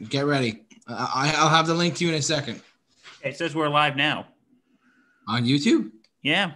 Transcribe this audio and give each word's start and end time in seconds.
second. 0.00 0.10
Get 0.10 0.26
ready. 0.26 0.62
I, 0.88 1.34
I'll 1.36 1.48
have 1.48 1.66
the 1.66 1.74
link 1.74 1.96
to 1.96 2.04
you 2.04 2.10
in 2.10 2.16
a 2.18 2.22
second. 2.22 2.60
It 3.22 3.36
says 3.36 3.54
we're 3.54 3.68
live 3.68 3.96
now. 3.96 4.26
On 5.28 5.44
YouTube? 5.44 5.90
Yeah. 6.22 6.52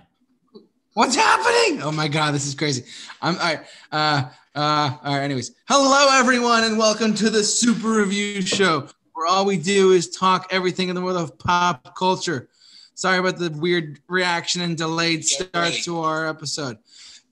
What's 0.95 1.17
happening? 1.17 1.83
Oh 1.83 1.93
my 1.93 2.09
god, 2.09 2.35
this 2.35 2.47
is 2.47 2.55
crazy. 2.55 2.85
I'm 3.21 3.37
all 3.37 3.41
right. 3.41 3.61
Uh 3.93 4.25
uh 4.55 4.97
all 5.03 5.15
right, 5.15 5.23
anyways. 5.23 5.53
Hello 5.69 6.09
everyone 6.13 6.65
and 6.65 6.79
welcome 6.79 7.15
to 7.15 7.31
the 7.31 7.43
Super 7.43 7.99
Review 7.99 8.43
Show, 8.43 8.89
where 9.13 9.27
all 9.27 9.45
we 9.45 9.57
do 9.57 9.93
is 9.93 10.11
talk 10.11 10.49
everything 10.51 10.89
in 10.89 10.95
the 10.95 11.03
world 11.03 11.17
of 11.17 11.39
pop 11.39 11.95
culture. 11.97 12.49
Sorry 12.95 13.19
about 13.19 13.39
the 13.39 13.51
weird 13.51 13.99
reaction 14.09 14.63
and 14.63 14.77
delayed 14.77 15.25
start 15.25 15.75
to 15.83 16.01
our 16.01 16.29
episode. 16.29 16.79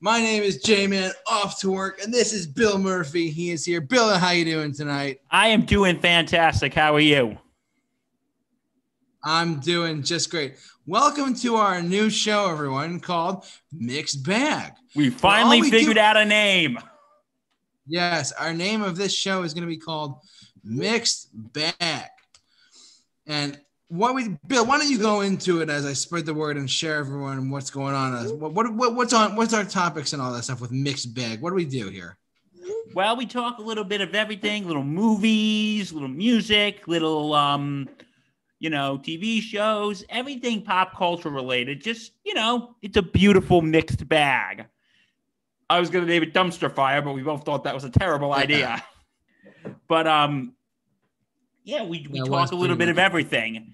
My 0.03 0.19
name 0.19 0.43
is 0.43 0.57
J-Man 0.57 1.13
off 1.27 1.61
to 1.61 1.71
work, 1.71 2.03
and 2.03 2.13
this 2.13 2.33
is 2.33 2.45
Bill 2.45 2.77
Murphy. 2.77 3.29
He 3.29 3.51
is 3.51 3.63
here. 3.63 3.79
Bill, 3.79 4.13
how 4.19 4.27
are 4.27 4.33
you 4.33 4.43
doing 4.43 4.73
tonight? 4.73 5.21
I 5.31 5.47
am 5.47 5.63
doing 5.63 5.97
fantastic. 5.97 6.73
How 6.73 6.93
are 6.93 6.99
you? 6.99 7.37
I'm 9.23 9.61
doing 9.61 10.03
just 10.03 10.29
great. 10.29 10.55
Welcome 10.85 11.33
to 11.35 11.55
our 11.55 11.81
new 11.81 12.09
show, 12.09 12.51
everyone, 12.51 12.99
called 12.99 13.45
Mixed 13.71 14.25
Bag. 14.25 14.73
We 14.93 15.09
finally 15.09 15.61
we 15.61 15.71
figured 15.71 15.95
do- 15.95 16.01
out 16.01 16.17
a 16.17 16.25
name. 16.25 16.79
Yes, 17.87 18.33
our 18.33 18.53
name 18.53 18.81
of 18.81 18.97
this 18.97 19.13
show 19.13 19.43
is 19.43 19.53
going 19.53 19.61
to 19.63 19.73
be 19.73 19.77
called 19.77 20.17
Mixed 20.65 21.29
Bag. 21.31 22.09
And 23.25 23.57
what 23.93 24.15
we 24.15 24.35
Bill, 24.47 24.65
why 24.65 24.79
don't 24.79 24.89
you 24.89 24.97
go 24.97 25.21
into 25.21 25.61
it 25.61 25.69
as 25.69 25.85
I 25.85 25.93
spread 25.93 26.25
the 26.25 26.33
word 26.33 26.57
and 26.57 26.69
share 26.69 26.97
everyone 26.97 27.51
what's 27.51 27.69
going 27.69 27.93
on? 27.93 28.39
What, 28.39 28.53
what, 28.53 28.73
what 28.73 28.95
what's 28.95 29.13
on 29.13 29.35
what's 29.35 29.53
our 29.53 29.63
topics 29.63 30.13
and 30.13 30.21
all 30.21 30.33
that 30.33 30.43
stuff 30.43 30.61
with 30.61 30.71
Mixed 30.71 31.13
Bag? 31.13 31.41
What 31.41 31.51
do 31.51 31.55
we 31.55 31.65
do 31.65 31.89
here? 31.89 32.17
Well, 32.95 33.15
we 33.15 33.27
talk 33.27 33.59
a 33.59 33.61
little 33.61 33.83
bit 33.83 34.01
of 34.01 34.15
everything, 34.15 34.65
little 34.65 34.83
movies, 34.83 35.93
little 35.93 36.09
music, 36.09 36.87
little 36.87 37.35
um, 37.35 37.87
you 38.59 38.71
know, 38.71 38.97
TV 38.97 39.41
shows, 39.41 40.03
everything 40.09 40.63
pop 40.63 40.97
culture 40.97 41.29
related. 41.29 41.81
Just, 41.81 42.13
you 42.25 42.33
know, 42.33 42.75
it's 42.81 42.97
a 42.97 43.01
beautiful 43.03 43.61
mixed 43.61 44.07
bag. 44.09 44.65
I 45.69 45.79
was 45.79 45.91
gonna 45.91 46.07
name 46.07 46.23
it 46.23 46.33
dumpster 46.33 46.73
fire, 46.73 47.03
but 47.03 47.13
we 47.13 47.21
both 47.21 47.45
thought 47.45 47.63
that 47.65 47.75
was 47.75 47.83
a 47.83 47.91
terrible 47.91 48.33
idea. 48.33 48.83
But 49.87 50.07
um 50.07 50.55
yeah, 51.63 51.83
we, 51.83 52.07
we 52.09 52.19
Yeah, 52.19 52.25
talk 52.25 52.51
a 52.51 52.55
little 52.55 52.75
bit 52.75 52.89
of 52.89 52.97
everything. 52.97 53.73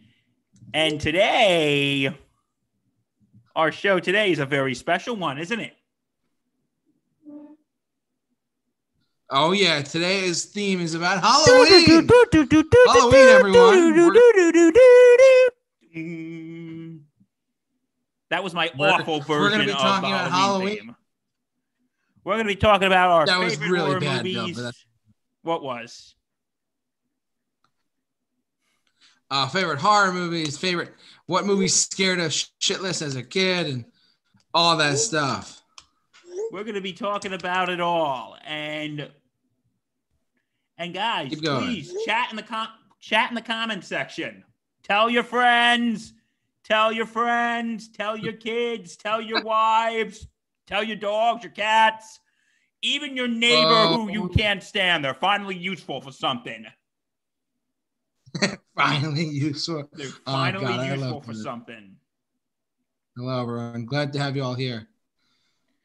And 0.73 0.99
today 1.01 2.15
our 3.55 3.71
show 3.71 3.99
today 3.99 4.31
is 4.31 4.39
a 4.39 4.45
very 4.45 4.75
special 4.75 5.15
one, 5.15 5.37
isn't 5.37 5.59
it? 5.59 5.73
Oh 9.31 9.51
yeah, 9.51 9.81
today's 9.81 10.45
theme 10.45 10.79
is 10.81 10.95
about 10.95 11.21
Halloween. 11.21 11.67
Halloween, 12.87 13.27
everyone. 13.29 14.13
Mm. 15.95 16.99
That 18.29 18.43
was 18.43 18.53
my 18.53 18.71
We're- 18.77 18.93
awful 18.93 19.19
version 19.21 19.39
we're 19.41 19.49
gonna 19.51 19.65
be 19.65 19.71
of 19.71 19.77
talking 19.77 20.09
about 20.11 20.31
Halloween. 20.31 20.95
We're 22.23 22.35
going 22.35 22.45
to 22.47 22.53
be 22.53 22.57
talking 22.59 22.85
about 22.85 23.09
our 23.11 23.25
That 23.25 23.39
was 23.39 23.53
favorite 23.53 23.71
really 23.71 23.85
horror 23.87 23.99
bad, 24.01 24.23
movies. 24.25 24.57
but 24.61 24.75
What 25.41 25.63
was? 25.63 26.13
Uh, 29.31 29.47
favorite 29.47 29.79
horror 29.79 30.11
movies, 30.11 30.57
favorite 30.57 30.93
what 31.25 31.45
movies 31.45 31.75
scared 31.75 32.19
us 32.19 32.51
shitless 32.59 33.01
as 33.01 33.15
a 33.15 33.23
kid, 33.23 33.67
and 33.67 33.85
all 34.53 34.77
that 34.77 34.97
stuff. 34.97 35.61
We're 36.51 36.63
going 36.63 36.75
to 36.75 36.81
be 36.81 36.93
talking 36.93 37.33
about 37.33 37.69
it 37.69 37.79
all. 37.79 38.37
And 38.45 39.09
and 40.77 40.93
guys, 40.93 41.35
please 41.35 41.93
chat 42.05 42.29
in 42.31 42.37
the 42.37 42.43
com- 42.43 42.69
chat 42.99 43.29
in 43.29 43.35
the 43.35 43.41
comment 43.41 43.83
section. 43.83 44.43
Tell 44.83 45.09
your 45.09 45.23
friends, 45.23 46.13
tell 46.63 46.91
your 46.91 47.05
friends, 47.05 47.89
tell 47.89 48.17
your 48.17 48.33
kids, 48.33 48.95
tell 48.95 49.21
your 49.21 49.43
wives, 49.43 50.25
tell 50.65 50.83
your 50.83 50.95
dogs, 50.95 51.43
your 51.43 51.51
cats, 51.51 52.19
even 52.81 53.15
your 53.15 53.27
neighbor 53.27 53.87
who 53.93 54.09
you 54.09 54.23
Oh. 54.23 54.29
can't 54.29 54.63
stand. 54.63 55.03
They're 55.05 55.13
finally 55.13 55.55
useful 55.55 56.01
for 56.01 56.11
something. 56.11 56.65
Finally, 58.75 59.25
you 59.25 59.53
saw. 59.53 59.83
They're 59.93 60.07
Oh, 60.27 60.31
finally 60.31 60.65
God, 60.65 60.79
I 60.79 60.93
useful 60.93 61.21
for 61.21 61.33
something. 61.33 61.95
Hello, 63.15 63.41
everyone. 63.41 63.85
Glad 63.85 64.13
to 64.13 64.19
have 64.19 64.35
you 64.35 64.43
all 64.43 64.53
here. 64.53 64.87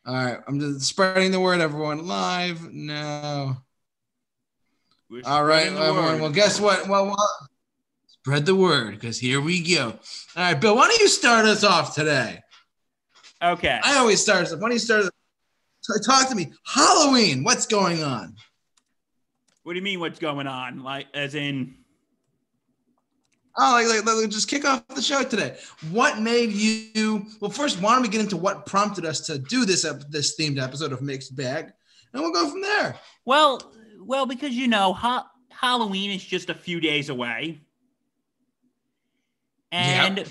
All 0.06 0.14
right, 0.14 0.38
I'm 0.46 0.60
just 0.60 0.82
spreading 0.82 1.30
the 1.32 1.40
word, 1.40 1.60
everyone. 1.60 2.06
Live 2.06 2.70
now. 2.72 3.62
All 5.24 5.44
right, 5.44 5.66
everyone. 5.68 5.96
word. 5.96 6.20
Well, 6.20 6.30
guess 6.32 6.60
what? 6.60 6.86
Well, 6.88 7.06
well 7.06 7.48
spread 8.08 8.46
the 8.46 8.54
word 8.54 8.92
because 8.92 9.18
here 9.18 9.40
we 9.40 9.62
go. 9.74 9.86
All 9.86 9.96
right, 10.36 10.54
Bill. 10.60 10.76
Why 10.76 10.88
don't 10.88 11.00
you 11.00 11.08
start 11.08 11.46
us 11.46 11.64
off 11.64 11.94
today? 11.94 12.40
Okay. 13.42 13.80
I 13.82 13.96
always 13.98 14.20
start 14.20 14.42
us. 14.42 14.52
off. 14.52 14.60
Why 14.60 14.68
don't 14.68 14.72
you 14.74 14.78
start? 14.78 15.04
us- 15.04 15.10
Talk 16.06 16.28
to 16.30 16.34
me. 16.34 16.50
Halloween. 16.66 17.44
What's 17.44 17.66
going 17.66 18.02
on? 18.02 18.34
What 19.64 19.72
do 19.74 19.78
you 19.78 19.82
mean? 19.84 20.00
What's 20.00 20.18
going 20.18 20.46
on? 20.46 20.82
Like, 20.82 21.06
as 21.14 21.34
in, 21.34 21.74
Oh, 23.56 23.72
like, 23.72 24.04
like, 24.04 24.16
like, 24.16 24.30
just 24.30 24.48
kick 24.48 24.64
off 24.64 24.86
the 24.88 25.00
show 25.02 25.22
today. 25.22 25.56
What 25.90 26.20
made 26.20 26.50
you? 26.50 27.24
Well, 27.40 27.50
first, 27.50 27.80
why 27.80 27.92
don't 27.92 28.02
we 28.02 28.08
get 28.08 28.20
into 28.20 28.36
what 28.36 28.66
prompted 28.66 29.04
us 29.04 29.20
to 29.26 29.38
do 29.38 29.64
this 29.64 29.84
ep- 29.84 30.10
this 30.10 30.36
themed 30.38 30.60
episode 30.60 30.92
of 30.92 31.02
Mixed 31.02 31.36
Bag, 31.36 31.72
and 32.12 32.22
we'll 32.22 32.32
go 32.32 32.50
from 32.50 32.62
there. 32.62 32.98
well, 33.24 33.72
well, 34.00 34.26
because 34.26 34.52
you 34.52 34.66
know, 34.66 34.92
ha- 34.92 35.30
Halloween 35.50 36.10
is 36.10 36.24
just 36.24 36.50
a 36.50 36.54
few 36.54 36.80
days 36.80 37.10
away, 37.10 37.60
and 39.70 40.28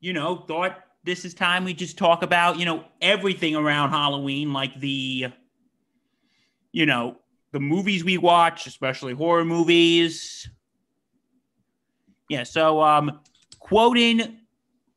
you 0.00 0.12
know, 0.12 0.36
thought 0.36 0.82
this 1.04 1.24
is 1.24 1.34
time 1.34 1.64
we 1.64 1.74
just 1.74 1.96
talk 1.96 2.22
about 2.24 2.58
you 2.58 2.64
know 2.64 2.84
everything 3.00 3.54
around 3.54 3.90
Halloween, 3.90 4.52
like 4.52 4.78
the, 4.80 5.28
you 6.72 6.86
know, 6.86 7.18
the 7.52 7.60
movies 7.60 8.02
we 8.02 8.18
watch, 8.18 8.66
especially 8.66 9.14
horror 9.14 9.44
movies. 9.44 10.48
Yeah. 12.32 12.44
So, 12.44 12.80
um, 12.80 13.20
quoting 13.58 14.38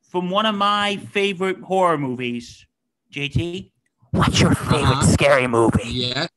from 0.09 0.29
one 0.29 0.46
of 0.46 0.56
my 0.56 0.96
favorite 1.12 1.59
horror 1.59 1.97
movies, 1.97 2.66
JT. 3.12 3.72
What's 4.12 4.40
your 4.40 4.56
favorite 4.56 4.84
Uh-huh. 4.84 5.01
scary 5.12 5.45
movie? 5.47 5.84
Yeah. 5.90 6.28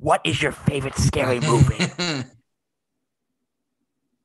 What 0.00 0.20
is 0.24 0.42
your 0.42 0.50
favorite 0.50 0.96
scary 0.96 1.38
movie? 1.52 1.78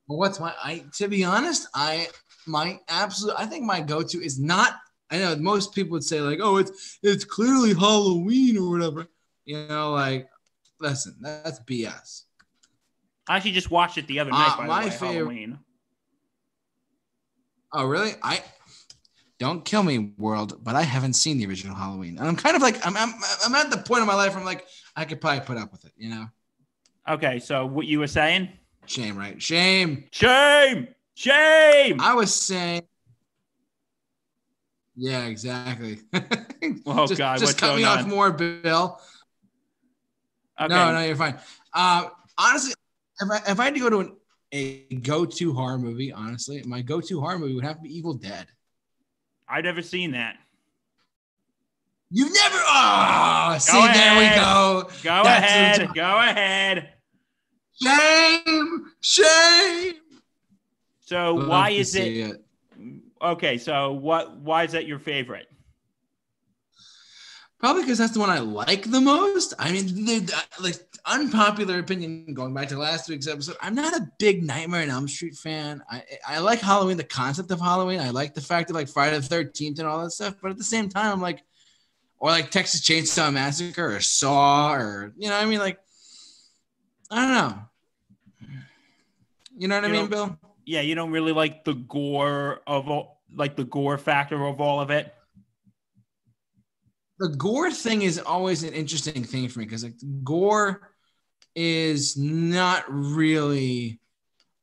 well, 0.08 0.18
what's 0.18 0.40
my? 0.40 0.52
I 0.62 0.84
to 0.96 1.06
be 1.06 1.22
honest, 1.22 1.68
I 1.74 2.08
my 2.48 2.80
absolute. 2.88 3.36
I 3.38 3.46
think 3.46 3.64
my 3.64 3.80
go-to 3.80 4.18
is 4.20 4.40
not. 4.40 4.74
I 5.12 5.18
know 5.18 5.36
most 5.36 5.72
people 5.76 5.92
would 5.92 6.02
say 6.02 6.20
like, 6.20 6.40
oh, 6.42 6.56
it's 6.56 6.98
it's 7.04 7.24
clearly 7.24 7.72
Halloween 7.74 8.58
or 8.58 8.68
whatever. 8.70 9.06
You 9.44 9.68
know, 9.68 9.92
like, 9.92 10.28
listen, 10.80 11.14
that's 11.20 11.60
BS. 11.60 12.22
I 13.28 13.36
actually 13.36 13.52
just 13.52 13.70
watched 13.70 13.96
it 13.96 14.08
the 14.08 14.18
other 14.18 14.30
night. 14.32 14.54
Uh, 14.54 14.56
by 14.56 14.66
my 14.66 14.80
the 14.82 14.88
way, 14.88 14.90
favorite- 14.96 15.14
Halloween. 15.14 15.58
Oh, 17.74 17.84
really? 17.86 18.12
I 18.22 18.40
don't 19.40 19.64
kill 19.64 19.82
me, 19.82 20.12
world, 20.16 20.62
but 20.62 20.76
I 20.76 20.82
haven't 20.82 21.14
seen 21.14 21.38
the 21.38 21.46
original 21.46 21.74
Halloween, 21.74 22.18
and 22.18 22.28
I'm 22.28 22.36
kind 22.36 22.54
of 22.54 22.62
like 22.62 22.86
I'm 22.86 22.96
I'm, 22.96 23.12
I'm 23.44 23.54
at 23.56 23.70
the 23.70 23.78
point 23.78 24.00
of 24.00 24.06
my 24.06 24.14
life 24.14 24.30
where 24.30 24.38
I'm 24.38 24.46
like 24.46 24.64
I 24.94 25.04
could 25.04 25.20
probably 25.20 25.40
put 25.40 25.58
up 25.58 25.72
with 25.72 25.84
it. 25.84 25.92
You 25.96 26.10
know, 26.10 26.26
Okay, 27.08 27.40
so 27.40 27.66
what 27.66 27.86
you 27.86 27.98
were 27.98 28.06
saying? 28.06 28.48
shame, 28.86 29.18
right? 29.18 29.42
Shame. 29.42 30.04
Shame! 30.12 30.88
Shame! 31.14 32.00
I 32.00 32.14
was 32.14 32.32
saying. 32.32 32.82
Yeah, 34.96 35.26
exactly. 35.26 35.98
Oh, 36.86 37.06
just, 37.06 37.18
God, 37.18 37.38
just 37.40 37.44
what's 37.44 37.60
cut 37.60 37.76
me 37.76 37.82
going 37.82 37.98
off 37.98 38.06
more, 38.06 38.30
Bill. 38.30 38.98
Okay. 40.58 40.74
No, 40.74 40.92
no, 40.92 41.00
you're 41.00 41.16
fine. 41.16 41.38
Uh, 41.74 42.08
honestly, 42.38 42.72
if 43.20 43.30
I, 43.30 43.50
if 43.50 43.60
I 43.60 43.64
had 43.64 43.74
to 43.74 43.80
go 43.80 43.90
to 43.90 44.00
an, 44.00 44.16
a 44.54 44.94
go-to 45.02 45.52
horror 45.52 45.78
movie, 45.78 46.12
honestly, 46.12 46.62
my 46.64 46.80
go-to 46.80 47.20
horror 47.20 47.38
movie 47.38 47.54
would 47.54 47.64
have 47.64 47.76
to 47.76 47.82
be 47.82 47.88
Evil 47.88 48.14
Dead. 48.14 48.46
I've 49.48 49.64
never 49.64 49.82
seen 49.82 50.12
that. 50.12 50.36
You've 52.10 52.32
never. 52.32 52.58
Oh, 52.58 53.56
see, 53.58 53.72
Go 53.72 53.92
there 53.92 54.18
we 54.18 54.28
go. 54.36 54.88
Go 55.02 55.24
That's 55.24 55.78
ahead. 55.78 55.94
Go 55.94 56.18
ahead. 56.20 56.90
Shame, 57.82 58.84
shame. 59.00 59.94
So 61.00 61.34
Love 61.34 61.48
why 61.48 61.70
is 61.70 61.90
see 61.92 62.20
it 62.20 62.40
okay? 63.20 63.58
So 63.58 63.92
what? 63.92 64.38
Why 64.38 64.62
is 64.62 64.72
that 64.72 64.86
your 64.86 65.00
favorite? 65.00 65.48
Probably 67.64 67.84
because 67.84 67.96
that's 67.96 68.12
the 68.12 68.20
one 68.20 68.28
I 68.28 68.40
like 68.40 68.90
the 68.90 69.00
most. 69.00 69.54
I 69.58 69.72
mean, 69.72 69.86
the, 69.86 70.44
like 70.60 70.76
unpopular 71.06 71.78
opinion. 71.78 72.34
Going 72.34 72.52
back 72.52 72.68
to 72.68 72.76
last 72.76 73.08
week's 73.08 73.26
episode, 73.26 73.56
I'm 73.58 73.74
not 73.74 73.96
a 73.96 74.06
big 74.18 74.42
Nightmare 74.42 74.82
on 74.82 74.90
Elm 74.90 75.08
Street 75.08 75.34
fan. 75.34 75.82
I 75.90 76.02
I 76.28 76.38
like 76.40 76.60
Halloween, 76.60 76.98
the 76.98 77.04
concept 77.04 77.50
of 77.50 77.62
Halloween. 77.62 78.00
I 78.00 78.10
like 78.10 78.34
the 78.34 78.42
fact 78.42 78.68
that 78.68 78.74
like 78.74 78.90
Friday 78.90 79.16
the 79.16 79.22
Thirteenth 79.22 79.78
and 79.78 79.88
all 79.88 80.02
that 80.02 80.10
stuff. 80.10 80.34
But 80.42 80.50
at 80.50 80.58
the 80.58 80.62
same 80.62 80.90
time, 80.90 81.10
I'm 81.10 81.22
like, 81.22 81.42
or 82.18 82.28
like 82.28 82.50
Texas 82.50 82.82
Chainsaw 82.82 83.32
Massacre 83.32 83.96
or 83.96 84.00
Saw 84.00 84.74
or 84.74 85.14
you 85.16 85.30
know, 85.30 85.34
what 85.34 85.46
I 85.46 85.48
mean, 85.48 85.58
like, 85.58 85.78
I 87.10 87.22
don't 87.22 87.34
know. 87.34 87.62
You 89.56 89.68
know 89.68 89.76
what 89.76 89.86
I 89.86 89.88
mean, 89.88 90.08
Bill? 90.08 90.38
Yeah, 90.66 90.82
you 90.82 90.94
don't 90.94 91.12
really 91.12 91.32
like 91.32 91.64
the 91.64 91.72
gore 91.72 92.60
of 92.66 92.90
all, 92.90 93.22
like 93.34 93.56
the 93.56 93.64
gore 93.64 93.96
factor 93.96 94.44
of 94.44 94.60
all 94.60 94.82
of 94.82 94.90
it. 94.90 95.14
The 97.24 97.30
gore 97.38 97.70
thing 97.70 98.02
is 98.02 98.18
always 98.18 98.64
an 98.64 98.74
interesting 98.74 99.24
thing 99.24 99.48
for 99.48 99.60
me 99.60 99.64
because 99.64 99.82
like 99.82 99.94
gore 100.22 100.90
is 101.54 102.18
not 102.18 102.84
really 102.86 103.98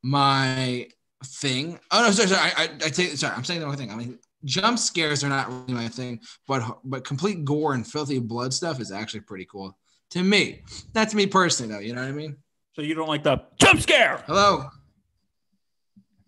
my 0.04 0.86
thing. 1.24 1.80
Oh 1.90 2.02
no, 2.02 2.12
sorry, 2.12 2.28
sorry. 2.28 2.52
I, 2.56 2.62
I, 2.62 2.68
I 2.86 2.88
take 2.90 3.16
sorry. 3.16 3.34
I'm 3.34 3.42
saying 3.42 3.58
the 3.58 3.66
wrong 3.66 3.76
thing. 3.76 3.90
I 3.90 3.96
mean, 3.96 4.16
jump 4.44 4.78
scares 4.78 5.24
are 5.24 5.28
not 5.28 5.48
really 5.48 5.72
my 5.72 5.88
thing, 5.88 6.20
but 6.46 6.62
but 6.84 7.02
complete 7.02 7.44
gore 7.44 7.74
and 7.74 7.84
filthy 7.84 8.20
blood 8.20 8.54
stuff 8.54 8.80
is 8.80 8.92
actually 8.92 9.22
pretty 9.22 9.46
cool 9.46 9.76
to 10.10 10.22
me. 10.22 10.62
Not 10.94 11.08
to 11.08 11.16
me 11.16 11.26
personally, 11.26 11.74
though. 11.74 11.80
You 11.80 11.94
know 11.94 12.02
what 12.02 12.10
I 12.10 12.12
mean? 12.12 12.36
So 12.74 12.82
you 12.82 12.94
don't 12.94 13.08
like 13.08 13.24
the 13.24 13.42
jump 13.58 13.80
scare? 13.80 14.22
Hello. 14.28 14.68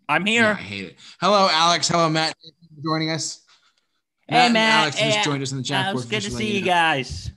I'm 0.08 0.26
Yeah, 0.26 0.50
I 0.50 0.54
hate 0.54 0.84
it. 0.84 0.96
Hello, 1.20 1.48
Alex. 1.48 1.86
Hello, 1.86 2.10
Matt. 2.10 2.34
Thank 2.42 2.54
you 2.60 2.68
for 2.74 2.82
joining 2.82 3.12
us. 3.12 3.43
Hey, 4.28 4.36
and 4.36 4.54
Matt. 4.54 4.80
Alex 4.82 4.96
Hey, 4.96 5.12
just 5.12 5.24
joined 5.24 5.42
us 5.42 5.52
in 5.52 5.58
the 5.58 5.64
chat. 5.64 5.94
It's 5.94 6.04
good 6.06 6.22
to 6.22 6.30
see 6.30 6.54
you 6.56 6.60
know. 6.60 6.66
guys. 6.66 7.30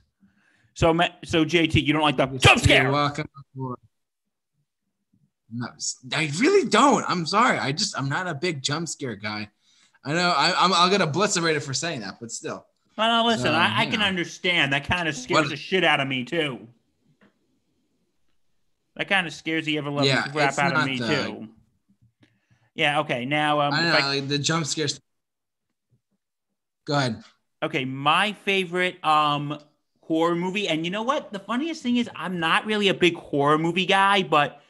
So, 0.73 0.93
so 1.25 1.43
JT, 1.43 1.83
you 1.83 1.91
don't 1.93 2.01
like 2.01 2.17
the 2.17 2.27
jump 2.37 2.59
scare? 2.61 2.91
welcome. 2.91 3.27
No, 5.49 5.67
I 6.13 6.31
really 6.39 6.67
don't. 6.69 7.03
I'm 7.09 7.25
sorry. 7.25 7.57
I 7.57 7.71
just 7.71 7.97
I'm 7.97 8.09
not 8.09 8.27
a 8.27 8.33
big 8.33 8.61
jump 8.61 8.87
scare 8.89 9.15
guy. 9.15 9.49
I 10.03 10.13
know 10.13 10.33
I, 10.35 10.53
I'm 10.57 10.73
I'll 10.73 10.89
get 10.89 11.01
obliterated 11.01 11.63
for 11.63 11.73
saying 11.73 12.01
that, 12.01 12.19
but 12.19 12.31
still. 12.31 12.65
Well, 12.97 13.23
no, 13.23 13.29
listen, 13.29 13.53
I, 13.53 13.81
I 13.81 13.85
can 13.85 13.99
know. 13.99 14.05
understand. 14.05 14.73
That 14.73 14.85
kind 14.87 15.07
of 15.07 15.15
scares 15.15 15.49
the 15.49 15.55
shit 15.55 15.83
out 15.83 15.99
of 15.99 16.07
me 16.07 16.25
too. 16.25 16.67
That 18.97 19.07
kind 19.07 19.25
of 19.27 19.33
scares 19.33 19.65
the 19.65 19.77
ever 19.77 19.89
loving 19.89 20.09
Yeah, 20.09 20.27
crap 20.27 20.57
out 20.57 20.75
of 20.75 20.85
me 20.85 20.97
the- 20.99 21.07
too. 21.07 21.47
Yeah. 22.75 22.99
Okay. 23.01 23.25
Now, 23.25 23.61
um, 23.61 23.71
know 23.73 23.95
I- 23.97 24.15
like 24.17 24.27
the 24.27 24.37
jump 24.39 24.65
scares. 24.65 24.99
Go 26.87 26.93
ahead. 26.95 27.23
okay, 27.61 27.85
my 27.85 28.33
favorite 28.33 29.03
um 29.05 29.59
horror 30.01 30.35
movie, 30.35 30.67
and 30.69 30.85
you 30.85 30.91
know 30.91 31.03
what? 31.03 31.33
The 31.33 31.39
funniest 31.39 31.83
thing 31.83 31.97
is, 31.97 32.09
I'm 32.15 32.39
not 32.39 32.65
really 32.65 32.87
a 32.87 32.93
big 32.93 33.15
horror 33.15 33.57
movie 33.57 33.85
guy, 33.85 34.23
but 34.23 34.61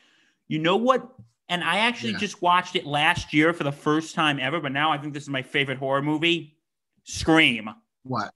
you 0.47 0.57
know 0.59 0.77
what? 0.77 1.07
And 1.47 1.63
I 1.63 1.77
actually 1.79 2.13
Yeah. 2.13 2.17
just 2.17 2.41
watched 2.41 2.75
it 2.75 2.85
last 2.85 3.33
year 3.33 3.53
for 3.53 3.63
the 3.63 3.71
first 3.71 4.15
time 4.15 4.39
ever, 4.39 4.59
but 4.59 4.71
now 4.71 4.91
I 4.91 4.97
think 4.97 5.13
this 5.13 5.23
is 5.23 5.29
my 5.29 5.43
favorite 5.43 5.77
horror 5.77 6.01
movie. 6.01 6.57
Scream. 7.03 7.69
What? 8.03 8.33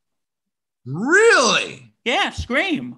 Really? 0.85 1.93
Yeah, 2.05 2.29
Scream. 2.29 2.97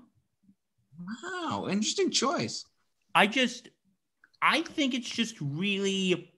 Wow, 1.24 1.68
interesting 1.70 2.12
choice. 2.12 2.66
I 3.16 3.28
just, 3.28 3.70
I 4.42 4.62
think 4.62 4.94
it's 4.94 5.10
just 5.10 5.36
really. 5.42 6.33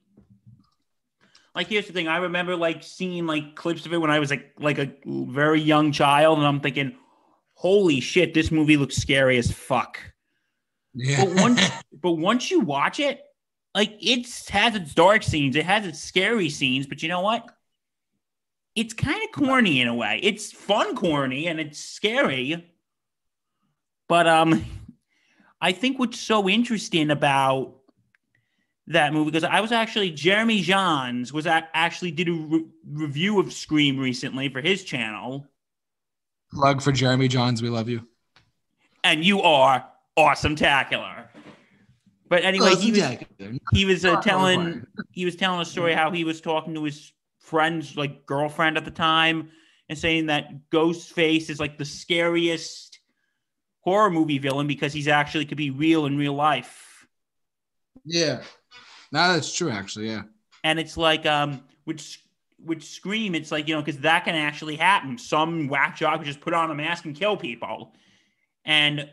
Like 1.56 1.68
here's 1.68 1.88
the 1.88 1.94
thing. 1.94 2.08
I 2.10 2.18
remember 2.18 2.56
like 2.56 2.84
seeing 2.84 3.26
like 3.26 3.56
clips 3.56 3.86
of 3.86 3.94
it 3.94 3.98
when 3.98 4.12
I 4.12 4.20
was 4.20 4.30
like 4.30 4.52
like 4.60 4.78
a 4.78 4.92
very 5.06 5.62
young 5.62 5.92
child, 5.94 6.38
and 6.38 6.46
I'm 6.46 6.60
thinking, 6.60 6.96
"Holy 7.54 8.02
shit, 8.02 8.34
this 8.34 8.52
movie 8.52 8.76
looks 8.76 8.98
scary 8.98 9.38
as 9.38 9.52
fuck." 9.52 10.00
Yeah. 10.94 11.24
But 11.24 11.36
once, 11.42 11.62
but 12.02 12.14
once 12.14 12.52
you 12.52 12.60
watch 12.60 13.00
it, 13.00 13.22
like 13.74 13.94
it's 14.02 14.50
has 14.50 14.76
its 14.76 14.94
dark 14.94 15.24
scenes, 15.24 15.56
it 15.56 15.66
has 15.66 15.86
its 15.86 16.00
scary 16.00 16.50
scenes, 16.50 16.88
but 16.88 17.02
you 17.02 17.10
know 17.10 17.22
what? 17.22 17.50
It's 18.76 18.94
kind 18.94 19.22
of 19.24 19.32
corny 19.32 19.80
in 19.80 19.88
a 19.88 19.96
way. 19.96 20.20
It's 20.22 20.52
fun 20.52 20.96
corny 20.96 21.48
and 21.48 21.60
it's 21.60 21.80
scary. 21.80 22.70
But 24.10 24.28
um 24.28 24.66
I 25.62 25.72
think 25.72 26.00
what's 26.00 26.20
so 26.20 26.50
interesting 26.50 27.10
about 27.12 27.75
that 28.88 29.14
movie 29.14 29.32
because 29.32 29.44
I 29.44 29.62
was 29.62 29.72
actually 29.72 30.12
Jeremy 30.12 30.62
Johns 30.62 31.34
was 31.34 31.46
a- 31.46 31.68
actually 31.74 32.12
did 32.12 32.30
a 32.30 32.34
re- 32.34 32.66
review 32.88 33.40
of 33.40 33.52
Scream 33.52 33.98
recently 33.98 34.50
for 34.50 34.62
his 34.62 34.84
channel, 34.84 35.48
Plug 36.54 36.82
for 36.82 36.92
Jeremy 36.92 37.28
Johns. 37.28 37.62
We 37.62 37.70
love 37.70 37.90
you. 37.90 38.08
and 39.04 39.24
you 39.26 39.42
are 39.42 39.86
awesome 40.18 40.56
tacular. 40.56 41.26
But 42.28 42.44
anyway, 42.44 42.76
he 42.76 42.92
was 42.92 43.18
he 43.74 43.86
was 43.86 44.06
uh, 44.06 44.22
telling 44.22 44.86
he 45.12 45.26
was 45.26 45.36
telling 45.36 45.62
a 45.62 45.66
story 45.66 45.94
how 45.94 46.12
he 46.12 46.24
was 46.24 46.42
talking 46.42 46.74
to 46.76 46.84
his 46.84 47.12
friend's 47.40 47.96
like 47.96 48.26
girlfriend 48.26 48.78
at 48.78 48.86
the 48.86 48.92
time 48.92 49.50
and 49.90 49.98
saying 49.98 50.26
that 50.28 50.70
Ghostface 50.72 51.50
is 51.52 51.60
like 51.60 51.78
the 51.78 51.86
scariest 51.86 53.00
horror 53.82 54.10
movie 54.10 54.40
villain 54.40 54.66
because 54.66 54.92
he's 54.94 55.08
actually 55.08 55.46
could 55.46 55.58
be 55.58 55.70
real 55.70 56.08
in 56.08 56.18
real 56.18 56.34
life. 56.34 57.06
Yeah. 58.04 58.42
No, 59.12 59.34
that's 59.34 59.54
true. 59.54 59.70
Actually, 59.70 60.10
yeah. 60.10 60.24
And 60.64 60.80
it's 60.80 60.98
like 60.98 61.26
um 61.26 61.64
which 61.84 62.22
which 62.58 62.86
scream 62.86 63.36
it's 63.36 63.52
like 63.52 63.68
you 63.68 63.76
know 63.76 63.82
because 63.82 64.02
that 64.02 64.26
can 64.26 64.36
actually 64.36 64.76
happen. 64.76 65.18
Some 65.18 65.68
whack 65.68 65.98
job 65.98 66.20
could 66.20 66.28
just 66.28 66.42
put 66.42 66.54
on 66.54 66.72
a 66.72 66.76
mask 66.76 67.06
and 67.06 67.16
kill 67.16 67.38
people. 67.38 67.94
And 68.64 69.10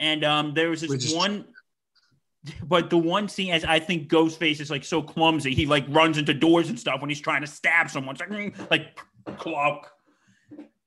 and 0.00 0.24
um 0.24 0.54
there 0.54 0.70
was 0.70 0.80
this 0.80 1.14
one 1.14 1.46
but 2.64 2.90
the 2.90 2.98
one 2.98 3.28
scene 3.28 3.52
as 3.52 3.64
I 3.64 3.78
think 3.78 4.08
Ghostface 4.08 4.60
is 4.60 4.70
like 4.70 4.84
so 4.84 5.00
clumsy, 5.00 5.54
he 5.54 5.66
like 5.66 5.84
runs 5.88 6.18
into 6.18 6.34
doors 6.34 6.68
and 6.68 6.78
stuff 6.78 7.00
when 7.00 7.08
he's 7.08 7.20
trying 7.20 7.42
to 7.42 7.46
stab 7.46 7.88
someone. 7.88 8.16
It's 8.16 8.20
like 8.20 8.30
"Mm," 8.30 8.70
like 8.70 8.98
cloak. 9.38 9.90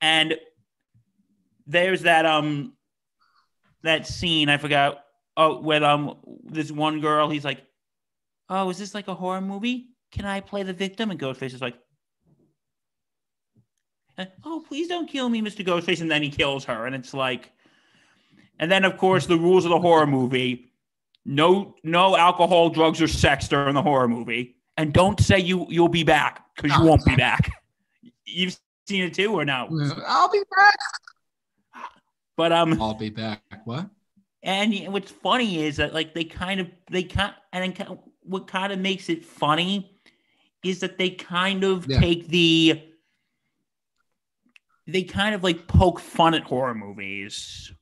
And 0.01 0.35
there's 1.65 2.01
that 2.01 2.25
um 2.25 2.73
that 3.83 4.05
scene, 4.07 4.49
I 4.49 4.57
forgot 4.57 5.04
oh 5.37 5.59
when 5.61 5.83
um 5.83 6.17
this 6.43 6.71
one 6.71 7.01
girl, 7.01 7.29
he's 7.29 7.45
like, 7.45 7.61
Oh, 8.49 8.69
is 8.69 8.77
this 8.77 8.93
like 8.93 9.07
a 9.07 9.15
horror 9.15 9.41
movie? 9.41 9.87
Can 10.11 10.25
I 10.25 10.39
play 10.39 10.63
the 10.63 10.73
victim? 10.73 11.11
And 11.11 11.19
Ghostface 11.19 11.53
is 11.53 11.61
like, 11.61 11.75
Oh, 14.43 14.63
please 14.67 14.87
don't 14.87 15.09
kill 15.09 15.27
me, 15.27 15.41
Mr. 15.41 15.65
Ghostface. 15.65 16.01
And 16.01 16.09
then 16.09 16.23
he 16.23 16.29
kills 16.29 16.63
her. 16.65 16.85
And 16.85 16.95
it's 16.95 17.13
like, 17.13 17.51
and 18.59 18.71
then 18.71 18.85
of 18.85 18.97
course 18.97 19.25
the 19.25 19.37
rules 19.37 19.65
of 19.65 19.71
the 19.71 19.79
horror 19.79 20.07
movie 20.07 20.71
no 21.25 21.75
no 21.83 22.15
alcohol 22.15 22.69
drugs 22.69 23.01
or 23.01 23.07
sex 23.07 23.47
during 23.47 23.73
the 23.73 23.81
horror 23.81 24.07
movie 24.07 24.55
and 24.77 24.93
don't 24.93 25.19
say 25.19 25.39
you 25.39 25.65
you'll 25.69 25.89
be 25.89 26.03
back 26.03 26.45
because 26.55 26.77
you 26.77 26.83
won't 26.85 27.03
be 27.03 27.15
back 27.17 27.51
you've 28.25 28.57
seen 28.87 29.03
it 29.03 29.13
too 29.13 29.33
or 29.33 29.43
no 29.43 29.67
I'll 30.07 30.31
be 30.31 30.41
back. 30.55 30.75
but 32.37 32.51
um 32.51 32.81
I'll 32.81 32.93
be 32.93 33.09
back. 33.09 33.41
What? 33.65 33.89
And 34.45 34.93
what's 34.93 35.11
funny 35.11 35.63
is 35.63 35.77
that 35.77 35.93
like 35.93 36.13
they 36.13 36.23
kind 36.23 36.61
of 36.61 36.69
they 36.89 37.03
kind 37.03 37.33
and 37.51 37.75
then 37.75 37.97
what 38.21 38.47
kind 38.47 38.71
of 38.71 38.79
makes 38.79 39.09
it 39.09 39.25
funny 39.25 39.91
is 40.63 40.79
that 40.79 40.97
they 40.97 41.09
kind 41.09 41.63
of 41.63 41.85
Yeah. 41.89 41.99
take 41.99 42.27
the 42.27 42.81
they 44.87 45.03
kind 45.03 45.33
of 45.35 45.43
like 45.43 45.67
poke 45.67 45.99
fun 45.99 46.35
at 46.35 46.43
horror 46.43 46.75
movies 46.75 47.73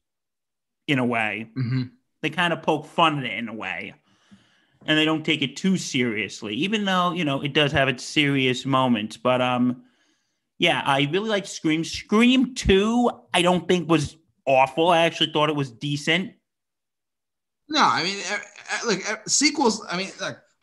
in 0.87 0.99
a 0.99 1.05
way. 1.05 1.49
Hmm 1.53 1.83
they 2.21 2.29
kind 2.29 2.53
of 2.53 2.61
poke 2.61 2.85
fun 2.85 3.19
at 3.19 3.25
it 3.25 3.37
in 3.37 3.49
a 3.49 3.53
way. 3.53 3.93
And 4.85 4.97
they 4.97 5.03
don't 5.03 5.25
take 5.25 5.41
it 5.41 5.57
too 5.57 5.75
seriously 5.75 6.55
even 6.55 6.85
though 6.85 7.11
you 7.11 7.25
know 7.25 7.41
it 7.41 7.53
does 7.53 7.73
have 7.73 7.89
its 7.89 8.03
serious 8.05 8.65
moments. 8.65 9.17
But 9.17 9.41
um 9.41 9.83
yeah 10.59 10.81
i 10.85 11.09
really 11.11 11.29
like 11.29 11.45
scream. 11.45 11.83
Scream 11.83 12.55
2 12.55 13.11
i 13.33 13.41
don't 13.41 13.67
think 13.67 13.89
was 13.89 14.15
awful. 14.45 14.87
I 14.89 14.99
actually 14.99 15.33
thought 15.33 15.49
it 15.49 15.55
was 15.57 15.69
decent 15.71 16.33
No, 17.73 17.81
I 17.81 18.03
mean, 18.03 18.17
look, 18.85 19.01
sequels. 19.27 19.85
I 19.89 19.97
mean, 19.97 20.11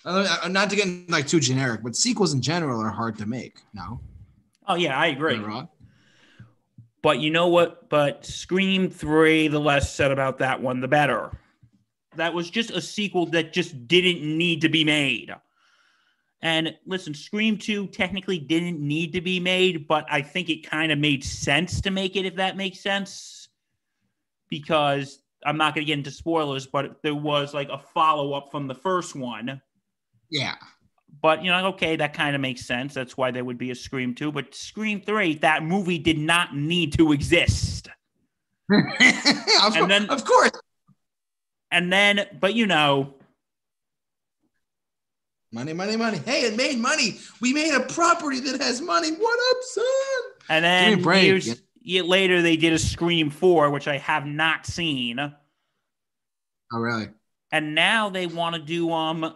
uh, 0.05 0.49
not 0.49 0.71
to 0.71 0.76
get 0.76 1.11
like 1.11 1.26
too 1.26 1.40
generic, 1.40 1.83
but 1.83 1.95
sequels 1.95 2.33
in 2.33 2.40
general 2.40 2.81
are 2.81 2.88
hard 2.88 3.19
to 3.19 3.26
make. 3.26 3.59
No, 3.75 4.00
oh 4.71 4.76
yeah 4.76 4.97
i 4.97 5.09
agree 5.09 5.43
but 7.02 7.19
you 7.19 7.31
know 7.31 7.49
what 7.49 7.88
but 7.88 8.25
scream 8.25 8.88
3 8.88 9.49
the 9.49 9.59
less 9.59 9.93
said 9.93 10.12
about 10.12 10.38
that 10.38 10.62
one 10.62 10.81
the 10.81 10.88
better 10.88 11.37
that 12.17 12.33
was 12.33 12.49
just 12.49 12.71
a 12.71 12.81
sequel 12.81 13.26
that 13.26 13.52
just 13.52 13.88
didn't 13.88 14.23
need 14.23 14.61
to 14.61 14.69
be 14.69 14.85
made 14.85 15.35
and 16.43 16.75
listen 16.87 17.12
scream 17.14 17.59
2 17.59 17.88
technically 17.88 18.38
didn't 18.38 18.81
need 18.81 19.12
to 19.12 19.21
be 19.21 19.40
made 19.40 19.88
but 19.88 20.07
i 20.09 20.23
think 20.23 20.49
it 20.49 20.69
kind 20.69 20.93
of 20.93 20.99
made 20.99 21.25
sense 21.25 21.81
to 21.81 21.90
make 21.90 22.17
it 22.17 22.25
if 22.25 22.37
that 22.37 22.57
makes 22.57 22.81
sense 22.81 23.49
because 24.49 25.20
i'm 25.47 25.57
not 25.57 25.75
going 25.75 25.85
to 25.85 25.87
get 25.87 25.99
into 25.99 26.11
spoilers 26.11 26.67
but 26.67 27.03
there 27.03 27.15
was 27.15 27.53
like 27.55 27.69
a 27.71 27.79
follow-up 27.79 28.51
from 28.51 28.67
the 28.67 28.75
first 28.75 29.15
one 29.17 29.61
Yeah. 30.31 30.55
but 31.23 31.43
you 31.45 31.51
know, 31.51 31.67
okay, 31.69 31.97
that 31.97 32.13
kind 32.15 32.35
of 32.37 32.41
makes 32.41 32.65
sense. 32.65 32.95
That's 32.95 33.17
why 33.17 33.31
there 33.33 33.45
would 33.45 33.59
be 33.59 33.71
a 33.73 33.75
Scream 33.75 34.15
2. 34.15 34.31
But 34.33 34.55
Scream 34.55 35.01
3, 35.01 35.35
that 35.39 35.65
movie 35.65 35.99
did 35.99 36.19
not 36.19 36.55
need 36.55 36.93
to 36.99 37.11
exist. 37.13 37.89
of, 38.71 39.77
And 39.77 39.91
then- 39.91 40.09
of 40.09 40.25
course. 40.25 40.53
And 41.73 41.93
then, 41.93 42.27
but 42.41 42.55
you 42.55 42.67
know, 42.67 43.15
Money, 45.53 45.73
money, 45.73 45.97
money. 45.97 46.19
Hey, 46.19 46.43
it 46.43 46.57
made 46.57 46.79
money. 46.79 47.19
We 47.41 47.53
made 47.53 47.75
a 47.75 47.81
property 47.81 48.39
that 48.41 48.61
has 48.63 48.81
money. 48.81 49.11
What 49.11 49.39
up, 49.51 49.63
son? 49.65 49.85
and 50.49 50.63
me 50.65 50.69
a 50.69 50.71
then 50.97 51.03
break. 51.03 51.45
Years 51.83 52.05
ye- 52.05 52.09
later 52.09 52.43
they 52.43 52.57
did 52.57 52.73
a 52.73 52.79
Scream 52.79 53.31
4, 53.31 53.71
which 53.71 53.89
I 53.89 53.99
have 53.99 54.27
not 54.27 54.67
seen. 54.67 55.19
Oh, 55.19 56.79
really? 56.79 57.09
and 57.53 57.75
now 57.75 58.09
they 58.11 58.27
want 58.29 58.55
to 58.55 58.61
do 58.63 58.93
um, 58.93 59.35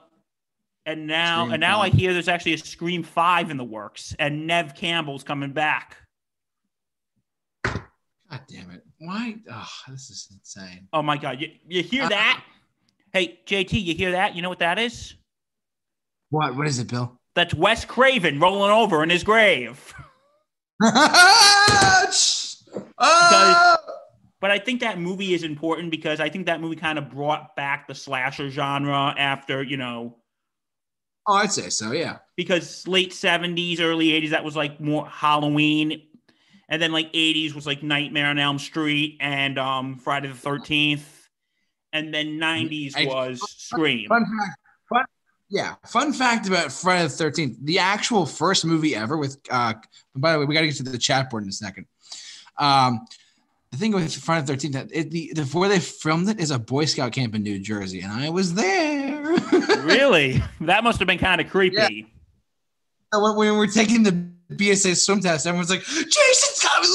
and 0.87 1.07
now 1.09 1.41
Scream 1.43 1.53
and 1.55 1.61
now 1.61 1.81
I 1.81 1.89
hear 1.89 2.13
there's 2.13 2.29
actually 2.29 2.55
a 2.55 2.59
Scream 2.59 3.03
Five 3.03 3.51
in 3.51 3.57
the 3.57 3.65
works, 3.65 4.15
and 4.19 4.47
Neve 4.47 4.75
Campbell's 4.77 5.25
coming 5.25 5.53
back. 5.53 5.97
God 7.65 7.81
damn 8.49 8.71
it! 8.71 8.83
Why? 8.99 9.35
Oh, 9.51 9.69
this 9.89 10.11
is 10.11 10.29
insane. 10.33 10.87
Oh 10.93 11.03
my 11.03 11.17
god, 11.17 11.41
you, 11.41 11.49
you 11.67 11.83
hear 11.83 12.05
Uh, 12.05 12.09
that? 12.11 12.45
Hey 13.13 13.41
JT, 13.47 13.73
you 13.83 13.95
hear 13.95 14.13
that? 14.13 14.37
You 14.37 14.43
know 14.43 14.49
what 14.49 14.59
that 14.61 14.79
is? 14.79 15.15
What? 16.31 16.55
What 16.57 16.67
is 16.69 16.79
it, 16.79 16.89
Bill? 16.89 17.19
That's 17.35 17.53
Wes 17.55 17.85
Craven 17.85 18.39
rolling 18.39 18.71
over 18.71 19.03
in 19.03 19.11
his 19.11 19.25
grave. 19.25 19.93
oh! 22.99 23.77
But 24.41 24.51
I 24.51 24.59
think 24.59 24.81
that 24.81 24.99
movie 24.99 25.33
is 25.33 25.43
important 25.43 25.91
because 25.91 26.21
I 26.21 26.29
think 26.29 26.47
that 26.47 26.61
movie 26.61 26.77
kind 26.77 26.99
of 26.99 27.09
brought 27.11 27.57
back 27.57 27.89
the 27.89 27.95
slasher 27.95 28.51
genre 28.51 29.15
after, 29.17 29.63
you 29.63 29.79
know, 29.79 30.19
oh, 31.27 31.35
I'd 31.35 31.51
say 31.53 31.71
so. 31.71 31.93
Yeah. 31.93 32.19
because 32.37 32.87
late 32.87 33.13
70s, 33.13 33.81
early 33.81 34.09
80s, 34.09 34.31
that 34.31 34.45
was 34.45 34.55
like 34.55 34.81
more 34.81 35.07
Halloween. 35.09 36.03
And 36.69 36.83
then 36.83 36.93
like 36.93 37.11
80s 37.13 37.55
was 37.55 37.67
like 37.67 37.83
Nightmare 37.83 38.27
on 38.27 38.39
Elm 38.39 38.59
Street 38.59 39.17
and 39.21 39.59
um, 39.59 39.97
Friday 39.97 40.29
the 40.29 40.35
13th. 40.35 41.05
And 41.95 42.13
then 42.13 42.39
90s 42.39 42.97
I- 42.97 43.07
was 43.07 43.41
Scream. 43.51 44.09
Fun 44.09 44.25
fact. 44.25 44.59
Fun, 44.91 45.05
yeah. 45.49 45.75
Fun 45.87 46.13
fact 46.13 46.49
about 46.49 46.71
Friday 46.73 47.05
the 47.05 47.09
Thirteenth: 47.09 47.57
the 47.63 47.79
actual 47.79 48.27
first 48.27 48.65
movie 48.67 48.95
ever 48.95 49.17
with. 49.17 49.39
Uh, 49.51 49.75
by 50.15 50.33
the 50.33 50.41
way, 50.41 50.45
we 50.45 50.55
got 50.55 50.63
to 50.63 50.67
get 50.67 50.77
to 50.77 50.83
the 50.83 50.99
chat 50.99 51.31
board 51.31 51.45
in 51.45 51.49
a 51.49 51.53
second. 51.53 51.87
Um, 52.59 53.07
the 53.71 53.79
thing 53.79 53.93
with 53.93 54.15
Friday 54.15 54.43
the 54.43 54.47
Thirteenth, 54.53 54.75
that 54.75 54.89
it, 54.93 55.11
the, 55.11 55.43
where 55.53 55.69
they 55.69 55.81
filmed 55.81 56.29
it 56.29 56.39
is 56.39 56.51
a 56.51 56.59
Boy 56.59 56.85
Scout 56.85 57.13
camp 57.13 57.35
in 57.35 57.43
New 57.43 57.59
Jersey, 57.59 58.01
and 58.01 58.13
I 58.13 58.31
was 58.31 58.55
there. 58.55 59.23
really? 59.83 60.41
That 60.61 60.85
must 60.85 60.99
have 61.01 61.09
been 61.09 61.19
kind 61.19 61.41
of 61.41 61.51
creepy. 61.51 62.13
when, 63.13 63.37
when 63.37 63.51
we 63.51 63.51
were 63.51 63.67
taking 63.67 64.05
the 64.05 64.31
BSA 64.53 64.97
swim 64.97 65.21
test, 65.21 65.47
everyone's 65.47 65.71
like, 65.71 65.83
"Jason's 65.83 66.61
coming!" 66.61 66.91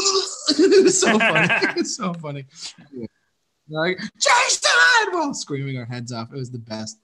it 0.58 0.84
was 0.84 1.00
so 1.01 1.20
funny. 1.20 1.48
it's 1.80 1.96
so 1.98 2.13
funny. 2.13 2.46
Yeah. 2.94 3.08
Like 3.70 4.00
Jason, 4.00 4.72
while 5.12 5.34
screaming 5.34 5.78
our 5.78 5.86
heads 5.86 6.12
off. 6.12 6.34
It 6.34 6.38
was 6.38 6.51
the 6.51 6.60
best. 6.60 6.98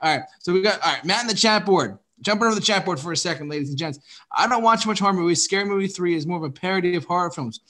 All 0.00 0.16
right, 0.16 0.26
so 0.40 0.52
we 0.52 0.62
got 0.62 0.80
all 0.82 0.92
right. 0.92 1.04
Matt 1.04 1.22
in 1.22 1.28
the 1.28 1.34
chat 1.34 1.66
board. 1.66 1.98
Jumping 2.22 2.46
over 2.46 2.54
the 2.54 2.60
chat 2.60 2.84
board 2.84 2.98
for 2.98 3.12
a 3.12 3.16
second, 3.16 3.48
ladies 3.48 3.68
and 3.68 3.78
gents. 3.78 3.98
I 4.34 4.48
don't 4.48 4.62
watch 4.62 4.86
much 4.86 4.98
horror 4.98 5.12
movies. 5.12 5.42
Scary 5.42 5.64
Movie 5.64 5.86
Three 5.86 6.14
is 6.14 6.26
more 6.26 6.38
of 6.38 6.44
a 6.44 6.50
parody 6.50 6.96
of 6.96 7.04
horror 7.04 7.30
films. 7.30 7.60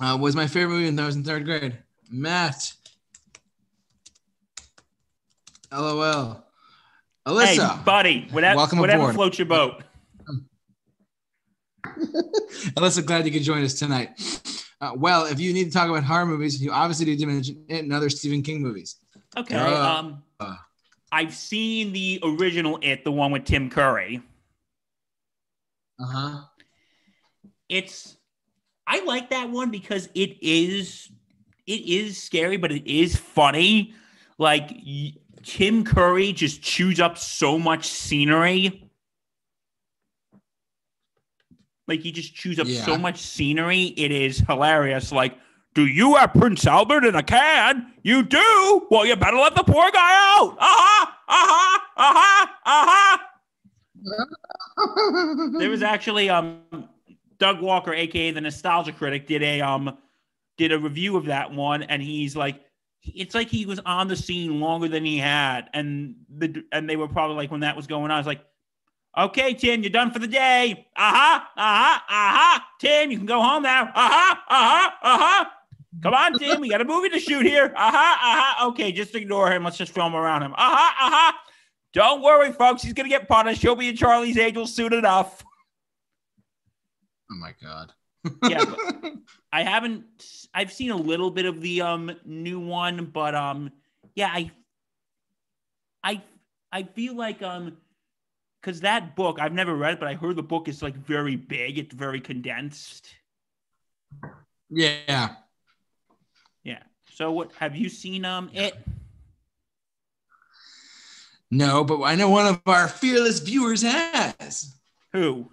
Uh, 0.00 0.16
was 0.20 0.36
my 0.36 0.46
favorite 0.46 0.74
movie 0.74 0.84
when 0.84 0.98
I 0.98 1.06
was 1.06 1.16
in 1.16 1.24
third 1.24 1.44
grade. 1.44 1.78
Matt. 2.10 2.72
LOL. 5.72 6.44
Alyssa. 7.26 7.76
Hey, 7.76 7.82
buddy, 7.84 8.28
whatever, 8.30 8.56
Welcome 8.56 8.78
whatever 8.78 9.02
aboard. 9.02 9.14
floats 9.14 9.38
your 9.38 9.46
boat. 9.46 9.82
Alyssa, 12.76 13.04
glad 13.04 13.26
you 13.26 13.32
could 13.32 13.42
join 13.42 13.64
us 13.64 13.74
tonight. 13.74 14.10
Uh, 14.80 14.92
well, 14.94 15.26
if 15.26 15.40
you 15.40 15.52
need 15.52 15.64
to 15.64 15.70
talk 15.70 15.90
about 15.90 16.04
horror 16.04 16.24
movies, 16.26 16.62
you 16.62 16.70
obviously 16.70 17.06
need 17.06 17.18
to 17.18 17.26
mention 17.26 17.64
it 17.68 17.82
and 17.82 17.92
other 17.92 18.08
Stephen 18.08 18.42
King 18.42 18.62
movies. 18.62 18.96
Okay. 19.36 19.56
Uh, 19.56 19.84
um. 19.84 20.22
I've 21.10 21.34
seen 21.34 21.92
the 21.92 22.20
original 22.22 22.78
It, 22.82 23.04
the 23.04 23.12
one 23.12 23.32
with 23.32 23.44
Tim 23.44 23.70
Curry. 23.70 24.22
Uh 26.00 26.06
huh. 26.06 26.40
It's 27.68 28.16
I 28.86 29.04
like 29.04 29.30
that 29.30 29.50
one 29.50 29.70
because 29.70 30.08
it 30.14 30.36
is 30.42 31.10
it 31.66 31.80
is 31.86 32.22
scary, 32.22 32.56
but 32.56 32.72
it 32.72 32.86
is 32.90 33.16
funny. 33.16 33.94
Like 34.38 34.70
Tim 35.42 35.84
Curry 35.84 36.32
just 36.32 36.62
chews 36.62 37.00
up 37.00 37.18
so 37.18 37.58
much 37.58 37.86
scenery. 37.88 38.90
Like 41.86 42.00
he 42.00 42.12
just 42.12 42.34
chews 42.34 42.58
up 42.58 42.66
Yeah. 42.68 42.84
so 42.84 42.98
much 42.98 43.18
scenery. 43.18 43.84
It 43.96 44.12
is 44.12 44.38
hilarious. 44.40 45.10
Like, 45.10 45.38
do 45.78 45.86
you 45.86 46.16
have 46.16 46.34
Prince 46.34 46.66
Albert 46.66 47.04
in 47.04 47.14
a 47.14 47.22
can? 47.22 47.92
You 48.02 48.24
do? 48.24 48.88
Well, 48.90 49.06
you 49.06 49.14
better 49.14 49.36
let 49.36 49.54
the 49.54 49.62
poor 49.62 49.88
guy 49.92 50.36
out. 50.36 50.56
Uh-huh. 50.58 51.06
Uh-huh. 51.28 51.78
Uh-huh. 51.96 53.18
Uh-huh. 54.00 55.50
There 55.56 55.70
was 55.70 55.84
actually 55.84 56.30
um 56.30 56.88
Doug 57.38 57.60
Walker, 57.60 57.94
aka 57.94 58.32
the 58.32 58.40
Nostalgia 58.40 58.90
Critic, 58.90 59.28
did 59.28 59.44
a 59.44 59.60
um 59.60 59.96
did 60.56 60.72
a 60.72 60.78
review 60.80 61.16
of 61.16 61.26
that 61.26 61.52
one, 61.52 61.84
and 61.84 62.02
he's 62.02 62.34
like, 62.34 62.60
it's 63.04 63.36
like 63.36 63.48
he 63.48 63.64
was 63.64 63.78
on 63.86 64.08
the 64.08 64.16
scene 64.16 64.58
longer 64.58 64.88
than 64.88 65.04
he 65.04 65.16
had, 65.16 65.70
and 65.74 66.16
the 66.28 66.64
and 66.72 66.90
they 66.90 66.96
were 66.96 67.06
probably 67.06 67.36
like 67.36 67.52
when 67.52 67.60
that 67.60 67.76
was 67.76 67.86
going 67.86 68.06
on, 68.06 68.10
I 68.10 68.18
was 68.18 68.26
like, 68.26 68.44
okay, 69.16 69.54
Tim, 69.54 69.82
you're 69.84 69.90
done 69.90 70.10
for 70.10 70.18
the 70.18 70.26
day. 70.26 70.88
Huh, 70.96 71.40
uh 71.56 71.98
huh. 72.04 72.60
Tim, 72.80 73.12
you 73.12 73.16
can 73.16 73.26
go 73.26 73.40
home 73.40 73.62
now. 73.62 73.84
Uh 73.84 73.90
huh, 73.94 74.36
uh 74.48 74.68
huh, 74.68 74.90
uh 75.02 75.18
huh. 75.20 75.44
Come 76.02 76.14
on, 76.14 76.38
Tim, 76.38 76.60
we 76.60 76.68
got 76.68 76.80
a 76.80 76.84
movie 76.84 77.08
to 77.10 77.18
shoot 77.18 77.44
here. 77.44 77.72
Uh 77.76 77.90
huh. 77.94 78.68
Okay, 78.68 78.92
just 78.92 79.14
ignore 79.14 79.50
him. 79.50 79.64
Let's 79.64 79.76
just 79.76 79.92
film 79.92 80.14
around 80.14 80.42
him. 80.42 80.52
Uh 80.52 80.56
huh. 80.58 81.32
Don't 81.92 82.22
worry, 82.22 82.52
folks. 82.52 82.82
He's 82.82 82.92
gonna 82.92 83.08
get 83.08 83.26
punished. 83.28 83.62
He'll 83.62 83.74
be 83.74 83.88
in 83.88 83.96
Charlie's 83.96 84.38
Angels 84.38 84.74
soon 84.74 84.92
enough. 84.92 85.42
Oh 87.30 87.36
my 87.36 87.52
god. 87.62 87.92
Yeah, 88.48 88.64
I 89.52 89.62
haven't. 89.62 90.04
I've 90.54 90.72
seen 90.72 90.90
a 90.90 90.96
little 90.96 91.30
bit 91.30 91.46
of 91.46 91.60
the 91.60 91.80
um 91.82 92.12
new 92.24 92.60
one, 92.60 93.06
but 93.06 93.34
um, 93.34 93.70
yeah, 94.14 94.30
I, 94.32 94.50
I, 96.02 96.22
I 96.72 96.82
feel 96.82 97.16
like 97.16 97.42
um, 97.42 97.76
because 98.60 98.80
that 98.80 99.16
book 99.16 99.38
I've 99.40 99.52
never 99.52 99.74
read, 99.74 99.94
it, 99.94 100.00
but 100.00 100.08
I 100.08 100.14
heard 100.14 100.36
the 100.36 100.42
book 100.42 100.68
is 100.68 100.82
like 100.82 100.96
very 100.96 101.36
big. 101.36 101.78
It's 101.78 101.94
very 101.94 102.20
condensed. 102.20 103.08
yeah. 104.70 105.36
So 107.18 107.32
what 107.32 107.50
have 107.58 107.74
you 107.74 107.88
seen? 107.88 108.24
Um, 108.24 108.48
it. 108.52 108.78
No, 111.50 111.82
but 111.82 112.00
I 112.02 112.14
know 112.14 112.28
one 112.28 112.46
of 112.46 112.62
our 112.64 112.86
fearless 112.86 113.40
viewers 113.40 113.82
has. 113.82 114.78
Who? 115.12 115.50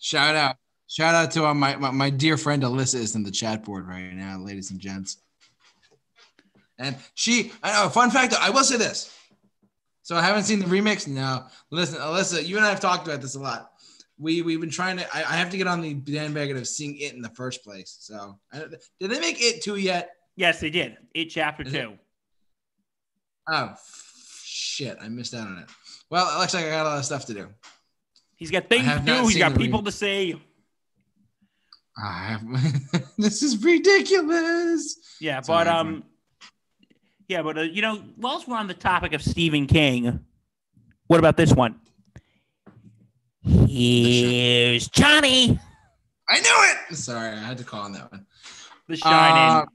Shout 0.00 0.34
out. 0.34 0.56
Shout 0.88 1.14
out 1.14 1.30
to 1.30 1.46
uh, 1.46 1.54
my, 1.54 1.76
my 1.76 1.92
my 1.92 2.10
dear 2.10 2.36
friend 2.36 2.64
Alyssa 2.64 2.96
is 2.96 3.14
in 3.14 3.22
the 3.22 3.30
chat 3.30 3.64
board 3.64 3.86
right 3.86 4.12
now, 4.12 4.40
ladies 4.40 4.72
and 4.72 4.80
gents. 4.80 5.18
And 6.80 6.96
she, 7.14 7.52
I 7.62 7.84
know, 7.84 7.88
fun 7.90 8.10
fact, 8.10 8.34
I 8.34 8.50
will 8.50 8.64
say 8.64 8.76
this. 8.76 9.16
So 10.02 10.16
I 10.16 10.22
haven't 10.22 10.42
seen 10.42 10.58
the 10.58 10.66
remix. 10.66 11.06
No, 11.06 11.44
listen, 11.70 12.00
Alyssa, 12.00 12.44
you 12.44 12.56
and 12.56 12.66
I 12.66 12.70
have 12.70 12.80
talked 12.80 13.06
about 13.06 13.20
this 13.20 13.36
a 13.36 13.40
lot. 13.40 13.70
We 14.18 14.42
we've 14.42 14.60
been 14.60 14.68
trying 14.68 14.96
to. 14.96 15.16
I, 15.16 15.20
I 15.20 15.36
have 15.36 15.50
to 15.50 15.56
get 15.56 15.68
on 15.68 15.80
the 15.80 15.94
bandwagon 15.94 16.56
of 16.56 16.66
seeing 16.66 16.98
it 16.98 17.14
in 17.14 17.22
the 17.22 17.30
first 17.30 17.62
place. 17.62 17.98
So 18.00 18.40
I, 18.52 18.64
did 18.98 19.12
they 19.12 19.20
make 19.20 19.40
it 19.40 19.62
two 19.62 19.76
yet? 19.76 20.10
Yes, 20.36 20.60
they 20.60 20.70
did. 20.70 20.96
It 21.14 21.26
chapter 21.26 21.62
Is 21.62 21.72
it- 21.74 21.80
two. 21.82 21.98
Oh 23.48 23.64
f- 23.72 24.40
shit, 24.44 24.96
I 25.00 25.08
missed 25.08 25.34
out 25.34 25.46
on 25.46 25.58
it. 25.58 25.68
Well, 26.10 26.34
it 26.34 26.38
looks 26.40 26.54
like 26.54 26.64
I 26.64 26.70
got 26.70 26.86
a 26.86 26.88
lot 26.90 26.98
of 26.98 27.04
stuff 27.04 27.26
to 27.26 27.34
do. 27.34 27.48
He's 28.36 28.50
got 28.50 28.68
things 28.68 28.86
to 28.86 28.98
do. 29.04 29.26
He's 29.26 29.38
got 29.38 29.56
people 29.56 29.78
rem- 29.80 29.84
to 29.86 29.92
see. 29.92 30.40
I 31.96 32.12
have, 32.24 32.42
this 33.18 33.42
is 33.42 33.62
ridiculous. 33.62 34.96
Yeah, 35.20 35.40
Sorry, 35.42 35.64
but 35.64 35.68
um, 35.72 36.04
yeah, 37.28 37.42
but 37.42 37.56
uh, 37.58 37.60
you 37.62 37.82
know, 37.82 38.02
whilst 38.16 38.48
we're 38.48 38.56
on 38.56 38.66
the 38.66 38.74
topic 38.74 39.12
of 39.12 39.22
Stephen 39.22 39.66
King, 39.66 40.24
what 41.06 41.18
about 41.18 41.36
this 41.36 41.52
one? 41.52 41.76
Here's 43.66 44.88
Johnny, 44.88 45.58
I 46.28 46.40
knew 46.40 46.90
it. 46.90 46.96
Sorry, 46.96 47.28
I 47.28 47.36
had 47.36 47.58
to 47.58 47.64
call 47.64 47.82
on 47.82 47.92
that 47.92 48.10
one. 48.10 48.24
The 48.88 48.96
Shining. 48.96 49.62
Uh, 49.62 49.66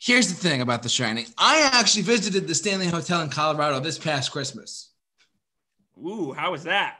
Here's 0.00 0.28
the 0.28 0.34
thing 0.34 0.60
about 0.60 0.82
The 0.82 0.88
Shining. 0.88 1.26
I 1.36 1.70
actually 1.72 2.02
visited 2.02 2.46
the 2.46 2.54
Stanley 2.54 2.86
Hotel 2.86 3.20
in 3.22 3.30
Colorado 3.30 3.80
this 3.80 3.98
past 3.98 4.30
Christmas. 4.30 4.92
Ooh, 5.98 6.32
how 6.32 6.52
was 6.52 6.62
that? 6.64 6.98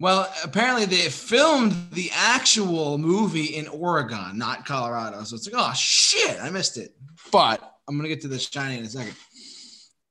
Well, 0.00 0.32
apparently 0.44 0.86
they 0.86 1.08
filmed 1.10 1.90
the 1.92 2.10
actual 2.14 2.98
movie 2.98 3.56
in 3.56 3.66
Oregon, 3.68 4.38
not 4.38 4.64
Colorado. 4.64 5.22
So 5.24 5.36
it's 5.36 5.50
like, 5.50 5.60
oh 5.60 5.74
shit, 5.74 6.40
I 6.40 6.50
missed 6.50 6.78
it. 6.78 6.94
But 7.30 7.60
I'm 7.86 7.96
gonna 7.96 8.08
get 8.08 8.22
to 8.22 8.28
The 8.28 8.38
Shining 8.38 8.78
in 8.78 8.84
a 8.84 8.88
second. 8.88 9.16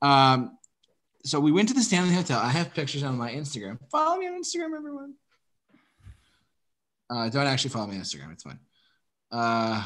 Um, 0.02 0.58
so 1.24 1.40
we 1.40 1.52
went 1.52 1.70
to 1.70 1.74
the 1.74 1.82
Stanley 1.82 2.14
Hotel. 2.14 2.40
I 2.40 2.50
have 2.50 2.74
pictures 2.74 3.04
on 3.04 3.18
my 3.18 3.32
Instagram. 3.32 3.80
Follow 3.90 4.18
me 4.18 4.28
on 4.28 4.34
Instagram, 4.42 4.76
everyone. 4.78 5.14
Uh, 7.10 7.30
don't 7.30 7.48
actually 7.48 7.70
follow 7.72 7.88
me 7.88 7.96
on 7.96 8.02
Instagram. 8.02 8.34
It's 8.34 8.44
fine. 8.44 8.60
Uh, 9.32 9.82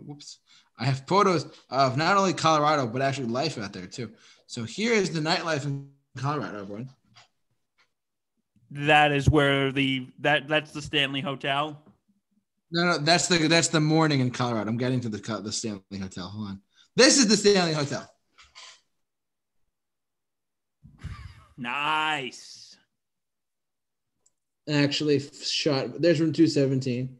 whoops. 0.00 0.38
I 0.78 0.84
have 0.84 1.06
photos 1.06 1.46
of 1.70 1.96
not 1.96 2.16
only 2.16 2.32
Colorado 2.32 2.86
but 2.86 3.02
actually 3.02 3.28
life 3.28 3.58
out 3.58 3.72
there 3.72 3.86
too. 3.86 4.10
So 4.46 4.64
here 4.64 4.92
is 4.92 5.10
the 5.10 5.20
nightlife 5.20 5.64
in 5.64 5.88
Colorado, 6.16 6.60
everyone. 6.60 6.90
That 8.70 9.12
is 9.12 9.28
where 9.28 9.70
the 9.70 10.08
that 10.20 10.48
that's 10.48 10.72
the 10.72 10.82
Stanley 10.82 11.20
Hotel. 11.20 11.82
No, 12.70 12.84
no, 12.84 12.98
that's 12.98 13.28
the 13.28 13.36
that's 13.48 13.68
the 13.68 13.80
morning 13.80 14.20
in 14.20 14.30
Colorado. 14.30 14.70
I'm 14.70 14.78
getting 14.78 15.00
to 15.00 15.08
the 15.08 15.40
the 15.42 15.52
Stanley 15.52 15.98
Hotel. 16.00 16.26
Hold 16.26 16.48
on. 16.48 16.62
This 16.96 17.18
is 17.18 17.28
the 17.28 17.36
Stanley 17.36 17.74
Hotel. 17.74 18.08
Nice. 21.58 22.76
Actually, 24.70 25.18
shot. 25.18 26.00
There's 26.00 26.20
room 26.20 26.32
217. 26.32 27.18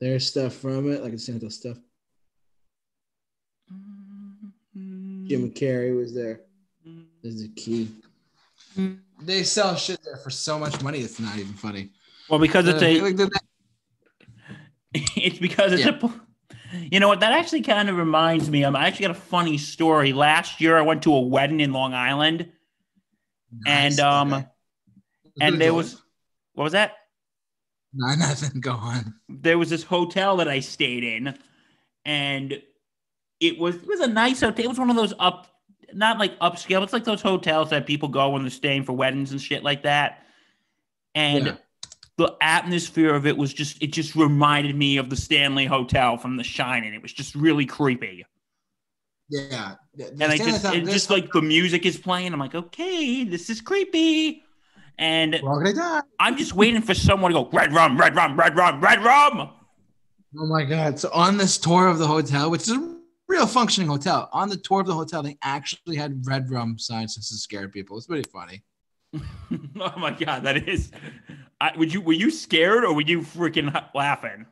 There's 0.00 0.26
stuff 0.26 0.54
from 0.54 0.90
it, 0.92 1.02
like 1.02 1.12
it's 1.12 1.22
Stanley 1.22 1.40
Hotel 1.40 1.50
stuff. 1.50 1.78
Jim 4.74 5.50
Carrey 5.50 5.96
was 5.96 6.14
there. 6.14 6.40
There's 7.22 7.40
the 7.42 7.48
key. 7.48 7.88
They 9.22 9.42
sell 9.44 9.76
shit 9.76 10.00
there 10.04 10.16
for 10.16 10.30
so 10.30 10.58
much 10.58 10.82
money. 10.82 10.98
It's 10.98 11.20
not 11.20 11.38
even 11.38 11.54
funny. 11.54 11.90
Well, 12.28 12.40
because 12.40 12.66
it's 12.68 12.82
Uh, 12.82 12.86
a 12.86 13.00
like 13.00 13.30
it's 15.16 15.38
because 15.38 15.72
it's 15.72 15.86
a 15.86 16.12
you 16.90 17.00
know 17.00 17.08
what 17.08 17.20
that 17.20 17.32
actually 17.32 17.62
kind 17.62 17.88
of 17.88 17.96
reminds 17.96 18.50
me 18.50 18.64
um, 18.64 18.76
i 18.76 18.86
actually 18.86 19.06
got 19.06 19.16
a 19.16 19.20
funny 19.20 19.58
story 19.58 20.12
last 20.12 20.60
year 20.60 20.76
i 20.76 20.82
went 20.82 21.02
to 21.02 21.12
a 21.12 21.20
wedding 21.20 21.60
in 21.60 21.72
long 21.72 21.94
island 21.94 22.50
and 23.66 23.98
um 24.00 24.32
okay. 24.32 24.46
and 25.40 25.60
there 25.60 25.74
was 25.74 26.00
what 26.54 26.64
was 26.64 26.72
that 26.72 26.92
no 27.94 28.14
nothing. 28.14 28.60
Go 28.60 28.72
on. 28.72 29.14
there 29.28 29.56
was 29.58 29.70
this 29.70 29.82
hotel 29.82 30.36
that 30.38 30.48
i 30.48 30.60
stayed 30.60 31.04
in 31.04 31.36
and 32.04 32.60
it 33.40 33.58
was 33.58 33.76
it 33.76 33.86
was 33.86 34.00
a 34.00 34.06
nice 34.06 34.40
hotel 34.40 34.64
it 34.64 34.68
was 34.68 34.78
one 34.78 34.90
of 34.90 34.96
those 34.96 35.14
up 35.18 35.48
not 35.92 36.18
like 36.18 36.38
upscale 36.40 36.82
it's 36.82 36.92
like 36.92 37.04
those 37.04 37.22
hotels 37.22 37.70
that 37.70 37.86
people 37.86 38.08
go 38.08 38.30
when 38.30 38.42
they're 38.42 38.50
staying 38.50 38.82
for 38.84 38.92
weddings 38.92 39.30
and 39.32 39.40
shit 39.40 39.62
like 39.62 39.82
that 39.84 40.24
and 41.14 41.46
Yeah. 41.46 41.56
the 42.16 42.36
atmosphere 42.40 43.14
of 43.14 43.26
it 43.26 43.36
was 43.36 43.52
just 43.54 43.80
it 43.82 43.92
just 43.92 44.14
reminded 44.16 44.74
me 44.76 44.96
of 44.98 45.10
the 45.10 45.16
Stanley 45.16 45.66
Hotel 45.66 46.16
from 46.16 46.36
The 46.36 46.44
Shining. 46.44 46.94
It 46.94 47.02
was 47.02 47.12
just 47.12 47.34
really 47.34 47.66
creepy. 47.66 48.24
Yeah. 49.28 49.74
The- 49.96 50.10
And 50.12 50.24
I 50.24 50.36
just 50.36 50.62
just 50.62 51.10
like 51.10 51.30
the 51.32 51.42
music 51.42 51.86
is 51.86 51.96
playing, 51.98 52.32
I'm 52.32 52.38
like, 52.40 52.54
okay, 52.54 53.24
this 53.24 53.50
is 53.50 53.60
creepy. 53.60 54.43
And 54.98 55.38
we're 55.42 55.50
all 55.50 55.58
gonna 55.58 55.74
die. 55.74 56.02
I'm 56.20 56.36
just 56.36 56.54
waiting 56.54 56.82
for 56.82 56.94
someone 56.94 57.32
to 57.32 57.44
go, 57.44 57.50
red 57.50 57.72
rum, 57.72 57.98
red 57.98 58.14
rum, 58.14 58.38
red 58.38 58.56
rum, 58.56 58.80
red 58.80 59.02
rum. 59.02 59.50
Oh 60.38 60.46
my 60.46 60.64
god! 60.64 60.98
So 60.98 61.10
on 61.12 61.36
this 61.36 61.58
tour 61.58 61.86
of 61.86 61.98
the 61.98 62.06
hotel, 62.06 62.50
which 62.50 62.62
is 62.62 62.70
a 62.70 62.96
real 63.28 63.46
functioning 63.46 63.88
hotel, 63.88 64.28
on 64.32 64.48
the 64.48 64.56
tour 64.56 64.80
of 64.80 64.86
the 64.86 64.94
hotel, 64.94 65.22
they 65.22 65.36
actually 65.42 65.96
had 65.96 66.24
red 66.26 66.50
rum 66.50 66.78
signs 66.78 67.16
just 67.16 67.30
to 67.30 67.36
scare 67.36 67.68
people. 67.68 67.96
It's 67.96 68.06
pretty 68.06 68.28
funny. 68.30 68.62
oh 69.80 69.98
my 69.98 70.10
god, 70.10 70.42
that 70.44 70.68
is. 70.68 70.90
I, 71.60 71.76
would 71.76 71.92
you 71.92 72.00
were 72.00 72.12
you 72.12 72.30
scared 72.30 72.84
or 72.84 72.94
were 72.94 73.02
you 73.02 73.20
freaking 73.20 73.72
laughing? 73.94 74.46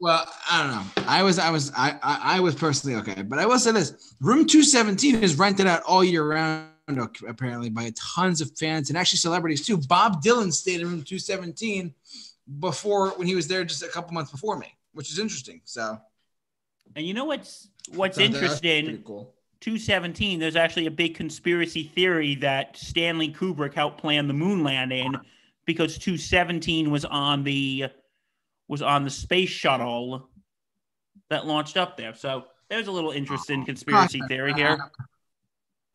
Well, 0.00 0.26
I 0.50 0.62
don't 0.64 0.72
know. 0.72 1.08
I 1.08 1.22
was, 1.22 1.38
I 1.38 1.50
was, 1.50 1.70
I, 1.76 1.90
I, 2.02 2.36
I 2.36 2.40
was 2.40 2.56
personally 2.56 2.96
okay, 2.96 3.22
but 3.22 3.38
I 3.38 3.46
will 3.46 3.58
say 3.58 3.70
this: 3.70 4.14
Room 4.20 4.46
Two 4.46 4.64
Seventeen 4.64 5.22
is 5.22 5.38
rented 5.38 5.66
out 5.66 5.82
all 5.84 6.02
year 6.02 6.26
round, 6.26 6.66
apparently 6.98 7.70
by 7.70 7.92
tons 7.96 8.40
of 8.40 8.50
fans 8.58 8.88
and 8.88 8.98
actually 8.98 9.18
celebrities 9.18 9.64
too. 9.66 9.76
Bob 9.76 10.22
Dylan 10.22 10.52
stayed 10.52 10.80
in 10.80 10.88
Room 10.88 11.02
Two 11.02 11.18
Seventeen 11.18 11.94
before 12.60 13.10
when 13.10 13.26
he 13.26 13.34
was 13.34 13.48
there 13.48 13.64
just 13.64 13.82
a 13.82 13.88
couple 13.88 14.12
months 14.12 14.30
before 14.30 14.58
me, 14.58 14.74
which 14.92 15.10
is 15.10 15.18
interesting. 15.18 15.60
So 15.64 15.98
And 16.96 17.06
you 17.06 17.14
know 17.14 17.24
what's 17.24 17.68
what's 17.94 18.16
so 18.16 18.22
interesting? 18.22 19.02
cool. 19.02 19.34
217, 19.60 20.40
there's 20.40 20.56
actually 20.56 20.86
a 20.86 20.90
big 20.90 21.14
conspiracy 21.14 21.84
theory 21.84 22.34
that 22.34 22.76
Stanley 22.76 23.32
Kubrick 23.32 23.74
helped 23.74 24.00
plan 24.00 24.26
the 24.26 24.34
moon 24.34 24.64
landing 24.64 25.14
because 25.66 25.98
217 25.98 26.90
was 26.90 27.04
on 27.04 27.44
the 27.44 27.84
was 28.66 28.82
on 28.82 29.04
the 29.04 29.10
space 29.10 29.50
shuttle 29.50 30.28
that 31.30 31.46
launched 31.46 31.76
up 31.76 31.96
there. 31.96 32.14
So 32.14 32.46
there's 32.68 32.88
a 32.88 32.90
little 32.90 33.12
interesting 33.12 33.64
conspiracy 33.64 34.20
theory 34.28 34.52
here. 34.54 34.78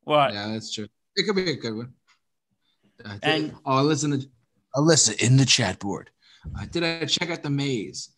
What? 0.08 0.34
Yeah, 0.34 0.48
that's 0.54 0.74
true. 0.74 0.88
It 1.18 1.24
could 1.24 1.36
be 1.36 1.52
a 1.52 1.56
good 1.58 1.76
one. 1.76 1.94
Uh, 3.04 3.18
And- 3.22 3.54
oh, 3.66 3.84
listen 3.84 4.12
to 4.18 4.30
Alyssa 4.74 5.22
in 5.22 5.36
the 5.36 5.46
chat 5.46 5.80
board. 5.80 6.10
Uh, 6.58 6.66
did 6.66 6.82
I 6.82 7.04
check 7.06 7.30
out 7.30 7.44
the 7.44 7.50
maze? 7.50 8.12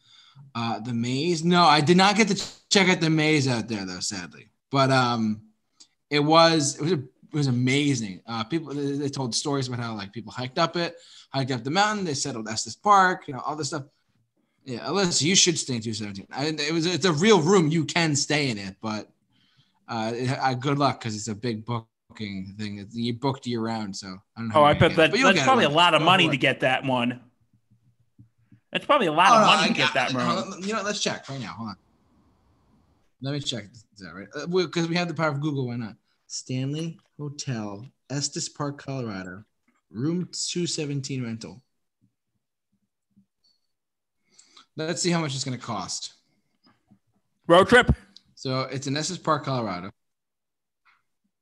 Uh, 0.54 0.80
the 0.82 0.94
maze? 0.94 1.44
No, 1.44 1.64
I 1.64 1.82
did 1.82 1.98
not 1.98 2.16
get 2.16 2.28
to 2.28 2.36
check 2.70 2.90
out 2.90 3.02
the 3.02 3.10
maze 3.10 3.48
out 3.48 3.68
there 3.68 3.86
though, 3.86 4.02
sadly. 4.02 4.52
But 4.70 4.92
um, 4.92 5.42
it 6.12 6.20
was 6.20 6.76
it 6.76 6.84
was 6.84 6.92
it 6.92 7.02
was 7.34 7.48
amazing. 7.48 8.22
Uh, 8.28 8.44
people 8.44 8.72
they, 8.72 8.92
they 8.92 9.10
told 9.10 9.34
stories 9.34 9.68
about 9.68 9.80
how 9.80 9.96
like 9.96 10.14
people 10.14 10.32
hiked 10.32 10.60
up 10.60 10.78
it, 10.78 10.96
hiked 11.34 11.50
up 11.50 11.64
the 11.64 11.72
mountain. 11.72 12.06
They 12.06 12.14
settled 12.14 12.48
Estes 12.48 12.76
Park, 12.76 13.28
you 13.28 13.34
know, 13.34 13.40
all 13.40 13.56
this 13.56 13.70
stuff. 13.70 13.86
Yeah, 14.64 14.82
Alyssa, 14.82 15.24
you 15.24 15.36
should 15.36 15.58
stay 15.58 15.78
in 15.78 15.82
217. 15.82 16.28
I, 16.32 16.70
it 16.70 16.72
was 16.72 16.86
it's 16.86 17.06
a 17.06 17.14
real 17.14 17.42
room. 17.42 17.70
You 17.70 17.84
can 17.84 18.16
stay 18.16 18.52
in 18.52 18.60
it, 18.60 18.76
but 18.80 19.10
uh, 19.90 20.14
uh 20.42 20.54
good 20.54 20.78
luck 20.78 21.00
because 21.00 21.16
it's 21.16 21.28
a 21.28 21.36
big 21.36 21.66
booking 21.66 22.56
thing. 22.58 22.80
It's, 22.80 22.96
you 22.96 23.14
booked 23.14 23.46
year 23.48 23.62
round, 23.62 23.96
so 23.96 24.08
I 24.08 24.40
don't 24.40 24.50
know. 24.50 24.56
Oh, 24.56 24.64
I 24.64 24.74
bet 24.74 24.96
gonna 24.96 24.96
get 24.96 25.10
it, 25.10 25.12
that, 25.12 25.34
that's 25.34 25.44
probably 25.44 25.66
a 25.66 25.70
lot 25.70 25.94
of 25.94 26.02
money 26.02 26.30
to 26.30 26.38
get 26.38 26.62
that 26.62 26.84
one. 26.84 27.22
That's 28.72 28.86
probably 28.86 29.08
a 29.08 29.12
lot 29.12 29.30
Oh, 29.32 29.36
of 29.36 29.48
money 29.48 29.68
to 29.70 29.74
get 29.74 29.94
that 29.96 30.14
room. 30.14 30.26
hold 30.26 30.54
on, 30.54 30.64
You 30.64 30.74
know, 30.74 30.84
let's 30.84 31.02
check 31.02 31.28
right 31.28 31.40
now. 31.40 31.54
Hold 31.54 31.70
on. 31.70 31.76
Let 33.22 33.34
me 33.34 33.40
check. 33.40 33.66
Is 33.74 33.86
that 34.00 34.14
right? 34.14 34.28
Because 34.50 34.88
we 34.88 34.96
have 34.96 35.08
the 35.08 35.14
power 35.14 35.30
of 35.30 35.42
Google. 35.42 35.68
Why 35.68 35.76
not? 35.76 35.96
Stanley 36.28 37.00
Hotel, 37.18 37.86
Estes 38.10 38.48
Park, 38.48 38.78
Colorado, 38.78 39.44
room 39.92 40.30
217 40.32 41.24
rental. 41.24 41.62
Let's 44.78 45.02
see 45.02 45.10
how 45.10 45.20
much 45.20 45.36
it's 45.36 45.44
going 45.44 45.58
to 45.58 45.64
cost. 45.64 46.14
Road 47.48 47.68
trip? 47.68 47.94
So 48.40 48.62
it's 48.62 48.88
in 48.88 48.96
Estes 48.96 49.18
Park, 49.18 49.44
Colorado. 49.44 49.92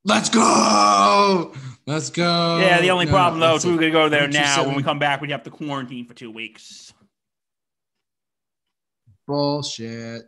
Let's 0.04 0.32
go. 0.32 1.54
Let's 1.86 2.10
go. 2.10 2.58
yeah, 2.58 2.82
the 2.82 2.90
only 2.90 3.06
No, 3.06 3.12
problem 3.12 3.40
though 3.40 3.54
is 3.54 3.64
we 3.64 3.70
see. 3.70 3.76
are 3.76 3.80
gonna 3.80 3.92
go 3.92 4.10
there 4.10 4.28
now. 4.28 4.66
When 4.66 4.76
we 4.76 4.82
come 4.82 4.98
back, 4.98 5.22
we'd 5.22 5.30
have 5.30 5.44
to 5.44 5.52
quarantine 5.52 6.08
for 6.08 6.16
two 6.16 6.32
weeks. 6.32 6.92
Bullshit. 9.28 10.24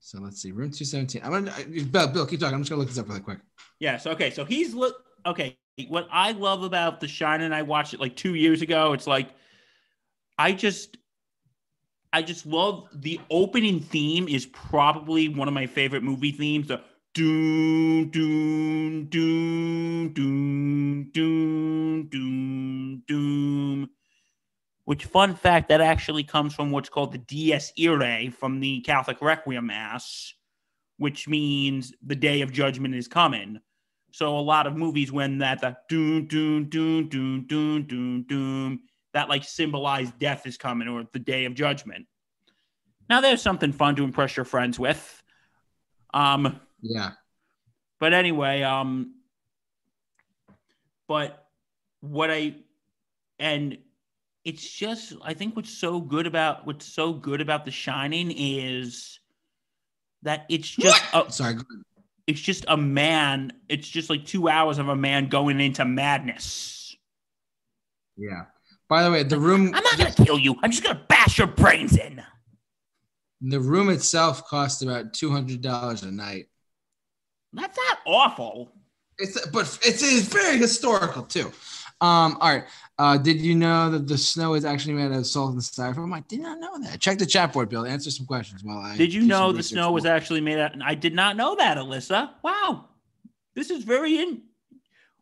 So 0.00 0.18
let's 0.20 0.42
see. 0.42 0.52
Room 0.52 0.70
217. 0.70 1.22
I'm 1.24 1.30
gonna 1.30 1.50
uh, 1.50 1.84
Bill, 1.90 2.08
Bill, 2.08 2.26
keep 2.26 2.40
talking. 2.40 2.54
I'm 2.54 2.60
just 2.60 2.68
gonna 2.68 2.80
look 2.80 2.90
this 2.90 2.98
up 2.98 3.08
really 3.08 3.20
quick. 3.20 3.38
Yes. 3.80 4.06
Okay. 4.06 4.30
So 4.30 4.44
he's 4.44 4.74
look. 4.74 4.96
Okay. 5.24 5.56
What 5.88 6.08
I 6.12 6.32
love 6.32 6.62
about 6.62 7.00
The 7.00 7.08
Shining, 7.08 7.54
I 7.54 7.62
watched 7.62 7.94
it 7.94 8.00
like 8.00 8.16
two 8.16 8.34
years 8.34 8.60
ago. 8.60 8.92
It's 8.92 9.06
like, 9.06 9.30
I 10.36 10.52
just, 10.52 10.98
I 12.12 12.22
just 12.22 12.46
love 12.46 12.88
the 12.92 13.20
opening 13.30 13.80
theme. 13.80 14.28
Is 14.28 14.46
probably 14.46 15.28
one 15.28 15.48
of 15.48 15.54
my 15.54 15.66
favorite 15.66 16.02
movie 16.02 16.32
themes. 16.32 16.68
The 16.68 16.80
doom 17.14 18.10
doom 18.10 19.06
doom 19.06 20.12
doom 20.12 21.10
doom 21.12 22.08
doom 22.08 23.02
doom. 23.06 23.90
Which 24.84 25.04
fun 25.04 25.34
fact 25.34 25.68
that 25.68 25.82
actually 25.82 26.24
comes 26.24 26.54
from 26.54 26.70
what's 26.70 26.88
called 26.88 27.12
the 27.12 27.18
Dies 27.18 27.72
Irae 27.78 28.30
from 28.30 28.60
the 28.60 28.80
Catholic 28.80 29.20
Requiem 29.20 29.66
Mass, 29.66 30.32
which 30.96 31.28
means 31.28 31.92
the 32.02 32.16
day 32.16 32.40
of 32.40 32.52
judgment 32.52 32.94
is 32.94 33.06
coming. 33.06 33.60
So 34.12 34.38
a 34.38 34.40
lot 34.40 34.66
of 34.66 34.76
movies 34.76 35.12
when 35.12 35.38
that 35.38 35.60
the 35.60 35.76
doom 35.90 36.26
doom 36.26 36.70
doom 36.70 37.10
doom 37.10 37.46
doom 37.46 37.82
doom 37.82 38.22
doom 38.26 38.80
that 39.18 39.28
like 39.28 39.42
symbolize 39.42 40.12
death 40.12 40.46
is 40.46 40.56
coming 40.56 40.86
or 40.86 41.04
the 41.12 41.18
day 41.18 41.44
of 41.44 41.52
judgment. 41.54 42.06
Now 43.10 43.20
there's 43.20 43.42
something 43.42 43.72
fun 43.72 43.96
to 43.96 44.04
impress 44.04 44.36
your 44.36 44.44
friends 44.44 44.78
with. 44.78 45.22
Um 46.14 46.60
Yeah. 46.80 47.10
but 47.98 48.12
anyway, 48.14 48.62
um 48.62 49.14
but 51.08 51.48
what 52.00 52.30
I 52.30 52.54
and 53.40 53.76
it's 54.44 54.68
just 54.70 55.14
I 55.22 55.34
think 55.34 55.56
what's 55.56 55.76
so 55.76 56.00
good 56.00 56.28
about 56.28 56.64
what's 56.64 56.86
so 56.86 57.12
good 57.12 57.40
about 57.40 57.64
The 57.64 57.72
Shining 57.72 58.30
is 58.30 59.18
that 60.22 60.46
it's 60.48 60.68
just 60.68 61.02
a, 61.12 61.24
Sorry. 61.32 61.54
go 61.54 61.60
ahead. 61.68 61.82
it's 62.28 62.40
just 62.40 62.66
a 62.68 62.76
man. 62.76 63.52
It's 63.68 63.88
just 63.88 64.10
like 64.10 64.26
two 64.26 64.48
hours 64.48 64.78
of 64.78 64.88
a 64.88 64.96
man 64.96 65.28
going 65.28 65.60
into 65.60 65.84
madness. 65.84 66.96
Yeah. 68.16 68.44
By 68.88 69.02
the 69.02 69.10
way, 69.10 69.22
the 69.22 69.38
room 69.38 69.74
I'm 69.74 69.82
not 69.84 69.98
gonna 69.98 70.14
kill 70.24 70.38
you. 70.38 70.56
I'm 70.62 70.70
just 70.70 70.82
gonna 70.82 71.02
bash 71.08 71.38
your 71.38 71.46
brains 71.46 71.96
in. 71.96 72.22
the 73.40 73.60
room 73.60 73.90
itself 73.90 74.46
costs 74.46 74.82
about 74.82 75.12
two 75.12 75.30
hundred 75.30 75.60
dollars 75.60 76.02
a 76.02 76.10
night. 76.10 76.46
That's 77.52 77.76
not 77.76 77.98
awful. 78.06 78.72
It's 79.18 79.46
but 79.48 79.62
it's, 79.82 80.02
it's 80.02 80.28
very 80.28 80.58
historical 80.58 81.22
too. 81.22 81.52
Um, 82.00 82.38
all 82.40 82.50
right. 82.54 82.64
Uh, 82.98 83.18
did 83.18 83.40
you 83.40 83.56
know 83.56 83.90
that 83.90 84.06
the 84.06 84.16
snow 84.16 84.54
is 84.54 84.64
actually 84.64 84.94
made 84.94 85.06
out 85.06 85.18
of 85.18 85.26
salt 85.26 85.52
and 85.52 85.60
styrofoam? 85.60 86.14
I 86.14 86.20
did 86.28 86.40
not 86.40 86.60
know 86.60 86.78
that. 86.80 87.00
Check 87.00 87.18
the 87.18 87.26
chat 87.26 87.52
board, 87.52 87.68
Bill. 87.68 87.84
Answer 87.84 88.10
some 88.12 88.26
questions 88.26 88.62
while 88.62 88.78
I. 88.78 88.96
Did 88.96 89.12
you 89.12 89.22
know 89.22 89.50
the 89.52 89.62
snow 89.62 89.90
was 89.90 90.06
actually 90.06 90.40
made 90.40 90.58
out? 90.58 90.72
I 90.82 90.94
did 90.94 91.14
not 91.14 91.36
know 91.36 91.56
that, 91.56 91.76
Alyssa. 91.76 92.30
Wow, 92.42 92.86
this 93.54 93.70
is 93.70 93.82
very 93.82 94.18
in. 94.18 94.42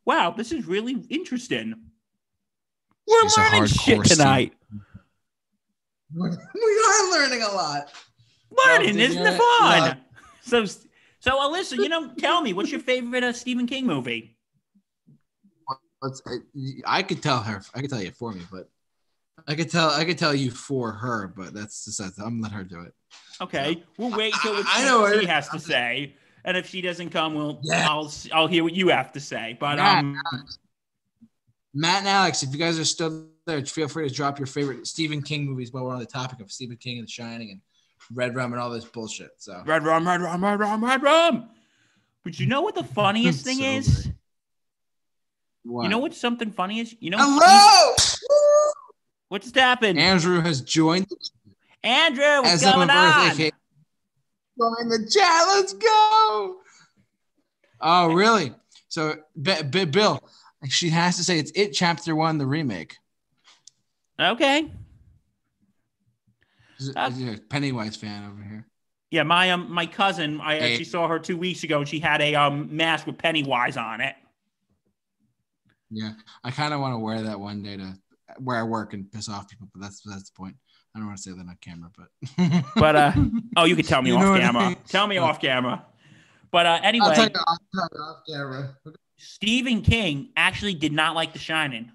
Wow, 0.04 0.30
this 0.30 0.52
is 0.52 0.66
really 0.66 1.04
interesting. 1.08 1.74
We're 3.06 3.22
She's 3.22 3.36
learning 3.38 3.66
shit 3.66 4.04
tonight. 4.04 4.52
we 6.14 6.28
are 6.28 7.10
learning 7.12 7.42
a 7.42 7.48
lot. 7.52 7.92
Learning, 8.66 8.98
isn't 8.98 9.26
it 9.26 9.38
fun? 9.38 9.98
So, 10.42 10.64
so 10.64 11.32
Alyssa, 11.32 11.72
you 11.72 11.88
know, 11.88 12.08
tell 12.18 12.40
me, 12.40 12.52
what's 12.52 12.70
your 12.70 12.78
favorite 12.80 13.24
uh, 13.24 13.32
Stephen 13.32 13.66
King 13.66 13.84
movie? 13.84 14.36
Let's. 16.00 16.22
I 16.86 17.02
could 17.02 17.20
tell 17.20 17.40
her. 17.40 17.62
I 17.74 17.80
could 17.80 17.90
tell 17.90 18.00
you 18.00 18.12
for 18.12 18.30
me, 18.30 18.42
but 18.52 18.68
I 19.48 19.56
could 19.56 19.68
tell. 19.68 19.90
I 19.90 20.04
could 20.04 20.18
tell 20.18 20.32
you 20.36 20.52
for 20.52 20.92
her, 20.92 21.26
but 21.36 21.52
that's 21.52 21.84
just. 21.84 21.98
that's- 21.98 22.18
I'm 22.20 22.40
gonna 22.40 22.42
let 22.44 22.52
her 22.52 22.62
do 22.62 22.82
it. 22.82 22.94
Okay, 23.40 23.82
we'll 23.98 24.16
wait 24.16 24.34
till 24.40 24.52
what 24.54 24.64
I- 24.68 24.70
I 24.76 24.78
she, 24.78 24.84
know 24.84 25.08
she 25.18 25.24
it. 25.24 25.28
has 25.28 25.48
to 25.48 25.58
say, 25.58 26.14
and 26.44 26.56
if 26.56 26.68
she 26.68 26.80
doesn't 26.80 27.10
come, 27.10 27.34
we'll 27.34 27.58
Yeah. 27.64 27.88
I'll 27.90 28.12
I'll 28.32 28.46
hear 28.46 28.62
what 28.62 28.74
you 28.74 28.86
have 28.90 29.10
to 29.14 29.20
say. 29.20 29.56
But 29.58 29.78
Yeah. 29.78 29.98
um, 29.98 30.22
Matt 31.78 31.98
and 32.00 32.08
Alex, 32.08 32.42
if 32.42 32.52
you 32.52 32.58
guys 32.58 32.78
are 32.78 32.86
still 32.86 33.26
there, 33.44 33.62
feel 33.66 33.86
free 33.86 34.08
to 34.08 34.14
drop 34.14 34.38
your 34.38 34.46
favorite 34.46 34.86
Stephen 34.86 35.20
King 35.22 35.44
movies 35.44 35.72
while 35.72 35.84
we're 35.84 35.92
on 35.92 35.98
the 35.98 36.06
topic 36.06 36.40
of 36.40 36.50
Stephen 36.50 36.78
King 36.78 36.98
and 36.98 37.06
The 37.06 37.10
Shining 37.10 37.50
and 37.50 37.60
Red 38.14 38.34
Rum 38.34 38.54
and 38.54 38.62
all 38.62 38.70
this 38.70 38.86
bullshit. 38.86 39.32
So 39.36 39.62
red 39.66 39.84
rum, 39.84 40.08
red 40.08 40.22
rum, 40.22 40.42
red 40.42 40.58
rum, 40.58 40.82
red 40.82 41.02
rum. 41.02 41.50
But 42.24 42.40
you 42.40 42.46
know 42.46 42.62
what 42.62 42.74
the 42.74 42.82
funniest 42.82 43.44
thing 43.44 43.58
So 43.60 43.64
is? 43.64 44.08
what? 45.64 45.82
You 45.82 45.90
know 45.90 45.98
what 45.98 46.14
something 46.14 46.50
funny 46.50 46.80
is? 46.80 46.96
You 46.98 47.10
know 47.10 47.18
Hello. 47.20 47.94
what's 49.28 49.44
just 49.44 49.56
happened? 49.56 49.98
Andrew 49.98 50.40
has 50.40 50.62
joined 50.62 51.06
Andrew, 51.82 52.42
what's 52.42 52.64
as 52.64 52.72
going 52.72 52.88
on? 52.88 53.36
join 53.36 54.88
the 54.88 55.10
chat. 55.12 55.46
Let's 55.48 55.74
go. 55.74 56.56
Oh, 57.82 58.12
really? 58.14 58.54
So, 58.88 59.16
B- 59.40 59.62
B- 59.68 59.84
Bill, 59.84 60.18
she 60.68 60.88
has 60.90 61.16
to 61.16 61.24
say 61.24 61.38
it's 61.38 61.52
it 61.54 61.72
chapter 61.72 62.14
one, 62.16 62.38
the 62.38 62.46
remake. 62.46 62.96
Okay. 64.20 64.70
Uh, 66.94 67.10
Pennywise 67.48 67.96
fan 67.96 68.30
over 68.30 68.42
here. 68.42 68.66
Yeah, 69.10 69.22
my 69.22 69.50
um 69.52 69.70
my 69.70 69.86
cousin, 69.86 70.40
I 70.40 70.58
actually 70.58 70.84
saw 70.84 71.08
her 71.08 71.18
two 71.18 71.36
weeks 71.36 71.62
ago. 71.64 71.78
and 71.78 71.88
She 71.88 72.00
had 72.00 72.20
a 72.20 72.34
um 72.34 72.74
mask 72.74 73.06
with 73.06 73.16
Pennywise 73.18 73.76
on 73.76 74.00
it. 74.00 74.14
Yeah, 75.90 76.12
I 76.42 76.50
kind 76.50 76.74
of 76.74 76.80
want 76.80 76.94
to 76.94 76.98
wear 76.98 77.22
that 77.22 77.38
one 77.38 77.62
day 77.62 77.76
to 77.76 77.94
where 78.38 78.58
I 78.58 78.62
work 78.64 78.92
and 78.92 79.10
piss 79.10 79.28
off 79.28 79.48
people, 79.48 79.68
but 79.72 79.80
that's 79.80 80.00
that's 80.02 80.30
the 80.30 80.36
point. 80.36 80.56
I 80.94 80.98
don't 80.98 81.06
want 81.06 81.18
to 81.18 81.22
say 81.22 81.30
that 81.32 81.38
on 81.40 81.56
camera, 81.60 81.90
but 81.96 82.64
But 82.76 82.96
uh 82.96 83.12
oh, 83.56 83.64
you 83.64 83.76
can 83.76 83.84
tell 83.84 84.02
me 84.02 84.10
You 84.10 84.16
off 84.16 84.24
what 84.28 84.40
I 84.40 84.44
camera. 84.44 84.68
mean? 84.70 84.76
Tell 84.88 85.06
me 85.06 85.16
off 85.18 85.40
camera. 85.40 85.86
But 86.50 86.66
uh 86.66 86.80
anyway, 86.82 87.06
I'll 87.06 87.14
tell 87.14 87.28
you 87.28 87.40
off 88.02 88.22
camera. 88.28 88.76
Stephen 89.16 89.82
King 89.82 90.30
actually 90.36 90.74
did 90.74 90.92
not 90.92 91.14
like 91.14 91.32
The 91.32 91.38
Shining. 91.38 91.90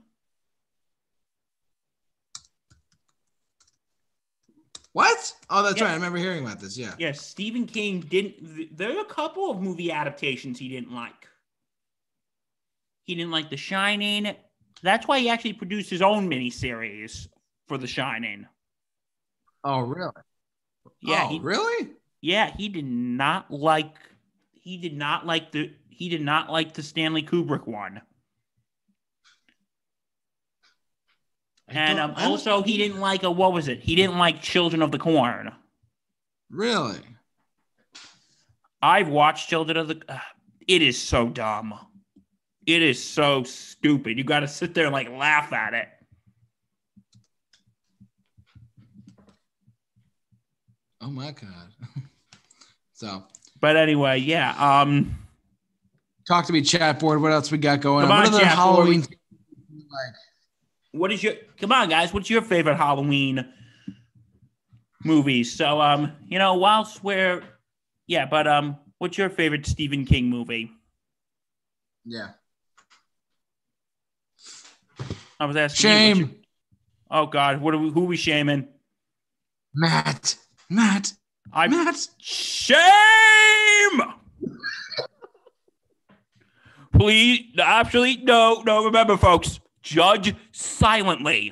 What? 4.93 5.33
Oh, 5.49 5.63
that's 5.63 5.79
right. 5.79 5.91
I 5.91 5.93
remember 5.93 6.17
hearing 6.17 6.43
about 6.43 6.59
this. 6.59 6.77
Yeah. 6.77 6.93
Yes, 6.97 7.21
Stephen 7.25 7.65
King 7.65 8.01
didn't. 8.01 8.55
th- 8.55 8.69
There 8.73 8.95
are 8.97 9.01
a 9.01 9.05
couple 9.05 9.49
of 9.49 9.61
movie 9.61 9.91
adaptations 9.91 10.59
he 10.59 10.67
didn't 10.67 10.91
like. 10.93 11.27
He 13.03 13.15
didn't 13.15 13.31
like 13.31 13.49
The 13.49 13.57
Shining. 13.57 14.35
That's 14.83 15.07
why 15.07 15.19
he 15.19 15.29
actually 15.29 15.53
produced 15.53 15.89
his 15.89 16.01
own 16.01 16.29
miniseries 16.29 17.27
for 17.67 17.77
The 17.77 17.87
Shining. 17.87 18.47
Oh, 19.63 19.79
really? 19.79 20.11
Yeah, 21.01 21.25
Oh, 21.25 21.29
he, 21.29 21.39
really? 21.39 21.89
yeah, 22.19 22.51
he 22.57 22.67
did 22.67 22.85
not 22.85 23.49
like. 23.49 23.95
He 24.51 24.77
did 24.77 24.97
not 24.97 25.25
like 25.25 25.51
the. 25.51 25.71
He 26.01 26.09
did 26.09 26.23
not 26.23 26.51
like 26.51 26.73
the 26.73 26.81
Stanley 26.81 27.21
Kubrick 27.21 27.67
one, 27.67 28.01
I 31.69 31.73
and 31.73 31.99
um, 31.99 32.15
also 32.17 32.63
he 32.63 32.75
didn't 32.77 32.99
like 32.99 33.21
a 33.21 33.29
what 33.29 33.53
was 33.53 33.67
it? 33.67 33.83
He 33.83 33.93
didn't 33.93 34.17
like 34.17 34.41
Children 34.41 34.81
of 34.81 34.91
the 34.91 34.97
Corn. 34.97 35.51
Really? 36.49 37.01
I've 38.81 39.09
watched 39.09 39.47
Children 39.47 39.77
of 39.77 39.89
the. 39.89 40.01
Uh, 40.09 40.17
it 40.67 40.81
is 40.81 40.99
so 40.99 41.29
dumb. 41.29 41.75
It 42.65 42.81
is 42.81 43.07
so 43.07 43.43
stupid. 43.43 44.17
You 44.17 44.23
got 44.23 44.39
to 44.39 44.47
sit 44.47 44.73
there 44.73 44.85
and 44.85 44.93
like 44.93 45.11
laugh 45.11 45.53
at 45.53 45.75
it. 45.75 45.87
Oh 50.99 51.11
my 51.11 51.29
god. 51.29 51.75
so, 52.93 53.23
But 53.59 53.77
anyway, 53.77 54.17
yeah. 54.17 54.55
Um, 54.57 55.20
talk 56.27 56.45
to 56.45 56.53
me, 56.53 56.61
chat 56.61 56.99
board. 56.99 57.21
What 57.21 57.31
else 57.31 57.51
we 57.51 57.57
got 57.57 57.81
going 57.81 58.03
Come 58.05 58.11
on? 58.11 58.25
on, 58.25 58.31
what 58.33 58.41
are 58.41 58.45
the. 58.45 58.45
Halloween? 58.45 59.01
Like, 59.01 60.13
what 60.91 61.11
is 61.11 61.23
your? 61.23 61.33
Come 61.59 61.71
on, 61.71 61.89
guys. 61.89 62.13
What's 62.13 62.29
your 62.29 62.41
favorite 62.41 62.77
Halloween 62.77 63.45
movies? 65.03 65.55
So, 65.55 65.81
um, 65.81 66.13
you 66.27 66.39
know, 66.39 66.55
whilst 66.55 67.03
we're, 67.03 67.43
yeah, 68.07 68.25
but 68.25 68.47
um, 68.47 68.77
what's 68.97 69.17
your 69.17 69.29
favorite 69.29 69.65
Stephen 69.65 70.05
King 70.05 70.25
movie? 70.29 70.71
yeah. 72.05 72.29
I 75.39 75.45
was 75.45 75.55
asking. 75.55 75.89
you, 75.89 75.95
Shame, 76.15 76.35
oh 77.09 77.25
God, 77.25 77.61
what 77.61 77.73
are 77.73 77.79
we? 77.79 77.89
Who 77.89 78.03
are 78.03 78.07
we 78.07 78.17
shaming? 78.17 78.67
Matt. 79.73 80.35
Matt. 80.69 81.13
I'm 81.51 81.71
Matt. 81.71 82.07
Shame! 82.19 82.81
Please, 87.01 87.47
actually, 87.57 88.17
no, 88.17 88.61
no. 88.63 88.85
Remember, 88.85 89.17
folks, 89.17 89.59
judge 89.81 90.35
silently. 90.51 91.51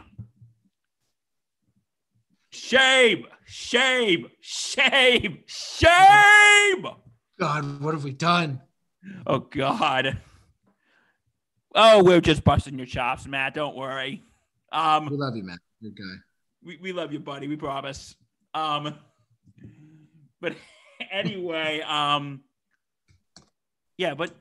Shame, 2.51 3.25
shame, 3.45 4.27
shame, 4.41 5.39
shame. 5.47 6.85
God, 7.39 7.81
what 7.81 7.95
have 7.95 8.03
we 8.03 8.11
done? 8.11 8.61
Oh, 9.25 9.39
God. 9.39 10.19
Oh, 11.73 12.03
we're 12.03 12.21
just 12.21 12.43
busting 12.43 12.77
your 12.77 12.85
chops, 12.85 13.25
Matt. 13.25 13.55
Don't 13.55 13.75
worry. 13.75 14.21
Um, 14.71 15.07
We 15.09 15.17
love 15.17 15.35
you, 15.35 15.43
Matt. 15.43 15.57
Good 15.81 15.97
guy. 15.97 16.15
we, 16.63 16.77
we 16.79 16.93
love 16.93 17.11
you, 17.11 17.21
buddy. 17.21 17.47
We 17.47 17.55
promise. 17.55 18.15
Um, 18.53 18.93
but 20.41 20.53
anyway, 21.11 21.81
um, 21.81 22.41
yeah, 23.97 24.13
but 24.13 24.31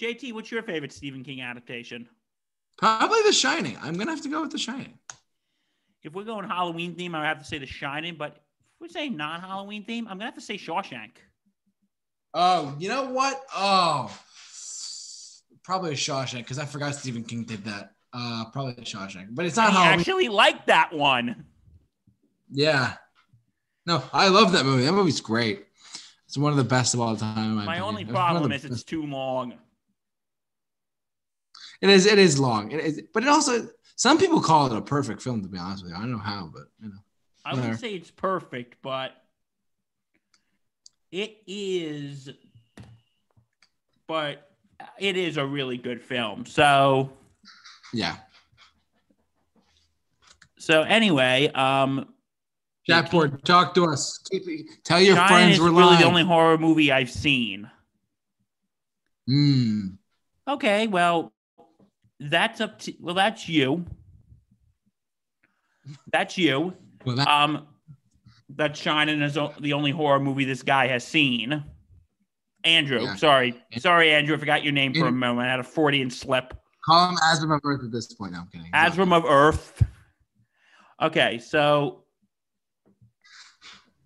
JT, 0.00 0.32
what's 0.32 0.50
your 0.50 0.62
favorite 0.62 0.92
Stephen 0.92 1.22
King 1.22 1.42
adaptation? 1.42 2.08
Probably 2.78 3.20
The 3.26 3.34
Shining. 3.34 3.76
I'm 3.82 3.94
gonna 3.98 4.12
have 4.12 4.22
to 4.22 4.30
go 4.30 4.40
with 4.40 4.50
The 4.50 4.58
Shining. 4.58 4.98
If 6.02 6.14
we're 6.14 6.24
going 6.24 6.48
Halloween 6.48 6.94
theme, 6.94 7.14
I 7.14 7.18
would 7.18 7.26
have 7.26 7.40
to 7.40 7.44
say 7.44 7.58
The 7.58 7.66
Shining. 7.66 8.14
But 8.16 8.36
if 8.36 8.80
we're 8.80 8.88
saying 8.88 9.14
non-Halloween 9.18 9.84
theme, 9.84 10.08
I'm 10.08 10.14
gonna 10.16 10.24
have 10.24 10.36
to 10.36 10.40
say 10.40 10.56
Shawshank. 10.56 11.10
Oh, 12.32 12.74
you 12.78 12.88
know 12.88 13.10
what? 13.10 13.42
Oh, 13.54 14.10
probably 15.64 15.90
a 15.90 15.96
Shawshank 15.96 16.38
because 16.38 16.58
I 16.58 16.64
forgot 16.64 16.94
Stephen 16.94 17.22
King 17.22 17.44
did 17.44 17.64
that. 17.64 17.92
Uh, 18.14 18.46
probably 18.52 18.72
a 18.72 18.80
Shawshank, 18.80 19.26
but 19.32 19.44
it's 19.44 19.56
not 19.56 19.68
I 19.68 19.72
Halloween. 19.72 20.00
actually 20.00 20.28
like 20.28 20.64
that 20.66 20.94
one. 20.94 21.44
yeah. 22.50 22.94
No, 23.86 24.02
I 24.12 24.28
love 24.28 24.52
that 24.52 24.64
movie. 24.64 24.84
That 24.84 24.92
movie's 24.92 25.20
great. 25.20 25.66
It's 26.26 26.38
one 26.38 26.52
of 26.52 26.56
the 26.56 26.64
best 26.64 26.94
of 26.94 27.00
all 27.00 27.16
time. 27.16 27.58
in 27.58 27.64
My 27.66 27.80
only 27.80 28.04
problem 28.06 28.52
is 28.52 28.64
it's 28.64 28.82
too 28.82 29.04
long. 29.04 29.58
It 31.80 31.90
is 31.90 32.06
it 32.06 32.18
is 32.18 32.38
long. 32.38 32.70
It 32.72 32.80
is, 32.80 33.02
but 33.12 33.22
it 33.22 33.28
also 33.28 33.68
some 33.96 34.18
people 34.18 34.40
call 34.40 34.66
it 34.66 34.76
a 34.76 34.80
perfect 34.82 35.22
film. 35.22 35.42
To 35.42 35.48
be 35.48 35.58
honest 35.58 35.82
with 35.84 35.92
you, 35.92 35.98
I 35.98 36.00
don't 36.00 36.12
know 36.12 36.18
how, 36.18 36.50
but 36.52 36.64
you 36.82 36.88
know. 36.88 36.98
I 37.44 37.54
wouldn't 37.54 37.80
say 37.80 37.94
it's 37.94 38.10
perfect, 38.10 38.76
but 38.82 39.12
it 41.10 41.38
is. 41.46 42.28
But 44.06 44.50
it 44.98 45.16
is 45.16 45.36
a 45.36 45.46
really 45.46 45.78
good 45.78 46.02
film. 46.02 46.44
So 46.46 47.10
Yeah. 47.92 48.16
so 50.58 50.82
anyway, 50.82 51.50
um, 51.54 52.12
Chat 52.86 53.10
board, 53.10 53.44
talk 53.44 53.74
to 53.74 53.84
us. 53.84 54.18
Keep, 54.30 54.82
tell 54.84 55.00
your 55.00 55.14
Shining 55.16 55.28
friends 55.28 55.54
is 55.54 55.60
we're 55.60 55.70
really 55.70 55.82
live. 55.82 56.00
the 56.00 56.06
only 56.06 56.24
horror 56.24 56.58
movie 56.58 56.90
I've 56.90 57.10
seen. 57.10 57.70
Mm. 59.28 59.98
Okay, 60.48 60.86
well, 60.88 61.32
that's 62.20 62.60
up 62.60 62.78
to 62.80 62.94
well, 63.00 63.14
that's 63.14 63.48
you. 63.48 63.84
That's 66.12 66.36
you. 66.36 66.74
Well, 67.04 67.16
that, 67.16 67.26
Um, 67.26 67.66
that 68.50 68.76
Shining 68.76 69.22
is 69.22 69.34
the 69.34 69.72
only 69.72 69.90
horror 69.90 70.20
movie 70.20 70.44
this 70.44 70.62
guy 70.62 70.86
has 70.88 71.04
seen. 71.06 71.64
Andrew, 72.64 73.02
Yeah. 73.02 73.16
sorry, 73.16 73.54
sorry, 73.78 74.12
Andrew, 74.12 74.36
I 74.36 74.38
forgot 74.38 74.62
your 74.62 74.74
name 74.74 74.92
for 74.92 75.06
a 75.06 75.12
moment. 75.12 75.48
I 75.48 75.50
had 75.50 75.60
a 75.60 75.64
forty 75.64 75.96
Freudian 75.98 76.10
slip. 76.10 76.54
call 76.84 77.08
him 77.10 77.16
Asthma 77.22 77.54
of 77.56 77.60
Earth 77.64 77.82
at 77.84 77.90
this 77.90 78.12
point. 78.12 78.32
No, 78.32 78.40
I'm 78.40 78.46
kidding. 78.48 78.70
Asram 78.72 79.12
of 79.14 79.24
Earth. 79.24 79.82
Okay, 81.00 81.38
so. 81.38 82.04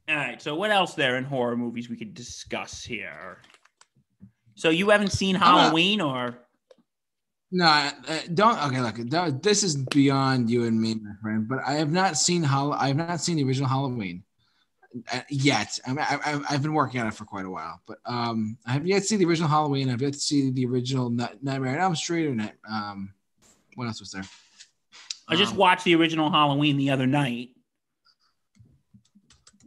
All 0.08 0.16
right, 0.16 0.40
so 0.40 0.54
what 0.54 0.70
else 0.70 0.94
there 0.94 1.16
in 1.16 1.24
horror 1.24 1.56
movies 1.56 1.88
we 1.88 1.96
could 1.96 2.14
discuss 2.14 2.84
here? 2.84 3.38
So 4.54 4.68
you 4.70 4.90
haven't 4.90 5.10
seen 5.12 5.34
Halloween 5.34 6.00
or 6.00 6.38
No, 7.50 7.66
uh, 7.66 7.92
don't. 8.32 8.58
Okay, 8.66 8.80
look, 8.80 8.96
don't- 9.08 9.42
this 9.42 9.62
is 9.62 9.76
beyond 9.76 10.50
you 10.50 10.64
and 10.64 10.80
me, 10.80 10.94
my 10.94 11.12
friend. 11.22 11.46
But 11.48 11.60
I 11.64 11.74
have 11.74 11.92
not 11.92 12.16
seen 12.16 12.42
Hall. 12.42 12.72
I 12.72 12.88
have 12.88 12.96
not 12.96 13.20
seen 13.20 13.36
the 13.36 13.44
original 13.44 13.68
Halloween 13.68 14.24
uh, 15.12 15.20
yet. 15.30 15.78
I 15.86 15.90
mean, 15.90 15.98
I, 16.00 16.40
I've 16.50 16.62
been 16.62 16.72
working 16.74 17.00
on 17.00 17.06
it 17.06 17.14
for 17.14 17.24
quite 17.24 17.44
a 17.46 17.50
while, 17.50 17.80
but 17.86 17.98
um, 18.06 18.56
I 18.66 18.72
have 18.72 18.86
yet 18.86 19.02
to 19.02 19.04
see 19.06 19.16
the 19.16 19.24
original 19.26 19.48
Halloween. 19.48 19.88
I've 19.90 20.02
yet 20.02 20.14
to 20.14 20.18
see 20.18 20.50
the 20.50 20.66
original 20.66 21.10
Night- 21.10 21.42
Nightmare 21.42 21.74
on 21.74 21.80
Elm 21.80 21.96
Street 21.96 22.26
or 22.26 22.34
Night. 22.34 22.54
Um, 22.68 23.12
what 23.76 23.86
else 23.86 24.00
was 24.00 24.10
there? 24.10 24.24
I 25.28 25.36
just 25.36 25.52
Um, 25.52 25.58
watched 25.58 25.84
the 25.84 25.94
original 25.94 26.30
Halloween 26.30 26.76
the 26.76 26.90
other 26.90 27.06
night. 27.06 27.50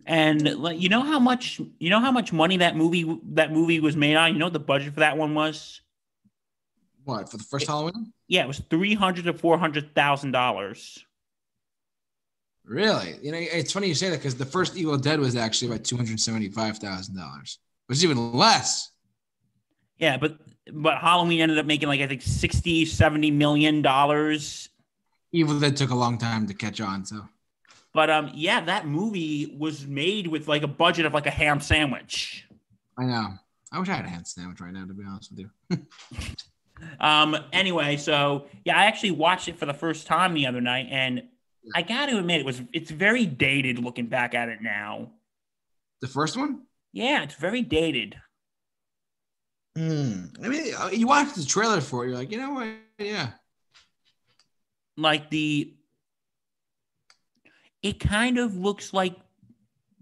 And 0.06 0.42
like, 0.60 0.80
you 0.80 0.88
know 0.90 1.02
how 1.02 1.20
much 1.20 1.60
you 1.80 1.90
know 1.90 2.00
how 2.00 2.12
much 2.12 2.32
money 2.32 2.58
that 2.58 2.78
movie 2.78 3.20
that 3.34 3.52
movie 3.52 3.80
was 3.82 3.96
made 3.98 4.16
on. 4.16 4.32
You 4.34 4.40
know 4.40 4.46
what 4.46 4.54
the 4.54 4.60
budget 4.60 4.94
for 4.94 5.02
that 5.02 5.18
one 5.18 5.34
was? 5.34 5.82
What 7.08 7.32
for 7.32 7.38
the 7.38 7.44
first 7.44 7.68
Halloween? 7.68 8.12
Yeah, 8.28 8.44
it 8.44 8.48
was 8.48 8.60
three 8.70 8.94
hundred 8.94 9.24
to 9.26 9.34
four 9.34 9.58
hundred 9.58 9.96
thousand 9.96 10.32
dollars. 10.32 11.06
Really? 12.66 13.16
You 13.22 13.32
know, 13.32 13.38
it's 13.40 13.72
funny 13.72 13.88
you 13.88 13.96
say 13.96 14.10
that 14.10 14.18
because 14.18 14.36
the 14.36 14.46
first 14.46 14.76
Evil 14.76 14.98
Dead 14.98 15.22
was 15.22 15.38
actually 15.38 15.70
about 15.70 15.86
two 15.86 15.96
hundred 15.96 16.20
seventy-five 16.20 16.80
thousand 16.80 17.16
dollars, 17.16 17.60
which 17.86 18.00
is 18.00 18.04
even 18.04 18.34
less. 18.34 18.92
Yeah, 20.00 20.18
but 20.18 20.38
but 20.74 20.98
Halloween 20.98 21.40
ended 21.40 21.58
up 21.58 21.66
making 21.66 21.88
like 21.88 22.02
I 22.02 22.08
think 22.08 22.22
60, 22.22 22.84
70 22.84 23.32
million 23.32 23.82
dollars. 23.82 24.68
Evil 25.32 25.58
Dead 25.62 25.78
took 25.78 25.92
a 25.92 25.96
long 25.96 26.18
time 26.18 26.46
to 26.48 26.54
catch 26.54 26.82
on, 26.82 27.06
so 27.06 27.26
But 27.94 28.10
um, 28.10 28.32
yeah, 28.34 28.60
that 28.66 28.86
movie 28.86 29.56
was 29.58 29.88
made 29.88 30.28
with 30.28 30.50
like 30.50 30.64
a 30.64 30.68
budget 30.68 31.06
of 31.06 31.14
like 31.14 31.26
a 31.26 31.32
ham 31.32 31.62
sandwich. 31.62 32.46
I 33.00 33.06
know. 33.06 33.28
I 33.72 33.80
wish 33.80 33.88
I 33.88 33.94
had 33.94 34.06
a 34.06 34.10
ham 34.10 34.26
sandwich 34.26 34.60
right 34.60 34.74
now, 34.74 34.86
to 34.86 34.94
be 34.94 35.06
honest 35.06 35.32
with 35.32 35.40
you. 35.40 35.50
Um, 37.00 37.38
anyway, 37.54 37.98
so 37.98 38.46
yeah, 38.66 38.78
I 38.78 38.86
actually 38.86 39.12
watched 39.12 39.48
it 39.48 39.58
for 39.58 39.66
the 39.66 39.74
first 39.74 40.08
time 40.08 40.34
the 40.34 40.48
other 40.48 40.62
night, 40.62 40.88
and 40.90 41.24
I 41.76 41.82
got 41.82 42.08
to 42.08 42.18
admit, 42.18 42.42
it 42.42 42.46
was 42.46 42.62
it's 42.74 42.92
very 42.92 43.26
dated 43.26 43.80
looking 43.80 44.08
back 44.08 44.34
at 44.34 44.50
it 44.50 44.62
now. 44.62 45.12
The 46.02 46.08
first 46.08 46.38
one? 46.38 46.62
Yeah, 46.94 47.24
it's 47.24 47.36
very 47.36 47.62
dated. 47.62 48.16
Hmm. 49.76 50.26
I 50.44 50.48
mean, 50.48 50.74
uh, 50.76 50.90
you 50.92 51.08
watch 51.08 51.34
the 51.36 51.46
trailer 51.46 51.82
for 51.82 52.06
it, 52.06 52.10
you're 52.10 52.18
like, 52.18 52.32
you 52.32 52.38
know 52.38 52.52
what? 52.52 52.68
Yeah. 52.98 53.30
Like 54.96 55.30
the, 55.30 55.74
it 57.84 58.00
kind 58.00 58.40
of 58.40 58.56
looks 58.56 58.94
like, 58.94 59.16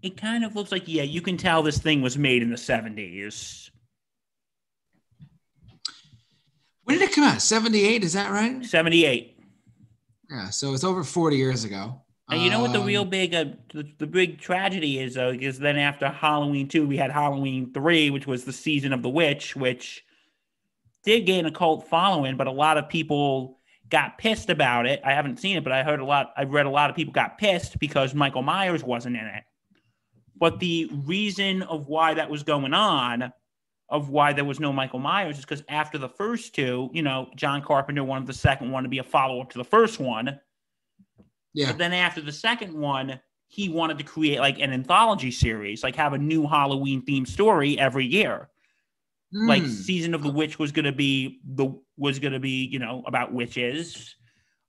it 0.01 0.15
kind 0.15 0.45
of 0.45 0.55
looks 0.55 0.71
like 0.71 0.87
yeah, 0.87 1.03
you 1.03 1.21
can 1.21 1.35
tell 1.35 1.63
this 1.63 1.77
thing 1.79 2.01
was 2.01 2.17
made 2.17 2.41
in 2.41 2.51
the 2.51 2.57
seventies. 2.57 3.64
When 6.85 6.97
did 6.97 7.09
it 7.09 7.13
come 7.15 7.23
out? 7.25 7.41
78, 7.41 8.03
is 8.03 8.13
that 8.13 8.31
right? 8.31 8.63
78. 8.63 9.37
Yeah, 10.29 10.49
so 10.49 10.73
it's 10.73 10.83
over 10.83 11.03
40 11.03 11.35
years 11.35 11.63
ago. 11.63 12.01
And 12.29 12.41
you 12.41 12.49
know 12.49 12.59
what 12.61 12.73
the 12.73 12.79
Um, 12.79 12.87
real 12.87 13.05
big 13.05 13.35
uh, 13.35 13.45
the, 13.71 13.87
the 13.99 14.07
big 14.07 14.39
tragedy 14.39 14.97
is 14.99 15.13
though, 15.13 15.31
because 15.31 15.59
then 15.59 15.77
after 15.77 16.09
Halloween 16.09 16.67
two, 16.67 16.87
we 16.87 16.97
had 16.97 17.11
Halloween 17.11 17.71
three, 17.71 18.09
which 18.09 18.25
was 18.25 18.45
the 18.45 18.53
season 18.53 18.93
of 18.93 19.03
the 19.03 19.09
witch, 19.09 19.55
which 19.55 20.03
did 21.03 21.27
gain 21.27 21.45
a 21.45 21.51
cult 21.51 21.87
following, 21.87 22.35
but 22.35 22.47
a 22.47 22.51
lot 22.51 22.77
of 22.79 22.89
people 22.89 23.59
got 23.89 24.17
pissed 24.17 24.49
about 24.49 24.87
it. 24.87 25.01
I 25.05 25.11
haven't 25.13 25.37
seen 25.39 25.57
it, 25.57 25.63
but 25.63 25.71
I 25.71 25.83
heard 25.83 25.99
a 25.99 26.05
lot. 26.05 26.33
I've 26.35 26.51
read 26.51 26.65
a 26.65 26.71
lot 26.71 26.89
of 26.89 26.95
people 26.95 27.13
got 27.13 27.37
pissed 27.37 27.77
because 27.77 28.15
Michael 28.15 28.41
Myers 28.41 28.83
wasn't 28.83 29.17
in 29.17 29.25
it. 29.25 29.43
But 30.35 30.59
the 30.59 30.89
reason 31.05 31.61
of 31.61 31.87
why 31.87 32.15
that 32.15 32.31
was 32.31 32.41
going 32.41 32.73
on, 32.73 33.31
of 33.89 34.09
why 34.09 34.33
there 34.33 34.45
was 34.45 34.59
no 34.59 34.73
Michael 34.73 34.99
Myers, 34.99 35.37
is 35.37 35.45
because 35.45 35.63
after 35.69 35.97
the 35.97 36.09
first 36.09 36.55
two, 36.55 36.89
you 36.93 37.01
know, 37.03 37.29
John 37.35 37.61
Carpenter 37.61 38.03
wanted 38.03 38.27
the 38.27 38.33
second 38.33 38.71
one 38.71 38.83
to 38.83 38.89
be 38.89 38.97
a 38.97 39.03
follow 39.03 39.41
up 39.41 39.51
to 39.51 39.57
the 39.57 39.63
first 39.63 39.99
one. 39.99 40.39
Yeah. 41.53 41.67
But 41.67 41.77
then 41.77 41.93
after 41.93 42.19
the 42.21 42.31
second 42.31 42.73
one, 42.73 43.19
he 43.47 43.69
wanted 43.69 43.97
to 43.99 44.03
create 44.03 44.39
like 44.39 44.59
an 44.59 44.73
anthology 44.73 45.29
series, 45.31 45.83
like 45.83 45.95
have 45.95 46.13
a 46.13 46.17
new 46.17 46.47
Halloween 46.47 47.05
themed 47.05 47.27
story 47.27 47.77
every 47.79 48.05
year. 48.05 48.49
Like 49.31 49.63
Hmm. 49.63 49.69
season 49.69 50.13
of 50.13 50.23
the 50.23 50.31
witch 50.31 50.57
was 50.59 50.71
gonna 50.71 50.91
be 50.91 51.39
the 51.45 51.67
was 51.97 52.19
gonna 52.19 52.39
be 52.39 52.65
you 52.65 52.79
know 52.79 53.03
about 53.05 53.33
witches. 53.33 54.15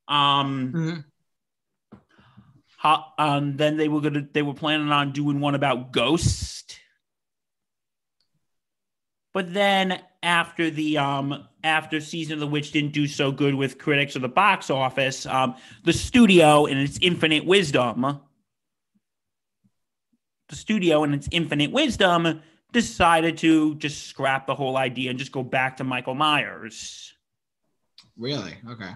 Um, 0.09 0.73
Mhm. 0.73 1.05
ho- 2.79 3.05
um 3.19 3.57
then 3.57 3.77
they 3.77 3.89
were 3.89 4.01
gonna 4.01 4.27
they 4.33 4.43
were 4.43 4.55
planning 4.55 4.91
on 4.91 5.13
doing 5.13 5.41
one 5.41 5.55
about 5.55 5.93
ghost. 5.93 6.79
But 9.37 9.53
then 9.53 10.01
after 10.23 10.71
the 10.71 10.97
um 10.97 11.47
after 11.63 12.01
season 12.01 12.33
of 12.33 12.41
the 12.41 12.47
witch 12.47 12.73
didn't 12.73 12.93
do 12.93 13.07
so 13.07 13.31
good 13.31 13.55
with 13.55 13.77
critics 13.77 14.17
or 14.17 14.21
the 14.21 14.31
box 14.31 14.71
office, 14.71 15.27
um 15.27 15.57
the 15.85 15.93
studio 15.93 16.65
in 16.65 16.79
its 16.79 16.99
infinite 17.03 17.45
wisdom 17.45 18.19
the 20.49 20.57
studio 20.57 21.05
in 21.05 21.13
its 21.13 21.29
infinite 21.33 21.71
wisdom 21.71 22.41
decided 22.73 23.37
to 23.37 23.75
just 23.75 24.07
scrap 24.07 24.47
the 24.47 24.55
whole 24.55 24.79
idea 24.79 25.11
and 25.11 25.19
just 25.19 25.33
go 25.33 25.43
back 25.43 25.77
to 25.77 25.85
Michael 25.85 26.15
Myers, 26.15 27.13
Really? 28.17 28.57
Okay. 28.67 28.93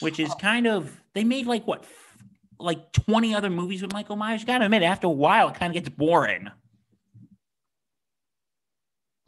which 0.00 0.20
is 0.20 0.34
kind 0.34 0.66
of 0.66 1.00
they 1.14 1.24
made 1.24 1.46
like 1.46 1.66
what 1.66 1.86
like 2.58 2.92
20 2.92 3.34
other 3.34 3.48
movies 3.48 3.80
with 3.80 3.94
Michael 3.94 4.16
Myers. 4.16 4.42
You 4.42 4.46
gotta 4.46 4.66
admit, 4.66 4.82
after 4.82 5.06
a 5.06 5.10
while 5.10 5.48
it 5.48 5.54
kind 5.54 5.74
of 5.74 5.82
gets 5.82 5.88
boring. 5.96 6.50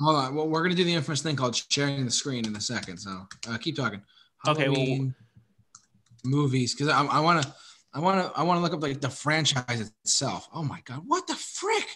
Hold 0.02 0.16
on. 0.16 0.34
Well, 0.34 0.48
we're 0.48 0.62
gonna 0.62 0.74
do 0.74 0.84
the 0.84 0.94
infamous 0.94 1.22
thing 1.22 1.36
called 1.36 1.54
sharing 1.70 2.04
the 2.04 2.10
screen 2.10 2.46
in 2.46 2.56
a 2.56 2.60
second. 2.60 2.98
So 2.98 3.26
uh, 3.48 3.56
keep 3.58 3.76
talking. 3.76 4.02
Okay, 4.46 4.68
well- 4.68 5.12
movies 6.24 6.74
because 6.74 6.88
I, 6.88 7.04
I 7.04 7.20
want 7.20 7.42
to, 7.42 7.54
I 7.94 7.98
want 8.00 8.20
to, 8.32 8.38
I 8.38 8.42
want 8.44 8.58
to 8.58 8.62
look 8.62 8.72
up 8.72 8.82
like 8.82 9.00
the 9.00 9.10
franchise 9.10 9.80
itself. 10.04 10.48
Oh 10.54 10.62
my 10.62 10.80
god, 10.84 11.02
what 11.06 11.26
the 11.26 11.34
frick? 11.34 11.86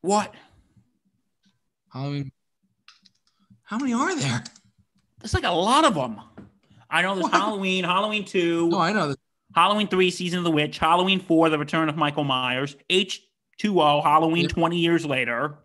What? 0.00 0.34
Halloween. 1.92 2.30
How 3.62 3.78
many 3.78 3.92
are 3.94 4.14
there? 4.16 4.44
There's 5.20 5.34
like 5.34 5.44
a 5.44 5.50
lot 5.50 5.84
of 5.84 5.94
them. 5.94 6.20
I 6.88 7.02
know 7.02 7.14
there's 7.14 7.24
What? 7.24 7.32
Halloween, 7.32 7.82
Halloween 7.84 8.24
2, 8.24 8.70
Oh, 8.72 8.78
I 8.78 8.92
know. 8.92 9.08
This. 9.08 9.16
Halloween 9.56 9.88
3, 9.88 10.10
Season 10.10 10.38
of 10.38 10.44
the 10.44 10.50
Witch, 10.52 10.78
Halloween 10.78 11.18
4, 11.18 11.48
The 11.50 11.58
Return 11.58 11.88
of 11.88 11.96
Michael 11.96 12.22
Myers, 12.24 12.76
H2O, 12.90 14.02
Halloween 14.04 14.42
Yeah. 14.44 14.48
20 14.50 14.78
years 14.78 15.04
later. 15.06 15.56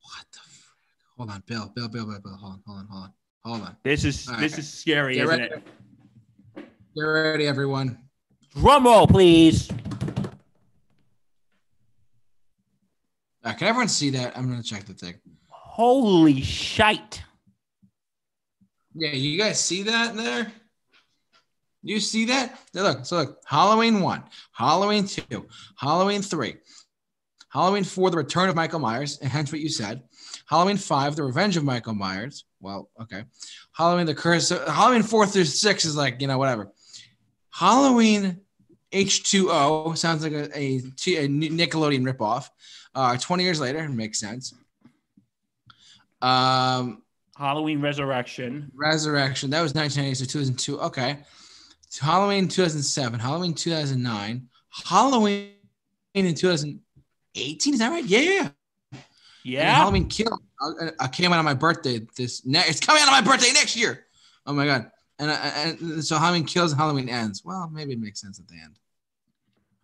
What 0.00 0.24
the 0.32 0.38
frick? 0.38 1.03
Hold 1.16 1.30
on, 1.30 1.42
Bill, 1.46 1.70
Bill, 1.74 1.88
Bill, 1.88 2.06
Bill, 2.06 2.20
Bill. 2.20 2.36
Hold 2.36 2.52
on, 2.54 2.62
hold 2.66 2.78
on, 2.80 2.86
hold 2.90 3.02
on, 3.04 3.12
hold 3.44 3.60
on. 3.62 3.76
This 3.84 4.04
is 4.04 4.28
All 4.28 4.36
this 4.38 4.52
right. 4.52 4.58
is 4.58 4.72
scary, 4.72 5.14
Get 5.14 5.24
isn't 5.24 5.40
ready. 5.40 5.54
it? 5.54 5.62
Get 6.96 7.02
ready, 7.02 7.46
everyone. 7.46 7.98
Drum 8.56 8.84
roll, 8.84 9.06
please. 9.06 9.68
Uh, 13.44 13.52
can 13.52 13.68
everyone 13.68 13.88
see 13.88 14.10
that? 14.10 14.36
I'm 14.36 14.48
gonna 14.48 14.62
check 14.62 14.84
the 14.86 14.94
thing. 14.94 15.14
Holy 15.48 16.40
shite. 16.40 17.22
Yeah, 18.94 19.10
you 19.10 19.38
guys 19.38 19.60
see 19.60 19.82
that 19.82 20.16
there? 20.16 20.50
You 21.82 22.00
see 22.00 22.24
that? 22.26 22.58
Now 22.72 22.82
look, 22.84 23.04
so 23.04 23.16
look, 23.18 23.42
Halloween 23.44 24.00
one, 24.00 24.22
Halloween 24.52 25.06
two, 25.06 25.46
Halloween 25.76 26.22
three, 26.22 26.56
Halloween 27.50 27.84
four, 27.84 28.10
the 28.10 28.16
return 28.16 28.48
of 28.48 28.54
Michael 28.56 28.78
Myers, 28.78 29.18
and 29.20 29.30
hence 29.30 29.52
what 29.52 29.60
you 29.60 29.68
said. 29.68 30.02
Halloween 30.46 30.76
five, 30.76 31.16
the 31.16 31.24
revenge 31.24 31.56
of 31.56 31.64
Michael 31.64 31.94
Myers. 31.94 32.44
Well, 32.60 32.90
okay. 33.00 33.24
Halloween 33.72 34.06
the 34.06 34.14
curse. 34.14 34.50
Halloween 34.50 35.02
four 35.02 35.26
through 35.26 35.44
six 35.44 35.84
is 35.84 35.96
like 35.96 36.20
you 36.20 36.26
know 36.26 36.38
whatever. 36.38 36.70
Halloween 37.50 38.40
H2O 38.92 39.96
sounds 39.96 40.22
like 40.22 40.32
a 40.32 40.56
a 40.56 40.80
Nickelodeon 40.80 42.10
ripoff. 42.10 42.48
Uh, 42.94 43.16
20 43.16 43.42
years 43.42 43.60
later, 43.60 43.88
makes 43.88 44.20
sense. 44.20 44.54
Um, 46.22 47.02
Halloween 47.36 47.80
Resurrection. 47.80 48.70
Resurrection. 48.74 49.50
That 49.50 49.62
was 49.62 49.74
1990, 49.74 50.24
so 50.24 50.24
2002. 50.24 50.80
Okay. 50.80 51.18
Halloween 52.00 52.48
2007. 52.48 53.18
Halloween 53.18 53.54
2009. 53.54 54.48
Halloween 54.84 55.50
in 56.14 56.34
2018. 56.34 57.74
Is 57.74 57.80
that 57.80 57.90
right? 57.90 58.04
Yeah. 58.04 58.20
yeah, 58.20 58.48
yeah. 59.44 59.68
And 59.68 59.76
Halloween 59.76 60.08
Kill 60.08 60.40
I, 60.60 60.90
uh, 60.98 61.08
came 61.08 61.32
out 61.32 61.38
on 61.38 61.44
my 61.44 61.54
birthday. 61.54 62.00
This 62.16 62.44
ne- 62.44 62.64
it's 62.66 62.80
coming 62.80 63.02
out 63.02 63.08
on 63.08 63.12
my 63.12 63.20
birthday 63.20 63.52
next 63.52 63.76
year. 63.76 64.06
Oh 64.46 64.52
my 64.52 64.66
god. 64.66 64.90
And, 65.18 65.30
uh, 65.30 65.34
and 65.34 66.04
so 66.04 66.18
Halloween 66.18 66.44
kills 66.44 66.72
and 66.72 66.80
Halloween 66.80 67.08
ends. 67.08 67.44
Well, 67.44 67.70
maybe 67.72 67.92
it 67.92 68.00
makes 68.00 68.20
sense 68.20 68.40
at 68.40 68.48
the 68.48 68.54
end. 68.54 68.78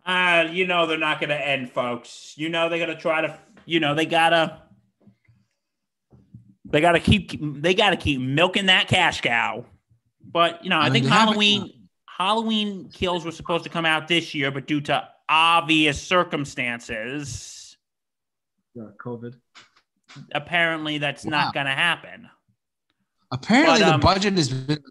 Uh, 0.05 0.51
you 0.51 0.67
know 0.67 0.87
they're 0.87 0.97
not 0.97 1.19
going 1.19 1.29
to 1.29 1.47
end, 1.47 1.71
folks. 1.71 2.33
You 2.35 2.49
know 2.49 2.67
they're 2.67 2.79
going 2.79 2.89
to 2.89 3.01
try 3.01 3.21
to. 3.21 3.37
You 3.65 3.79
know 3.79 3.95
they 3.95 4.05
gotta. 4.05 4.63
They 6.65 6.81
gotta 6.81 6.99
keep. 6.99 7.39
They 7.61 7.73
gotta 7.73 7.97
keep 7.97 8.19
milking 8.19 8.65
that 8.65 8.87
cash 8.87 9.21
cow. 9.21 9.65
But 10.23 10.63
you 10.63 10.69
know, 10.69 10.79
I 10.79 10.85
And 10.85 10.93
think 10.93 11.05
Halloween. 11.07 11.87
Halloween 12.07 12.89
kills 12.89 13.25
were 13.25 13.31
supposed 13.31 13.63
to 13.63 13.69
come 13.69 13.85
out 13.85 14.07
this 14.07 14.35
year, 14.35 14.51
but 14.51 14.67
due 14.67 14.81
to 14.81 15.07
obvious 15.27 15.99
circumstances, 15.99 17.60
Yeah, 18.73 18.83
COVID. 19.03 19.35
apparently 20.33 20.97
that's 20.97 21.25
Wow. 21.25 21.31
not 21.31 21.53
going 21.53 21.65
to 21.65 21.71
happen. 21.73 22.29
Apparently, 23.31 23.79
But, 23.79 23.85
the 23.87 23.93
um, 23.95 23.99
budget 24.01 24.33
has 24.33 24.49
been. 24.49 24.83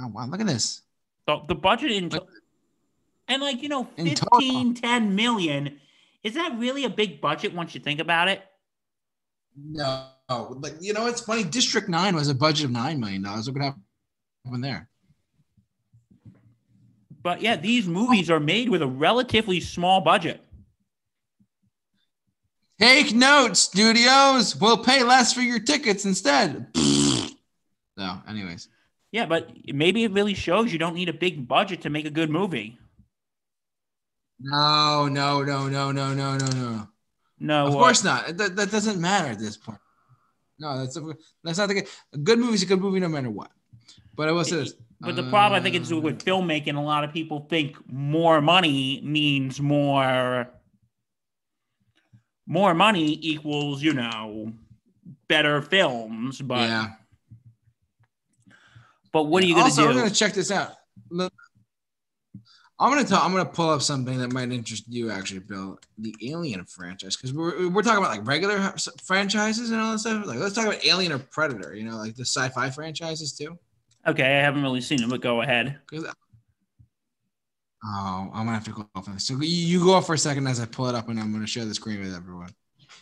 Oh 0.00 0.08
wow! 0.08 0.26
Look 0.26 0.40
at 0.40 0.46
this. 0.46 0.82
The, 1.26 1.40
the 1.48 1.54
budget 1.54 1.90
in 1.90 2.08
to- 2.10 2.24
and 3.28 3.42
like 3.42 3.62
you 3.62 3.68
know 3.68 3.88
In 3.96 4.08
15 4.14 4.74
10 4.74 5.14
million 5.16 5.80
is 6.22 6.34
that 6.34 6.58
really 6.58 6.84
a 6.84 6.90
big 6.90 7.20
budget 7.20 7.54
once 7.54 7.74
you 7.74 7.80
think 7.80 7.98
about 8.00 8.28
it 8.28 8.42
No, 9.56 10.06
like 10.28 10.74
you 10.80 10.92
know, 10.92 11.06
it's 11.06 11.22
funny. 11.22 11.44
District 11.44 11.88
Nine 11.88 12.14
was 12.14 12.28
a 12.28 12.34
budget 12.34 12.66
of 12.66 12.70
nine 12.72 13.00
million 13.00 13.22
dollars. 13.22 13.46
Look 13.46 13.56
what 13.56 13.74
happened 14.44 14.62
there. 14.64 14.88
but 17.22 17.40
yeah 17.40 17.56
these 17.56 17.86
movies 17.88 18.30
are 18.30 18.40
made 18.40 18.68
with 18.68 18.82
a 18.82 18.86
relatively 18.86 19.60
small 19.60 20.00
budget 20.02 20.43
Take 22.78 23.14
notes, 23.14 23.60
studios. 23.60 24.56
We'll 24.56 24.78
pay 24.78 25.02
less 25.02 25.32
for 25.32 25.40
your 25.40 25.60
tickets 25.60 26.04
instead. 26.04 26.66
so, 26.74 28.16
anyways, 28.28 28.68
yeah 29.14 29.26
but 29.26 29.48
maybe 29.72 30.02
it 30.02 30.12
really 30.12 30.34
shows 30.34 30.72
you 30.72 30.78
don't 30.78 30.94
need 30.94 31.08
a 31.08 31.12
big 31.12 31.46
budget 31.46 31.82
to 31.82 31.88
make 31.88 32.04
a 32.04 32.10
good 32.10 32.28
movie 32.28 32.76
no, 34.40 35.08
no, 35.08 35.42
no, 35.42 35.68
no, 35.68 35.92
no, 35.92 36.12
no, 36.12 36.36
no, 36.36 36.46
no. 36.48 36.88
no 37.38 37.66
Of 37.66 37.76
uh, 37.76 37.78
course 37.78 38.04
not. 38.04 38.36
That, 38.36 38.56
that 38.56 38.70
doesn't 38.70 39.00
matter 39.00 39.28
at 39.28 39.38
this 39.38 39.56
point. 39.56 39.78
No, 40.58 40.76
that's 40.76 40.96
a, 40.96 41.14
that's 41.42 41.56
not 41.56 41.68
the 41.68 41.74
good. 41.74 41.86
A 42.12 42.18
good 42.18 42.38
movie 42.40 42.54
is 42.54 42.62
a 42.64 42.66
good 42.66 42.80
movie 42.80 43.00
no 43.00 43.08
matter 43.08 43.30
what. 43.30 43.50
But 44.14 44.28
I 44.28 44.32
will 44.32 44.44
say 44.44 44.56
this. 44.56 44.74
but 45.00 45.16
the 45.16 45.30
problem 45.30 45.58
i 45.58 45.62
think 45.62 45.76
is 45.76 45.92
Uh, 45.92 46.00
with 46.00 46.24
filmmaking 46.24 46.76
a 46.76 46.80
lot 46.80 47.04
of 47.04 47.12
people 47.12 47.46
think 47.48 47.76
more 47.86 48.40
money 48.40 49.00
means 49.04 49.60
more 49.60 50.48
more 52.46 52.74
money 52.74 53.18
equals 53.22 53.82
you 53.82 53.92
know 53.92 54.52
better 55.28 55.62
films 55.62 56.40
but 56.40 56.68
yeah. 56.68 56.88
but 59.12 59.24
what 59.24 59.42
are 59.42 59.46
you 59.46 59.54
gonna 59.54 59.64
also, 59.64 59.82
do 59.82 59.88
I'm 59.88 59.96
gonna 59.96 60.10
check 60.10 60.32
this 60.32 60.50
out. 60.50 60.72
Look, 61.10 61.32
I'm 62.78 62.90
gonna 62.90 63.06
talk. 63.06 63.24
I'm 63.24 63.30
gonna 63.30 63.44
pull 63.44 63.70
up 63.70 63.82
something 63.82 64.18
that 64.18 64.32
might 64.32 64.50
interest 64.50 64.84
you, 64.88 65.10
actually, 65.10 65.40
Bill. 65.40 65.78
The 65.98 66.14
Alien 66.22 66.64
franchise, 66.64 67.16
because 67.16 67.32
we're 67.32 67.68
we're 67.68 67.82
talking 67.82 67.98
about 67.98 68.16
like 68.16 68.26
regular 68.26 68.74
franchises 69.04 69.70
and 69.70 69.80
all 69.80 69.92
that 69.92 70.00
stuff. 70.00 70.26
Like, 70.26 70.38
let's 70.38 70.54
talk 70.54 70.66
about 70.66 70.84
Alien 70.84 71.12
or 71.12 71.18
Predator. 71.18 71.74
You 71.74 71.84
know, 71.84 71.96
like 71.96 72.16
the 72.16 72.24
sci-fi 72.24 72.70
franchises 72.70 73.32
too. 73.32 73.58
Okay, 74.06 74.24
I 74.24 74.42
haven't 74.42 74.62
really 74.62 74.80
seen 74.80 75.02
it, 75.02 75.08
but 75.08 75.20
go 75.20 75.42
ahead. 75.42 75.78
Because 75.88 76.12
oh, 77.84 78.30
I'm 78.32 78.44
gonna 78.46 78.52
have 78.52 78.64
to 78.64 78.70
go 78.72 78.88
off. 78.94 79.08
So 79.20 79.34
you, 79.34 79.46
you 79.46 79.84
go 79.84 79.94
off 79.94 80.06
for 80.06 80.14
a 80.14 80.18
second 80.18 80.46
as 80.46 80.60
I 80.60 80.66
pull 80.66 80.86
it 80.88 80.94
up, 80.94 81.08
and 81.08 81.18
I'm 81.18 81.32
gonna 81.32 81.46
share 81.46 81.64
the 81.64 81.74
screen 81.74 82.00
with 82.00 82.14
everyone. 82.14 82.50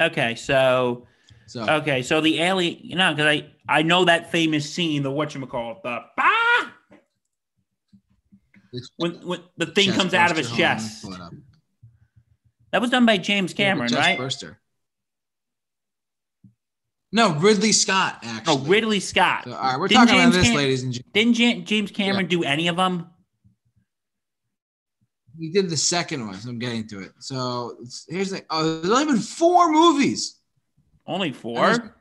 Okay, 0.00 0.34
so 0.34 1.06
So 1.46 1.66
okay, 1.68 2.02
so 2.02 2.20
the 2.20 2.40
alien, 2.40 2.78
you 2.82 2.96
know, 2.96 3.12
because 3.12 3.26
I 3.26 3.46
I 3.68 3.82
know 3.82 4.04
that 4.06 4.30
famous 4.32 4.68
scene, 4.68 5.02
the 5.02 5.10
what 5.10 5.34
you 5.34 5.44
call 5.46 5.80
the 5.82 6.00
bah! 6.16 6.70
when 8.96 9.12
when 9.26 9.40
the 9.58 9.66
thing 9.66 9.86
chest 9.86 9.98
comes 9.98 10.14
out 10.14 10.30
of 10.30 10.36
his 10.36 10.48
burster. 10.48 10.64
Hold 10.64 10.70
on, 10.70 10.76
let 10.76 10.82
me 10.82 10.88
chest. 10.88 11.02
pull 11.04 11.14
it 11.14 11.20
up. 11.20 11.32
That 12.72 12.80
was 12.80 12.90
done 12.90 13.04
by 13.04 13.18
James 13.18 13.52
Cameron, 13.52 13.90
Chest 13.90 14.00
right? 14.00 14.18
burster. 14.18 14.58
No, 17.14 17.34
Ridley 17.34 17.72
Scott. 17.72 18.20
Oh, 18.24 18.28
actually. 18.28 18.54
Oh, 18.54 18.58
Ridley 18.60 19.00
Scott. 19.00 19.44
So, 19.44 19.52
all 19.52 19.58
right, 19.58 19.78
we're 19.78 19.88
Didn't 19.88 20.06
talking 20.06 20.14
about 20.14 20.32
James 20.32 20.36
this, 20.36 20.46
Cam- 20.46 20.56
ladies 20.56 20.82
and 20.82 20.92
gentlemen. 20.94 21.12
Didn't 21.12 21.38
Ja- 21.38 21.64
James 21.66 21.90
Cameron 21.90 22.26
do 22.26 22.42
any 22.42 22.68
of 22.68 22.76
them? 22.76 23.10
He 25.38 25.50
did 25.50 25.70
the 25.70 25.76
second 25.76 26.26
one, 26.26 26.34
so 26.36 26.50
I'm 26.50 26.58
getting 26.58 26.86
to 26.88 27.00
it. 27.00 27.12
So 27.18 27.78
here's 28.08 28.30
the 28.30 28.44
oh, 28.50 28.80
there's 28.80 28.92
only 28.92 29.12
been 29.14 29.22
four 29.22 29.70
movies, 29.70 30.40
Only 31.06 31.32
four. 31.32 31.94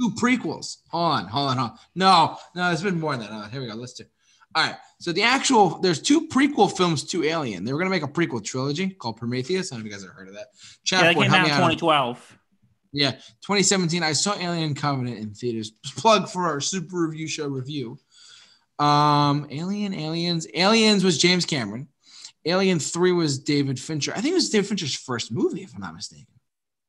two 0.00 0.10
prequels. 0.12 0.78
Hold 0.90 1.12
on, 1.12 1.26
hold 1.26 1.50
on, 1.50 1.56
hold 1.56 1.70
on. 1.70 1.78
No, 1.94 2.36
no, 2.54 2.66
there's 2.68 2.82
been 2.82 2.98
more 2.98 3.16
than 3.16 3.26
that. 3.28 3.32
Uh, 3.32 3.48
here 3.48 3.60
we 3.60 3.68
go. 3.68 3.74
Let's 3.74 3.94
do. 3.94 4.04
All 4.54 4.64
right. 4.64 4.76
So 5.00 5.12
the 5.12 5.22
actual 5.22 5.80
there's 5.80 6.00
two 6.00 6.28
prequel 6.28 6.74
films 6.74 7.04
to 7.04 7.24
Alien. 7.24 7.64
They 7.64 7.72
were 7.72 7.78
gonna 7.78 7.90
make 7.90 8.02
a 8.02 8.08
prequel 8.08 8.42
trilogy 8.42 8.90
called 8.90 9.16
Prometheus. 9.16 9.72
I 9.72 9.76
don't 9.76 9.84
know 9.84 9.86
if 9.88 9.92
you 9.92 9.98
guys 9.98 10.06
have 10.06 10.16
heard 10.16 10.28
of 10.28 10.34
that. 10.34 10.46
Yeah, 10.90 11.02
that 11.02 11.14
came 11.14 11.32
out 11.32 11.46
in 11.46 11.52
out. 11.52 11.56
2012. 11.56 12.38
Yeah, 12.92 13.10
2017. 13.10 14.04
I 14.04 14.12
saw 14.12 14.36
Alien 14.38 14.74
Covenant 14.74 15.18
in 15.18 15.34
theaters. 15.34 15.72
Plug 15.96 16.28
for 16.28 16.46
our 16.46 16.60
super 16.60 17.06
review 17.08 17.26
show 17.26 17.48
review. 17.48 17.98
Um, 18.78 19.46
Alien, 19.50 19.94
Aliens, 19.94 20.46
Aliens 20.54 21.04
was 21.04 21.18
James 21.18 21.44
Cameron. 21.44 21.88
Alien 22.46 22.78
Three 22.78 23.12
was 23.12 23.38
David 23.38 23.80
Fincher. 23.80 24.12
I 24.12 24.20
think 24.20 24.32
it 24.32 24.34
was 24.34 24.50
David 24.50 24.68
Fincher's 24.68 24.94
first 24.94 25.32
movie, 25.32 25.62
if 25.62 25.74
I'm 25.74 25.80
not 25.80 25.94
mistaken. 25.94 26.26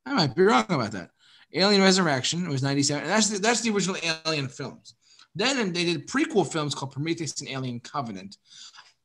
I 0.04 0.14
might 0.14 0.34
be 0.34 0.42
wrong 0.42 0.66
about 0.68 0.92
that. 0.92 1.10
Alien 1.54 1.82
Resurrection 1.82 2.48
was 2.48 2.62
97. 2.62 3.02
And 3.02 3.10
that's 3.10 3.28
the, 3.30 3.38
that's 3.38 3.60
the 3.60 3.70
original 3.70 3.96
Alien 4.26 4.48
films. 4.48 4.94
Then 5.34 5.72
they 5.72 5.84
did 5.84 6.08
prequel 6.08 6.50
films 6.50 6.74
called 6.74 6.92
Prometheus 6.92 7.40
and 7.40 7.50
Alien 7.50 7.80
Covenant. 7.80 8.36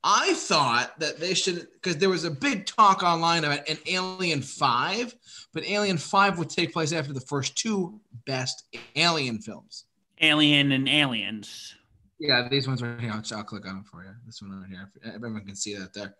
I 0.04 0.34
thought 0.34 1.00
that 1.00 1.20
they 1.20 1.34
should, 1.34 1.68
because 1.74 1.98
there 1.98 2.10
was 2.10 2.24
a 2.24 2.32
big 2.32 2.66
talk 2.66 3.04
online 3.04 3.44
about 3.44 3.70
an 3.70 3.78
Alien 3.86 4.42
5, 4.42 5.16
but 5.54 5.64
Alien 5.66 5.98
5 5.98 6.40
would 6.40 6.50
take 6.50 6.74
place 6.74 6.92
after 6.92 7.14
the 7.14 7.22
first 7.22 7.56
two 7.56 8.00
best 8.26 8.64
Alien 8.96 9.40
films. 9.40 9.86
Alien 10.20 10.72
and 10.72 10.90
Aliens. 10.90 11.76
Yeah, 12.20 12.48
these 12.50 12.68
ones 12.68 12.82
right 12.82 13.00
here. 13.00 13.12
I'll, 13.12 13.38
I'll 13.38 13.44
click 13.44 13.68
on 13.68 13.76
them 13.76 13.84
for 13.84 14.04
you. 14.04 14.12
This 14.26 14.42
one 14.42 14.52
right 14.52 14.70
here. 14.70 14.92
Everyone 15.14 15.46
can 15.46 15.56
see 15.56 15.76
that 15.76 15.94
there. 15.94 16.16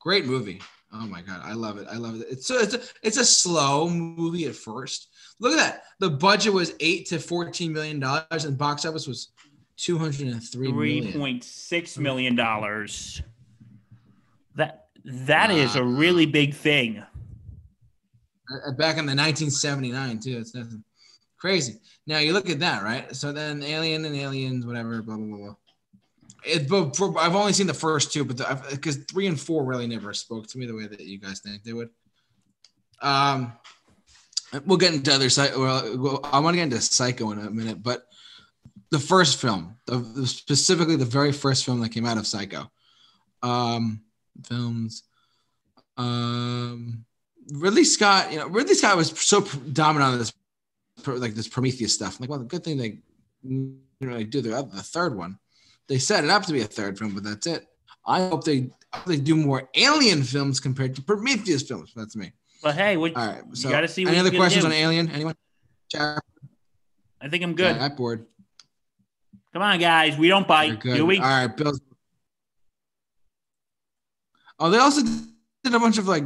Great 0.00 0.26
movie. 0.26 0.60
Oh 0.92 1.06
my 1.06 1.20
god, 1.20 1.40
I 1.44 1.52
love 1.52 1.76
it. 1.78 1.86
I 1.90 1.96
love 1.96 2.20
it. 2.20 2.26
It's 2.30 2.46
so 2.46 2.58
it's 2.58 2.74
a, 2.74 2.80
it's 3.02 3.18
a 3.18 3.24
slow 3.24 3.90
movie 3.90 4.46
at 4.46 4.54
first. 4.54 5.08
Look 5.38 5.52
at 5.52 5.58
that. 5.58 5.82
The 5.98 6.08
budget 6.08 6.52
was 6.52 6.72
eight 6.80 7.06
to 7.08 7.18
fourteen 7.18 7.72
million 7.72 8.00
dollars, 8.00 8.44
and 8.44 8.56
box 8.56 8.84
office 8.86 9.06
was 9.06 9.32
two 9.76 9.98
hundred 9.98 10.28
and 10.28 10.42
three 10.42 10.70
Three 10.70 11.00
million. 11.00 11.20
point 11.20 11.44
six 11.44 11.98
million 11.98 12.34
dollars. 12.36 13.20
That 14.54 14.86
that 15.04 15.50
is 15.50 15.76
a 15.76 15.84
really 15.84 16.26
big 16.26 16.54
thing. 16.54 17.02
Uh, 18.50 18.72
Back 18.72 18.96
in 18.96 19.04
the 19.04 19.14
nineteen 19.14 19.50
seventy 19.50 19.92
nine 19.92 20.18
too. 20.20 20.38
It's 20.38 20.54
nothing 20.54 20.82
crazy. 21.36 21.80
Now 22.06 22.18
you 22.18 22.32
look 22.32 22.48
at 22.48 22.60
that, 22.60 22.82
right? 22.82 23.14
So 23.14 23.30
then 23.30 23.62
Alien 23.62 24.06
and 24.06 24.16
Aliens, 24.16 24.64
whatever, 24.64 25.02
blah 25.02 25.16
blah 25.16 25.26
blah. 25.26 25.36
blah. 25.36 25.54
It, 26.44 26.68
but 26.68 26.96
for, 26.96 27.18
I've 27.18 27.34
only 27.34 27.52
seen 27.52 27.66
the 27.66 27.74
first 27.74 28.12
two, 28.12 28.24
but 28.24 28.38
because 28.70 28.96
three 29.10 29.26
and 29.26 29.38
four 29.38 29.64
really 29.64 29.86
never 29.86 30.14
spoke 30.14 30.46
to 30.48 30.58
me 30.58 30.66
the 30.66 30.74
way 30.74 30.86
that 30.86 31.00
you 31.00 31.18
guys 31.18 31.40
think 31.40 31.64
they 31.64 31.72
would. 31.72 31.90
Um, 33.02 33.52
we'll 34.64 34.78
get 34.78 34.94
into 34.94 35.12
other 35.12 35.30
side. 35.30 35.56
Well, 35.56 36.20
I 36.24 36.38
want 36.38 36.54
to 36.54 36.58
get 36.58 36.64
into 36.64 36.80
Psycho 36.80 37.32
in 37.32 37.38
a 37.38 37.50
minute, 37.50 37.82
but 37.82 38.04
the 38.90 38.98
first 38.98 39.40
film, 39.40 39.76
the, 39.86 39.98
the- 39.98 40.26
specifically 40.26 40.96
the 40.96 41.04
very 41.04 41.32
first 41.32 41.64
film 41.64 41.80
that 41.80 41.90
came 41.90 42.06
out 42.06 42.18
of 42.18 42.26
Psycho, 42.26 42.70
um, 43.42 44.00
films, 44.46 45.04
um, 45.96 47.04
Ridley 47.52 47.84
Scott. 47.84 48.32
You 48.32 48.38
know, 48.38 48.46
Ridley 48.46 48.74
Scott 48.74 48.96
was 48.96 49.10
so 49.10 49.40
dominant 49.72 50.12
on 50.12 50.18
this, 50.18 50.32
like 51.06 51.34
this 51.34 51.48
Prometheus 51.48 51.94
stuff. 51.94 52.20
Like, 52.20 52.30
well, 52.30 52.38
the 52.38 52.44
good 52.44 52.64
thing 52.64 52.76
they 52.76 52.98
didn't 53.42 53.80
really 54.00 54.24
do 54.24 54.40
the, 54.40 54.50
the 54.72 54.82
third 54.82 55.16
one. 55.16 55.38
They 55.88 55.98
set 55.98 56.24
it 56.24 56.30
up 56.30 56.44
to 56.44 56.52
be 56.52 56.60
a 56.60 56.66
third 56.66 56.98
film, 56.98 57.14
but 57.14 57.24
that's 57.24 57.46
it. 57.46 57.66
I 58.06 58.28
hope 58.28 58.44
they 58.44 58.70
I 58.92 58.98
hope 58.98 59.06
they 59.06 59.16
do 59.16 59.36
more 59.36 59.68
Alien 59.74 60.22
films 60.22 60.60
compared 60.60 60.94
to 60.96 61.02
Prometheus 61.02 61.62
films. 61.62 61.92
That's 61.94 62.16
me. 62.16 62.32
But 62.62 62.74
hey, 62.74 62.96
what, 62.96 63.16
All 63.16 63.26
right. 63.26 63.42
So, 63.52 63.68
you 63.68 63.74
gotta 63.74 63.88
see 63.88 64.06
any 64.06 64.18
other 64.18 64.30
questions 64.30 64.64
do. 64.64 64.70
on 64.70 64.72
Alien? 64.72 65.10
Anyone? 65.10 65.34
I 65.94 67.28
think 67.28 67.42
I'm 67.42 67.54
good. 67.54 67.76
chat 67.76 67.96
board. 67.96 68.26
Come 69.52 69.62
on, 69.62 69.78
guys. 69.78 70.16
We 70.16 70.28
don't 70.28 70.46
bite. 70.46 70.80
Do 70.80 71.06
we? 71.06 71.18
All 71.18 71.24
right, 71.24 71.56
Bill. 71.56 71.72
Oh, 74.60 74.70
they 74.70 74.78
also 74.78 75.02
did 75.02 75.74
a 75.74 75.78
bunch 75.78 75.98
of 75.98 76.08
like 76.08 76.24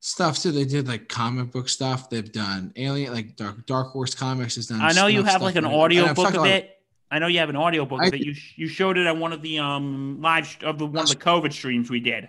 stuff 0.00 0.38
too. 0.38 0.52
They 0.52 0.64
did 0.64 0.86
like 0.86 1.08
comic 1.08 1.50
book 1.50 1.68
stuff. 1.68 2.10
They've 2.10 2.30
done 2.30 2.72
Alien, 2.76 3.12
like 3.12 3.36
Dark 3.36 3.66
Dark 3.66 3.88
Horse 3.88 4.14
Comics 4.14 4.56
has 4.56 4.66
done. 4.66 4.80
I 4.80 4.92
know 4.92 5.06
you 5.06 5.22
have 5.24 5.42
like 5.42 5.56
an 5.56 5.64
audio 5.64 6.12
book 6.14 6.34
of 6.34 6.44
it. 6.46 6.81
I 7.12 7.18
know 7.18 7.26
you 7.26 7.40
have 7.40 7.50
an 7.50 7.56
audio 7.56 7.84
book 7.84 8.00
I 8.02 8.06
it. 8.06 8.20
You 8.20 8.34
you 8.56 8.66
showed 8.66 8.96
it 8.96 9.06
on 9.06 9.20
one 9.20 9.34
of 9.34 9.42
the 9.42 9.58
um 9.58 10.18
live 10.22 10.56
of 10.62 10.78
the 10.78 10.86
one 10.86 11.04
of 11.04 11.10
the 11.10 11.16
COVID 11.16 11.52
streams 11.52 11.90
we 11.90 12.00
did. 12.00 12.26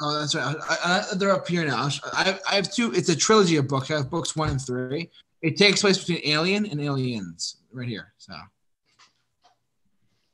Oh, 0.00 0.18
that's 0.18 0.34
right. 0.34 0.56
I, 0.68 1.06
I, 1.12 1.14
they're 1.14 1.30
up 1.30 1.46
here 1.46 1.64
now. 1.64 1.88
I, 2.12 2.36
I 2.50 2.56
have 2.56 2.72
two. 2.72 2.92
It's 2.92 3.08
a 3.08 3.14
trilogy 3.14 3.56
of 3.56 3.68
books. 3.68 3.92
I 3.92 3.98
have 3.98 4.10
books 4.10 4.34
one 4.34 4.50
and 4.50 4.60
three. 4.60 5.08
It 5.40 5.56
takes 5.56 5.82
place 5.82 5.98
between 5.98 6.20
Alien 6.28 6.66
and 6.66 6.80
Aliens, 6.80 7.58
right 7.72 7.88
here. 7.88 8.12
So 8.18 8.34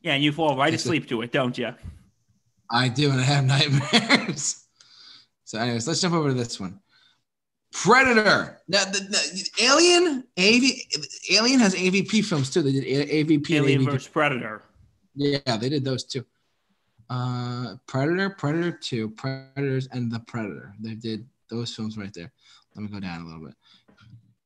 Yeah, 0.00 0.14
and 0.14 0.24
you 0.24 0.32
fall 0.32 0.56
right 0.56 0.72
It's 0.72 0.84
a- 0.84 0.88
asleep 0.88 1.06
to 1.10 1.20
it, 1.20 1.30
don't 1.30 1.56
you? 1.58 1.74
I 2.70 2.88
do, 2.88 3.10
and 3.10 3.20
I 3.20 3.24
have 3.24 3.44
nightmares. 3.44 4.64
so, 5.44 5.58
anyways, 5.58 5.86
let's 5.86 6.00
jump 6.00 6.14
over 6.14 6.28
to 6.28 6.34
this 6.34 6.58
one. 6.58 6.80
Predator. 7.72 8.60
Now, 8.68 8.84
the, 8.84 9.00
the 9.00 9.64
Alien, 9.64 10.24
AV, 10.38 10.62
Alien 11.30 11.60
has 11.60 11.74
AVP 11.74 12.24
films 12.24 12.50
too. 12.50 12.62
They 12.62 12.72
did 12.72 13.08
AVP. 13.08 13.50
Alien 13.50 13.82
AVP. 13.82 13.84
versus 13.84 14.08
Predator. 14.08 14.62
Yeah, 15.14 15.56
they 15.56 15.68
did 15.68 15.84
those 15.84 16.04
too. 16.04 16.24
Uh, 17.10 17.76
Predator, 17.86 18.30
Predator 18.30 18.72
Two, 18.72 19.10
Predators, 19.10 19.88
and 19.92 20.10
The 20.10 20.20
Predator. 20.20 20.74
They 20.80 20.94
did 20.94 21.26
those 21.48 21.74
films 21.74 21.96
right 21.96 22.12
there. 22.12 22.32
Let 22.74 22.82
me 22.82 22.88
go 22.88 23.00
down 23.00 23.22
a 23.22 23.24
little 23.24 23.46
bit. 23.46 23.54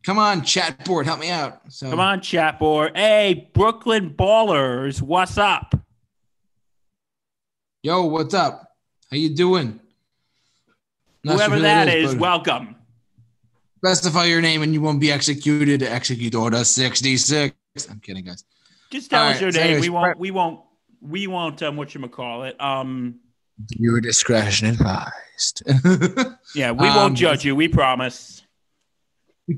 Come 0.04 0.18
on, 0.18 0.42
chat 0.42 0.84
board, 0.84 1.06
help 1.06 1.20
me 1.20 1.30
out. 1.30 1.60
So 1.72 1.90
Come 1.90 2.00
on, 2.00 2.20
chat 2.20 2.58
board. 2.58 2.96
Hey, 2.96 3.50
Brooklyn 3.54 4.10
Ballers, 4.10 5.00
what's 5.00 5.38
up? 5.38 5.74
Yo, 7.84 8.06
what's 8.06 8.34
up? 8.34 8.68
How 9.10 9.16
you 9.16 9.28
doing? 9.34 9.78
Not 11.22 11.32
sure 11.32 11.38
Whoever 11.38 11.56
who 11.56 11.62
that 11.62 11.88
is, 11.88 12.14
but 12.14 12.20
welcome. 12.20 12.76
Specify 13.82 14.24
your 14.26 14.40
name 14.40 14.62
and 14.62 14.72
you 14.72 14.80
won't 14.80 15.00
be 15.00 15.10
executed. 15.10 15.82
Execute 15.82 16.34
order 16.36 16.62
66. 16.62 17.52
I'm 17.90 17.98
kidding, 18.00 18.24
guys. 18.24 18.44
Just 18.90 19.10
tell 19.10 19.22
All 19.24 19.28
us 19.30 19.34
right, 19.34 19.42
your 19.42 19.52
so 19.52 19.58
name. 19.58 19.66
anyways, 19.66 19.82
we 19.82 19.88
won't. 19.90 20.18
We 20.18 20.30
won't. 20.30 20.60
We 21.00 21.26
won't. 21.26 21.62
Um, 21.64 21.76
what 21.76 21.92
you 21.94 22.08
call 22.08 22.44
it? 22.44 22.60
Um, 22.60 23.18
Your 23.70 24.00
discretion 24.00 24.68
advised. 24.68 25.62
yeah, 26.54 26.70
we 26.70 26.86
Um, 26.88 26.96
won't 26.96 27.16
judge 27.16 27.44
you. 27.44 27.56
We 27.56 27.66
promise. 27.66 28.42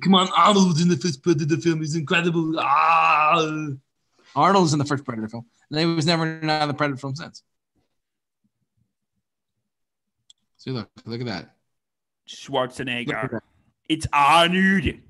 Come 0.03 0.15
on, 0.15 0.29
Arnold's 0.35 0.81
in 0.81 0.89
the 0.89 0.97
first 0.97 1.23
Predator 1.23 1.59
film. 1.59 1.81
He's 1.81 1.95
incredible. 1.95 2.55
Ah. 2.59 3.69
Arnold's 4.35 4.73
in 4.73 4.79
the 4.79 4.85
first 4.87 5.05
Predator 5.05 5.29
film, 5.29 5.45
and 5.71 5.79
he 5.81 5.85
was 5.87 6.07
never 6.07 6.27
in 6.27 6.43
another 6.45 6.73
Predator 6.73 6.97
film 6.99 7.15
since. 7.15 7.43
See, 10.57 10.71
look, 10.71 10.89
look 11.05 11.21
at 11.21 11.27
that. 11.27 11.43
Look 11.43 11.51
at 11.51 12.35
Schwarzenegger. 12.35 13.31
that. 13.33 13.43
It's. 13.89 14.07
Come 14.07 15.03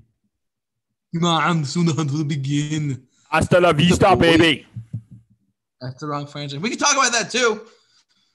on, 1.23 1.65
soon 1.65 1.85
will 1.85 2.23
begin. 2.23 3.03
Hasta 3.31 3.59
la 3.59 3.73
vista, 3.73 4.15
baby. 4.15 4.65
That's 5.81 5.99
the 5.99 6.07
wrong 6.07 6.27
franchise. 6.27 6.59
We 6.59 6.69
can 6.69 6.77
talk 6.77 6.93
about 6.93 7.11
that 7.13 7.29
too. 7.29 7.61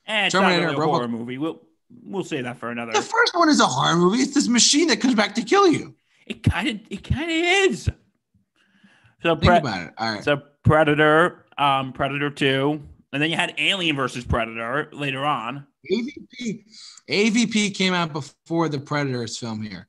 Eh, 0.06 0.26
it's 0.26 0.32
Terminator, 0.32 0.62
really 0.62 0.74
a 0.74 0.78
Robo- 0.78 0.92
horror 0.92 1.08
movie. 1.08 1.38
We'll 1.38 1.60
we'll 2.04 2.24
say 2.24 2.42
that 2.42 2.58
for 2.58 2.70
another. 2.70 2.92
The 2.92 3.02
first 3.02 3.34
one 3.34 3.48
is 3.48 3.60
a 3.60 3.66
horror 3.66 3.96
movie. 3.96 4.18
It's 4.18 4.34
this 4.34 4.48
machine 4.48 4.88
that 4.88 5.00
comes 5.00 5.14
back 5.14 5.34
to 5.36 5.42
kill 5.42 5.68
you. 5.68 5.94
It 6.26 6.42
kind 6.42 6.68
of 6.68 6.80
it 6.90 7.02
kind 7.04 7.24
of 7.30 7.70
is. 7.70 7.84
So 9.22 9.36
Think 9.36 9.42
pre- 9.42 9.56
about 9.58 9.86
it. 9.88 9.94
All 9.98 10.14
right. 10.14 10.24
so 10.24 10.42
Predator, 10.64 11.44
um, 11.58 11.92
Predator 11.92 12.30
Two, 12.30 12.82
and 13.12 13.22
then 13.22 13.30
you 13.30 13.36
had 13.36 13.54
Alien 13.58 13.96
versus 13.96 14.24
Predator 14.24 14.88
later 14.92 15.24
on. 15.24 15.66
AVP. 15.90 16.64
AVP 17.08 17.74
came 17.74 17.94
out 17.94 18.12
before 18.12 18.68
the 18.68 18.78
Predators 18.78 19.36
film 19.38 19.62
here. 19.62 19.88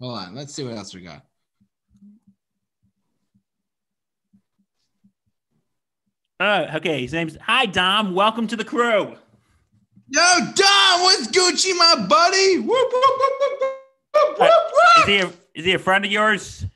Hold 0.00 0.18
on. 0.18 0.34
Let's 0.34 0.54
see 0.54 0.64
what 0.64 0.76
else 0.76 0.94
we 0.94 1.00
got. 1.02 1.22
Uh, 6.38 6.66
okay, 6.74 7.00
his 7.00 7.14
name's 7.14 7.36
Hi 7.40 7.64
Dom. 7.64 8.14
Welcome 8.14 8.46
to 8.48 8.56
the 8.56 8.64
crew. 8.64 9.16
Yo, 10.08 10.38
Dom, 10.54 11.00
what's 11.00 11.28
Gucci, 11.28 11.76
my 11.76 12.06
buddy? 12.06 12.58
Whoop, 12.58 12.68
whoop, 12.68 13.20
whoop, 14.12 14.38
whoop, 14.38 14.52
Is 14.98 15.06
he 15.06 15.18
a, 15.18 15.32
is 15.54 15.64
he 15.64 15.72
a 15.72 15.78
friend 15.78 16.04
of 16.04 16.12
yours? 16.12 16.66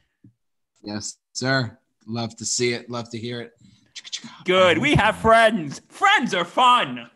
Yes, 0.82 1.18
sir. 1.34 1.78
Love 2.06 2.34
to 2.36 2.46
see 2.46 2.72
it. 2.72 2.88
Love 2.88 3.10
to 3.10 3.18
hear 3.18 3.42
it. 3.42 3.52
Good. 4.44 4.78
We 4.78 4.94
have 4.94 5.16
friends. 5.16 5.82
Friends 5.88 6.32
are 6.32 6.46
fun. 6.46 7.10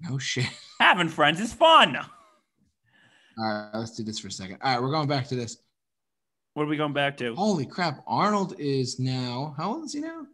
No 0.00 0.18
shit. 0.18 0.50
Having 0.80 1.08
friends 1.10 1.40
is 1.40 1.52
fun. 1.52 1.96
All 3.38 3.44
right, 3.44 3.70
let's 3.78 3.96
do 3.96 4.02
this 4.04 4.18
for 4.18 4.28
a 4.28 4.30
second. 4.32 4.58
All 4.62 4.72
right, 4.74 4.82
we're 4.82 4.90
going 4.90 5.08
back 5.08 5.26
to 5.28 5.34
this. 5.36 5.56
What 6.54 6.64
are 6.64 6.66
we 6.66 6.76
going 6.76 6.92
back 6.92 7.16
to? 7.18 7.34
Holy 7.34 7.64
crap. 7.66 8.02
Arnold 8.06 8.54
is 8.58 8.98
now, 8.98 9.54
how 9.56 9.72
old 9.74 9.84
is 9.84 9.92
he 9.94 10.00
now? 10.00 10.26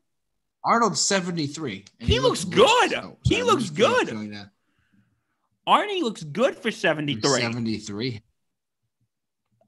Arnold's 0.65 1.01
73. 1.01 1.85
and 2.01 2.09
He 2.09 2.19
looks 2.19 2.45
good. 2.45 2.91
He 3.25 3.37
sorry, 3.37 3.43
looks 3.45 3.69
I'm 3.71 3.77
just 3.77 4.09
good. 4.09 4.49
Arnie 5.69 6.03
looks 6.03 6.23
good 6.25 6.57
for 6.57 6.71
73. 6.71 7.41
73. 7.41 8.23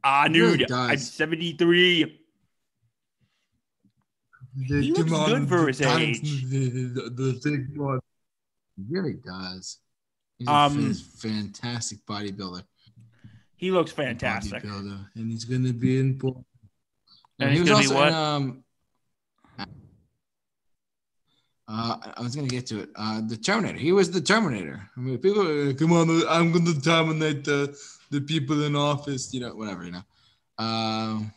Ah, 0.02 0.26
He 0.28 0.40
really. 0.40 0.66
I'm 0.72 0.98
73. 0.98 2.20
He 4.66 4.92
looks 4.92 5.10
good 5.10 5.48
for 5.48 5.68
his 5.68 5.80
age. 5.80 6.44
The, 6.50 6.68
the. 7.14 8.00
He 8.76 8.82
really 8.88 9.14
does. 9.14 9.78
He's 10.38 10.48
a 10.48 10.52
Um, 10.52 10.90
f- 10.90 10.96
fantastic 11.20 12.04
bodybuilder. 12.06 12.62
He 13.60 13.70
looks 13.70 13.92
fantastic. 13.92 14.62
Bodybuilder, 14.62 15.06
and 15.16 15.30
he's 15.30 15.44
going 15.44 15.64
to 15.64 15.74
be 15.74 16.00
in. 16.00 16.18
Paul. 16.18 16.46
And 17.38 17.52
he 17.52 17.60
was 17.60 17.70
also 17.70 17.94
what? 17.94 18.08
in. 18.08 18.14
Um, 18.14 18.64
uh, 21.68 21.96
I 22.16 22.22
was 22.22 22.34
going 22.34 22.48
to 22.48 22.54
get 22.54 22.64
to 22.68 22.80
it. 22.80 22.88
Uh, 22.96 23.20
the 23.26 23.36
Terminator. 23.36 23.78
He 23.78 23.92
was 23.92 24.10
the 24.10 24.20
Terminator. 24.22 24.88
I 24.96 25.00
mean, 25.00 25.18
people, 25.18 25.42
uh, 25.42 25.74
come 25.74 25.92
on, 25.92 26.08
I'm 26.26 26.52
going 26.52 26.64
to 26.64 26.80
terminate 26.80 27.44
the 27.44 27.78
the 28.10 28.22
people 28.22 28.64
in 28.64 28.74
office. 28.74 29.34
You 29.34 29.40
know, 29.40 29.54
whatever. 29.54 29.84
You 29.84 29.92
know. 29.92 30.02
Um. 30.64 31.30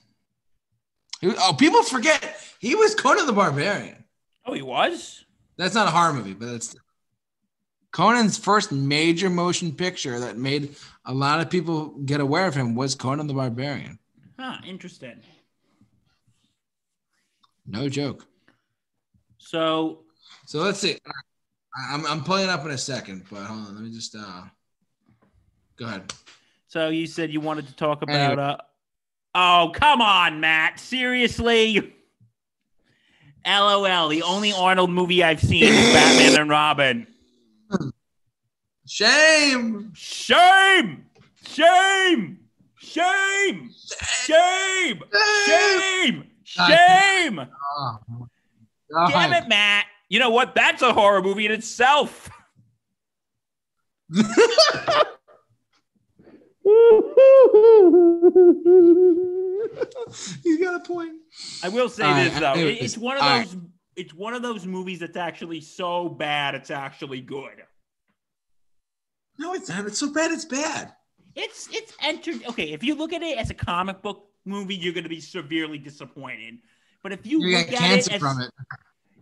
he 1.20 1.28
was- 1.28 1.36
oh, 1.40 1.54
people 1.54 1.84
forget 1.84 2.40
he 2.60 2.74
was 2.74 2.96
Conan 2.96 3.26
the 3.26 3.34
Barbarian. 3.34 4.02
Oh, 4.46 4.54
he 4.54 4.62
was? 4.62 5.26
That's 5.58 5.76
not 5.76 5.90
a 5.90 5.92
horror 5.92 6.14
movie, 6.14 6.34
but 6.34 6.48
it's 6.56 6.74
Conan's 7.94 8.38
first 8.40 8.72
major 8.72 9.30
motion 9.30 9.72
picture 9.72 10.20
that 10.20 10.36
made 10.36 10.76
a 11.06 11.14
lot 11.14 11.40
of 11.40 11.50
people 11.50 11.90
get 12.06 12.20
aware 12.20 12.48
of 12.48 12.56
him 12.56 12.74
was 12.76 12.96
Conan 12.96 13.28
the 13.28 13.34
Barbarian. 13.36 14.00
Huh, 14.38 14.58
interesting. 14.66 15.22
No 17.68 17.88
joke. 17.88 18.26
So, 19.38 20.00
So 20.46 20.60
let's 20.60 20.80
see. 20.80 20.98
I'm, 21.92 22.06
I'm 22.08 22.24
pulling 22.24 22.50
up 22.50 22.66
in 22.66 22.72
a 22.72 22.78
second, 22.78 23.24
but 23.32 23.44
hold 23.46 23.68
on. 23.68 23.76
Let 23.76 23.84
me 23.84 23.92
just 23.92 24.16
uh 24.16 24.42
go 25.78 25.86
ahead. 25.86 26.14
so 26.68 26.90
you 26.90 27.06
said 27.08 27.32
you 27.32 27.40
wanted 27.42 27.68
to 27.68 27.76
talk 27.76 28.02
about 28.02 28.16
Anyway. 28.16 28.44
uh 28.44 28.58
Oh, 29.36 29.72
come 29.74 30.00
on, 30.02 30.40
Matt. 30.42 30.80
Seriously? 30.80 31.96
LOL. 33.48 34.08
The 34.10 34.22
only 34.24 34.54
Arnold 34.54 34.92
movie 34.92 35.24
I've 35.24 35.42
seen 35.42 35.64
is 35.64 35.94
Batman 35.94 36.40
and 36.42 36.50
Robin. 36.50 37.08
Shame. 38.88 39.92
Shame! 39.96 41.06
Shame! 41.48 42.40
Shame! 42.78 43.70
Shame! 43.72 45.04
Shame! 45.46 46.24
Shame! 46.44 47.36
My 47.36 49.10
Damn 49.10 49.34
it, 49.34 49.48
Matt. 49.48 49.86
You 50.10 50.20
know 50.20 50.30
what? 50.30 50.54
That's 50.54 50.82
a 50.82 50.94
horror 50.94 51.22
movie 51.22 51.46
in 51.46 51.52
itself. 51.52 52.30
He's 60.44 60.60
got 60.60 60.76
a 60.76 60.84
point. 60.86 61.14
I 61.64 61.70
will 61.70 61.90
say 61.90 62.14
this 62.26 62.40
though. 62.40 62.54
It's 62.56 62.98
one 62.98 63.18
of 63.18 63.24
those 63.24 63.58
it's 63.96 64.14
one 64.14 64.34
of 64.34 64.42
those 64.42 64.66
movies 64.66 65.00
that's 65.00 65.18
actually 65.18 65.62
so 65.62 66.10
bad 66.10 66.56
it's 66.56 66.72
actually 66.72 67.22
good. 67.22 67.64
No, 69.40 69.54
it's 69.54 69.70
not. 69.70 69.86
It's 69.86 69.98
so 70.00 70.12
bad. 70.14 70.32
It's 70.32 70.46
bad. 70.46 70.94
It's 71.36 71.68
it's 71.72 71.94
entered 72.02 72.46
okay, 72.50 72.72
if 72.72 72.84
you 72.84 72.94
look 72.96 73.14
at 73.14 73.24
it 73.24 73.38
as 73.38 73.50
a 73.50 73.54
comic 73.56 74.02
book 74.02 74.28
movie, 74.46 74.76
you're 74.76 74.94
gonna 74.94 75.10
be 75.10 75.20
severely 75.20 75.78
disappointed. 75.80 76.60
But 77.02 77.12
if 77.14 77.26
you 77.26 77.42
You 77.42 77.58
look 77.58 77.74
at 77.74 77.92
it 77.98 78.12
as, 78.14 78.20
from 78.20 78.42
it. 78.42 78.52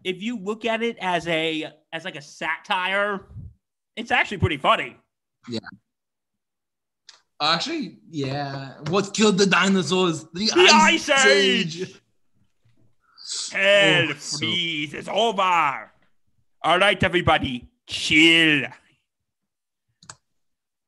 if 0.03 0.21
you 0.21 0.37
look 0.37 0.65
at 0.65 0.83
it 0.83 0.97
as 0.99 1.27
a 1.27 1.71
as 1.93 2.03
like 2.05 2.17
a 2.17 2.21
satire, 2.21 3.27
it's 3.95 4.11
actually 4.11 4.37
pretty 4.39 4.57
funny. 4.57 4.97
Yeah. 5.49 5.59
Actually, 7.41 7.97
yeah. 8.11 8.73
What 8.89 9.13
killed 9.15 9.37
the 9.39 9.47
dinosaurs? 9.47 10.25
The, 10.25 10.45
The 10.45 10.69
Ice 10.73 11.09
Age! 11.25 11.99
Hell 13.51 14.07
Oh, 14.09 14.13
so- 14.17 14.37
freeze, 14.37 14.93
it's 14.93 15.07
over. 15.07 15.91
All 16.63 16.79
right, 16.79 17.01
everybody, 17.03 17.67
chill. 17.87 18.67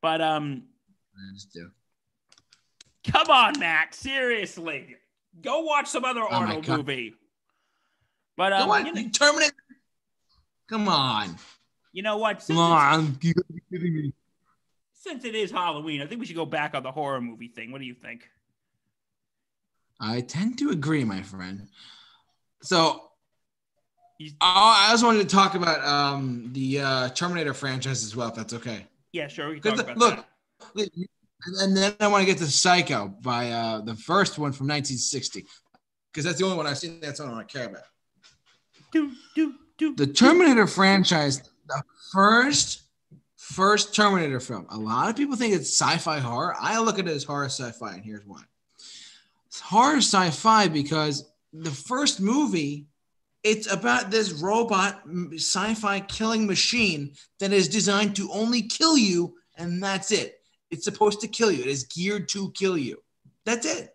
But 0.02 0.22
um, 0.22 0.64
I 1.16 1.34
just 1.34 1.54
do. 1.54 1.70
come 3.10 3.30
on, 3.30 3.54
Matt, 3.60 3.96
seriously, 3.96 4.98
go 5.42 5.62
watch 5.62 5.88
some 5.88 6.04
other 6.06 6.22
Oh 6.22 6.28
Arnold 6.30 6.68
movie. 6.68 7.16
But 8.36 8.52
Come 8.52 8.64
um, 8.64 8.72
on, 8.72 8.86
you, 8.86 8.94
know, 8.94 9.10
Terminator. 9.14 9.54
Come 10.68 10.88
on. 10.90 11.38
you 11.92 12.02
know 12.04 12.18
what? 12.18 12.44
Come 12.48 12.58
on. 12.58 13.18
You 13.22 13.34
gotta 13.34 13.54
be 13.54 13.62
kidding 13.72 13.94
me. 13.94 14.14
since 14.94 15.24
it 15.24 15.36
is 15.36 15.52
Halloween, 15.52 16.02
I 16.02 16.08
think 16.08 16.20
we 16.20 16.26
should 16.26 16.36
go 16.36 16.46
back 16.46 16.74
on 16.76 16.84
the 16.84 16.92
horror 16.92 17.22
movie 17.22 17.48
thing. 17.48 17.72
What 17.72 17.80
do 17.80 17.86
you 17.86 17.94
think? 17.96 18.28
I 20.00 20.22
tend 20.22 20.58
to 20.60 20.72
agree, 20.72 21.04
my 21.06 21.22
friend. 21.22 21.68
So 22.64 23.04
I 24.40 24.88
also 24.92 25.06
wanted 25.06 25.30
to 25.30 25.36
talk 25.36 25.56
about 25.56 25.86
um, 25.86 26.50
the 26.54 26.80
uh, 26.80 27.10
Terminator 27.10 27.54
franchise 27.54 28.04
as 28.04 28.16
well, 28.16 28.30
if 28.30 28.36
that's 28.36 28.54
okay. 28.54 28.88
Yeah, 29.12 29.28
sure. 29.28 29.50
We 29.50 29.60
can 29.60 29.76
talk 29.76 29.96
look, 29.98 30.26
that. 30.76 30.90
and, 30.96 31.56
and 31.62 31.78
then 31.78 31.94
I 32.00 32.08
want 32.08 32.22
to 32.22 32.26
get 32.26 32.38
to 32.40 32.46
Psycho 32.46 33.10
by 33.22 33.52
uh, 33.52 33.82
the 33.82 33.96
first 33.96 34.40
one 34.40 34.54
from 34.54 34.68
1960, 34.68 35.46
because 36.12 36.24
that's 36.24 36.40
the 36.40 36.46
only 36.46 36.58
one 36.58 36.66
I've 36.66 36.78
seen. 36.78 37.00
That's 37.02 37.20
the 37.20 37.26
only 37.26 37.36
one 37.36 37.44
I 37.44 37.48
care 37.48 37.66
about. 37.66 37.84
Do, 38.92 39.12
do, 39.36 39.56
do, 39.78 39.96
The 39.96 40.08
Terminator 40.08 40.68
franchise, 40.68 41.42
the 41.68 41.84
first 42.12 42.84
first 43.36 43.94
Terminator 43.94 44.40
film. 44.40 44.66
A 44.70 44.78
lot 44.78 45.10
of 45.10 45.18
people 45.18 45.36
think 45.36 45.54
it's 45.54 45.70
sci-fi 45.70 46.20
horror. 46.20 46.56
I 46.60 46.80
look 46.80 46.98
at 46.98 47.08
it 47.08 47.12
as 47.12 47.26
horror 47.26 47.46
sci-fi, 47.46 47.96
and 47.96 48.04
here's 48.04 48.26
why. 48.26 48.42
It's 49.48 49.60
horror 49.60 49.98
sci-fi 49.98 50.70
because 50.70 51.30
the 51.54 51.72
first 51.72 52.20
movie, 52.20 52.88
it's 53.44 53.72
about 53.72 54.10
this 54.10 54.32
robot 54.32 55.04
sci-fi 55.36 56.00
killing 56.02 56.48
machine 56.48 57.14
that 57.40 57.54
is 57.54 57.68
designed 57.68 58.16
to 58.16 58.32
only 58.32 58.64
kill 58.64 58.98
you, 58.98 59.36
and 59.58 59.82
that's 59.82 60.12
it. 60.12 60.40
It's 60.72 60.86
supposed 60.86 61.22
to 61.22 61.28
kill 61.28 61.52
you. 61.52 61.62
It 61.62 61.68
is 61.68 61.84
geared 61.84 62.28
to 62.30 62.52
kill 62.52 62.78
you. 62.78 62.98
That's 63.46 63.66
it. 63.66 63.90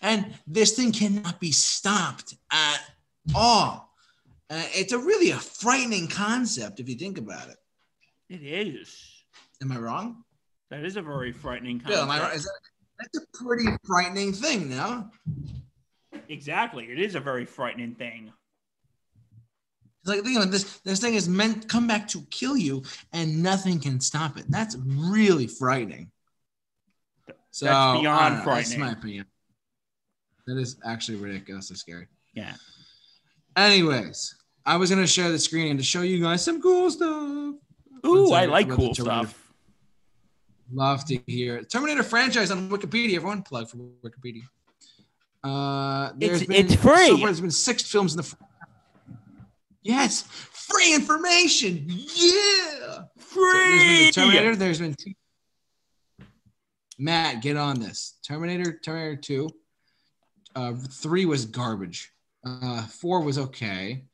And 0.00 0.34
this 0.46 0.76
thing 0.76 0.92
cannot 0.92 1.40
be 1.40 1.52
stopped 1.52 2.34
at 2.50 2.80
all. 3.34 3.92
Uh, 4.48 4.62
it's 4.68 4.92
a 4.92 4.98
really 4.98 5.30
a 5.30 5.36
frightening 5.36 6.08
concept 6.08 6.80
if 6.80 6.88
you 6.88 6.94
think 6.94 7.18
about 7.18 7.50
it. 7.50 7.56
It 8.30 8.42
is. 8.42 9.24
Am 9.60 9.72
I 9.72 9.78
wrong? 9.78 10.24
That 10.70 10.84
is 10.84 10.96
a 10.96 11.02
very 11.02 11.32
frightening 11.32 11.78
Bill, 11.78 12.02
am 12.02 12.10
I 12.10 12.20
right? 12.20 12.36
Is 12.36 12.44
that, 12.44 12.60
that's 12.98 13.26
a 13.26 13.44
pretty 13.44 13.66
frightening 13.84 14.32
thing, 14.32 14.70
no? 14.70 15.10
Exactly. 16.28 16.84
It 16.90 16.98
is 16.98 17.14
a 17.14 17.20
very 17.20 17.44
frightening 17.44 17.94
thing. 17.94 18.32
It's 20.02 20.08
like 20.08 20.24
you 20.24 20.38
know, 20.38 20.44
this 20.44 20.78
this 20.80 21.00
thing 21.00 21.14
is 21.14 21.28
meant 21.28 21.68
come 21.68 21.86
back 21.86 22.06
to 22.08 22.22
kill 22.30 22.56
you, 22.56 22.82
and 23.12 23.42
nothing 23.42 23.80
can 23.80 24.00
stop 24.00 24.36
it. 24.36 24.44
That's 24.48 24.76
really 24.76 25.46
frightening. 25.46 26.10
So 27.50 27.66
That's 27.66 28.00
beyond 28.00 28.44
don't 28.44 28.54
That's 28.54 28.76
my 28.76 28.92
opinion. 28.92 29.26
That 30.46 30.58
is 30.58 30.76
actually 30.84 31.18
ridiculously 31.18 31.76
scary. 31.76 32.06
Yeah. 32.32 32.54
Anyways, 33.56 34.36
I 34.64 34.76
was 34.76 34.90
gonna 34.90 35.06
share 35.06 35.30
the 35.30 35.38
screen 35.38 35.68
and 35.68 35.78
to 35.78 35.84
show 35.84 36.02
you 36.02 36.22
guys 36.22 36.44
some 36.44 36.62
cool 36.62 36.90
stuff. 36.90 37.54
Ooh, 38.06 38.32
I 38.32 38.46
like 38.46 38.70
cool 38.70 38.94
stuff. 38.94 39.52
Love 40.72 41.04
to 41.06 41.18
hear 41.26 41.62
Terminator 41.62 42.02
franchise 42.02 42.50
on 42.50 42.68
Wikipedia. 42.68 43.16
Everyone 43.16 43.42
plug 43.42 43.68
for 43.68 43.78
Wikipedia. 44.04 44.42
Uh, 45.44 46.12
there's 46.16 46.42
It's- 46.42 46.46
been, 46.46 46.66
it's 46.66 46.74
free. 46.82 47.06
So 47.06 47.16
far, 47.18 47.26
there's 47.26 47.40
been 47.40 47.50
six 47.50 47.82
films 47.82 48.14
in 48.14 48.22
the. 48.22 48.34
Yes, 49.82 50.22
free 50.22 50.94
information. 50.94 51.84
Yeah. 51.88 53.04
So 53.18 53.40
there's 53.42 53.78
been 53.82 54.06
the 54.06 54.12
Terminator. 54.12 54.56
There's 54.56 54.78
been 54.80 54.94
two. 54.94 55.12
Matt, 56.98 57.42
get 57.42 57.56
on 57.56 57.78
this. 57.78 58.18
Terminator, 58.26 58.78
Terminator 58.84 59.16
Two. 59.16 59.50
Uh, 60.54 60.74
three 60.90 61.24
was 61.24 61.44
garbage. 61.44 62.10
Uh, 62.44 62.82
four 62.86 63.20
was 63.22 63.38
okay. 63.38 64.04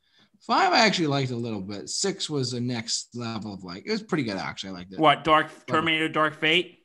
Five 0.41 0.73
I 0.73 0.85
actually 0.85 1.07
liked 1.07 1.31
a 1.31 1.35
little 1.35 1.61
bit. 1.61 1.89
Six 1.89 2.29
was 2.29 2.51
the 2.51 2.61
next 2.61 3.15
level 3.15 3.53
of 3.53 3.63
like 3.63 3.83
it 3.87 3.91
was 3.91 4.03
pretty 4.03 4.23
good 4.23 4.37
actually. 4.37 4.69
I 4.69 4.73
liked 4.73 4.93
it. 4.93 4.99
What 4.99 5.23
Dark 5.23 5.49
Terminator 5.65 6.07
Dark 6.07 6.39
Fate? 6.39 6.79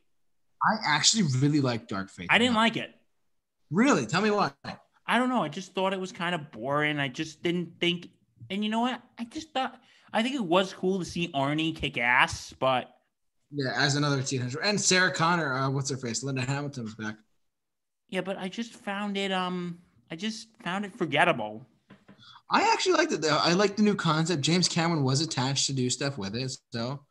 I 0.63 0.77
actually 0.97 1.25
really 1.41 1.61
liked 1.61 1.89
Dark 1.89 2.09
Fate. 2.11 2.29
I 2.31 2.39
didn't 2.39 2.55
like 2.55 2.77
it. 2.79 2.91
Really? 3.71 4.07
Tell 4.07 4.21
me 4.21 4.31
why. 4.31 4.53
I 5.07 5.19
don't 5.19 5.29
know. 5.29 5.43
I 5.43 5.49
just 5.49 5.75
thought 5.75 5.93
it 5.93 6.01
was 6.01 6.13
kind 6.13 6.35
of 6.35 6.51
boring. 6.53 6.99
I 6.99 7.09
just 7.09 7.43
didn't 7.43 7.73
think. 7.81 8.09
And 8.51 8.63
you 8.65 8.71
know 8.71 8.81
what? 8.81 9.01
I 9.19 9.25
just 9.25 9.53
thought. 9.53 9.81
I 10.13 10.23
think 10.23 10.35
it 10.35 10.45
was 10.45 10.73
cool 10.73 10.99
to 10.99 11.05
see 11.05 11.29
Arnie 11.29 11.75
kick 11.75 11.97
ass, 11.99 12.53
but 12.59 12.91
Yeah, 13.53 13.73
as 13.77 13.95
another 13.97 14.23
teenager. 14.23 14.61
And 14.61 14.81
Sarah 14.81 15.13
Connor, 15.13 15.53
uh, 15.55 15.71
what's 15.71 15.91
her 15.91 15.97
face? 15.97 16.23
Linda 16.25 16.43
Hamilton's 16.43 16.95
back. 16.97 17.17
yeah, 18.09 18.21
but 18.23 18.37
I 18.37 18.49
just 18.49 18.73
found 18.75 19.17
it. 19.17 19.31
Um, 19.31 19.79
I 20.11 20.17
just 20.17 20.49
found 20.65 20.85
it 20.85 20.93
forgettable. 20.97 21.65
I 22.51 22.73
actually 22.73 22.95
liked 22.95 23.13
it 23.13 23.23
though. 23.23 23.39
I 23.41 23.53
liked 23.53 23.77
the 23.77 23.85
new 23.85 23.95
concept. 23.95 24.43
James 24.43 24.67
Cameron 24.69 25.05
was 25.05 25.21
attached 25.21 25.67
to 25.67 25.73
do 25.73 25.89
stuff 25.89 26.19
with 26.19 26.35
it. 26.35 26.51
So, 26.73 27.05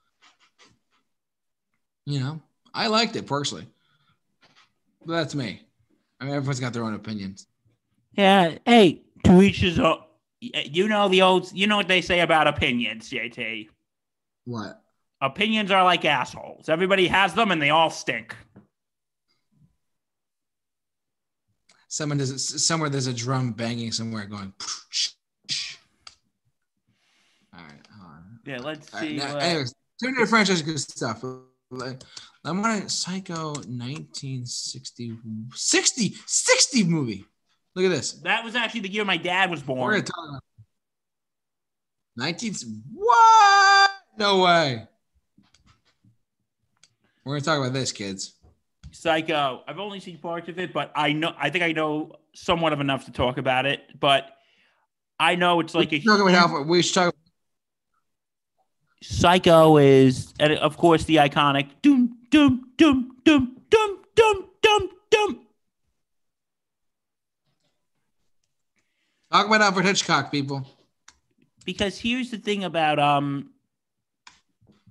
you 2.05 2.20
know, 2.20 2.41
I 2.74 2.88
liked 2.88 3.16
it 3.16 3.26
personally. 3.26 3.68
But 5.05 5.14
that's 5.14 5.36
me. 5.36 5.62
I 6.20 6.26
mean, 6.26 6.34
everyone's 6.34 6.59
got 6.59 6.74
their 6.74 6.84
own 6.84 6.93
opinions. 6.93 7.47
Yeah. 8.13 8.57
Hey, 8.65 9.03
to 9.24 9.41
each 9.41 9.59
his 9.59 9.80
own. 9.80 9.99
You 10.41 10.88
know 10.88 11.09
the 11.09 11.22
old. 11.22 11.51
You 11.53 11.67
know 11.67 11.78
what 11.78 11.88
they 11.88 12.01
say 12.01 12.22
about 12.22 12.47
opinions, 12.47 13.09
JT. 13.09 13.70
What? 14.45 14.82
Opinions 15.22 15.70
are 15.72 15.84
like 15.84 16.05
assholes. 16.05 16.70
Everybody 16.70 17.07
has 17.07 17.34
them, 17.34 17.51
and 17.51 17.61
they 17.61 17.70
all 17.72 17.89
stink. 17.89 18.36
Someone 21.89 22.17
does 22.20 22.63
somewhere 22.65 22.89
there's 22.89 23.07
a 23.07 23.13
drum 23.13 23.51
banging 23.51 23.91
somewhere 23.91 24.26
going. 24.26 24.53
All 27.53 27.59
right. 27.61 28.22
Yeah. 28.45 28.59
Let's 28.59 28.93
All 28.93 28.99
right, 29.01 29.09
see. 29.09 29.15
now, 29.17 29.34
what- 29.34 29.43
anyways, 29.43 29.74
Terminator 30.01 30.28
franchise 30.28 30.57
is 30.57 30.61
good 30.61 30.80
stuff. 30.80 31.24
Like, 31.72 32.01
I'm 32.43 32.63
on 32.65 32.84
a 32.84 32.89
Psycho 32.89 33.53
1960 33.53 35.17
60 35.53 36.15
60 36.26 36.84
movie. 36.86 37.26
Look 37.76 37.86
at 37.86 37.89
this. 37.89 38.13
that 38.24 38.43
was 38.43 38.55
actually 38.55 38.82
the 38.82 38.91
year 38.91 39.05
my 39.05 39.17
dad 39.17 39.51
was 39.51 39.61
born. 39.61 39.80
We're 39.82 39.91
gonna 39.91 40.03
talk 40.03 40.30
about 40.30 40.43
19 42.17 42.55
what? 42.93 43.91
No 44.17 44.41
way. 44.43 44.88
We're 47.24 47.36
gonna 47.36 47.45
talk 47.45 47.59
about 47.59 47.74
this, 47.74 47.91
kids. 47.91 48.34
Psycho. 48.91 49.61
I've 49.67 49.78
only 49.80 49.99
seen 49.99 50.17
parts 50.17 50.49
of 50.49 50.57
it, 50.57 50.74
but 50.74 50.91
I 50.95 51.13
know. 51.13 51.34
I 51.38 51.51
think 51.51 51.63
I 51.63 51.72
know 51.72 52.13
somewhat 52.34 52.74
of 52.74 52.80
enough 52.80 53.05
to 53.05 53.11
talk 53.11 53.38
about 53.38 53.67
it. 53.67 53.82
But 53.99 54.32
I 55.20 55.36
know 55.36 55.59
it's 55.59 55.76
like 55.76 55.89
a 55.91 55.97
we 55.97 55.99
should 56.01 56.07
talk 56.07 56.22
about 56.22 56.34
how 56.34 56.63
we 56.63 56.82
should 56.82 56.95
talk. 56.95 57.15
Psycho 59.02 59.78
is, 59.78 60.34
and 60.39 60.54
of 60.54 60.78
course, 60.78 61.06
the 61.06 61.18
iconic 61.18 61.70
doom, 61.82 62.18
doom, 62.30 62.72
doom, 62.78 63.16
doom, 63.24 63.58
doom, 63.70 63.97
doom, 64.16 64.45
doom, 64.62 64.89
doom. 65.10 65.39
Talk 69.32 69.47
about 69.47 69.62
Alfred 69.62 69.86
Hitchcock, 69.86 70.32
people. 70.32 70.68
Because 71.64 71.97
here's 71.97 72.32
the 72.32 72.38
thing 72.38 72.64
about 72.64 73.00
um, 73.00 73.52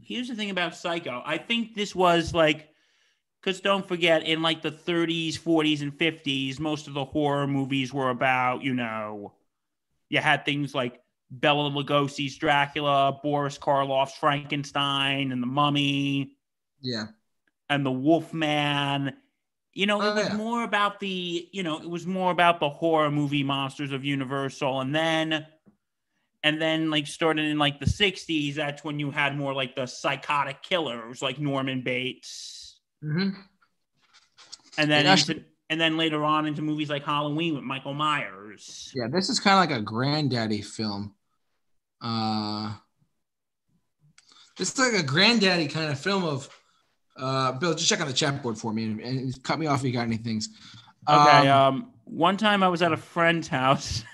here's 0.00 0.28
the 0.28 0.34
thing 0.34 0.50
about 0.50 0.74
Psycho. 0.74 1.22
I 1.26 1.36
think 1.36 1.74
this 1.74 1.94
was 1.94 2.32
like, 2.32 2.68
because 3.40 3.60
don't 3.60 3.86
forget, 3.86 4.22
in 4.22 4.40
like 4.40 4.62
the 4.62 4.70
30s, 4.70 5.38
40s, 5.38 5.82
and 5.82 5.96
50s, 5.96 6.58
most 6.58 6.88
of 6.88 6.94
the 6.94 7.04
horror 7.04 7.46
movies 7.46 7.92
were 7.92 8.08
about, 8.08 8.62
you 8.62 8.72
know, 8.72 9.34
you 10.08 10.18
had 10.20 10.46
things 10.46 10.74
like 10.74 11.02
Bela 11.30 11.70
Lugosi's 11.70 12.36
Dracula, 12.36 13.18
Boris 13.22 13.58
Karloff's 13.58 14.14
Frankenstein, 14.14 15.32
and 15.32 15.42
the 15.42 15.46
Mummy. 15.46 16.36
Yeah. 16.80 17.06
and 17.68 17.84
the 17.84 17.90
Wolfman. 17.92 19.14
You 19.74 19.86
know, 19.86 20.00
it 20.00 20.04
Oh, 20.06 20.14
was 20.14 20.28
yeah. 20.28 20.36
more 20.36 20.64
about 20.64 21.00
the, 21.00 21.48
you 21.52 21.62
know, 21.62 21.78
it 21.80 21.88
was 21.88 22.06
more 22.06 22.30
about 22.32 22.60
the 22.60 22.68
horror 22.70 23.10
movie 23.10 23.44
monsters 23.44 23.92
of 23.92 24.04
Universal. 24.04 24.80
And 24.80 24.94
then, 24.94 25.46
and 26.42 26.62
then 26.62 26.90
like 26.90 27.06
starting 27.06 27.44
in 27.48 27.58
like 27.58 27.78
the 27.78 27.86
60s, 27.86 28.54
that's 28.54 28.82
when 28.84 28.98
you 28.98 29.10
had 29.10 29.36
more 29.36 29.52
like 29.52 29.74
the 29.76 29.86
psychotic 29.86 30.62
killers 30.62 31.20
like 31.20 31.38
Norman 31.38 31.82
Bates. 31.82 32.80
hmm 33.02 33.30
And 34.78 34.90
then, 34.90 35.06
And 35.06 35.18
into, 35.20 35.44
and 35.68 35.80
then 35.80 35.96
later 35.96 36.24
on 36.24 36.46
into 36.46 36.62
movies 36.62 36.88
like 36.88 37.04
Halloween 37.04 37.54
with 37.54 37.64
Michael 37.64 37.94
Myers. 37.94 38.90
Yeah, 38.96 39.08
this 39.10 39.28
is 39.28 39.38
kind 39.40 39.54
of 39.62 39.70
like 39.70 39.78
a 39.78 39.82
granddaddy 39.84 40.62
film. 40.62 41.14
Uh, 42.00 42.72
this 44.56 44.72
is 44.72 44.78
like 44.78 44.94
a 44.94 45.02
granddaddy 45.04 45.68
kind 45.68 45.90
of 45.90 45.98
film 45.98 46.24
of. 46.24 46.48
Uh, 47.16 47.50
Bill, 47.52 47.74
just 47.74 47.88
check 47.88 48.00
on 48.00 48.06
the 48.06 48.12
chat 48.12 48.40
board 48.44 48.56
for 48.56 48.72
me 48.72 48.84
and, 48.84 49.00
and 49.00 49.42
cut 49.42 49.58
me 49.58 49.66
off 49.66 49.80
if 49.80 49.86
you 49.86 49.92
got 49.92 50.02
any 50.02 50.18
things. 50.18 50.50
Okay. 51.08 51.48
Um, 51.48 51.74
Um, 51.74 51.92
one 52.04 52.36
time 52.36 52.62
I 52.62 52.68
was 52.68 52.80
at 52.80 52.92
a 52.92 52.96
friend's 52.96 53.48
house, 53.48 54.04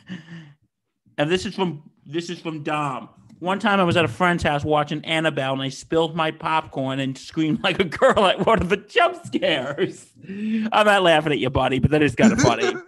and 1.18 1.30
this 1.30 1.44
is 1.44 1.54
from 1.54 1.90
this 2.06 2.30
is 2.30 2.40
from 2.40 2.62
Dom. 2.62 3.10
One 3.40 3.58
time 3.58 3.78
I 3.78 3.84
was 3.84 3.98
at 3.98 4.06
a 4.06 4.08
friend's 4.08 4.42
house 4.42 4.64
watching 4.64 5.04
Annabelle, 5.04 5.52
and 5.52 5.60
I 5.60 5.68
spilled 5.68 6.16
my 6.16 6.30
popcorn 6.30 6.98
and 6.98 7.16
screamed 7.18 7.62
like 7.62 7.78
a 7.78 7.84
girl 7.84 8.24
at 8.24 8.46
one 8.46 8.62
of 8.62 8.70
the 8.70 8.78
jump 8.78 9.24
scares. 9.26 10.06
I'm 10.26 10.86
not 10.86 11.02
laughing 11.02 11.32
at 11.32 11.38
you, 11.38 11.50
buddy, 11.50 11.78
but 11.78 11.90
that 11.90 12.02
is 12.02 12.14
kind 12.14 12.32
of 12.32 12.40
funny. 12.40 12.72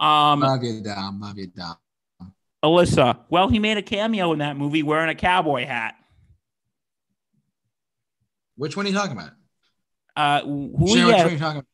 Um, 0.00 0.40
love 0.40 0.64
you, 0.64 0.80
Dom. 0.82 1.20
Love 1.20 1.36
you, 1.36 1.48
Dom. 1.48 1.76
Alyssa. 2.64 3.20
Well, 3.30 3.48
he 3.48 3.58
made 3.58 3.78
a 3.78 3.82
cameo 3.82 4.32
in 4.32 4.40
that 4.40 4.56
movie 4.56 4.82
wearing 4.82 5.08
a 5.08 5.14
cowboy 5.14 5.64
hat. 5.66 5.94
Which 8.56 8.76
one 8.76 8.86
are 8.86 8.88
you 8.90 8.94
talking 8.94 9.12
about? 9.16 9.30
Uh, 10.16 10.42
who? 10.44 10.66
Which 10.74 10.94
are 10.96 11.30
you 11.30 11.38
talking 11.38 11.58
about? 11.60 11.66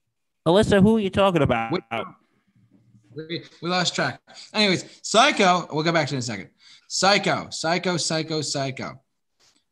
Alyssa. 0.47 0.81
Who 0.83 0.97
are 0.97 1.01
you 1.01 1.11
talking 1.11 1.43
about? 1.43 1.73
Which- 1.73 1.83
We, 3.15 3.43
we 3.63 3.69
lost 3.71 3.95
track. 3.95 4.21
Anyways, 4.53 4.85
Psycho. 5.03 5.67
We'll 5.73 5.83
go 5.83 5.91
back 5.93 6.07
to 6.09 6.15
it 6.15 6.17
in 6.17 6.19
a 6.19 6.23
second. 6.23 6.51
Psycho, 6.87 7.49
Psycho, 7.51 7.97
Psycho, 7.97 8.43
Psycho. 8.43 9.01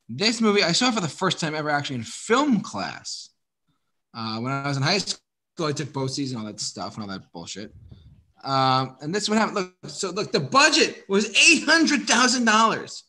This 0.08 0.40
movie 0.40 0.62
I 0.62 0.72
saw 0.72 0.90
for 0.90 1.00
the 1.02 1.08
first 1.08 1.38
time 1.40 1.54
ever 1.54 1.68
actually 1.70 1.96
in 1.96 2.02
film 2.04 2.60
class. 2.62 3.30
Uh, 4.16 4.38
when 4.38 4.50
I 4.50 4.66
was 4.66 4.76
in 4.78 4.82
high 4.82 4.96
school, 4.98 5.20
I 5.66 5.72
took 5.72 5.92
BOCES 5.92 6.30
and 6.30 6.38
all 6.38 6.46
that 6.46 6.58
stuff 6.58 6.94
and 6.94 7.02
all 7.02 7.08
that 7.10 7.30
bullshit. 7.32 7.72
Um, 8.45 8.97
and 9.01 9.14
this 9.14 9.24
is 9.24 9.28
what 9.30 9.38
happened. 9.38 9.57
Look, 9.57 9.74
so 9.86 10.11
look, 10.11 10.30
the 10.32 10.40
budget 10.40 11.05
was 11.09 11.28
eight 11.30 11.64
hundred 11.64 12.03
thousand 12.03 12.45
dollars. 12.45 13.05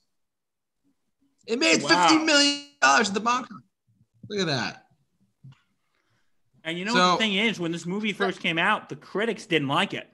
It 1.45 1.59
made 1.59 1.81
Wow. 1.83 2.07
fifty 2.07 2.23
million 2.23 2.65
dollars 2.81 3.09
at 3.09 3.13
the 3.13 3.19
box. 3.19 3.49
Look 4.29 4.39
at 4.39 4.47
that. 4.47 4.85
And 6.63 6.79
you 6.79 6.85
know 6.85 6.93
So- 6.93 6.99
what 7.11 7.11
the 7.19 7.23
thing 7.25 7.33
is, 7.35 7.59
when 7.59 7.71
this 7.71 7.85
movie 7.85 8.13
first 8.13 8.39
came 8.39 8.57
out, 8.57 8.89
the 8.89 8.95
critics 8.95 9.45
didn't 9.45 9.67
like 9.67 9.93
it. 9.93 10.09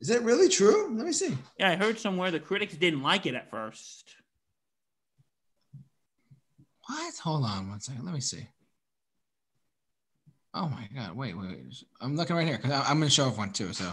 Is 0.00 0.08
that 0.08 0.22
really 0.22 0.48
true? 0.48 0.94
Let 0.96 1.06
me 1.06 1.12
see. 1.12 1.36
Yeah, 1.58 1.70
I 1.70 1.76
heard 1.76 1.98
somewhere 1.98 2.30
the 2.30 2.40
critics 2.40 2.74
didn't 2.74 3.02
like 3.02 3.26
it 3.26 3.34
at 3.34 3.50
first. 3.50 4.14
What? 6.86 7.14
Hold 7.18 7.44
on 7.44 7.68
one 7.70 7.80
second. 7.80 8.04
Let 8.04 8.14
me 8.14 8.20
see. 8.20 8.46
Oh 10.54 10.68
my 10.68 10.88
god! 10.94 11.16
Wait, 11.16 11.36
wait, 11.36 11.48
wait. 11.48 11.84
I'm 12.00 12.14
looking 12.14 12.36
right 12.36 12.46
here 12.46 12.56
because 12.56 12.70
I'm 12.72 12.98
going 12.98 13.08
to 13.08 13.14
show 13.14 13.26
off 13.26 13.36
one 13.36 13.52
too. 13.52 13.72
So, 13.72 13.92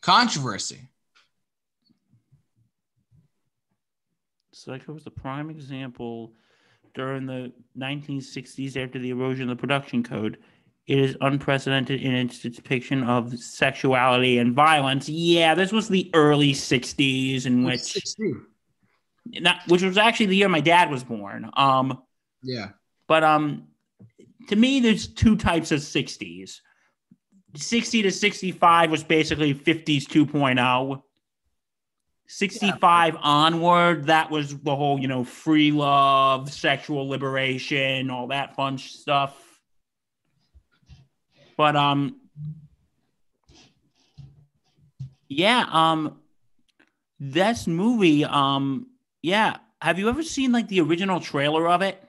controversy. 0.00 0.88
Psycho 4.52 4.92
was 4.92 5.02
the 5.02 5.10
prime 5.10 5.50
example 5.50 6.32
during 6.94 7.26
the 7.26 7.52
1960s 7.76 8.76
after 8.76 9.00
the 9.00 9.10
erosion 9.10 9.50
of 9.50 9.56
the 9.56 9.60
production 9.60 10.04
code. 10.04 10.38
It 10.86 10.98
is 10.98 11.16
unprecedented 11.20 12.00
in 12.00 12.14
its 12.14 12.40
depiction 12.40 13.02
of 13.02 13.36
sexuality 13.36 14.38
and 14.38 14.54
violence. 14.54 15.08
Yeah, 15.08 15.54
this 15.54 15.72
was 15.72 15.88
the 15.88 16.10
early 16.14 16.52
60s 16.52 17.46
in 17.46 17.64
which 17.64 17.80
16. 17.80 18.46
not, 19.40 19.56
which 19.68 19.82
was 19.82 19.96
actually 19.96 20.26
the 20.26 20.36
year 20.36 20.48
my 20.48 20.60
dad 20.60 20.90
was 20.90 21.02
born. 21.02 21.50
Um 21.54 22.02
Yeah. 22.42 22.70
but 23.06 23.24
um 23.24 23.68
to 24.48 24.56
me 24.56 24.80
there's 24.80 25.06
two 25.06 25.36
types 25.36 25.72
of 25.72 25.80
60s. 25.80 26.60
60 27.54 28.02
to 28.02 28.10
65 28.10 28.90
was 28.90 29.04
basically 29.04 29.54
50s 29.54 30.04
2.0. 30.04 31.02
65 32.26 33.16
onward, 33.20 34.06
that 34.06 34.30
was 34.30 34.56
the 34.58 34.74
whole, 34.74 34.98
you 34.98 35.06
know, 35.06 35.22
free 35.22 35.70
love, 35.70 36.50
sexual 36.50 37.06
liberation, 37.06 38.08
all 38.08 38.28
that 38.28 38.56
fun 38.56 38.78
stuff. 38.78 39.38
But 41.58 41.76
um 41.76 42.16
yeah, 45.28 45.66
um 45.70 46.18
this 47.20 47.66
movie 47.66 48.24
um 48.24 48.86
yeah, 49.20 49.58
have 49.80 49.98
you 49.98 50.08
ever 50.08 50.22
seen 50.22 50.52
like 50.52 50.68
the 50.68 50.80
original 50.80 51.20
trailer 51.20 51.68
of 51.68 51.82
it? 51.82 52.02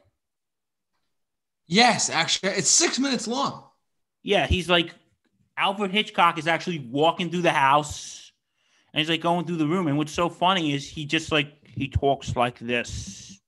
Yes, 1.74 2.12
actually, 2.12 2.52
it's 2.52 2.70
six 2.70 3.00
minutes 3.00 3.28
long. 3.28 3.64
Yeah, 4.22 4.46
he's 4.46 4.70
like 4.70 4.94
Alfred 5.58 5.90
Hitchcock 5.90 6.38
is 6.38 6.46
actually 6.48 6.88
walking 6.92 7.32
through 7.32 7.42
the 7.42 7.52
house 7.52 8.32
and 8.94 9.00
he's 9.00 9.10
like 9.10 9.22
going 9.22 9.48
through 9.48 9.58
the 9.58 9.66
room. 9.66 9.88
And 9.88 9.98
what's 9.98 10.12
so 10.12 10.30
funny 10.30 10.74
is 10.74 10.88
he 10.88 11.06
just 11.06 11.32
like 11.32 11.66
he 11.66 11.88
talks 11.88 12.36
like 12.36 12.60
this. 12.60 13.40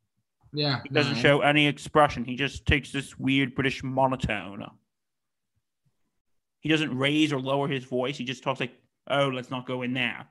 Yeah. 0.53 0.82
He 0.82 0.89
doesn't 0.89 1.17
no, 1.17 1.21
show 1.21 1.41
any 1.41 1.67
expression. 1.67 2.26
He 2.26 2.36
just 2.36 2.65
takes 2.65 2.91
this 2.91 3.15
weird 3.19 3.53
British 3.53 3.84
monotone. 3.84 4.65
He 6.61 6.69
doesn't 6.69 6.97
raise 6.97 7.32
or 7.32 7.39
lower 7.39 7.67
his 7.67 7.84
voice. 7.84 8.17
He 8.17 8.23
just 8.23 8.41
talks 8.41 8.59
like, 8.59 8.73
oh, 9.07 9.28
let's 9.28 9.51
not 9.51 9.67
go 9.67 9.84
in 9.84 9.93
there. 9.93 10.26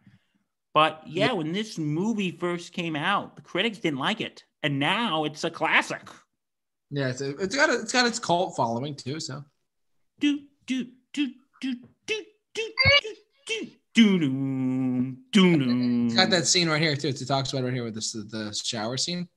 But 0.72 1.03
yeah, 1.07 1.26
Yeah. 1.26 1.32
when 1.34 1.53
this 1.53 1.78
movie 1.78 2.32
first 2.32 2.72
came 2.72 2.97
out, 2.97 3.36
the 3.36 3.42
critics 3.42 3.78
didn't 3.78 4.01
like 4.01 4.20
it. 4.20 4.42
And 4.64 4.80
now 4.80 5.22
it's 5.22 5.45
a 5.45 5.51
classic. 5.51 6.09
Yeah, 6.95 7.09
it's, 7.09 7.20
it's 7.20 7.57
got 7.57 7.70
a, 7.70 7.80
it's 7.80 7.92
got 7.92 8.07
its 8.07 8.20
cult 8.20 8.55
following 8.55 8.95
too. 8.95 9.18
So 9.18 9.45
do 10.20 10.38
do 10.66 10.86
do 11.12 11.26
do 11.61 11.74
do 12.07 12.16
do 12.55 12.64
do 13.34 13.45
do 13.95 14.18
do 15.32 15.57
do 15.57 16.05
it's 16.07 16.14
got 16.14 16.30
that 16.30 16.47
scene 16.47 16.68
right 16.68 16.80
here 16.80 16.95
too. 16.95 17.09
It 17.09 17.26
talks 17.26 17.53
about 17.53 17.64
right 17.64 17.72
here 17.72 17.82
with 17.82 17.95
this 17.97 18.12
the 18.12 18.53
shower 18.64 18.97
scene. 18.97 19.28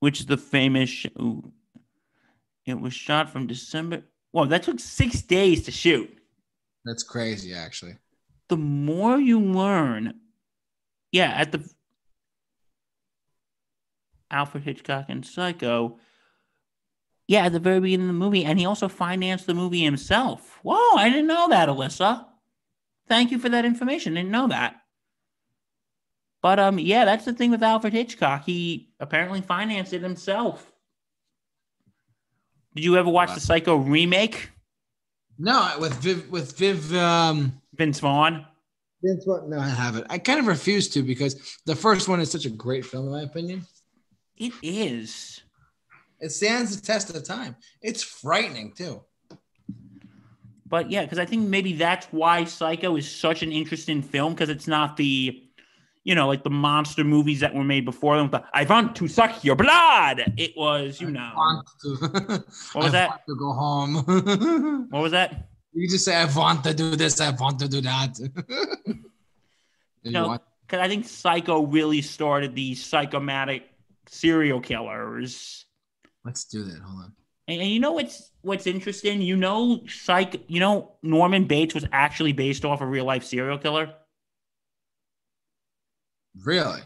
which 0.00 0.20
is 0.20 0.26
the 0.26 0.36
famous 0.36 1.06
ooh. 1.18 1.50
it 2.66 2.78
was 2.78 2.92
shot 2.92 3.30
from 3.30 3.46
december 3.46 4.02
well 4.32 4.44
that 4.46 4.62
took 4.62 4.78
six 4.78 5.22
days 5.22 5.64
to 5.64 5.70
shoot 5.70 6.10
That's 6.84 7.02
crazy, 7.02 7.54
actually. 7.54 7.96
the 8.48 8.56
more 8.58 9.18
you 9.18 9.40
learn 9.40 10.14
yeah 11.12 11.32
at 11.34 11.50
the 11.52 11.66
alfred 14.30 14.64
hitchcock 14.64 15.06
and 15.08 15.24
psycho. 15.24 15.98
Yeah 17.28 17.44
at 17.46 17.52
the 17.52 17.58
very 17.60 17.80
beginning 17.80 18.08
of 18.08 18.14
the 18.14 18.18
movie 18.18 18.44
and 18.44 18.58
he 18.58 18.66
also 18.66 18.88
financed 18.88 19.46
the 19.46 19.54
movie 19.54 19.82
himself. 19.84 20.58
Whoa 20.62 20.96
i 20.96 21.08
didn't 21.08 21.26
know 21.26 21.48
that 21.48 21.68
alyssa. 21.68 22.24
Thank 23.08 23.30
you 23.30 23.38
for 23.38 23.48
that 23.48 23.64
information. 23.64 24.14
Didn't 24.14 24.30
know 24.30 24.48
that. 24.48 24.76
But 26.42 26.58
um 26.60 26.78
yeah 26.78 27.04
that's 27.04 27.24
the 27.24 27.32
thing 27.32 27.50
with 27.50 27.62
alfred 27.62 27.92
hitchcock. 27.92 28.44
He 28.44 28.90
apparently 29.00 29.40
financed 29.40 29.92
it 29.92 30.02
himself. 30.02 30.72
Did 32.74 32.84
you 32.84 32.96
ever 32.96 33.08
watch 33.10 33.30
Wow. 33.30 33.34
the 33.36 33.40
psycho 33.40 33.76
remake? 33.76 34.50
No, 35.38 35.76
with 35.80 35.94
Viv 35.94 36.30
with 36.30 36.56
Viv 36.58 36.94
um 36.94 37.60
vince 37.74 38.00
vaughn? 38.00 38.46
Vince 39.02 39.24
Vaughn- 39.24 39.50
No, 39.50 39.58
I 39.58 39.68
haven't. 39.68 40.06
I 40.08 40.18
kind 40.18 40.40
of 40.40 40.46
refuse 40.46 40.88
to 40.90 41.02
because 41.02 41.58
the 41.66 41.76
first 41.76 42.08
one 42.08 42.18
is 42.20 42.30
such 42.30 42.46
a 42.46 42.50
great 42.50 42.84
film, 42.86 43.06
in 43.06 43.12
my 43.12 43.22
opinion. 43.22 43.66
It 44.36 44.52
is 44.62 45.42
It 46.20 46.30
stands 46.30 46.78
the 46.78 46.84
test 46.86 47.14
of 47.14 47.22
time. 47.24 47.56
It's 47.82 48.02
frightening 48.02 48.72
too. 48.72 49.02
But 50.68 50.90
yeah, 50.90 51.02
because 51.02 51.18
I 51.18 51.24
think 51.26 51.48
maybe 51.48 51.74
that's 51.74 52.06
why 52.10 52.44
Psycho 52.44 52.96
is 52.96 53.08
such 53.10 53.42
an 53.42 53.52
interesting 53.52 54.02
film 54.02 54.32
because 54.34 54.48
it's 54.48 54.66
not 54.66 54.96
the, 54.96 55.40
you 56.02 56.14
know, 56.16 56.26
like 56.26 56.42
the 56.42 56.50
monster 56.50 57.04
movies 57.04 57.38
that 57.40 57.54
were 57.54 57.62
made 57.64 57.84
before 57.84 58.16
them. 58.16 58.30
I 58.52 58.64
want 58.64 58.96
to 58.96 59.06
suck 59.06 59.44
your 59.44 59.54
blood. 59.54 60.32
It 60.36 60.54
was, 60.56 61.00
you 61.00 61.08
I 61.08 61.10
know, 61.10 61.32
want 61.36 61.68
to, 61.82 61.88
What 62.72 62.84
was 62.84 62.94
I 62.94 62.98
that? 62.98 63.08
want 63.10 63.20
to 63.28 63.36
go 63.36 63.52
home. 63.52 64.86
what 64.90 65.02
was 65.02 65.12
that? 65.12 65.48
you 65.72 65.86
just 65.88 66.06
say, 66.06 66.16
I 66.16 66.24
want 66.24 66.64
to 66.64 66.72
do 66.72 66.96
this, 66.96 67.20
I 67.20 67.30
want 67.30 67.58
to 67.60 67.68
do 67.68 67.80
that. 67.82 68.18
No. 70.04 70.38
Because 70.66 70.80
I 70.80 70.88
think 70.88 71.06
Psycho 71.06 71.62
really 71.66 72.02
started 72.02 72.54
the 72.54 72.74
psychomatic 72.74 73.68
serial 74.08 74.60
killers. 74.60 75.64
Let's 76.24 76.44
do 76.44 76.64
that. 76.64 76.80
Hold 76.82 77.04
on. 77.04 77.12
And, 77.48 77.60
and 77.62 77.70
you 77.70 77.80
know 77.80 77.92
what's 77.92 78.30
what's 78.42 78.66
interesting? 78.66 79.20
You 79.22 79.36
know, 79.36 79.82
Psych. 79.88 80.44
You 80.48 80.60
know, 80.60 80.96
Norman 81.02 81.46
Bates 81.46 81.74
was 81.74 81.84
actually 81.92 82.32
based 82.32 82.64
off 82.64 82.80
a 82.80 82.86
real 82.86 83.04
life 83.04 83.24
serial 83.24 83.58
killer. 83.58 83.94
Really? 86.44 86.80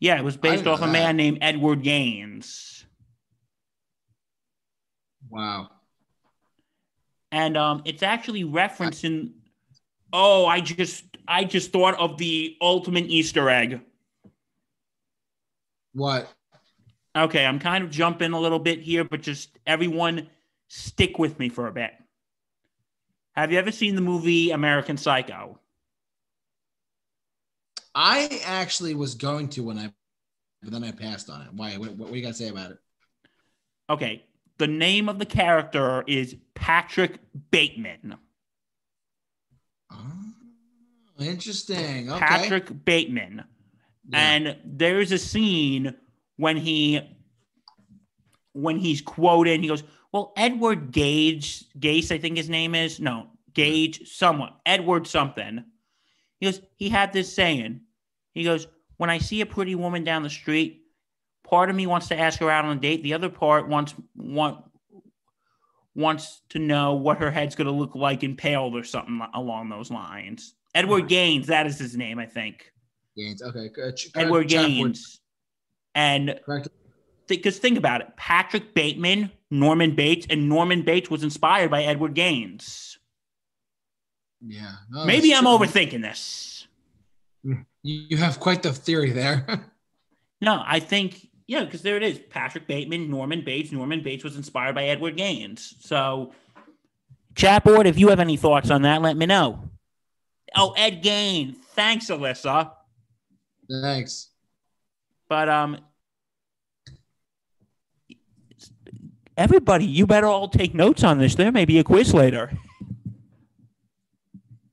Yeah, 0.00 0.18
it 0.18 0.24
was 0.24 0.36
based 0.36 0.66
off 0.66 0.82
a 0.82 0.86
man 0.86 1.16
named 1.16 1.38
Edward 1.42 1.82
Gaines. 1.82 2.84
Wow. 5.30 5.70
and 7.32 7.56
um, 7.56 7.82
it's 7.84 8.02
actually 8.02 8.44
referencing. 8.44 9.32
Oh, 10.12 10.46
I 10.46 10.60
just 10.60 11.04
I 11.28 11.44
just 11.44 11.72
thought 11.72 11.94
of 11.98 12.18
the 12.18 12.56
ultimate 12.60 13.06
Easter 13.06 13.48
egg. 13.48 13.80
What? 15.92 16.32
Okay, 17.16 17.44
I'm 17.44 17.58
kind 17.58 17.84
of 17.84 17.90
jumping 17.90 18.32
a 18.32 18.40
little 18.40 18.58
bit 18.58 18.80
here, 18.80 19.04
but 19.04 19.22
just 19.22 19.58
everyone 19.66 20.28
stick 20.68 21.18
with 21.18 21.38
me 21.38 21.48
for 21.48 21.66
a 21.66 21.72
bit. 21.72 21.90
Have 23.32 23.52
you 23.52 23.58
ever 23.58 23.72
seen 23.72 23.94
the 23.94 24.00
movie 24.00 24.50
American 24.50 24.96
Psycho? 24.96 25.58
I 27.94 28.40
actually 28.44 28.94
was 28.94 29.14
going 29.14 29.48
to 29.50 29.64
when 29.64 29.78
I, 29.78 29.92
but 30.62 30.72
then 30.72 30.84
I 30.84 30.92
passed 30.92 31.28
on 31.30 31.42
it. 31.42 31.48
Why? 31.52 31.76
What, 31.76 31.96
what 31.96 32.10
do 32.10 32.16
you 32.16 32.22
got 32.22 32.28
to 32.28 32.34
say 32.34 32.48
about 32.48 32.72
it? 32.72 32.78
Okay, 33.88 34.24
the 34.58 34.68
name 34.68 35.08
of 35.08 35.18
the 35.18 35.26
character 35.26 36.04
is 36.06 36.36
Patrick 36.54 37.18
Bateman. 37.50 38.16
Oh, 39.92 39.96
interesting. 41.18 42.12
Okay. 42.12 42.24
Patrick 42.24 42.84
Bateman. 42.84 43.42
Yeah. 44.08 44.18
and 44.18 44.56
there's 44.64 45.12
a 45.12 45.18
scene 45.18 45.94
when 46.36 46.56
he 46.56 47.00
when 48.52 48.78
he's 48.78 49.00
quoted 49.00 49.60
he 49.60 49.68
goes 49.68 49.84
well 50.12 50.32
edward 50.36 50.90
gage 50.90 51.64
gase 51.78 52.10
i 52.10 52.18
think 52.18 52.36
his 52.36 52.48
name 52.48 52.74
is. 52.74 52.98
No 52.98 53.28
gage 53.52 54.08
someone 54.10 54.52
edward 54.64 55.06
something. 55.06 55.64
He 56.38 56.46
goes 56.46 56.60
he 56.76 56.88
had 56.88 57.12
this 57.12 57.32
saying. 57.32 57.82
He 58.32 58.44
goes 58.44 58.66
when 58.96 59.10
i 59.10 59.18
see 59.18 59.40
a 59.40 59.46
pretty 59.46 59.74
woman 59.74 60.04
down 60.04 60.22
the 60.22 60.30
street 60.30 60.82
part 61.44 61.68
of 61.68 61.76
me 61.76 61.86
wants 61.86 62.08
to 62.08 62.18
ask 62.18 62.38
her 62.38 62.50
out 62.50 62.64
on 62.64 62.76
a 62.76 62.80
date. 62.80 63.02
The 63.02 63.14
other 63.14 63.28
part 63.28 63.68
wants 63.68 63.94
want 64.16 64.64
wants 65.94 66.42
to 66.50 66.58
know 66.58 66.94
what 66.94 67.18
her 67.18 67.30
head's 67.30 67.56
going 67.56 67.66
to 67.66 67.72
look 67.72 67.94
like 67.94 68.22
impaled 68.22 68.76
or 68.76 68.84
something 68.84 69.20
along 69.34 69.68
those 69.68 69.90
lines. 69.90 70.54
Edward 70.74 71.08
gaines 71.08 71.48
that 71.48 71.66
is 71.66 71.78
his 71.78 71.96
name 71.96 72.18
i 72.20 72.26
think 72.26 72.72
Gaines. 73.20 73.42
Okay. 73.42 73.70
uh, 73.82 73.90
Edward 74.14 74.48
Gaines. 74.48 75.20
And 75.94 76.40
because 77.26 77.58
think 77.58 77.78
about 77.78 78.00
it, 78.00 78.16
Patrick 78.16 78.74
Bateman, 78.74 79.30
Norman 79.50 79.94
Bates, 79.94 80.26
and 80.30 80.48
Norman 80.48 80.82
Bates 80.82 81.10
was 81.10 81.22
inspired 81.22 81.70
by 81.70 81.84
Edward 81.84 82.14
Gaines. 82.14 82.98
Yeah. 84.40 84.72
No, 84.90 85.04
Maybe 85.04 85.34
I'm 85.34 85.42
true. 85.42 85.50
overthinking 85.50 86.02
this. 86.02 86.66
You, 87.42 87.64
you 87.82 88.16
have 88.16 88.40
quite 88.40 88.62
the 88.62 88.72
theory 88.72 89.10
there. 89.10 89.46
No, 90.42 90.62
I 90.64 90.80
think 90.80 91.28
yeah, 91.46 91.64
because 91.64 91.82
there 91.82 91.96
it 91.96 92.02
is. 92.02 92.18
Patrick 92.30 92.66
Bateman, 92.68 93.10
Norman 93.10 93.42
Bates. 93.44 93.72
Norman 93.72 94.02
Bates 94.02 94.22
was 94.22 94.36
inspired 94.36 94.74
by 94.74 94.84
Edward 94.84 95.16
Gaines. 95.16 95.74
So, 95.80 96.32
chat 97.34 97.64
board, 97.64 97.86
if 97.88 97.98
you 97.98 98.08
have 98.08 98.20
any 98.20 98.36
thoughts 98.36 98.70
on 98.70 98.82
that, 98.82 99.02
let 99.02 99.16
me 99.16 99.26
know. 99.26 99.68
Oh, 100.56 100.72
Ed 100.78 101.02
Gaines. 101.02 101.56
Thanks, 101.74 102.06
Alyssa. 102.06 102.70
Thanks. 103.70 104.30
But 105.28 105.48
um, 105.48 105.78
everybody, 109.36 109.84
you 109.86 110.06
better 110.06 110.26
all 110.26 110.48
take 110.48 110.74
notes 110.74 111.04
on 111.04 111.18
this. 111.18 111.34
There 111.34 111.52
may 111.52 111.64
be 111.64 111.78
a 111.78 111.84
quiz 111.84 112.12
later. 112.14 112.50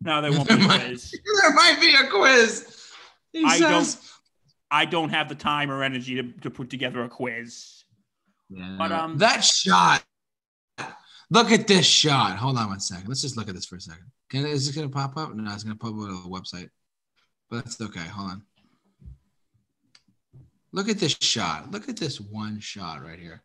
No, 0.02 0.22
there 0.22 0.32
won't 0.32 0.48
be 0.48 0.54
a 0.54 0.58
There 0.58 0.68
might- 0.68 0.86
quiz. 0.88 1.12
There 1.42 1.54
might 1.54 1.78
be 1.80 1.94
a 1.96 2.08
quiz. 2.10 2.74
He 3.34 3.44
I 3.46 3.58
says. 3.58 3.96
don't. 3.96 4.04
I 4.70 4.84
don't 4.86 5.10
have 5.12 5.30
the 5.30 5.36
time 5.36 5.72
or 5.72 5.82
energy 5.82 6.16
to, 6.16 6.24
to 6.42 6.50
put 6.50 6.70
together 6.70 7.02
a 7.04 7.08
quiz. 7.10 7.86
Yeah. 8.50 8.76
But, 8.78 8.92
um, 8.92 9.18
that 9.20 9.42
shot. 9.44 10.04
Look 11.30 11.52
at 11.52 11.68
this 11.68 11.86
shot. 11.86 12.38
Hold 12.38 12.58
on 12.58 12.68
one 12.70 12.80
second. 12.82 13.08
Let's 13.08 13.22
just 13.22 13.38
look 13.38 13.48
at 13.48 13.56
this 13.56 13.66
for 13.66 13.78
a 13.78 13.82
second. 13.82 14.06
Can 14.30 14.46
is 14.46 14.66
this 14.66 14.76
gonna 14.76 14.90
pop 14.90 15.16
up? 15.18 15.34
No, 15.34 15.54
it's 15.54 15.64
gonna 15.64 15.76
pop 15.76 15.92
up 15.92 15.96
on 16.00 16.24
the 16.24 16.30
website. 16.30 16.70
But 17.50 17.64
that's 17.64 17.80
okay. 17.80 18.02
Hold 18.08 18.32
on. 18.32 18.42
Look 20.72 20.90
at 20.90 21.00
this 21.00 21.18
shot. 21.22 21.72
Look 21.72 21.90
at 21.90 21.98
this 21.98 22.20
one 22.20 22.60
shot 22.60 23.04
right 23.04 23.20
here. 23.20 23.42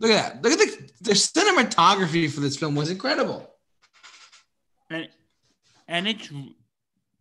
Look 0.00 0.10
at 0.10 0.42
that. 0.42 0.42
Look 0.42 0.52
at 0.52 0.58
the 0.58 0.90
the 1.02 1.12
cinematography 1.12 2.30
for 2.30 2.40
this 2.40 2.56
film 2.56 2.74
was 2.74 2.90
incredible. 2.90 3.48
and 4.90 5.08
and 5.88 6.08
it's 6.08 6.30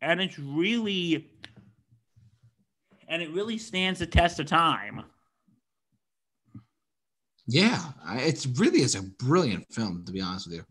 and 0.01 0.21
it's 0.21 0.39
really 0.39 1.29
and 3.07 3.21
it 3.21 3.29
really 3.31 3.57
stands 3.57 3.99
the 3.99 4.07
test 4.07 4.39
of 4.39 4.47
time. 4.47 5.03
Yeah, 7.45 7.81
it's 8.13 8.45
really 8.47 8.81
is 8.81 8.95
a 8.95 9.03
brilliant 9.03 9.71
film 9.71 10.03
to 10.05 10.11
be 10.11 10.21
honest 10.21 10.47
with 10.47 10.55
you. 10.57 10.65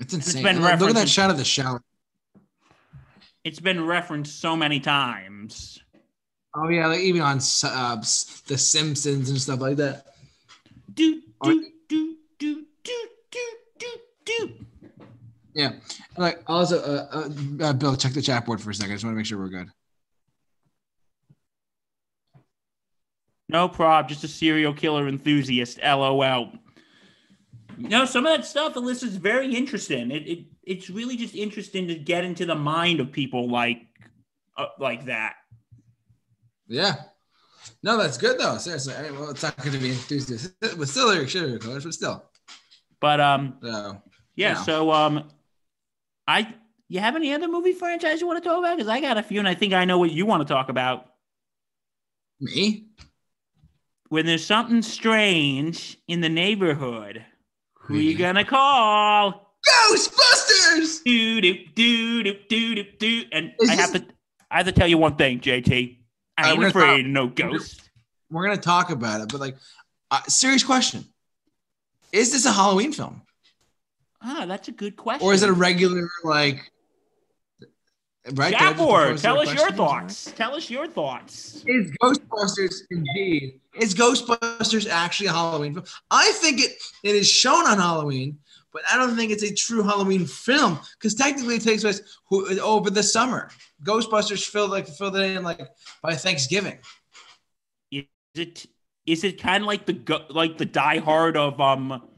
It's 0.00 0.12
insane. 0.12 0.42
been 0.42 0.60
Look 0.60 0.90
at 0.90 0.94
that 0.96 1.08
shot 1.08 1.30
of 1.30 1.38
the 1.38 1.44
shower. 1.44 1.80
It's 3.44 3.60
been 3.60 3.84
referenced 3.84 4.40
so 4.40 4.56
many 4.56 4.80
times. 4.80 5.78
Oh 6.56 6.68
yeah, 6.68 6.86
like 6.86 7.00
even 7.00 7.20
on 7.20 7.38
uh, 7.64 7.96
The 8.46 8.56
Simpsons 8.56 9.28
and 9.28 9.40
stuff 9.40 9.60
like 9.60 9.76
that. 9.76 10.06
Do 10.94 11.20
do 11.42 11.70
do 11.88 12.16
do 12.38 12.64
do 12.82 13.06
do 13.30 13.40
do 13.78 13.86
do. 14.24 14.54
Yeah, 15.54 15.72
like 16.16 16.42
also, 16.46 16.80
uh, 16.80 17.06
uh, 17.12 17.64
uh, 17.64 17.72
Bill, 17.74 17.96
check 17.96 18.12
the 18.12 18.22
chat 18.22 18.46
board 18.46 18.60
for 18.60 18.70
a 18.70 18.74
second. 18.74 18.92
I 18.92 18.94
just 18.94 19.04
want 19.04 19.14
to 19.14 19.18
make 19.18 19.26
sure 19.26 19.38
we're 19.38 19.48
good. 19.48 19.68
No 23.48 23.68
prob, 23.68 24.08
just 24.08 24.24
a 24.24 24.28
serial 24.28 24.72
killer 24.72 25.06
enthusiast. 25.06 25.78
LOL. 25.82 26.52
No, 27.78 28.04
some 28.04 28.26
of 28.26 28.36
that 28.36 28.46
stuff, 28.46 28.74
Alyssa, 28.74 29.04
is 29.04 29.16
very 29.16 29.54
interesting. 29.54 30.10
It, 30.10 30.28
it 30.28 30.44
it's 30.62 30.90
really 30.90 31.16
just 31.16 31.34
interesting 31.34 31.88
to 31.88 31.94
get 31.94 32.24
into 32.24 32.46
the 32.46 32.54
mind 32.54 33.00
of 33.00 33.12
people 33.12 33.48
like 33.48 33.86
uh, 34.56 34.66
like 34.78 35.06
that. 35.06 35.34
Yeah, 36.66 36.94
no, 37.82 37.98
that's 37.98 38.18
good 38.18 38.38
though. 38.38 38.56
Seriously, 38.58 38.94
I 38.94 39.02
mean, 39.02 39.18
well, 39.18 39.30
it's 39.30 39.42
not 39.42 39.56
going 39.58 39.72
to 39.72 39.78
be 39.78 39.90
enthusiastic, 39.90 40.52
but 40.60 40.88
still, 40.88 41.08
they're 41.08 41.26
sugar 41.26 41.58
colors, 41.58 41.84
but 41.84 41.94
still. 41.94 42.24
But 43.00 43.20
um, 43.20 43.58
So 43.62 43.68
yeah. 43.68 43.92
Yeah. 44.36 44.54
So 44.62 44.90
um, 44.90 45.28
I 46.26 46.54
you 46.88 47.00
have 47.00 47.16
any 47.16 47.32
other 47.32 47.48
movie 47.48 47.72
franchise 47.72 48.20
you 48.20 48.26
want 48.26 48.42
to 48.42 48.48
talk 48.48 48.58
about? 48.58 48.76
Because 48.76 48.88
I 48.88 49.00
got 49.00 49.18
a 49.18 49.22
few, 49.22 49.38
and 49.38 49.48
I 49.48 49.54
think 49.54 49.72
I 49.72 49.84
know 49.84 49.98
what 49.98 50.12
you 50.12 50.26
want 50.26 50.46
to 50.46 50.52
talk 50.52 50.68
about. 50.68 51.06
me, 52.40 52.86
When 54.08 54.26
there's 54.26 54.46
something 54.46 54.82
strange 54.82 55.98
in 56.06 56.20
the 56.20 56.28
neighborhood, 56.28 57.24
who 57.84 57.96
you 57.96 58.16
gonna 58.16 58.44
call? 58.44 59.54
Ghostbusters. 59.68 61.02
do 61.04 61.40
do 61.40 61.54
do 61.74 62.22
do 62.22 62.34
do 62.48 62.74
do 62.74 62.84
do. 62.98 63.22
And 63.32 63.52
Is 63.60 63.70
I 63.70 63.74
have 63.74 63.92
to 63.92 64.04
I 64.50 64.58
have 64.58 64.66
to 64.66 64.72
tell 64.72 64.86
you 64.88 64.98
one 64.98 65.16
thing, 65.16 65.40
JT. 65.40 65.98
I 66.36 66.42
Uh, 66.42 66.46
ain't 66.48 66.58
we're 66.58 66.70
gonna 66.70 66.84
afraid 66.84 67.04
of 67.06 67.10
no 67.10 67.28
ghost. 67.28 67.80
We're 68.30 68.44
gonna 68.44 68.60
talk 68.60 68.90
about 68.90 69.20
it, 69.20 69.28
but 69.30 69.40
like, 69.40 69.56
uh, 70.10 70.20
serious 70.28 70.62
question: 70.64 71.04
Is 72.12 72.32
this 72.32 72.44
a 72.46 72.52
Halloween 72.52 72.92
film, 72.92 73.22
Ah, 74.20 74.44
that's 74.46 74.68
a 74.68 74.72
good 74.72 74.96
question. 74.96 75.26
or 75.26 75.32
is 75.34 75.42
it 75.42 75.48
a 75.48 75.52
regular 75.52 76.08
like? 76.24 76.70
Right. 78.32 78.50
Did 78.52 78.56
I 78.56 78.58
Chat 78.58 78.60
just 78.60 78.78
board, 78.78 79.04
propose 79.04 79.22
tell 79.22 79.38
us 79.38 79.48
your 79.48 79.56
question? 79.56 79.76
thoughts. 79.76 80.32
Tell 80.34 80.54
us 80.54 80.70
your 80.70 80.86
thoughts. 80.86 81.62
Is 81.66 81.90
Ghostbusters 82.02 82.74
indeed? 82.90 83.60
Is 83.74 83.94
Ghostbusters 83.94 84.88
actually 84.88 85.26
a 85.26 85.32
Halloween 85.32 85.74
film? 85.74 85.84
I 86.10 86.32
think 86.36 86.60
it 86.60 86.72
it 87.02 87.16
is 87.16 87.28
shown 87.28 87.66
on 87.66 87.76
Halloween, 87.76 88.38
but 88.72 88.80
I 88.90 88.96
don't 88.96 89.14
think 89.14 89.30
it's 89.30 89.42
a 89.42 89.52
true 89.52 89.82
Halloween 89.82 90.24
film 90.24 90.78
because 90.98 91.14
technically 91.14 91.56
it 91.56 91.62
takes 91.62 91.82
place 91.82 92.00
who- 92.30 92.58
over 92.60 92.88
the 92.88 93.02
summer. 93.02 93.50
Ghostbusters 93.84 94.42
filled 94.46 94.70
like 94.70 94.88
filled 94.88 95.16
it 95.16 95.36
in 95.36 95.42
like 95.42 95.60
by 96.00 96.14
Thanksgiving. 96.14 96.78
Is 97.90 98.04
it 98.34 98.66
is 99.04 99.22
it 99.22 99.38
kind 99.38 99.64
of 99.64 99.66
like 99.66 99.84
the 99.84 100.24
like 100.30 100.56
the 100.56 100.64
Die 100.64 100.98
Hard 100.98 101.36
of 101.36 101.60
um? 101.60 102.08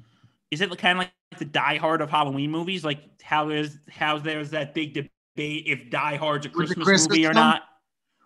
Is 0.52 0.60
it 0.60 0.70
kind 0.78 0.98
of 1.00 1.04
like 1.06 1.38
the 1.40 1.44
Die 1.44 1.76
Hard 1.78 2.00
of 2.00 2.10
Halloween 2.10 2.52
movies? 2.52 2.84
Like 2.84 3.00
how 3.22 3.46
there's 3.46 3.76
how 3.90 4.18
there's 4.18 4.50
that 4.50 4.72
big 4.72 4.94
debate 4.94 5.10
if 5.44 5.90
Die 5.90 6.16
Hard's 6.16 6.46
a 6.46 6.48
Christmas, 6.48 6.84
Christmas 6.84 7.08
movie 7.08 7.26
or 7.26 7.32
film? 7.34 7.44
not. 7.46 7.62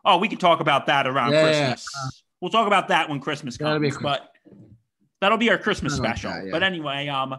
Oh, 0.05 0.19
we 0.19 0.29
can 0.29 0.39
talk 0.39 0.61
about 0.61 0.87
that 0.87 1.07
around 1.07 1.33
Yeah, 1.33 1.51
yeah, 1.51 1.67
Christmas. 1.73 2.23
we'll 2.41 2.51
talk 2.51 2.67
about 2.67 2.89
that 2.89 3.09
when 3.09 3.21
Christmas 3.21 3.59
That'll 3.59 3.79
be 3.79 3.89
a 3.89 3.91
comes. 3.91 4.03
But 4.03 4.33
that'll 5.21 5.39
be 5.39 5.51
our 5.51 5.59
Christmas 5.59 5.95
special. 5.95 6.31
that, 6.31 6.45
yeah. 6.47 6.51
But 6.53 6.63
anyway, 6.63 7.09
um, 7.09 7.37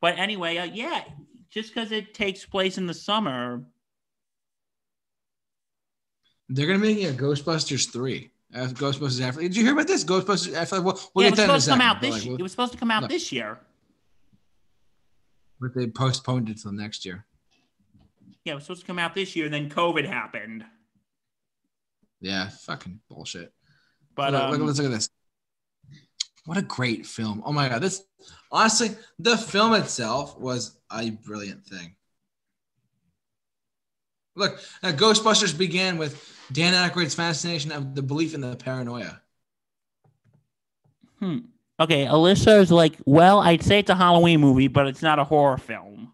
but 0.00 0.18
anyway, 0.18 0.56
uh, 0.56 0.64
yeah, 0.64 1.02
just 1.50 1.72
because 1.74 1.92
it 1.92 2.12
takes 2.14 2.44
place 2.44 2.78
in 2.78 2.86
the 2.86 2.94
summer, 2.94 3.62
They're 6.48 6.66
gonna 6.66 6.78
make 6.80 6.98
a 7.04 7.12
Ghostbusters 7.12 7.92
three. 7.92 8.30
Uh, 8.52 8.66
Ghostbusters 8.66 9.20
After. 9.20 9.40
Did 9.42 9.54
you 9.56 9.62
hear 9.62 9.72
about 9.74 9.86
this? 9.86 10.02
Ghostbusters 10.04 10.54
After. 10.54 10.80
We'll, 10.82 10.98
we'll 11.14 11.24
yeah, 11.26 11.28
it 11.28 11.30
was 11.30 11.36
that 11.38 11.44
in 11.44 11.50
a 11.50 11.60
supposed 11.60 11.64
to 11.66 11.70
come 11.70 11.80
out 11.80 12.00
this. 12.00 12.10
like, 12.14 12.24
we'll- 12.24 12.36
it 12.36 12.42
was 12.42 12.50
supposed 12.50 12.72
to 12.72 12.78
come 12.78 12.90
out 12.90 13.02
no. 13.02 13.06
this 13.08 13.30
year. 13.30 13.60
but 15.60 15.74
they 15.76 15.86
postponed 15.86 16.48
it 16.48 16.58
till 16.60 16.72
next 16.72 17.04
year. 17.06 17.24
Yeah, 18.44 18.52
it 18.52 18.56
was 18.56 18.64
supposed 18.64 18.80
to 18.82 18.86
come 18.86 18.98
out 18.98 19.14
this 19.14 19.36
year. 19.36 19.44
And 19.44 19.54
then 19.54 19.68
COVID 19.68 20.06
happened. 20.06 20.64
Yeah, 22.20 22.48
fucking 22.48 23.00
bullshit. 23.08 23.52
But 24.14 24.32
look, 24.32 24.42
um, 24.42 24.50
look, 24.50 24.60
let's 24.62 24.78
look 24.78 24.86
at 24.86 24.92
this. 24.92 25.08
What 26.46 26.58
a 26.58 26.62
great 26.62 27.06
film! 27.06 27.42
Oh 27.44 27.52
my 27.52 27.68
god, 27.68 27.82
this 27.82 28.02
honestly, 28.50 28.90
the 29.18 29.36
film 29.36 29.74
itself 29.74 30.38
was 30.38 30.78
a 30.92 31.10
brilliant 31.10 31.64
thing. 31.64 31.94
Look, 34.36 34.58
uh, 34.82 34.92
Ghostbusters 34.92 35.56
began 35.56 35.98
with 35.98 36.36
Dan 36.52 36.72
Aykroyd's 36.72 37.14
fascination 37.14 37.72
of 37.72 37.94
the 37.94 38.02
belief 38.02 38.34
in 38.34 38.40
the 38.40 38.56
paranormal. 38.56 39.18
hmm. 41.18 41.38
okay, 41.78 42.06
Alyssa 42.06 42.60
is 42.60 42.72
like, 42.72 42.96
well, 43.04 43.40
I'd 43.40 43.62
say 43.62 43.80
it's 43.80 43.90
a 43.90 43.94
Halloween 43.94 44.40
movie, 44.40 44.68
but 44.68 44.86
it's 44.86 45.02
not 45.02 45.18
a 45.18 45.24
horror 45.24 45.58
film. 45.58 46.09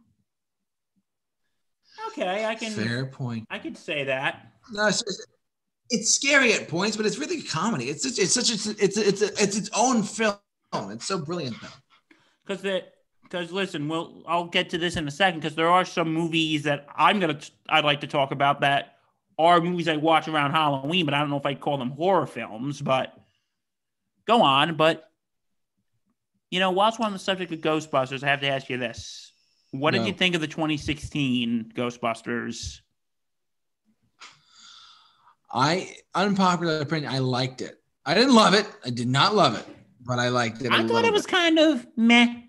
Okay, 2.19 2.45
I 2.47 2.55
can 2.55 2.73
Fair 2.73 3.07
point. 3.07 3.47
I 3.51 3.59
could 3.59 3.77
say 3.77 4.05
that. 4.05 4.47
No, 4.73 4.87
it's, 4.87 5.03
it's- 5.03 5.27
it's 5.89 6.13
scary 6.17 6.53
at 6.53 6.67
points, 6.69 6.97
but 6.97 7.07
it's 7.07 7.17
really 7.19 7.41
comedy. 7.43 7.91
It's 7.91 8.03
such, 8.03 8.19
it's 8.19 8.33
such 8.35 8.51
a, 8.51 8.71
it's 8.85 8.97
it's 8.99 9.23
a, 9.23 9.27
it's 9.41 9.57
its 9.57 9.71
own 9.73 10.03
film. 10.03 10.35
It's 10.75 11.07
so 11.07 11.17
brilliant 11.19 11.55
though. 11.63 11.69
because 12.45 12.61
that 12.63 12.95
because 13.23 13.51
listen 13.53 13.89
we'll 13.89 14.23
i'll 14.27 14.47
get 14.47 14.69
to 14.71 14.79
this 14.79 14.97
in 14.97 15.07
a 15.09 15.11
second 15.11 15.41
because 15.41 15.55
there 15.55 15.69
are 15.69 15.85
some 15.85 16.13
movies 16.13 16.63
that 16.65 16.87
i'm 16.97 17.19
gonna 17.21 17.39
i'd 17.71 17.85
like 17.85 18.01
to 18.01 18.07
talk 18.07 18.31
about 18.33 18.61
that 18.61 18.99
are 19.39 19.61
movies 19.61 19.87
i 19.89 19.97
watch 19.97 20.27
around 20.29 20.51
halloween 20.53 21.05
but 21.05 21.15
i 21.15 21.19
don't 21.21 21.31
know 21.31 21.37
if 21.39 21.47
i'd 21.47 21.61
call 21.61 21.77
them 21.79 21.91
horror 21.91 22.27
films 22.27 22.81
but 22.83 23.17
go 24.27 24.43
on 24.43 24.77
but 24.77 25.11
you 26.51 26.61
know 26.61 26.71
whilst 26.73 26.99
we're 27.01 27.07
on 27.07 27.13
the 27.13 27.19
subject 27.19 27.51
of 27.53 27.61
ghostbusters 27.61 28.23
i 28.23 28.27
have 28.29 28.41
to 28.41 28.49
ask 28.49 28.69
you 28.69 28.77
this 28.77 29.33
what 29.73 29.93
did 29.93 30.01
No. 30.03 30.07
you 30.09 30.13
think 30.13 30.35
of 30.35 30.41
the 30.41 30.47
2016 30.47 31.73
ghostbusters 31.75 32.81
I 35.53 35.95
unpopular 36.15 36.81
opinion. 36.81 37.13
I 37.13 37.19
liked 37.19 37.63
it. 37.63 37.81
I 38.05 38.15
didn't 38.15 38.35
love 38.35 38.55
it. 38.55 38.67
I 38.85 38.91
did 38.91 39.09
not 39.09 39.35
love 39.35 39.57
it, 39.57 39.65
but 40.05 40.19
I 40.19 40.29
liked 40.29 40.63
it. 40.63 40.73
I 40.73 40.87
thought 40.87 41.05
it 41.05 41.13
was 41.13 41.23
bit. 41.25 41.31
kind 41.33 41.59
of 41.59 41.87
meh 41.97 42.43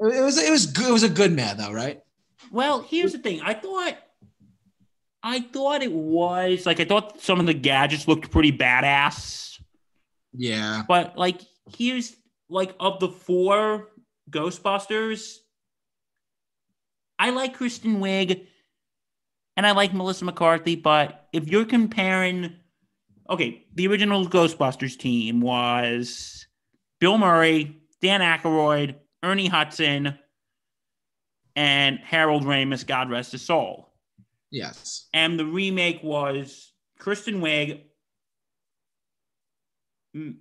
It 0.00 0.22
was 0.22 0.38
it 0.38 0.50
was 0.50 0.66
good. 0.66 0.88
It 0.88 0.92
was 0.92 1.02
a 1.02 1.08
good 1.08 1.32
man 1.32 1.56
though, 1.56 1.72
right? 1.72 2.00
Well, 2.52 2.82
here's 2.82 3.12
the 3.12 3.18
thing. 3.18 3.40
I 3.42 3.54
thought 3.54 3.96
I 5.22 5.40
thought 5.40 5.82
it 5.82 5.92
was 5.92 6.64
like 6.66 6.80
I 6.80 6.84
thought 6.84 7.20
some 7.20 7.40
of 7.40 7.46
the 7.46 7.54
gadgets 7.54 8.06
looked 8.06 8.30
pretty 8.30 8.52
badass. 8.52 9.60
Yeah. 10.32 10.82
But 10.86 11.16
like 11.18 11.40
here's 11.76 12.14
like 12.48 12.74
of 12.78 13.00
the 13.00 13.08
four 13.08 13.88
Ghostbusters, 14.30 15.36
I 17.18 17.30
like 17.30 17.54
Kristen 17.54 18.00
Wiig 18.00 18.46
and 19.56 19.66
I 19.66 19.72
like 19.72 19.92
Melissa 19.92 20.24
McCarthy, 20.24 20.76
but 20.76 21.28
if 21.32 21.48
you're 21.48 21.64
comparing, 21.64 22.54
okay, 23.28 23.66
the 23.74 23.88
original 23.88 24.26
Ghostbusters 24.26 24.96
team 24.96 25.40
was 25.40 26.46
Bill 27.00 27.18
Murray, 27.18 27.80
Dan 28.00 28.20
Aykroyd, 28.20 28.94
Ernie 29.22 29.48
Hudson, 29.48 30.16
and 31.56 31.98
Harold 31.98 32.44
Ramis, 32.44 32.86
God 32.86 33.10
rest 33.10 33.32
his 33.32 33.42
soul. 33.42 33.92
Yes. 34.50 35.08
And 35.12 35.38
the 35.38 35.44
remake 35.44 36.00
was 36.04 36.72
Kristen 36.98 37.40
Wiig. 37.40 37.82
Mm. 40.16 40.36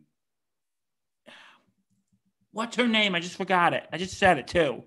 What's 2.52 2.76
her 2.78 2.88
name? 2.88 3.16
I 3.16 3.20
just 3.20 3.36
forgot 3.36 3.74
it. 3.74 3.88
I 3.92 3.98
just 3.98 4.18
said 4.18 4.38
it 4.38 4.48
too. 4.48 4.84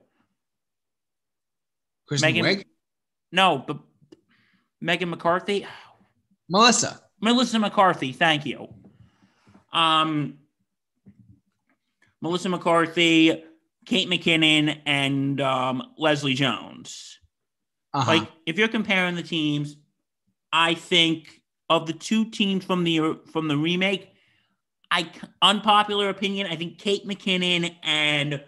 Kristen 2.10 2.34
Megan- 2.34 2.44
Wiig? 2.44 2.64
No, 3.30 3.62
but 3.64 3.78
Megan 4.80 5.10
McCarthy. 5.10 5.64
Melissa. 6.48 7.00
Melissa 7.20 7.60
McCarthy, 7.60 8.12
thank 8.12 8.44
you. 8.44 8.66
Um, 9.72 10.38
Melissa 12.20 12.48
McCarthy, 12.48 13.44
Kate 13.86 14.08
McKinnon, 14.08 14.80
and 14.84 15.40
um, 15.40 15.82
Leslie 15.96 16.34
Jones. 16.34 17.20
Uh-huh. 17.94 18.10
Like, 18.10 18.28
if 18.44 18.58
you're 18.58 18.66
comparing 18.66 19.14
the 19.14 19.22
teams, 19.22 19.76
I 20.52 20.74
think 20.74 21.40
of 21.68 21.86
the 21.86 21.92
two 21.92 22.28
teams 22.28 22.64
from 22.64 22.82
the 22.82 23.20
from 23.30 23.46
the 23.46 23.56
remake, 23.56 24.12
I 24.90 25.08
unpopular 25.40 26.08
opinion, 26.08 26.48
I 26.48 26.56
think 26.56 26.78
Kate 26.78 27.06
McKinnon 27.06 27.76
and 27.84 28.42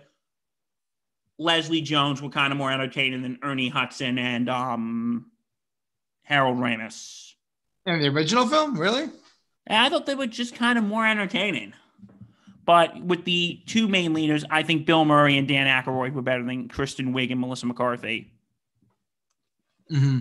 Leslie 1.42 1.80
Jones 1.80 2.22
were 2.22 2.28
kind 2.28 2.52
of 2.52 2.56
more 2.58 2.70
entertaining 2.70 3.22
than 3.22 3.38
Ernie 3.42 3.68
Hudson 3.68 4.18
and 4.18 4.48
um, 4.48 5.30
Harold 6.22 6.58
Ramis. 6.58 7.32
In 7.86 8.00
the 8.00 8.08
original 8.08 8.46
film? 8.46 8.78
Really? 8.78 9.10
I 9.68 9.88
thought 9.88 10.06
they 10.06 10.14
were 10.14 10.26
just 10.26 10.54
kind 10.54 10.78
of 10.78 10.84
more 10.84 11.06
entertaining. 11.06 11.74
But 12.64 13.02
with 13.02 13.24
the 13.24 13.60
two 13.66 13.88
main 13.88 14.12
leaders, 14.12 14.44
I 14.48 14.62
think 14.62 14.86
Bill 14.86 15.04
Murray 15.04 15.36
and 15.36 15.48
Dan 15.48 15.66
Aykroyd 15.66 16.12
were 16.12 16.22
better 16.22 16.44
than 16.44 16.68
Kristen 16.68 17.12
Wiig 17.12 17.32
and 17.32 17.40
Melissa 17.40 17.66
McCarthy. 17.66 18.32
hmm 19.88 20.20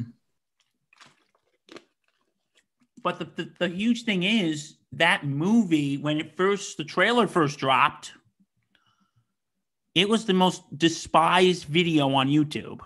But 3.03 3.19
the, 3.19 3.25
the, 3.25 3.51
the 3.59 3.67
huge 3.67 4.03
thing 4.03 4.23
is 4.23 4.75
that 4.93 5.25
movie, 5.25 5.97
when 5.97 6.19
it 6.19 6.35
first, 6.35 6.77
the 6.77 6.83
trailer 6.83 7.27
first 7.27 7.57
dropped, 7.57 8.13
it 9.95 10.07
was 10.07 10.25
the 10.25 10.33
most 10.33 10.63
despised 10.77 11.65
video 11.65 12.13
on 12.13 12.27
YouTube. 12.27 12.81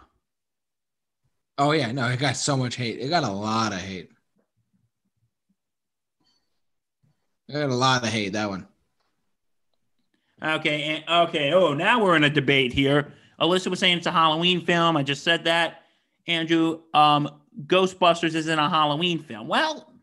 Oh 1.57 1.71
yeah, 1.71 1.91
no, 1.91 2.07
it 2.09 2.19
got 2.19 2.35
so 2.35 2.57
much 2.57 2.75
hate. 2.75 2.99
It 2.99 3.09
got 3.09 3.23
a 3.23 3.31
lot 3.31 3.71
of 3.71 3.79
hate. 3.79 4.09
It 7.47 7.53
got 7.53 7.69
a 7.69 7.75
lot 7.75 8.03
of 8.03 8.09
hate, 8.09 8.33
that 8.33 8.49
one. 8.49 8.67
Okay, 10.43 10.83
and, 10.83 11.29
okay. 11.29 11.53
Oh, 11.53 11.73
now 11.73 12.03
we're 12.03 12.15
in 12.15 12.23
a 12.23 12.29
debate 12.29 12.73
here. 12.73 13.13
Alyssa 13.39 13.67
was 13.67 13.79
saying 13.79 13.97
it's 13.97 14.07
a 14.07 14.11
Halloween 14.11 14.65
film. 14.65 14.97
I 14.97 15.03
just 15.03 15.23
said 15.23 15.45
that. 15.45 15.81
Andrew, 16.27 16.81
um, 16.93 17.29
Ghostbusters 17.67 18.35
isn't 18.35 18.59
a 18.59 18.69
Halloween 18.69 19.19
film. 19.19 19.47
Well, 19.47 19.93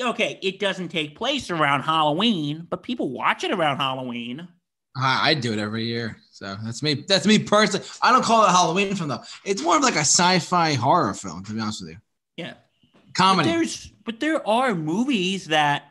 okay, 0.00 0.38
it 0.42 0.60
doesn't 0.60 0.88
take 0.88 1.16
place 1.16 1.50
around 1.50 1.82
Halloween, 1.82 2.66
but 2.68 2.82
people 2.82 3.10
watch 3.10 3.42
it 3.42 3.52
around 3.52 3.78
Halloween. 3.78 4.48
I, 4.96 5.30
I 5.30 5.34
do 5.34 5.52
it 5.52 5.58
every 5.58 5.84
year. 5.84 6.16
So 6.30 6.56
that's 6.64 6.82
me. 6.82 7.04
That's 7.06 7.26
me 7.26 7.38
personally. 7.38 7.86
I 8.02 8.12
don't 8.12 8.24
call 8.24 8.44
it 8.44 8.48
a 8.48 8.52
Halloween 8.52 8.94
film 8.94 9.08
though. 9.08 9.22
It's 9.44 9.62
more 9.62 9.76
of 9.76 9.82
like 9.82 9.94
a 9.94 10.00
sci-fi 10.00 10.74
horror 10.74 11.14
film, 11.14 11.44
to 11.44 11.52
be 11.52 11.60
honest 11.60 11.82
with 11.82 11.90
you. 11.90 11.96
Yeah. 12.36 12.54
But 12.94 13.14
Comedy. 13.14 13.50
there's 13.50 13.86
but 14.04 14.20
there 14.20 14.46
are 14.46 14.74
movies 14.74 15.46
that 15.46 15.84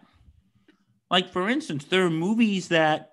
like 1.10 1.32
for 1.32 1.50
instance, 1.50 1.86
there 1.86 2.06
are 2.06 2.10
movies 2.10 2.70
that 2.70 3.12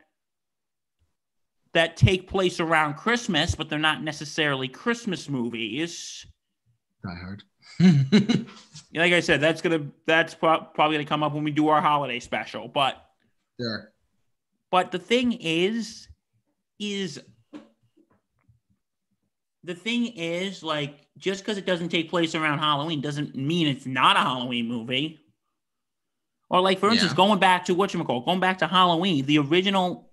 that 1.74 1.97
take 1.97 2.28
place 2.28 2.61
around 2.61 2.95
Christmas, 2.95 3.55
but 3.55 3.68
they're 3.68 3.78
not 3.78 4.03
necessarily 4.03 4.68
Christmas 4.68 5.28
movies. 5.28 6.26
Die 7.05 7.14
Hard. 7.14 7.43
Like 8.95 9.12
I 9.12 9.20
said, 9.20 9.41
that's 9.41 9.61
gonna 9.61 9.86
that's 10.07 10.34
pro- 10.34 10.62
probably 10.62 10.97
gonna 10.97 11.07
come 11.07 11.22
up 11.22 11.34
when 11.34 11.45
we 11.45 11.51
do 11.51 11.68
our 11.68 11.80
holiday 11.80 12.20
special. 12.20 12.68
But 12.68 12.97
sure. 13.61 13.93
But 14.71 14.91
the 14.93 14.99
thing 14.99 15.33
is, 15.33 16.09
is 16.79 17.21
the 19.64 19.75
thing 19.75 20.07
is 20.07 20.62
like 20.62 21.07
just 21.16 21.43
because 21.45 21.59
it 21.59 21.66
doesn't 21.66 21.89
take 21.89 22.09
place 22.11 22.35
around 22.35 22.59
Halloween 22.59 23.01
doesn't 23.01 23.35
mean 23.35 23.66
it's 23.66 23.87
not 23.87 24.16
a 24.16 24.21
Halloween 24.21 24.69
movie. 24.69 25.19
Or 26.51 26.61
like 26.61 26.79
for 26.79 26.89
instance, 26.91 27.12
Yeah. 27.12 27.16
going 27.16 27.39
back 27.41 27.66
to 27.66 27.75
what 27.75 27.93
you 27.93 28.03
call 28.05 28.21
going 28.21 28.41
back 28.41 28.59
to 28.59 28.66
Halloween, 28.66 29.27
the 29.27 29.39
original, 29.39 30.11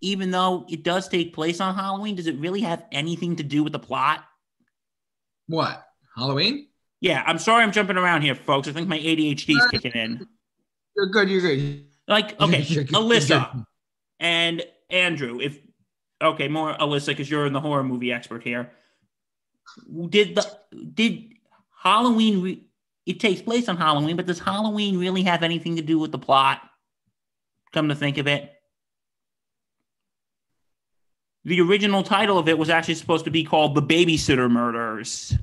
even 0.00 0.30
though 0.30 0.66
it 0.68 0.82
does 0.84 1.08
take 1.08 1.32
place 1.34 1.60
on 1.60 1.74
Halloween, 1.74 2.14
does 2.16 2.26
it 2.26 2.36
really 2.38 2.60
have 2.60 2.84
anything 2.92 3.36
to 3.36 3.42
do 3.42 3.64
with 3.64 3.72
the 3.72 3.78
plot? 3.78 4.24
What? 5.48 5.84
Halloween? 6.16 6.68
Yeah, 7.00 7.24
I'm 7.26 7.38
sorry 7.38 7.64
I'm 7.64 7.72
jumping 7.72 7.96
around 7.96 8.22
here, 8.22 8.34
folks. 8.36 8.68
I 8.68 8.72
think 8.72 8.86
my 8.88 8.98
ADHD 8.98 9.56
is 9.56 9.66
kicking 9.72 9.92
in. 9.92 10.26
You're 10.96 11.06
good. 11.06 11.28
You're 11.28 11.40
good. 11.40 11.86
Like, 12.06 12.40
okay, 12.40 12.60
You're 12.68 12.84
good, 12.84 12.92
you're 12.92 13.00
Alyssa. 13.00 13.64
And 14.22 14.62
Andrew, 14.88 15.40
if 15.40 15.58
okay, 16.22 16.48
more 16.48 16.72
Alyssa, 16.74 17.08
because 17.08 17.28
you're 17.28 17.50
the 17.50 17.60
horror 17.60 17.82
movie 17.82 18.12
expert 18.12 18.42
here. 18.42 18.70
Did 20.08 20.36
the 20.36 20.46
did 20.94 21.34
Halloween? 21.82 22.40
Re- 22.40 22.64
it 23.04 23.18
takes 23.18 23.42
place 23.42 23.68
on 23.68 23.76
Halloween, 23.76 24.16
but 24.16 24.26
does 24.26 24.38
Halloween 24.38 24.96
really 24.96 25.24
have 25.24 25.42
anything 25.42 25.76
to 25.76 25.82
do 25.82 25.98
with 25.98 26.12
the 26.12 26.18
plot? 26.18 26.60
Come 27.72 27.88
to 27.88 27.96
think 27.96 28.16
of 28.18 28.28
it, 28.28 28.52
the 31.44 31.60
original 31.60 32.04
title 32.04 32.38
of 32.38 32.48
it 32.48 32.56
was 32.56 32.70
actually 32.70 32.94
supposed 32.94 33.24
to 33.24 33.30
be 33.30 33.44
called 33.44 33.74
"The 33.74 33.82
Babysitter 33.82 34.48
Murders." 34.48 35.36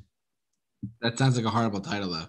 That 1.01 1.17
sounds 1.17 1.35
like 1.35 1.45
a 1.45 1.49
horrible 1.49 1.81
title 1.81 2.11
though. 2.11 2.27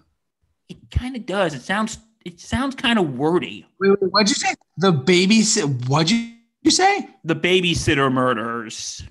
It 0.67 0.91
kind 0.91 1.15
of 1.15 1.25
does. 1.25 1.53
It 1.53 1.61
sounds 1.61 1.97
it 2.25 2.39
sounds 2.39 2.75
kind 2.75 2.99
of 2.99 3.17
wordy. 3.17 3.65
Wait, 3.79 3.91
wait, 4.01 4.11
what'd 4.11 4.29
you 4.29 4.35
say? 4.35 4.53
The 4.77 4.91
babysit. 4.91 5.87
What'd 5.87 6.11
you, 6.11 6.33
you 6.61 6.71
say? 6.71 7.09
The 7.23 7.35
Babysitter 7.35 8.11
Murders. 8.11 9.03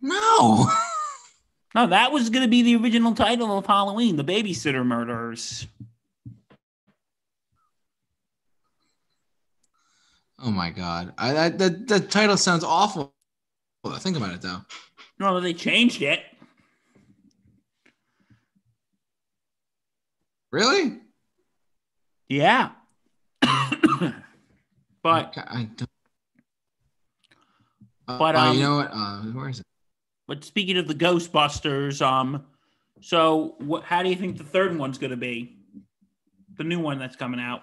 No. 0.00 0.68
No, 1.74 1.88
that 1.88 2.12
was 2.12 2.30
going 2.30 2.44
to 2.44 2.48
be 2.48 2.62
the 2.62 2.76
original 2.76 3.16
title 3.16 3.58
of 3.58 3.66
Halloween, 3.66 4.14
The 4.14 4.22
Babysitter 4.22 4.86
Murders. 4.86 5.66
oh 10.38 10.50
my 10.52 10.70
god. 10.70 11.12
I 11.18 11.32
that 11.32 11.58
the, 11.58 11.70
the 11.70 11.98
title 11.98 12.36
sounds 12.36 12.62
awful. 12.62 13.12
Think 13.98 14.16
about 14.16 14.34
it 14.34 14.42
though. 14.42 14.60
No, 15.18 15.40
they 15.40 15.52
changed 15.52 16.00
it. 16.02 16.20
Really? 20.52 21.00
Yeah. 22.28 22.70
but 25.04 25.36
I 25.36 25.68
don't. 25.76 25.88
Uh, 28.08 28.18
But, 28.18 28.34
uh, 28.34 28.38
um, 28.40 28.56
you 28.56 28.62
know 28.64 28.76
what? 28.76 28.90
Uh, 28.92 29.20
where 29.32 29.48
is 29.48 29.60
it? 29.60 29.66
but 30.26 30.42
speaking 30.44 30.78
of 30.78 30.88
the 30.88 30.94
Ghostbusters, 30.94 32.00
um, 32.04 32.44
so 33.00 33.54
what? 33.58 33.84
How 33.84 34.02
do 34.02 34.08
you 34.08 34.16
think 34.16 34.38
the 34.38 34.44
third 34.44 34.76
one's 34.76 34.98
going 34.98 35.10
to 35.12 35.16
be? 35.16 35.58
The 36.56 36.64
new 36.64 36.80
one 36.80 36.98
that's 36.98 37.16
coming 37.16 37.38
out. 37.40 37.62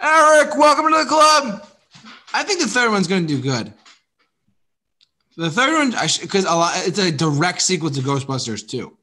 Eric, 0.00 0.56
welcome 0.56 0.90
to 0.90 0.98
the 0.98 1.04
club. 1.08 1.66
I 2.32 2.42
think 2.42 2.60
the 2.60 2.66
third 2.68 2.90
one's 2.90 3.06
going 3.06 3.26
to 3.26 3.28
do 3.36 3.40
good. 3.42 3.72
The 5.36 5.50
third 5.50 5.72
one, 5.74 5.90
because 6.20 6.44
a 6.44 6.54
lot, 6.54 6.72
it's 6.86 6.98
a 6.98 7.10
direct 7.12 7.60
sequel 7.60 7.90
to 7.90 8.00
Ghostbusters 8.00 8.66
too. 8.66 8.96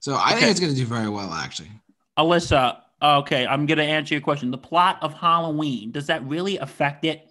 So 0.00 0.14
I 0.14 0.30
Okay. 0.32 0.40
think 0.40 0.50
it's 0.52 0.60
going 0.60 0.72
to 0.72 0.78
do 0.78 0.86
very 0.86 1.08
well, 1.08 1.32
actually. 1.32 1.70
Alyssa, 2.18 2.80
okay, 3.02 3.46
I'm 3.46 3.66
going 3.66 3.78
to 3.78 3.84
answer 3.84 4.14
your 4.14 4.22
question. 4.22 4.50
The 4.50 4.58
plot 4.58 4.98
of 5.02 5.14
Halloween 5.14 5.90
does 5.92 6.06
that 6.06 6.24
really 6.24 6.58
affect 6.58 7.04
it? 7.04 7.30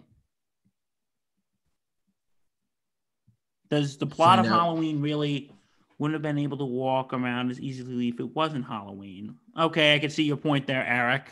Does 3.70 3.97
the 3.97 4.07
plot 4.07 4.38
Find 4.38 4.47
of 4.47 4.51
out. 4.51 4.59
Halloween 4.59 5.01
really 5.01 5.51
wouldn't 5.99 6.13
have 6.15 6.22
been 6.22 6.38
able 6.38 6.57
to 6.57 6.65
walk 6.65 7.11
around 7.13 7.51
as 7.51 7.59
easily 7.59 8.07
if 8.07 8.20
it 8.20 8.36
wasn't 8.36 8.65
Halloween? 8.65 9.36
Okay, 9.57 9.93
I 9.95 9.99
can 9.99 10.09
see 10.09 10.24
your 10.24 10.38
point 10.38 10.68
there, 10.68 10.86
Eric. 10.86 11.30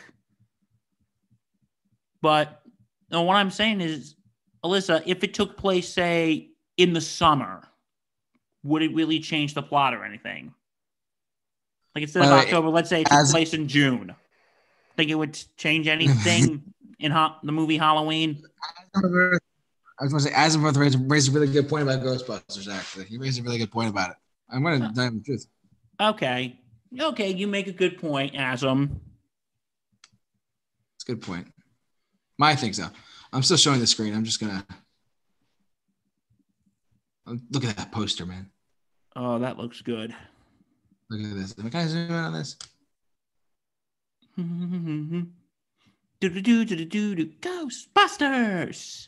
But 2.22 2.62
no, 3.10 3.22
what 3.22 3.36
I'm 3.36 3.52
saying 3.52 3.82
is, 3.82 4.16
Alyssa, 4.64 5.04
if 5.06 5.24
it 5.24 5.34
took 5.34 5.58
place, 5.58 5.88
say, 5.88 6.50
in 6.76 6.92
the 6.92 7.02
summer, 7.02 7.68
would 8.64 8.82
it 8.82 8.94
really 8.94 9.20
change 9.20 9.54
the 9.54 9.62
plot 9.62 9.94
or 9.94 10.04
anything? 10.04 10.54
Like 11.94 12.02
instead 12.02 12.24
of 12.24 12.32
Uh, 12.32 12.36
October, 12.38 12.70
let's 12.70 12.90
say 12.90 13.02
it 13.02 13.08
took 13.08 13.30
place 13.30 13.54
in 13.54 13.68
June. 13.68 14.16
Think 14.98 15.12
it 15.12 15.16
would 15.16 15.38
change 15.58 15.88
anything 15.98 16.64
in 17.00 17.12
ho- 17.12 17.36
the 17.44 17.52
movie 17.52 17.78
Halloween? 17.78 18.44
I 18.96 20.04
was 20.04 20.12
going 20.12 20.24
to 20.24 20.30
say, 20.30 20.32
Asimov 20.32 20.78
raised, 20.78 21.00
raised 21.10 21.30
a 21.30 21.32
really 21.32 21.52
good 21.52 21.70
point 21.70 21.84
about 21.84 22.02
Ghostbusters. 22.02 22.74
Actually, 22.74 23.06
he 23.06 23.18
raised 23.18 23.40
a 23.40 23.44
really 23.44 23.58
good 23.58 23.72
point 23.72 23.90
about 23.90 24.12
it. 24.12 24.16
I'm 24.50 24.64
going 24.64 24.82
to 24.82 24.88
dive 24.90 25.14
into 25.14 25.20
the 25.20 25.24
truth. 25.24 25.48
Okay. 26.02 26.60
Okay, 27.00 27.32
you 27.32 27.48
make 27.48 27.68
a 27.68 27.72
good 27.72 27.98
point, 27.98 28.34
Asum. 28.36 28.90
It's 30.96 31.04
a 31.04 31.08
good 31.08 31.22
point. 31.22 31.48
My 32.38 32.56
thing 32.56 32.74
so. 32.74 32.88
I'm 33.34 33.44
still 33.44 33.58
showing 33.58 33.80
the 33.80 33.88
screen. 33.88 34.14
I'm 34.14 34.24
just 34.24 34.40
gonna 34.40 34.66
look 37.52 37.66
at 37.66 37.76
that 37.76 37.92
poster, 37.92 38.26
man. 38.26 38.50
Oh, 39.16 39.40
that 39.40 39.58
looks 39.58 39.82
good. 39.82 40.16
Look 41.10 41.22
at 41.22 41.36
this. 41.36 41.54
Can 41.54 41.76
I 41.76 41.88
zoom 41.88 42.10
in 42.10 42.16
on 42.16 42.34
this? 42.34 42.58
Do 44.38 45.26
do 46.20 46.30
do 46.30 46.66
do 46.66 46.86
do 46.86 47.16
do 47.16 47.26
Ghostbusters. 47.40 49.08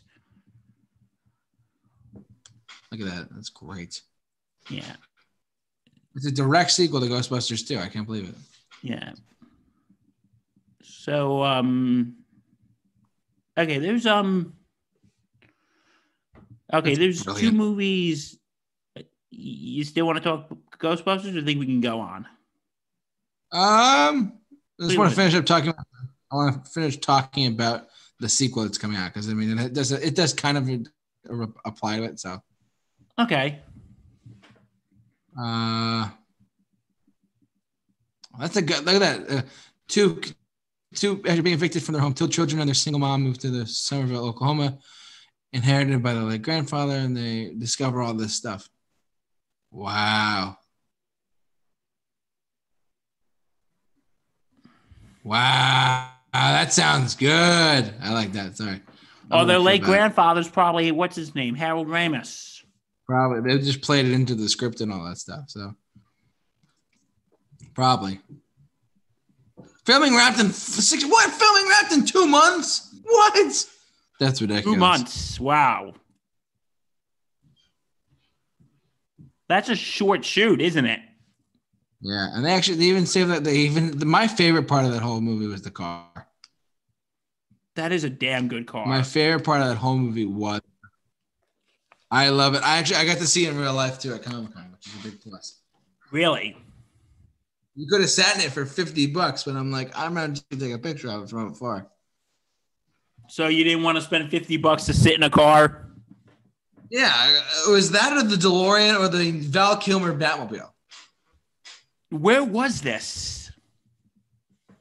Look 2.91 3.01
at 3.01 3.07
that. 3.07 3.27
That's 3.31 3.49
great. 3.49 4.01
Yeah. 4.69 4.95
It's 6.15 6.25
a 6.25 6.31
direct 6.31 6.71
sequel 6.71 7.01
to 7.01 7.07
Ghostbusters 7.07 7.67
2. 7.67 7.77
I 7.77 7.89
can't 7.89 8.05
believe 8.05 8.29
it. 8.29 8.35
Yeah. 8.81 9.11
So 10.81 11.43
um 11.43 12.15
okay, 13.57 13.79
there's 13.79 14.05
um 14.05 14.53
okay, 16.73 16.89
That's 16.89 16.99
there's 16.99 17.23
brilliant. 17.23 17.51
two 17.51 17.57
movies. 17.57 18.37
You 19.29 19.83
still 19.83 20.05
want 20.05 20.17
to 20.17 20.23
talk 20.23 20.49
Ghostbusters 20.79 21.35
or 21.37 21.41
think 21.43 21.59
we 21.59 21.65
can 21.65 21.81
go 21.81 21.99
on? 21.99 22.25
Um, 23.51 24.39
I 24.79 24.85
just 24.85 24.97
want 24.97 25.09
to 25.09 25.15
finish 25.15 25.33
up 25.35 25.45
talking. 25.45 25.73
I 26.31 26.35
want 26.35 26.63
to 26.65 26.71
finish 26.71 26.97
talking 26.97 27.47
about 27.47 27.87
the 28.19 28.29
sequel 28.29 28.63
that's 28.63 28.77
coming 28.77 28.97
out 28.97 29.13
because 29.13 29.29
I 29.29 29.33
mean 29.33 29.57
it 29.57 29.73
does 29.73 29.91
it 29.91 30.15
does 30.15 30.33
kind 30.33 30.57
of 30.57 30.69
apply 31.65 31.97
to 31.97 32.03
it. 32.03 32.19
So, 32.19 32.41
Okay. 33.19 33.59
uh, 35.39 36.09
that's 38.39 38.55
a 38.55 38.61
good 38.61 38.85
look 38.85 39.01
at 39.01 39.27
that. 39.27 39.29
Uh, 39.31 39.41
two 39.87 40.21
two 40.95 41.21
after 41.27 41.41
being 41.41 41.55
evicted 41.55 41.83
from 41.83 41.93
their 41.93 42.01
home, 42.01 42.13
two 42.13 42.27
children 42.27 42.59
and 42.59 42.67
their 42.67 42.75
single 42.75 42.99
mom 42.99 43.23
moved 43.23 43.41
to 43.41 43.49
the 43.49 43.65
Summerville, 43.65 44.25
Oklahoma, 44.27 44.77
inherited 45.53 46.03
by 46.03 46.13
the 46.13 46.21
late 46.21 46.41
grandfather, 46.43 46.93
and 46.95 47.15
they 47.17 47.53
discover 47.57 48.01
all 48.01 48.13
this 48.13 48.35
stuff. 48.35 48.69
Wow. 49.71 50.57
Wow. 55.27 56.09
That 56.33 56.71
sounds 56.71 57.15
good. 57.15 57.29
I 57.29 58.13
like 58.13 58.31
that. 58.33 58.55
Sorry. 58.55 58.81
Oh, 59.29 59.43
their 59.45 59.59
late 59.59 59.83
grandfather's 59.83 60.47
probably 60.47 60.91
what's 60.91 61.15
his 61.15 61.35
name? 61.35 61.53
Harold 61.55 61.87
Ramis. 61.87 62.63
Probably. 63.05 63.41
They 63.41 63.61
just 63.61 63.81
played 63.81 64.05
it 64.05 64.13
into 64.13 64.35
the 64.35 64.47
script 64.47 64.79
and 64.79 64.91
all 64.91 65.03
that 65.05 65.17
stuff. 65.17 65.45
So 65.47 65.73
probably. 67.73 68.19
Filming 69.85 70.15
wrapped 70.15 70.39
in 70.39 70.51
six. 70.51 71.03
What? 71.05 71.29
Filming 71.31 71.69
wrapped 71.69 71.91
in 71.91 72.05
two 72.05 72.27
months? 72.27 72.95
What? 73.03 73.65
That's 74.19 74.41
ridiculous. 74.41 74.75
Two 74.75 74.79
months. 74.79 75.39
Wow. 75.39 75.93
That's 79.49 79.69
a 79.69 79.75
short 79.75 80.25
shoot, 80.25 80.61
isn't 80.61 80.85
it? 80.85 80.99
Yeah, 82.01 82.29
and 82.33 82.45
they 82.45 82.51
actually 82.51 82.77
they 82.77 82.85
even 82.85 83.05
say 83.05 83.23
that 83.23 83.43
they 83.43 83.55
even 83.57 83.97
the, 83.97 84.05
my 84.05 84.27
favorite 84.27 84.67
part 84.67 84.85
of 84.85 84.91
that 84.91 85.01
whole 85.01 85.21
movie 85.21 85.47
was 85.47 85.63
the 85.63 85.71
car. 85.71 86.27
That 87.75 87.91
is 87.91 88.03
a 88.03 88.09
damn 88.09 88.47
good 88.47 88.67
car. 88.67 88.85
My 88.85 89.01
favorite 89.01 89.43
part 89.43 89.61
of 89.61 89.67
that 89.67 89.77
whole 89.77 89.97
movie 89.97 90.25
was. 90.25 90.61
I 92.09 92.29
love 92.29 92.55
it. 92.55 92.63
I 92.63 92.77
actually 92.77 92.97
I 92.97 93.05
got 93.05 93.17
to 93.17 93.27
see 93.27 93.45
it 93.45 93.49
in 93.49 93.57
real 93.57 93.73
life 93.73 93.99
too 93.99 94.13
at 94.13 94.23
Comic 94.23 94.53
Con, 94.53 94.71
which 94.71 94.87
is 94.87 94.93
a 94.99 95.09
big 95.09 95.21
plus. 95.21 95.59
really? 96.11 96.55
You 97.75 97.87
could 97.87 98.01
have 98.01 98.09
sat 98.09 98.35
in 98.35 98.41
it 98.41 98.51
for 98.51 98.65
fifty 98.65 99.07
bucks, 99.07 99.43
but 99.43 99.55
I'm 99.55 99.71
like, 99.71 99.97
I'm 99.97 100.13
gonna 100.13 100.33
just 100.33 100.49
take 100.51 100.73
a 100.73 100.79
picture 100.79 101.09
of 101.09 101.23
it 101.23 101.29
from 101.29 101.51
afar. 101.51 101.87
So 103.27 103.47
you 103.47 103.63
didn't 103.63 103.83
want 103.83 103.97
to 103.97 104.01
spend 104.01 104.31
50 104.31 104.57
bucks 104.57 104.85
to 104.85 104.93
sit 104.93 105.15
in 105.15 105.23
a 105.23 105.29
car? 105.29 105.85
Yeah, 106.89 107.41
was 107.67 107.91
that 107.91 108.13
or 108.13 108.23
the 108.23 108.37
DeLorean 108.37 108.97
or 108.97 109.09
the 109.09 109.31
Val 109.31 109.75
Kilmer 109.75 110.17
Batmobile. 110.17 110.69
Where 112.09 112.43
was 112.43 112.81
this? 112.81 113.51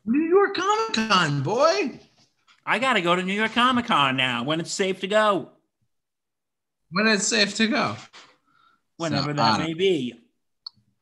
New 0.04 0.22
York 0.28 0.54
Comic 0.56 0.94
Con, 0.94 1.42
boy. 1.42 2.00
I 2.64 2.78
got 2.78 2.94
to 2.94 3.00
go 3.00 3.14
to 3.16 3.22
New 3.22 3.32
York 3.34 3.52
Comic 3.52 3.86
Con 3.86 4.16
now 4.16 4.44
when 4.44 4.60
it's 4.60 4.72
safe 4.72 5.00
to 5.00 5.06
go, 5.08 5.50
When 6.90 7.06
it's 7.08 7.26
safe 7.26 7.54
to 7.56 7.66
go. 7.66 7.96
whenever 8.96 9.30
So, 9.30 9.34
that 9.34 9.60
may 9.60 9.74
be. 9.74 10.14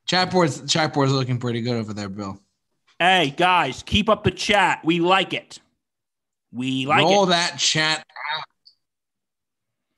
Chat 0.07 0.31
board's 0.31 0.71
chat 0.71 0.93
board's 0.93 1.13
looking 1.13 1.39
pretty 1.39 1.61
good 1.63 1.77
over 1.77 1.93
there, 1.95 2.09
Bill. 2.11 2.39
Hey, 2.99 3.35
guys, 3.37 3.83
keep 3.83 4.09
up 4.09 4.25
the 4.25 4.31
chat. 4.31 4.81
We 4.85 5.01
like 5.01 5.33
it. 5.35 5.59
We 6.53 6.87
like 6.87 7.01
Roll 7.01 7.25
it. 7.25 7.29
that 7.31 7.59
chat 7.59 7.99
out. 7.99 8.45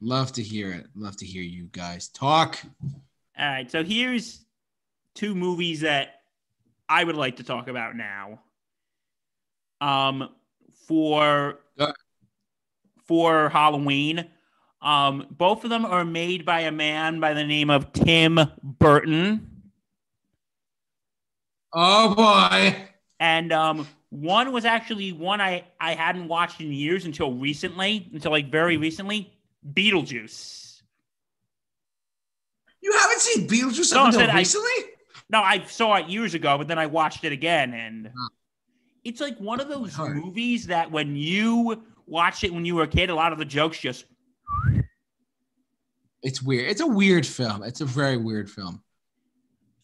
Love 0.00 0.32
to 0.32 0.42
hear 0.42 0.72
it. 0.72 0.86
Love 0.94 1.16
to 1.18 1.26
hear 1.26 1.42
you 1.42 1.68
guys 1.72 2.08
talk. 2.08 2.58
All 3.38 3.46
right, 3.46 3.70
so 3.70 3.82
here's 3.84 4.44
two 5.14 5.34
movies 5.34 5.80
that 5.80 6.15
I 6.88 7.02
would 7.04 7.16
like 7.16 7.36
to 7.36 7.42
talk 7.44 7.68
about 7.68 7.96
now. 7.96 8.40
Um, 9.80 10.30
for 10.86 11.58
for 13.06 13.48
Halloween, 13.48 14.26
um, 14.80 15.26
both 15.30 15.64
of 15.64 15.70
them 15.70 15.84
are 15.84 16.04
made 16.04 16.44
by 16.44 16.60
a 16.60 16.72
man 16.72 17.20
by 17.20 17.34
the 17.34 17.44
name 17.44 17.70
of 17.70 17.92
Tim 17.92 18.38
Burton, 18.62 19.50
Oh 21.72 22.14
boy. 22.14 22.76
and 23.20 23.52
um, 23.52 23.86
one 24.10 24.52
was 24.52 24.64
actually 24.64 25.12
one 25.12 25.40
I 25.40 25.64
I 25.80 25.94
hadn't 25.94 26.28
watched 26.28 26.60
in 26.60 26.72
years 26.72 27.04
until 27.04 27.34
recently, 27.34 28.08
until 28.12 28.30
like 28.30 28.50
very 28.50 28.76
recently. 28.76 29.32
Beetlejuice. 29.72 30.80
You 32.80 32.92
haven't 32.92 33.20
seen 33.20 33.48
Beetlejuice 33.48 33.92
No, 33.92 34.06
until 34.06 34.20
said 34.20 34.30
I- 34.30 34.38
recently? 34.38 34.70
No, 35.28 35.40
I 35.40 35.64
saw 35.64 35.96
it 35.96 36.08
years 36.08 36.34
ago, 36.34 36.56
but 36.56 36.68
then 36.68 36.78
I 36.78 36.86
watched 36.86 37.24
it 37.24 37.32
again, 37.32 37.74
and 37.74 38.10
it's 39.04 39.20
like 39.20 39.36
one 39.38 39.60
of 39.60 39.68
those 39.68 39.96
movies 39.98 40.66
that 40.66 40.90
when 40.90 41.16
you 41.16 41.82
watched 42.06 42.44
it 42.44 42.52
when 42.52 42.64
you 42.64 42.76
were 42.76 42.84
a 42.84 42.88
kid, 42.88 43.10
a 43.10 43.14
lot 43.14 43.32
of 43.32 43.38
the 43.38 43.44
jokes 43.44 43.78
just 43.78 44.04
It's 46.22 46.42
weird. 46.42 46.70
It's 46.70 46.80
a 46.80 46.86
weird 46.86 47.26
film. 47.26 47.62
It's 47.62 47.80
a 47.80 47.84
very 47.84 48.16
weird 48.16 48.50
film. 48.50 48.82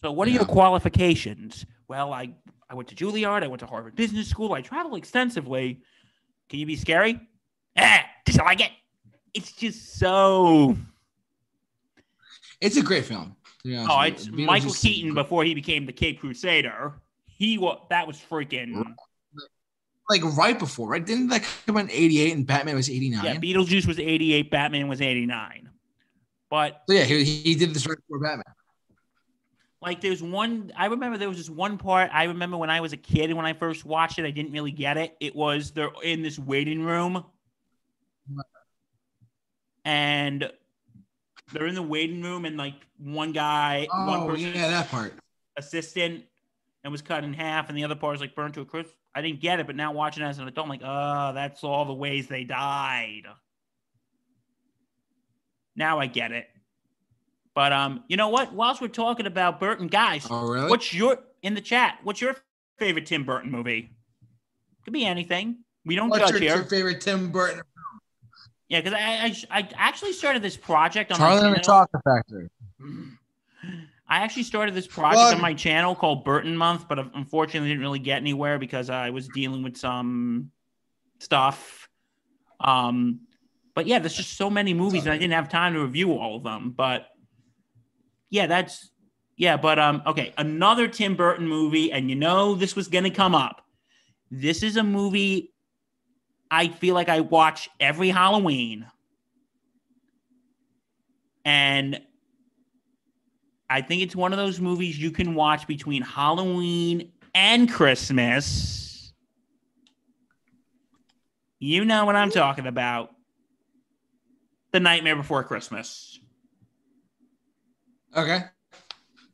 So, 0.03 0.13
what 0.13 0.27
are 0.27 0.33
your 0.33 0.45
qualifications? 0.45 1.65
Well, 1.89 2.13
I 2.13 2.35
I 2.71 2.75
went 2.75 2.89
to 2.89 2.95
Juilliard. 2.95 3.43
I 3.43 3.47
went 3.49 3.61
to 3.61 3.67
Harvard 3.67 3.97
Business 3.97 4.29
School. 4.29 4.53
I 4.55 4.63
travel 4.63 4.97
extensively. 4.97 5.83
Can 6.49 6.59
you 6.59 6.67
be 6.67 6.77
scary? 6.77 7.21
Ah, 7.77 8.05
did 8.25 8.37
you 8.37 8.43
like 8.43 8.61
it? 8.61 8.71
It's 9.35 9.53
just 9.53 9.99
so. 9.99 10.77
It's 12.61 12.77
a 12.77 12.83
great 12.83 13.05
film. 13.05 13.37
Honest 13.67 13.89
Oh, 13.91 14.01
it's. 14.01 14.29
Beetlejuice 14.29 14.47
Michael 14.47 14.73
Keaton 14.73 15.15
before 15.15 15.45
he 15.45 15.55
became 15.55 15.87
the 15.87 15.93
Cape 15.93 16.21
Crusader. 16.21 16.95
He 17.27 17.59
was 17.59 17.79
that 17.91 18.07
was 18.07 18.19
freaking 18.19 18.95
Like 20.11 20.23
right 20.37 20.59
before, 20.59 20.89
right? 20.89 21.05
Didn't 21.05 21.29
that 21.29 21.45
come 21.67 21.77
in 21.79 21.91
88 21.91 22.35
and 22.35 22.47
Batman 22.47 22.75
was 22.77 22.91
89? 22.91 23.25
yeah. 23.25 23.35
Beetlejuice 23.37 23.87
was 23.87 23.99
eighty 23.99 24.33
eight. 24.35 24.51
Batman 24.51 24.89
was 24.89 25.01
eighty 25.01 25.27
nine. 25.27 25.71
But 26.51 26.83
so 26.89 26.95
yeah, 26.95 27.05
he, 27.05 27.25
he 27.25 27.55
did 27.55 27.73
this 27.73 27.87
right 27.87 27.97
before 27.97 28.19
Batman. 28.19 28.45
like, 29.81 30.01
there's 30.03 30.23
one. 30.23 30.71
I 30.77 30.87
remember 30.87 31.17
there 31.17 31.29
was 31.29 31.39
this 31.39 31.49
one 31.49 31.79
part. 31.79 32.11
I 32.13 32.25
remember 32.25 32.59
when 32.59 32.69
I 32.69 32.81
was 32.83 32.93
a 32.93 32.97
kid 32.99 33.31
and 33.31 33.37
when 33.37 33.47
I 33.47 33.55
first 33.55 33.87
watched 33.87 34.19
it, 34.19 34.27
I 34.27 34.31
didn't 34.33 34.53
really 34.53 34.71
get 34.73 34.99
it. 34.99 35.17
It 35.19 35.35
was 35.35 35.71
they're 35.71 35.91
in 36.03 36.21
this 36.23 36.39
waiting 36.39 36.83
room, 36.85 37.25
and 39.85 40.51
they're 41.53 41.67
in 41.67 41.75
the 41.75 41.83
waiting 41.83 42.23
room, 42.23 42.45
and 42.45 42.57
like 42.57 42.75
one 42.99 43.33
guy, 43.33 43.87
one 43.91 44.21
Oh, 44.21 44.27
person, 44.29 44.53
yeah, 44.55 44.69
that 44.69 44.89
part. 44.89 45.15
assistant, 45.57 46.25
and 46.85 46.91
was 46.93 47.03
cut 47.03 47.25
in 47.25 47.33
half, 47.33 47.69
and 47.69 47.77
the 47.79 47.85
other 47.85 47.95
part 47.95 48.13
was 48.13 48.21
like 48.21 48.35
burned 48.35 48.55
to 48.55 48.61
a 48.61 48.65
crisp. 48.65 48.91
I 49.15 49.21
didn't 49.23 49.41
get 49.41 49.61
it, 49.61 49.67
but 49.67 49.77
now 49.77 49.93
watching 49.93 50.23
it 50.23 50.27
as 50.27 50.39
an 50.39 50.49
adult, 50.49 50.65
I'm 50.67 50.71
like, 50.71 50.81
oh, 50.85 51.33
that's 51.35 51.63
all 51.63 51.85
the 51.85 51.93
ways 51.93 52.29
they 52.29 52.45
died. 52.45 53.23
Now 55.77 55.99
I 55.99 56.07
get 56.07 56.33
it. 56.33 56.49
But 57.55 57.73
um, 57.73 58.05
you 58.09 58.17
know 58.17 58.29
what? 58.31 58.53
Whilst 58.55 58.81
we're 58.81 58.89
talking 58.89 59.27
about 59.27 59.61
Burton, 59.61 59.87
guys, 59.87 60.27
Oh, 60.31 60.49
really? 60.49 60.71
what's 60.71 60.93
your 60.95 61.19
in 61.43 61.55
the 61.55 61.61
chat? 61.61 61.99
What's 62.03 62.21
your 62.21 62.37
favorite 62.79 63.07
Tim 63.07 63.25
Burton 63.25 63.51
movie? 63.51 63.91
Could 64.85 64.93
be 64.95 65.05
anything. 65.05 65.59
We 65.85 65.95
don't 65.95 66.09
What's 66.09 66.23
judge 66.31 66.33
your, 66.33 66.41
here. 66.41 66.57
your 66.57 66.65
favorite 66.65 67.01
Tim 67.01 67.31
Burton? 67.31 67.61
Yeah, 68.73 68.81
because 68.81 68.95
I, 68.99 69.35
I 69.51 69.59
I 69.59 69.69
actually 69.77 70.15
started 70.15 70.41
this 70.41 70.57
project 70.57 71.13
on 71.13 71.19
Charlie 71.19 71.43
my 71.43 71.47
and 71.49 71.57
the 71.57 71.61
channel. 71.61 71.87
Chocolate 71.93 72.03
Factory. 72.05 72.49
I 74.09 74.21
actually 74.21 74.45
started 74.45 74.75
this 74.75 74.87
project 74.87 75.35
on 75.35 75.43
my 75.43 75.53
channel 75.53 75.95
called 75.95 76.25
Burton 76.25 76.57
Month, 76.57 76.89
but 76.89 76.99
unfortunately 77.15 77.69
didn't 77.69 77.83
really 77.83 77.99
get 77.99 78.17
anywhere 78.17 78.59
because 78.59 78.89
I 78.89 79.11
was 79.11 79.29
dealing 79.29 79.63
with 79.63 79.77
some 79.77 80.53
stuff. 81.19 81.87
Um, 82.61 83.21
but 83.75 83.87
yeah, 83.87 83.99
there's 83.99 84.15
just 84.15 84.39
so 84.39 84.49
many 84.49 84.73
movies, 84.73 85.05
and 85.05 85.13
I 85.13 85.19
didn't 85.19 85.35
have 85.35 85.51
time 85.51 85.75
to 85.75 85.81
review 85.81 86.13
all 86.13 86.37
of 86.37 86.43
them. 86.43 86.73
But 86.75 87.09
yeah, 88.31 88.47
that's 88.47 88.91
yeah. 89.37 89.59
But 89.59 89.79
um, 89.81 90.03
okay, 90.07 90.33
another 90.39 90.89
Tim 90.89 91.15
Burton 91.15 91.47
movie, 91.47 91.93
and 91.93 92.09
you 92.09 92.17
know 92.17 92.55
this 92.55 92.75
was 92.75 92.89
gonna 92.89 93.11
come 93.11 93.35
up. 93.35 93.67
This 94.31 94.63
is 94.63 94.79
a 94.79 94.83
movie 94.83 95.52
I 96.53 96.69
feel 96.69 96.95
like 96.95 97.09
I 97.09 97.21
watch 97.21 97.71
every 97.81 98.11
Halloween, 98.11 98.87
and 101.47 101.99
I 103.71 103.81
think 103.81 104.03
it's 104.03 104.15
one 104.15 104.35
of 104.35 104.37
those 104.37 104.61
movies 104.61 104.99
you 104.99 105.13
can 105.13 105.35
watch 105.35 105.67
between 105.67 106.03
Halloween 106.03 107.11
and 107.35 107.73
Christmas. 107.73 109.15
You 111.59 111.87
know 111.87 112.05
what 112.05 112.17
I'm 112.17 112.31
talking 112.31 112.67
about. 112.67 113.13
The 114.73 114.81
Nightmare 114.81 115.17
Before 115.17 115.43
Christmas. 115.45 116.21
Okay. 118.15 118.41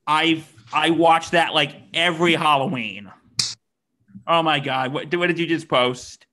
I've 0.07 0.47
I 0.73 0.91
watch 0.91 1.31
that 1.31 1.53
like 1.53 1.75
every 1.93 2.37
Halloween. 2.37 3.11
Oh 4.25 4.45
my 4.45 4.61
god! 4.61 4.93
What, 4.93 5.13
what 5.17 5.27
did 5.27 5.41
you 5.41 5.49
just 5.49 5.69
post? 5.69 6.28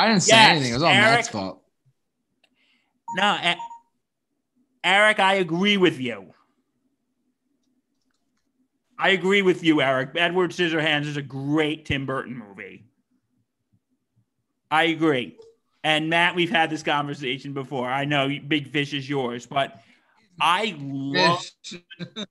I 0.00 0.08
didn't 0.08 0.22
say 0.22 0.34
Yes, 0.34 0.50
anything. 0.52 0.70
It 0.70 0.74
was 0.74 0.82
all 0.82 0.88
Eric. 0.88 1.10
Matt's 1.10 1.28
fault. 1.28 1.62
No, 3.16 3.54
Eric, 4.82 5.20
I 5.20 5.34
agree 5.34 5.76
with 5.76 6.00
you. 6.00 6.32
I 8.98 9.10
agree 9.10 9.42
with 9.42 9.62
you, 9.62 9.82
Eric. 9.82 10.12
Edward 10.16 10.52
Scissorhands 10.52 11.04
is 11.04 11.18
a 11.18 11.22
great 11.22 11.84
Tim 11.84 12.06
Burton 12.06 12.34
movie. 12.34 12.86
I 14.70 14.84
agree. 14.84 15.36
And 15.84 16.08
Matt, 16.08 16.34
we've 16.34 16.50
had 16.50 16.70
this 16.70 16.82
conversation 16.82 17.52
before. 17.52 17.90
I 17.90 18.06
know 18.06 18.34
Big 18.48 18.70
Fish 18.70 18.94
is 18.94 19.06
yours, 19.06 19.44
but 19.44 19.82
I 20.40 20.76
love 20.78 21.44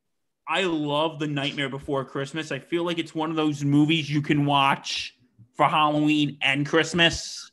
I 0.47 0.63
love 0.63 1.19
The 1.19 1.27
Nightmare 1.27 1.69
Before 1.69 2.03
Christmas. 2.03 2.51
I 2.51 2.57
feel 2.57 2.83
like 2.83 2.97
it's 2.97 3.13
one 3.13 3.29
of 3.29 3.35
those 3.35 3.63
movies 3.63 4.09
you 4.09 4.23
can 4.23 4.47
watch 4.47 5.15
for 5.55 5.67
Halloween 5.67 6.39
and 6.41 6.65
Christmas. 6.65 7.48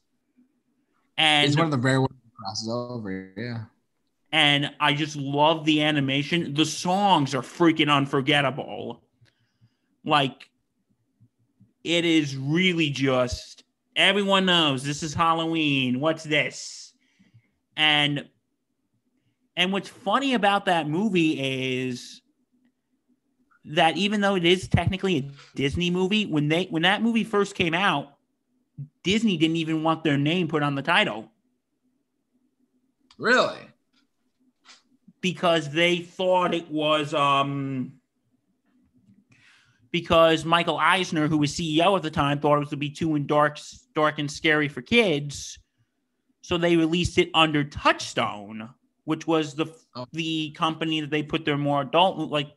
And 1.19 1.47
It's 1.49 1.57
one 1.57 1.67
of 1.67 1.71
the 1.73 1.79
rare 1.79 2.01
ones 2.01 2.12
that 2.12 2.35
crosses 2.37 2.69
over. 2.69 3.33
Yeah. 3.37 3.64
and 4.33 4.71
I 4.81 4.93
just 4.95 5.17
love 5.17 5.64
the 5.64 5.83
animation. 5.83 6.55
The 6.55 6.67
songs 6.67 7.35
are 7.35 7.43
freaking 7.43 7.91
unforgettable. 7.95 9.03
Like 10.05 10.49
it 11.85 12.05
is 12.05 12.37
really 12.37 12.91
just 12.91 13.64
everyone 13.95 14.45
knows 14.47 14.83
this 14.83 15.03
is 15.03 15.14
Halloween. 15.14 16.01
What's 16.01 16.25
this? 16.25 16.93
And 17.77 18.29
and 19.57 19.73
what's 19.73 19.89
funny 19.89 20.35
about 20.35 20.67
that 20.67 20.87
movie 20.89 21.81
is 21.83 22.21
that 23.64 23.97
even 23.97 24.21
though 24.21 24.35
it 24.37 24.45
is 24.45 24.69
technically 24.69 25.17
a 25.17 25.31
Disney 25.57 25.91
movie, 25.91 26.27
when 26.27 26.49
they 26.49 26.64
when 26.64 26.83
that 26.83 27.03
movie 27.03 27.25
first 27.25 27.55
came 27.55 27.75
out, 27.75 28.16
Disney 29.03 29.37
didn't 29.37 29.57
even 29.57 29.83
want 29.83 30.05
their 30.05 30.16
name 30.18 30.49
put 30.49 30.62
on 30.62 30.74
the 30.74 30.83
title. 30.83 31.31
Really? 33.18 33.59
because 35.22 35.68
they 35.70 35.99
thought 35.99 36.55
it 36.55 36.70
was 36.70 37.12
um 37.14 37.95
because 39.91 40.45
Michael 40.45 40.77
Eisner, 40.79 41.27
who 41.27 41.39
was 41.39 41.53
CEO 41.53 41.97
at 41.97 42.03
the 42.03 42.11
time, 42.11 42.39
thought 42.39 42.57
it 42.57 42.61
was 42.61 42.68
to 42.70 42.77
be 42.77 42.91
too 42.91 43.14
and 43.14 43.27
dark, 43.27 43.59
dark 43.95 44.18
and 44.18 44.31
scary 44.31 44.68
for 44.68 44.83
kids. 44.83 45.59
So 46.43 46.59
they 46.59 46.77
released 46.77 47.18
it 47.18 47.31
under 47.35 47.64
Touchstone, 47.64 48.68
which 49.05 49.27
was 49.27 49.55
the 49.55 49.66
Oh. 49.97 50.07
the 50.12 50.51
company 50.51 51.01
that 51.01 51.11
they 51.11 51.22
put 51.22 51.45
their 51.45 51.57
more 51.59 51.81
adult 51.83 52.31
like. 52.31 52.51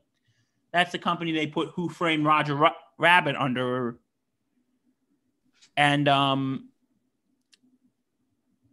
That's 0.72 0.91
the 0.91 0.99
company 0.99 1.32
they 1.32 1.47
put 1.47 1.70
Who 1.70 1.89
Framed 1.89 2.26
Roger 2.26 2.53
Ra- 2.55 2.76
Rabbit 2.99 3.36
under. 3.38 3.97
And 5.80 6.09
um 6.09 6.67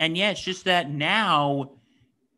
and 0.00 0.16
yeah, 0.16 0.30
it's 0.32 0.42
just 0.42 0.64
that 0.64 0.90
now 0.90 1.70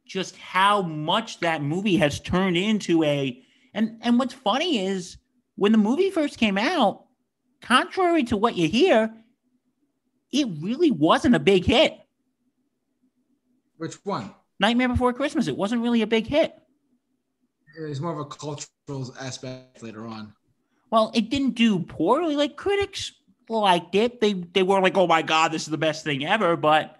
just 0.06 0.36
how 0.36 0.82
much 0.82 1.40
that 1.40 1.62
movie 1.62 1.96
has 1.96 2.20
turned 2.20 2.58
into 2.58 3.02
a 3.02 3.42
and 3.72 3.98
and 4.02 4.18
what's 4.18 4.34
funny 4.34 4.86
is 4.86 5.16
when 5.56 5.72
the 5.72 5.78
movie 5.78 6.10
first 6.10 6.36
came 6.38 6.58
out 6.58 7.06
contrary 7.62 8.24
to 8.24 8.36
what 8.36 8.56
you 8.56 8.68
hear 8.68 9.10
it 10.32 10.46
really 10.60 10.90
wasn't 10.90 11.34
a 11.34 11.38
big 11.38 11.64
hit 11.64 11.98
Which 13.76 13.94
one? 14.04 14.30
nightmare 14.60 14.88
before 14.88 15.12
christmas 15.12 15.46
it 15.48 15.56
wasn't 15.56 15.82
really 15.82 16.00
a 16.02 16.06
big 16.06 16.26
hit 16.26 16.54
It 17.78 17.88
was 17.88 18.00
more 18.00 18.12
of 18.12 18.18
a 18.20 18.24
cultural 18.24 19.14
aspect 19.20 19.82
later 19.82 20.06
on. 20.06 20.32
well 20.90 21.10
it 21.14 21.28
didn't 21.28 21.54
do 21.54 21.80
poorly 21.80 22.34
like 22.36 22.56
critics 22.56 23.12
liked 23.48 23.94
it. 23.94 24.20
They 24.20 24.34
they 24.34 24.62
were 24.62 24.80
like 24.80 24.96
oh 24.96 25.06
my 25.06 25.22
god 25.22 25.52
this 25.52 25.62
is 25.62 25.68
the 25.68 25.78
best 25.78 26.04
thing 26.04 26.24
ever 26.24 26.56
but 26.56 26.96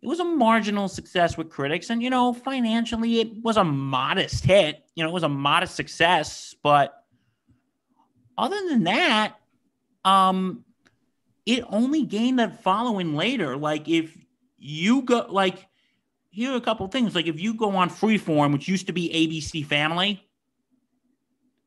it 0.00 0.06
was 0.06 0.20
a 0.20 0.24
marginal 0.24 0.88
success 0.88 1.36
with 1.36 1.50
critics. 1.50 1.90
And 1.90 2.02
you 2.02 2.10
know 2.10 2.32
financially 2.32 3.20
it 3.20 3.42
was 3.42 3.56
a 3.56 3.64
modest 3.64 4.44
hit. 4.44 4.84
You 4.94 5.04
know 5.04 5.10
it 5.10 5.12
was 5.14 5.22
a 5.22 5.28
modest 5.28 5.74
success 5.74 6.54
but 6.62 6.94
other 8.36 8.56
than 8.68 8.84
that 8.84 9.34
um 10.04 10.64
it 11.46 11.64
only 11.68 12.04
gained 12.04 12.38
that 12.38 12.62
following 12.62 13.14
later. 13.16 13.56
Like 13.56 13.88
if 13.88 14.16
you 14.58 15.02
go 15.02 15.26
like 15.28 15.66
here 16.30 16.52
are 16.52 16.56
a 16.56 16.60
couple 16.60 16.86
things. 16.88 17.14
Like 17.14 17.26
if 17.26 17.40
you 17.40 17.54
go 17.54 17.74
on 17.76 17.90
freeform 17.90 18.52
which 18.52 18.68
used 18.68 18.86
to 18.88 18.92
be 18.92 19.08
abc 19.10 19.64
family 19.66 20.24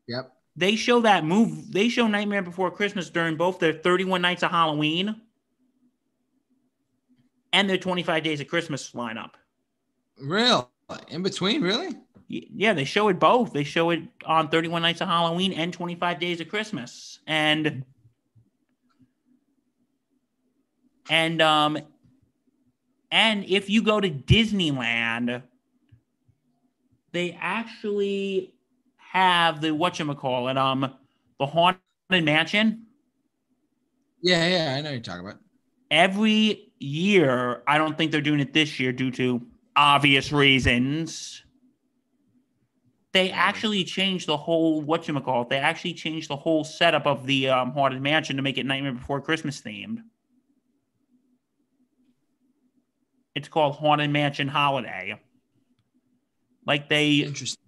Yep. 0.07 0.34
They 0.55 0.75
show 0.75 1.01
that 1.01 1.25
move 1.25 1.71
they 1.71 1.89
show 1.89 2.07
nightmare 2.07 2.41
before 2.41 2.71
christmas 2.71 3.09
during 3.09 3.35
both 3.37 3.59
their 3.59 3.73
31 3.73 4.21
nights 4.21 4.43
of 4.43 4.51
halloween 4.51 5.15
and 7.53 7.69
their 7.69 7.77
25 7.77 8.23
days 8.23 8.39
of 8.39 8.47
christmas 8.47 8.91
lineup 8.91 9.31
Real. 10.21 10.69
In 11.07 11.23
between, 11.23 11.61
really? 11.61 11.95
Yeah 12.27 12.73
they 12.73 12.85
show 12.85 13.09
it 13.09 13.19
both 13.19 13.51
they 13.51 13.65
show 13.65 13.89
it 13.89 14.01
on 14.25 14.47
31 14.47 14.81
nights 14.81 15.01
of 15.01 15.07
halloween 15.09 15.51
and 15.51 15.73
25 15.73 16.19
days 16.19 16.39
of 16.39 16.47
christmas 16.47 17.19
and 17.27 17.83
and 21.09 21.41
um 21.41 21.77
and 23.11 23.43
if 23.45 23.69
you 23.69 23.83
go 23.83 23.99
to 23.99 24.09
disneyland 24.09 25.43
they 27.11 27.37
actually 27.41 28.53
have 29.12 29.62
the 29.62 29.70
whatchamacallit 29.70 30.57
um 30.57 30.82
the 31.39 31.46
haunted 31.46 31.79
mansion 32.24 32.86
Yeah, 34.21 34.47
yeah. 34.47 34.75
I 34.75 34.82
know 34.82 34.92
you're 34.92 35.00
talking 35.00 35.25
about. 35.25 35.39
every 35.89 36.71
year 36.79 37.62
i 37.67 37.78
don't 37.78 37.97
think 37.97 38.12
they're 38.12 38.21
doing 38.21 38.39
it 38.39 38.54
this 38.54 38.79
year 38.79 38.92
due 38.92 39.12
to 39.12 39.42
obvious 39.75 40.32
reasons 40.32 41.43
they 43.13 43.29
actually 43.32 43.83
changed 43.83 44.28
the 44.28 44.38
whole 44.38 44.83
whatchamacallit 44.83 45.50
they 45.50 45.58
actually 45.58 45.93
changed 45.93 46.29
the 46.29 46.36
whole 46.36 46.63
setup 46.63 47.05
of 47.05 47.25
the 47.28 47.50
um, 47.50 47.71
haunted 47.71 48.01
mansion 48.01 48.36
to 48.38 48.42
make 48.42 48.58
it 48.58 48.66
nightmare 48.66 48.93
before 48.93 49.21
christmas 49.21 49.62
themed 49.62 50.00
it's 53.36 53.47
called 53.47 53.75
haunted 53.75 54.09
mansion 54.09 54.47
holiday 54.47 55.20
like 56.66 56.89
they 56.89 57.17
Interesting. 57.17 57.61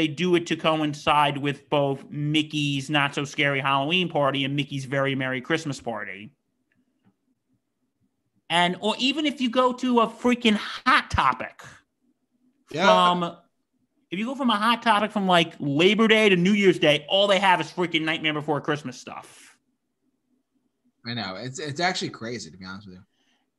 They 0.00 0.08
do 0.08 0.34
it 0.34 0.46
to 0.46 0.56
coincide 0.56 1.36
with 1.36 1.68
both 1.68 2.02
mickey's 2.08 2.88
not 2.88 3.14
so 3.14 3.22
scary 3.22 3.60
halloween 3.60 4.08
party 4.08 4.46
and 4.46 4.56
mickey's 4.56 4.86
very 4.86 5.14
merry 5.14 5.42
christmas 5.42 5.78
party 5.78 6.32
and 8.48 8.76
or 8.80 8.94
even 8.98 9.26
if 9.26 9.42
you 9.42 9.50
go 9.50 9.74
to 9.74 10.00
a 10.00 10.06
freaking 10.06 10.56
hot 10.56 11.10
topic 11.10 11.62
Yeah. 12.70 12.86
from 12.86 13.36
if 14.10 14.18
you 14.18 14.24
go 14.24 14.34
from 14.34 14.48
a 14.48 14.56
hot 14.56 14.82
topic 14.82 15.12
from 15.12 15.26
like 15.26 15.54
Labor 15.60 16.08
Day 16.08 16.30
to 16.30 16.34
New 16.34 16.52
Year's 16.52 16.80
Day, 16.80 17.06
all 17.08 17.28
they 17.28 17.38
have 17.38 17.60
is 17.60 17.70
freaking 17.70 18.02
Nightmare 18.02 18.32
Before 18.32 18.60
Christmas 18.60 18.98
stuff. 18.98 19.56
I 21.06 21.14
know. 21.14 21.36
It's 21.36 21.60
it's 21.60 21.78
actually 21.78 22.08
crazy 22.08 22.50
to 22.50 22.56
be 22.56 22.64
honest 22.64 22.88
with 22.88 22.96
you. 22.96 23.02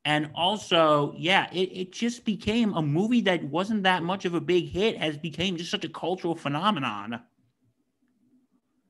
And 0.03 0.31
also, 0.33 1.13
yeah, 1.17 1.47
it, 1.53 1.69
it 1.69 1.91
just 1.91 2.25
became 2.25 2.73
a 2.73 2.81
movie 2.81 3.21
that 3.21 3.43
wasn't 3.43 3.83
that 3.83 4.01
much 4.01 4.25
of 4.25 4.33
a 4.33 4.41
big 4.41 4.67
hit, 4.69 4.97
has 4.97 5.15
became 5.17 5.57
just 5.57 5.69
such 5.69 5.85
a 5.85 5.89
cultural 5.89 6.35
phenomenon. 6.35 7.21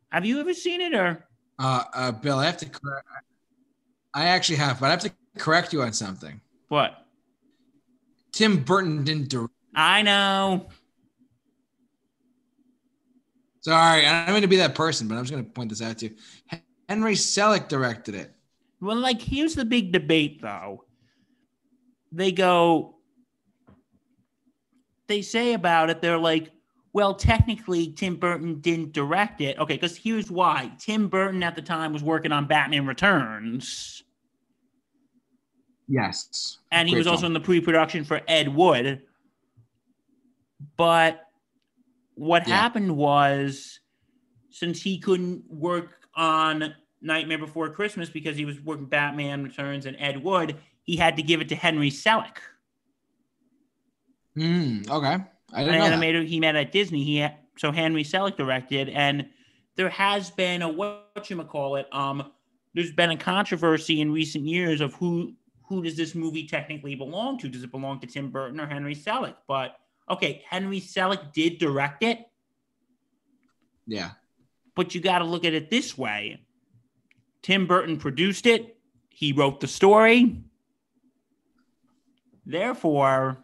Have 0.10 0.26
you 0.26 0.40
ever 0.40 0.54
seen 0.54 0.80
it 0.82 0.94
or 0.94 1.26
Uh, 1.60 1.84
uh, 1.94 2.12
Bill, 2.14 2.40
I 2.40 2.46
have 2.46 2.58
to 2.58 2.66
correct. 2.66 3.06
I 4.14 4.26
actually 4.26 4.58
have, 4.58 4.80
but 4.80 4.88
I 4.88 4.90
have 4.92 5.02
to 5.02 5.12
correct 5.38 5.74
you 5.74 5.82
on 5.82 5.94
something. 5.94 6.40
what? 6.70 7.06
Tim 8.32 8.64
Burton 8.64 9.04
didn't 9.04 9.28
direct. 9.30 9.52
I 9.76 10.02
know. 10.04 10.70
Sorry, 13.60 14.06
I 14.08 14.26
don't 14.26 14.34
mean 14.34 14.42
to 14.42 14.48
be 14.48 14.56
that 14.58 14.74
person, 14.74 15.08
but 15.08 15.16
I'm 15.16 15.24
just 15.24 15.32
going 15.34 15.44
to 15.46 15.52
point 15.52 15.70
this 15.70 15.82
out 15.82 15.98
to 16.00 16.10
you. 16.10 16.16
Henry 16.90 17.14
Selick 17.14 17.68
directed 17.68 18.16
it. 18.16 18.34
Well, 18.80 18.98
like, 18.98 19.22
here's 19.22 19.54
the 19.54 19.66
big 19.66 19.92
debate, 19.92 20.42
though. 20.42 20.86
They 22.12 22.32
go, 22.32 22.96
they 25.08 25.22
say 25.22 25.54
about 25.54 25.90
it, 25.90 26.02
they're 26.02 26.18
like, 26.18 26.52
well, 26.94 27.14
technically, 27.14 27.94
Tim 27.94 28.18
Burton 28.18 28.60
didn't 28.60 28.92
direct 28.92 29.40
it. 29.40 29.58
Okay, 29.58 29.76
because 29.76 29.96
here's 29.96 30.30
why 30.30 30.72
Tim 30.78 31.08
Burton 31.08 31.42
at 31.42 31.56
the 31.56 31.62
time 31.62 31.94
was 31.94 32.04
working 32.04 32.32
on 32.34 32.48
Batman 32.48 32.86
Returns. 32.86 34.04
Yes. 35.88 36.58
And 36.72 36.88
he 36.88 36.94
Great 36.94 37.00
was 37.00 37.08
also 37.08 37.22
film. 37.22 37.30
in 37.36 37.42
the 37.42 37.46
pre 37.46 37.62
production 37.62 38.04
for 38.04 38.22
Ed 38.28 38.54
Wood. 38.54 39.04
But 40.78 41.22
what 42.16 42.48
Yeah. 42.48 42.56
happened 42.56 42.96
was 42.96 43.80
since 44.50 44.82
he 44.82 45.00
couldn't 45.00 45.44
work 45.50 46.08
on 46.16 46.76
Nightmare 47.02 47.38
Before 47.40 47.70
Christmas 47.70 48.10
because 48.10 48.38
he 48.38 48.46
was 48.46 48.60
working 48.62 48.86
Batman 48.86 49.44
Returns 49.44 49.86
and 49.86 49.96
Ed 49.98 50.22
Wood, 50.22 50.58
he 50.92 50.98
had 50.98 51.16
to 51.16 51.24
give 51.24 51.40
it 51.40 51.48
to 51.48 51.56
Henry 51.56 51.90
Selick, 51.90 52.36
Hmm. 54.36 54.82
okay. 54.90 55.24
I 55.54 55.62
an 55.62 55.66
didn't 55.66 55.80
know 55.80 55.90
that. 55.90 56.00
animator 56.00 56.26
he 56.28 56.40
met 56.42 56.58
at 56.58 56.74
Disney. 56.74 57.04
He 57.06 57.18
had, 57.18 57.36
so 57.58 57.72
Henry 57.72 58.04
Selick 58.04 58.36
directed, 58.36 58.90
and 58.90 59.30
there 59.78 59.88
has 59.90 60.30
been 60.32 60.62
a 60.62 60.68
what 60.70 61.26
you 61.30 61.42
call 61.44 61.78
it. 61.78 61.88
Um, 61.94 62.30
there's 62.74 62.92
been 62.92 63.12
a 63.12 63.18
controversy 63.18 64.02
in 64.02 64.12
recent 64.12 64.46
years 64.46 64.82
of 64.82 64.94
who 64.96 65.34
who 65.64 65.82
does 65.82 65.96
this 65.96 66.14
movie 66.14 66.46
technically 66.46 66.96
belong 66.96 67.38
to? 67.40 67.48
Does 67.48 67.64
it 67.64 67.72
belong 67.72 68.02
to 68.02 68.08
Tim 68.08 68.30
Burton 68.32 68.60
or 68.60 68.68
Henry 68.68 68.94
Selick? 68.96 69.36
But 69.48 69.78
okay, 70.10 70.44
Henry 70.50 70.82
Selick 70.82 71.32
did 71.32 71.58
direct 71.58 72.04
it, 72.04 72.20
Yeah. 73.88 74.12
but 74.76 74.94
you 74.94 75.00
got 75.00 75.20
to 75.20 75.26
look 75.26 75.46
at 75.46 75.54
it 75.54 75.70
this 75.70 75.98
way: 75.98 76.42
Tim 77.44 77.66
Burton 77.66 77.98
produced 77.98 78.46
it. 78.46 78.78
He 79.10 79.32
wrote 79.34 79.60
the 79.62 79.68
story. 79.68 80.42
Therefore, 82.46 83.38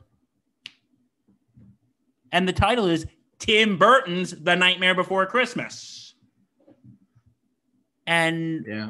and 2.31 2.47
the 2.47 2.53
title 2.53 2.87
is 2.87 3.05
Tim 3.39 3.77
Burton's 3.77 4.31
The 4.31 4.55
Nightmare 4.55 4.95
Before 4.95 5.25
Christmas. 5.25 6.15
And 8.05 8.65
Yeah. 8.67 8.89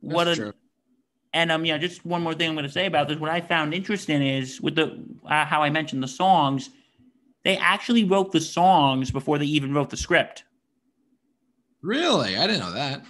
what 0.00 0.28
a, 0.28 0.36
true. 0.36 0.52
and 1.32 1.50
um 1.50 1.64
yeah, 1.64 1.78
just 1.78 2.04
one 2.04 2.22
more 2.22 2.34
thing 2.34 2.48
I'm 2.48 2.54
going 2.54 2.66
to 2.66 2.72
say 2.72 2.86
about 2.86 3.08
this. 3.08 3.18
What 3.18 3.30
I 3.30 3.40
found 3.40 3.74
interesting 3.74 4.22
is 4.22 4.60
with 4.60 4.76
the 4.76 5.02
uh, 5.26 5.44
how 5.44 5.62
I 5.62 5.70
mentioned 5.70 6.02
the 6.02 6.08
songs, 6.08 6.70
they 7.44 7.56
actually 7.56 8.04
wrote 8.04 8.32
the 8.32 8.40
songs 8.40 9.10
before 9.10 9.38
they 9.38 9.46
even 9.46 9.72
wrote 9.74 9.90
the 9.90 9.96
script. 9.96 10.44
Really? 11.82 12.36
I 12.36 12.46
didn't 12.46 12.60
know 12.60 12.72
that. 12.72 13.02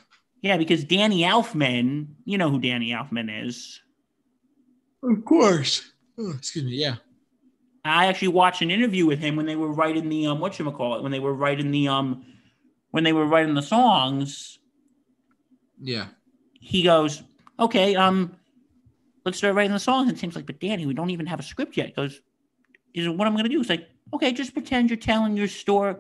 Yeah, 0.43 0.57
because 0.57 0.85
Danny 0.85 1.23
Elfman, 1.23 2.07
you 2.25 2.39
know 2.39 2.49
who 2.49 2.61
Danny 2.61 2.91
Elfman 2.93 3.45
is. 3.47 3.81
Of 5.03 5.25
course. 5.25 5.93
Oh, 6.21 6.33
excuse 6.37 6.65
me. 6.65 6.73
Yeah. 6.73 6.97
I 7.83 8.07
actually 8.07 8.29
watched 8.29 8.61
an 8.61 8.71
interview 8.71 9.07
with 9.07 9.21
him 9.21 9.37
when 9.37 9.47
they 9.47 9.57
were 9.57 9.73
writing 9.73 10.11
the 10.11 10.27
um 10.27 10.39
what 10.39 10.53
call 10.53 10.97
it 10.97 11.03
when 11.03 11.13
they 11.13 11.19
were 11.19 11.33
writing 11.33 11.71
the 11.71 11.89
um 11.89 12.25
when 12.91 13.05
they 13.05 13.15
were 13.15 13.25
writing 13.25 13.55
the 13.55 13.63
songs. 13.63 14.59
Yeah. 15.81 16.09
He 16.61 16.83
goes, 16.83 17.23
"Okay, 17.59 17.97
um, 17.97 18.37
let's 19.25 19.39
start 19.39 19.55
writing 19.55 19.73
the 19.73 19.81
songs." 19.81 20.11
And 20.11 20.19
Tim's 20.19 20.37
like, 20.37 20.45
"But 20.45 20.61
Danny, 20.61 20.85
we 20.85 20.93
don't 20.93 21.09
even 21.09 21.25
have 21.25 21.41
a 21.41 21.43
script 21.43 21.79
yet." 21.79 21.87
He 21.87 21.93
goes, 21.93 22.21
"Is 22.93 23.09
what 23.09 23.27
I'm 23.27 23.33
going 23.33 23.45
to 23.45 23.49
do?" 23.49 23.61
It's 23.61 23.71
like, 23.71 23.89
"Okay, 24.13 24.33
just 24.33 24.53
pretend 24.53 24.91
you're 24.91 24.99
telling 24.99 25.39
your 25.39 25.49
story. 25.49 25.95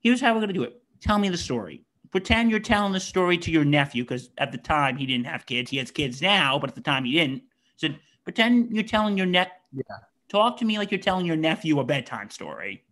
Here's 0.00 0.20
how 0.20 0.34
we're 0.34 0.40
going 0.40 0.48
to 0.48 0.54
do 0.54 0.64
it. 0.64 0.82
Tell 1.00 1.18
me 1.18 1.30
the 1.30 1.38
story. 1.38 1.84
Pretend 2.10 2.50
you're 2.50 2.60
telling 2.60 2.92
the 2.92 3.00
story 3.00 3.38
to 3.38 3.50
your 3.50 3.64
nephew 3.64 4.02
because 4.04 4.28
at 4.36 4.52
the 4.52 4.58
time 4.58 4.98
he 4.98 5.06
didn't 5.06 5.26
have 5.26 5.46
kids. 5.46 5.70
He 5.70 5.78
has 5.78 5.90
kids 5.90 6.20
now, 6.20 6.58
but 6.58 6.68
at 6.68 6.76
the 6.76 6.82
time 6.82 7.06
he 7.06 7.12
didn't. 7.12 7.44
Said, 7.76 7.98
pretend 8.24 8.74
you're 8.74 8.84
telling 8.84 9.16
your 9.16 9.26
net. 9.26 9.52
Yeah. 9.72 9.82
Talk 10.28 10.56
to 10.58 10.64
me 10.64 10.78
like 10.78 10.90
you're 10.90 11.00
telling 11.00 11.26
your 11.26 11.36
nephew 11.36 11.78
a 11.80 11.84
bedtime 11.84 12.30
story." 12.30 12.84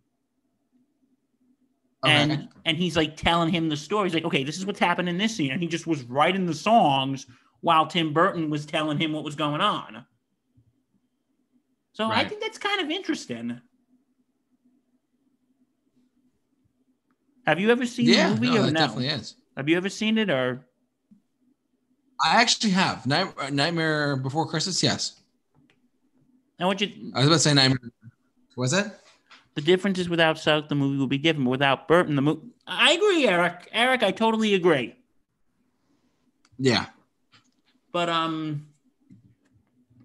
Okay. 2.05 2.13
and 2.13 2.49
and 2.65 2.75
he's 2.77 2.97
like 2.97 3.15
telling 3.15 3.49
him 3.49 3.69
the 3.69 3.77
story. 3.77 4.07
He's 4.09 4.13
like, 4.13 4.25
okay, 4.25 4.43
this 4.43 4.57
is 4.57 4.65
what's 4.65 4.79
happened 4.79 5.07
in 5.07 5.17
this 5.17 5.35
scene, 5.35 5.51
and 5.51 5.61
he 5.61 5.67
just 5.67 5.87
was 5.87 6.03
writing 6.03 6.45
the 6.45 6.53
songs 6.53 7.27
while 7.61 7.87
Tim 7.87 8.11
Burton 8.11 8.49
was 8.49 8.65
telling 8.65 8.97
him 8.97 9.13
what 9.13 9.23
was 9.23 9.35
going 9.35 9.61
on. 9.61 10.05
So 11.93 12.09
I 12.11 12.25
think 12.27 12.41
that's 12.41 12.57
kind 12.57 12.81
of 12.81 12.89
interesting. 12.89 13.61
Have 17.45 17.59
you 17.59 17.69
ever 17.71 17.85
seen 17.85 18.07
yeah. 18.07 18.29
the 18.29 18.35
movie 18.35 18.49
No, 18.55 18.63
or 18.63 18.71
no? 18.71 18.79
definitely 18.79 19.07
is. 19.07 19.35
Have 19.55 19.69
you 19.69 19.77
ever 19.77 19.89
seen 19.89 20.17
it 20.17 20.29
or? 20.29 20.65
I 22.23 22.41
actually 22.41 22.71
have 22.71 23.05
Night- 23.05 23.33
uh, 23.37 23.49
Nightmare 23.49 24.15
Before 24.15 24.45
Christmas. 24.47 24.81
Yes. 24.81 25.21
And 26.59 26.67
what 26.67 26.81
you 26.81 27.11
I 27.15 27.19
was 27.19 27.27
about 27.27 27.35
to 27.35 27.39
say 27.39 27.53
Nightmare. 27.53 27.79
Was 28.55 28.71
that? 28.71 28.99
the 29.55 29.61
difference 29.61 29.99
is 29.99 30.09
without 30.09 30.39
South, 30.39 30.67
the 30.67 30.75
movie 30.75 30.97
will 30.97 31.07
be 31.07 31.17
different. 31.17 31.49
Without 31.49 31.87
Burton, 31.87 32.15
the 32.15 32.21
movie. 32.21 32.41
I 32.65 32.93
agree, 32.93 33.27
Eric. 33.27 33.69
Eric, 33.71 34.03
I 34.03 34.11
totally 34.11 34.53
agree. 34.55 34.95
Yeah. 36.57 36.85
But 37.91 38.09
um, 38.09 38.67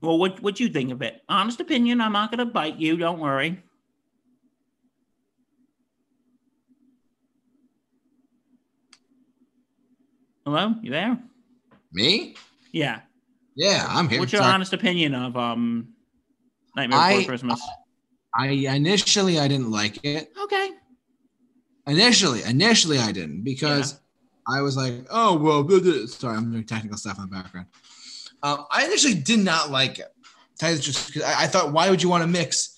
well, 0.02 0.18
what 0.18 0.40
what 0.42 0.60
you 0.60 0.68
think 0.68 0.90
of 0.90 1.02
it? 1.02 1.22
Honest 1.28 1.60
opinion. 1.60 2.00
I'm 2.00 2.12
not 2.12 2.30
gonna 2.30 2.46
bite 2.46 2.76
you. 2.76 2.96
Don't 2.96 3.18
worry. 3.18 3.62
Hello, 10.44 10.74
you 10.82 10.90
there? 10.90 11.18
Me? 11.92 12.34
Yeah. 12.72 13.00
Yeah, 13.54 13.86
I'm 13.88 14.08
here. 14.08 14.18
What's 14.18 14.32
your 14.32 14.40
Sorry. 14.40 14.54
honest 14.54 14.72
opinion 14.72 15.14
of 15.14 15.36
um, 15.36 15.88
Nightmare 16.76 16.98
I- 16.98 17.16
Before 17.16 17.28
Christmas? 17.28 17.60
I 18.34 18.48
initially 18.48 19.38
I 19.40 19.48
didn't 19.48 19.70
like 19.70 20.04
it. 20.04 20.30
okay. 20.44 20.70
Initially, 21.86 22.42
initially 22.42 22.98
I 22.98 23.10
didn't 23.10 23.42
because 23.42 23.98
I 24.46 24.60
was 24.60 24.76
like, 24.76 25.06
oh 25.10 25.36
well. 25.36 25.62
blah, 25.62 25.80
blah. 25.80 26.06
Sorry, 26.06 26.36
I'm 26.36 26.52
doing 26.52 26.64
technical 26.64 26.98
stuff 26.98 27.16
in 27.16 27.24
the 27.24 27.30
background. 27.30 27.66
Um, 28.42 28.66
I 28.70 28.84
initially 28.84 29.14
did 29.14 29.40
not 29.40 29.70
like 29.70 29.98
it. 29.98 30.14
Tell 30.58 30.70
you 30.70 30.78
the 30.78 31.22
I, 31.24 31.44
I 31.44 31.46
thought, 31.46 31.72
why 31.72 31.88
would 31.88 32.02
you 32.02 32.08
want 32.08 32.22
to 32.22 32.28
mix 32.28 32.76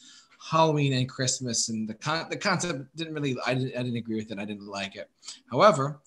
Halloween 0.51 0.93
and 0.93 1.09
Christmas? 1.09 1.69
And 1.69 1.89
the 1.89 1.95
con- 1.95 2.29
the 2.31 2.37
concept 2.37 2.95
didn't 2.97 3.15
really. 3.15 3.37
I 3.45 3.55
didn't. 3.55 3.77
I 3.77 3.83
didn't 3.83 3.97
agree 3.97 4.17
with 4.17 4.31
it. 4.31 4.39
I 4.39 4.45
didn't 4.45 4.67
like 4.67 4.97
it. 4.97 5.11
However, 5.51 6.01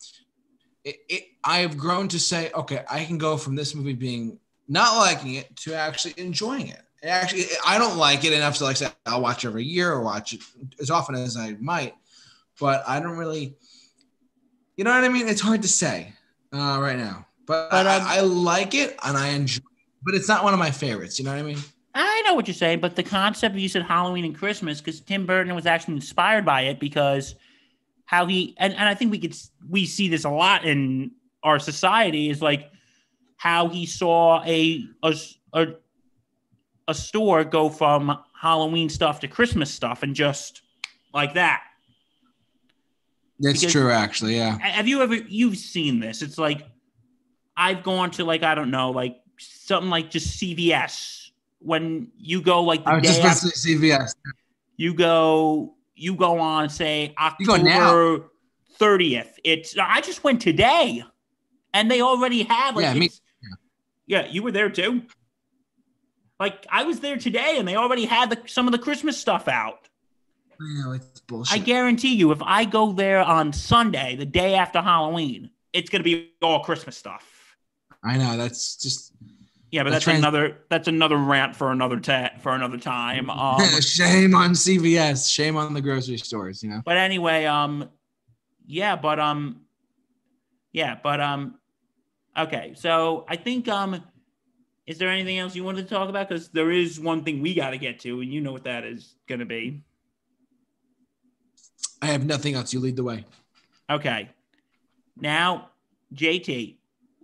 it, 0.84 0.98
it 1.10 1.24
I 1.44 1.60
have 1.60 1.78
grown 1.78 2.08
to 2.10 2.20
say, 2.20 2.52
okay, 2.54 2.84
I 2.90 3.04
can 3.04 3.18
go 3.18 3.38
from 3.38 3.56
this 3.56 3.76
movie 3.76 3.94
being 3.94 4.40
not 4.68 4.98
liking 4.98 5.36
it 5.36 5.56
to 5.58 5.74
actually 5.74 6.14
enjoying 6.18 6.68
it. 6.68 6.83
Actually, 7.04 7.46
I 7.66 7.78
don't 7.78 7.98
like 7.98 8.24
it 8.24 8.32
enough 8.32 8.58
to 8.60 8.64
like 8.64 8.78
say 8.78 8.88
I'll 9.06 9.22
watch 9.22 9.44
every 9.44 9.66
year 9.66 9.92
or 9.92 10.02
watch 10.02 10.34
it 10.34 10.42
as 10.80 10.90
often 10.90 11.16
as 11.16 11.36
I 11.36 11.56
might, 11.60 11.96
but 12.60 12.84
I 12.88 13.00
don't 13.00 13.18
really. 13.18 13.56
You 14.78 14.84
know 14.84 14.92
what 14.92 15.04
I 15.04 15.10
mean? 15.10 15.28
It's 15.28 15.42
hard 15.42 15.62
to 15.62 15.68
say 15.68 16.14
uh, 16.54 16.80
right 16.82 16.98
now, 16.98 17.28
but, 17.46 17.70
But, 17.70 17.86
I, 17.86 17.98
um, 17.98 18.04
I 18.06 18.22
like 18.22 18.74
it 18.74 18.98
and 19.04 19.18
I 19.18 19.30
enjoy. 19.30 19.58
it, 19.58 19.64
But 20.02 20.16
it's 20.16 20.28
not 20.28 20.44
one 20.44 20.54
of 20.54 20.60
my 20.60 20.72
favorites. 20.72 21.20
You 21.20 21.26
know 21.26 21.32
what 21.32 21.40
I 21.40 21.44
mean? 21.44 21.60
I 21.94 22.24
know 22.26 22.34
what 22.34 22.48
you're 22.48 22.56
saying, 22.56 22.80
but 22.80 22.96
the 22.96 23.04
concept 23.04 23.54
of 23.54 23.60
you 23.60 23.70
said 23.70 23.84
Halloween 23.84 24.26
and 24.26 24.36
Christmas 24.36 24.80
because 24.82 25.00
Tim 25.00 25.26
Burton 25.28 25.54
was 25.54 25.66
actually 25.68 25.96
inspired 25.96 26.44
by 26.44 26.62
it 26.62 26.80
because 26.80 27.36
how 28.06 28.26
he 28.26 28.56
and, 28.58 28.74
and 28.74 28.90
I 28.90 28.96
think 28.96 29.12
we 29.12 29.20
could 29.20 29.36
we 29.70 29.86
see 29.86 30.08
this 30.08 30.24
a 30.24 30.30
lot 30.30 30.66
in 30.66 31.12
our 31.44 31.60
society 31.60 32.30
is 32.30 32.42
like 32.42 32.72
how 33.38 33.68
he 33.68 33.86
saw 33.86 34.44
a 34.44 34.86
a 35.04 35.16
a, 35.54 35.68
a 36.88 36.94
store 36.94 37.44
go 37.44 37.70
from 37.70 38.18
Halloween 38.40 38.90
stuff 38.90 39.20
to 39.22 39.28
Christmas 39.28 39.72
stuff 39.72 40.04
and 40.04 40.16
just 40.16 40.62
like 41.14 41.34
that. 41.36 41.64
That's 43.40 43.60
Because- 43.60 43.72
true, 43.74 43.90
actually. 43.92 44.36
Yeah. 44.38 44.58
Have 44.60 44.88
you 44.88 45.02
ever 45.02 45.16
you've 45.16 45.58
seen 45.58 46.00
this? 46.00 46.22
It's 46.22 46.38
like 46.38 46.68
I've 47.58 47.84
gone 47.84 48.12
to 48.12 48.24
like 48.26 48.44
I 48.44 48.56
don't 48.56 48.72
know 48.72 48.92
like 48.92 49.18
something 49.40 49.90
like 49.90 50.10
just 50.10 50.40
CVS 50.40 51.30
when 51.60 52.10
you 52.18 52.42
go 52.42 52.62
like 52.64 52.84
the 52.84 52.92
I 52.92 52.96
was 53.00 53.04
day 53.04 53.22
just 53.22 53.44
after- 53.46 53.50
to 53.50 53.58
CVS. 53.58 54.14
you 54.78 54.94
go 54.94 55.76
you 55.96 56.16
go 56.16 56.40
on 56.40 56.70
say 56.70 57.14
You 57.40 57.46
go 57.48 57.56
now. 57.58 57.90
October 57.90 58.30
30th. 58.80 59.30
It's 59.44 59.76
I 59.78 60.02
just 60.02 60.24
went 60.24 60.42
today 60.42 61.04
and 61.74 61.90
they 61.90 62.02
already 62.02 62.44
have 62.44 62.76
like 62.76 62.84
Yeah, 62.84 62.94
me- 62.94 63.06
it's- 63.06 63.22
yeah, 64.06 64.28
you 64.28 64.44
were 64.44 64.52
there 64.52 64.70
too. 64.70 65.04
Like 66.44 66.68
I 66.70 66.84
was 66.84 67.00
there 67.00 67.16
today 67.16 67.56
and 67.58 67.66
they 67.66 67.78
already 67.78 68.04
had 68.04 68.30
the, 68.30 68.38
some 68.48 68.68
of 68.68 68.74
the 68.74 68.78
Christmas 68.78 69.18
stuff 69.18 69.48
out. 69.48 69.88
Like 70.60 71.00
it's 71.00 71.22
bullshit. 71.22 71.56
I 71.56 71.64
guarantee 71.64 72.16
you 72.16 72.34
if 72.34 72.42
I 72.42 72.66
go 72.66 72.92
there 72.92 73.22
on 73.22 73.54
Sunday, 73.54 74.18
the 74.18 74.26
day 74.26 74.56
after 74.56 74.82
Halloween, 74.82 75.52
it's 75.72 75.90
going 75.90 76.02
to 76.02 76.04
be 76.04 76.34
all 76.42 76.60
Christmas 76.60 76.98
stuff. 76.98 77.56
I 78.04 78.18
know. 78.18 78.36
That's 78.36 78.76
just 78.76 79.14
Yeah, 79.72 79.84
but 79.84 79.92
that's 79.92 80.04
trans- 80.04 80.20
another 80.20 80.58
that's 80.70 80.90
another 80.90 81.16
rant 81.16 81.56
for 81.56 81.72
another 81.72 82.02
ta- 82.02 82.32
for 82.42 82.54
another 82.54 82.78
time. 82.78 83.30
Um 83.40 83.62
shame 83.80 84.36
on 84.36 84.52
CVS. 84.52 85.32
Shame 85.32 85.56
on 85.56 85.74
the 85.74 85.82
grocery 85.82 86.18
stores. 86.18 86.62
You 86.62 86.72
know. 86.72 86.82
But 86.84 86.98
anyway, 86.98 87.46
um, 87.46 87.90
yeah, 88.68 88.98
but 88.98 89.18
um, 89.18 89.62
yeah, 90.74 90.98
but 91.02 91.22
um, 91.22 91.58
okay. 92.38 92.74
So 92.76 93.24
I 93.30 93.38
think 93.38 93.70
um, 93.70 94.04
Is 94.86 94.98
there 94.98 95.10
anything 95.10 95.40
else 95.40 95.56
you 95.56 95.64
wanted 95.64 95.88
to 95.88 95.94
talk 95.94 96.10
about? 96.10 96.28
Because 96.28 96.50
there 96.50 96.72
is 96.72 97.00
one 97.00 97.24
thing 97.24 97.42
we 97.42 97.54
got 97.54 97.70
to 97.72 97.78
get 97.78 98.00
to, 98.02 98.20
and 98.22 98.32
you 98.34 98.42
know 98.42 98.52
what 98.52 98.66
that 98.66 98.84
is 98.84 99.16
going 99.28 99.40
to 99.40 99.46
be. 99.46 99.82
I 102.02 102.08
have 102.08 102.26
nothing 102.26 102.56
else. 102.56 102.74
You 102.74 102.82
lead 102.82 102.98
the 102.98 103.04
way. 103.04 103.26
Okay. 103.90 104.30
Now, 105.16 105.70
JT, 106.14 106.76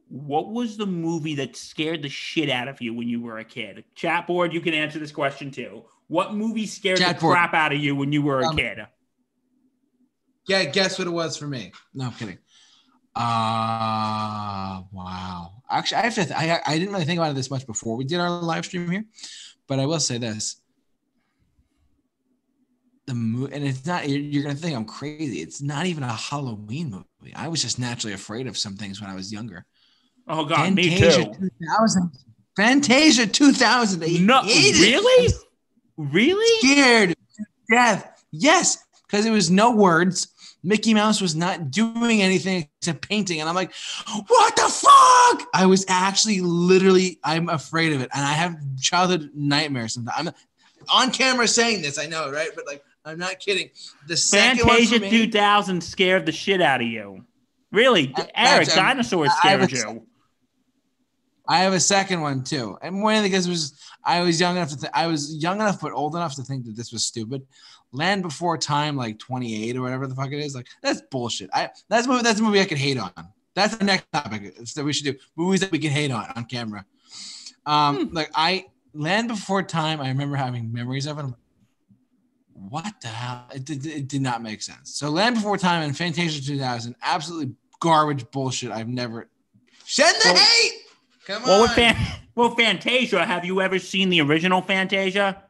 what 0.08 0.50
was 0.50 0.78
the 0.78 0.86
movie 0.86 1.36
that 1.36 1.58
scared 1.58 2.02
the 2.02 2.10
shit 2.10 2.50
out 2.50 2.70
of 2.70 2.82
you 2.82 2.94
when 2.94 3.10
you 3.10 3.22
were 3.22 3.40
a 3.40 3.44
kid? 3.44 3.84
Chat 3.96 4.26
board, 4.26 4.54
you 4.54 4.62
can 4.62 4.74
answer 4.74 4.98
this 5.00 5.12
question 5.12 5.52
too. 5.52 5.84
What 6.08 6.34
movie 6.34 6.66
scared 6.66 7.00
Chat 7.00 7.18
the 7.18 7.22
board. 7.22 7.34
crap 7.36 7.54
out 7.54 7.74
of 7.74 7.80
you 7.80 7.96
when 7.96 8.12
you 8.14 8.22
were 8.22 8.40
a 8.42 8.48
Um, 8.48 8.56
kid? 8.56 8.80
Yeah, 10.48 10.64
guess 10.66 10.98
what 10.98 11.08
it 11.08 11.12
was 11.12 11.38
for 11.38 11.46
me? 11.48 11.72
No, 11.94 12.06
I'm 12.06 12.14
kidding. 12.14 12.38
Uh 13.16 14.82
wow. 14.92 15.52
Actually, 15.70 15.98
I 15.98 16.02
have 16.02 16.16
to. 16.16 16.26
Th- 16.26 16.36
I 16.38 16.60
I 16.66 16.78
didn't 16.78 16.94
really 16.94 17.06
think 17.06 17.20
about 17.20 17.32
it 17.32 17.36
this 17.36 17.52
much 17.52 17.66
before 17.66 17.96
we 17.96 18.06
did 18.06 18.20
our 18.20 18.30
live 18.30 18.66
stream 18.66 18.90
here, 18.90 19.06
but 19.68 19.80
I 19.80 19.86
will 19.86 20.00
say 20.00 20.18
this: 20.18 20.62
the 23.10 23.16
movie, 23.16 23.54
and 23.54 23.66
it's 23.66 23.86
not. 23.86 24.08
You're, 24.08 24.20
you're 24.20 24.44
gonna 24.44 24.56
think 24.56 24.76
I'm 24.76 24.86
crazy. 24.86 25.42
It's 25.42 25.62
not 25.62 25.86
even 25.86 26.04
a 26.04 26.14
Halloween 26.14 26.92
movie. 26.92 27.36
I 27.36 27.48
was 27.48 27.62
just 27.62 27.80
naturally 27.80 28.14
afraid 28.14 28.48
of 28.48 28.58
some 28.58 28.76
things 28.76 29.02
when 29.02 29.10
I 29.10 29.16
was 29.16 29.34
younger. 29.34 29.66
Oh 30.28 30.46
god, 30.46 30.74
me 30.74 30.90
Fantasia 30.90 31.26
too. 31.26 31.50
2000. 31.60 32.12
Fantasia 32.56 33.28
2000. 33.28 34.26
No, 34.26 34.44
really? 34.44 35.34
Really? 35.98 36.60
scared 36.60 37.10
to 37.10 37.46
death. 37.70 38.24
Yes, 38.32 38.78
because 39.08 39.26
it 39.26 39.32
was 39.32 39.50
no 39.50 39.72
words. 39.72 40.28
Mickey 40.64 40.94
Mouse 40.94 41.22
was 41.22 41.36
not 41.36 41.72
doing 41.72 42.22
anything 42.22 42.68
except 42.80 43.08
painting. 43.08 43.40
And 43.40 43.48
I'm 43.48 43.56
like, 43.56 43.72
what 44.28 44.56
the 44.56 44.64
fuck? 44.64 45.48
I 45.54 45.66
was 45.66 45.86
actually 45.88 46.42
literally, 46.42 47.20
I'm 47.24 47.50
afraid 47.50 47.94
of 47.94 48.02
it. 48.02 48.10
And 48.14 48.26
I 48.26 48.34
have 48.34 48.58
childhood 48.80 49.32
nightmares 49.34 49.94
sometimes. 49.94 50.30
I'm 50.30 50.34
on 50.92 51.12
camera 51.12 51.48
saying 51.48 51.82
this, 51.82 51.98
I 51.98 52.08
know, 52.08 52.30
right? 52.32 52.50
But 52.56 52.68
like, 52.68 52.84
I'm 53.06 53.18
not 53.18 53.40
kidding. 53.40 53.70
The 54.08 54.18
second 54.18 54.68
Fantasia 54.68 55.00
me, 55.00 55.10
2000 55.10 55.82
scared 55.82 56.26
the 56.26 56.32
shit 56.32 56.62
out 56.62 56.82
of 56.82 56.88
you. 56.88 57.24
Really? 57.72 58.14
Uh, 58.16 58.24
Eric, 58.36 58.68
that's- 58.68 58.78
um, 58.78 58.84
dinosaurs 58.84 59.30
I 59.32 59.38
scared 59.40 59.62
would- 59.62 59.72
you. 59.72 60.06
I 61.50 61.60
have 61.60 61.74
a 61.74 61.80
second 61.80 62.22
one 62.22 62.44
too, 62.44 62.78
and 62.82 63.02
one 63.02 63.16
of 63.16 63.24
the 63.24 63.30
guys 63.30 63.48
was 63.50 63.74
I 64.06 64.22
was 64.22 64.40
young 64.40 64.56
enough 64.56 64.70
to 64.70 64.78
th- 64.78 64.92
I 64.94 65.08
was 65.08 65.36
young 65.36 65.56
enough 65.60 65.82
but 65.82 65.92
old 65.92 66.16
enough 66.16 66.36
to 66.36 66.44
think 66.44 66.66
that 66.66 66.76
this 66.78 66.92
was 66.94 67.04
stupid. 67.04 67.46
Land 67.92 68.22
Before 68.22 68.56
Time, 68.56 68.96
like 68.96 69.18
28 69.18 69.76
or 69.76 69.82
whatever 69.82 70.06
the 70.06 70.14
fuck 70.14 70.32
it 70.32 70.38
is, 70.40 70.54
like 70.56 70.68
that's 70.84 71.02
bullshit. 71.10 71.50
I 71.52 71.72
that's 71.90 72.06
a 72.06 72.10
movie 72.10 72.22
that's 72.24 72.40
a 72.40 72.44
movie 72.44 72.62
I 72.62 72.66
could 72.66 72.78
hate 72.78 73.00
on. 73.00 73.12
That's 73.56 73.76
the 73.76 73.84
next 73.84 74.06
topic 74.14 74.56
that 74.76 74.86
we 74.86 74.94
should 74.94 75.06
do 75.06 75.16
movies 75.36 75.60
that 75.62 75.72
we 75.72 75.80
can 75.80 75.90
hate 75.90 76.12
on 76.12 76.32
on 76.36 76.46
camera. 76.46 76.86
Um, 77.66 78.12
like 78.14 78.30
I 78.36 78.68
Land 78.94 79.28
Before 79.30 79.64
Time, 79.64 80.02
I 80.02 80.08
remember 80.10 80.36
having 80.36 80.72
memories 80.72 81.08
of 81.08 81.18
it. 81.18 81.22
I'm 81.22 81.28
like, 81.30 81.40
what 82.54 82.94
the 83.02 83.08
hell? 83.08 83.46
It 83.54 83.66
did, 83.66 83.86
it 83.86 84.08
did 84.08 84.22
not 84.22 84.44
make 84.44 84.62
sense. 84.62 84.96
So 84.96 85.10
Land 85.10 85.36
Before 85.36 85.58
Time 85.58 85.82
and 85.84 85.98
Fantasia 85.98 86.44
2000, 86.46 86.96
absolutely 87.02 87.56
garbage 87.80 88.30
bullshit. 88.32 88.72
I've 88.72 88.88
never 88.88 89.30
send 89.86 90.16
the 90.22 90.34
Well- 90.34 90.44
hate. 90.44 90.74
Come 91.30 91.44
Well, 91.44 91.56
on. 91.56 91.62
with 91.62 91.72
Fan- 91.72 91.96
well, 92.36 92.50
Fantasia, 92.56 93.24
have 93.26 93.46
you 93.46 93.62
ever 93.62 93.78
seen 93.80 94.10
the 94.10 94.22
original 94.22 94.62
Fantasia? 94.62 95.44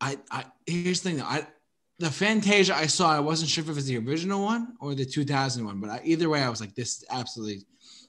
I, 0.00 0.18
I 0.30 0.44
here's 0.66 1.00
the 1.02 1.10
thing 1.10 1.18
though. 1.18 1.24
I 1.24 1.46
the 1.98 2.10
Fantasia 2.10 2.74
I 2.74 2.86
saw, 2.86 3.14
I 3.14 3.20
wasn't 3.20 3.50
sure 3.50 3.62
if 3.62 3.68
it 3.68 3.74
was 3.74 3.86
the 3.86 3.98
original 3.98 4.42
one 4.42 4.74
or 4.80 4.94
the 4.94 5.04
2000 5.04 5.64
one, 5.64 5.78
but 5.80 5.90
I, 5.90 6.00
either 6.02 6.30
way, 6.30 6.42
I 6.42 6.48
was 6.48 6.60
like, 6.60 6.74
this 6.74 6.96
is 6.98 7.04
absolutely 7.10 7.66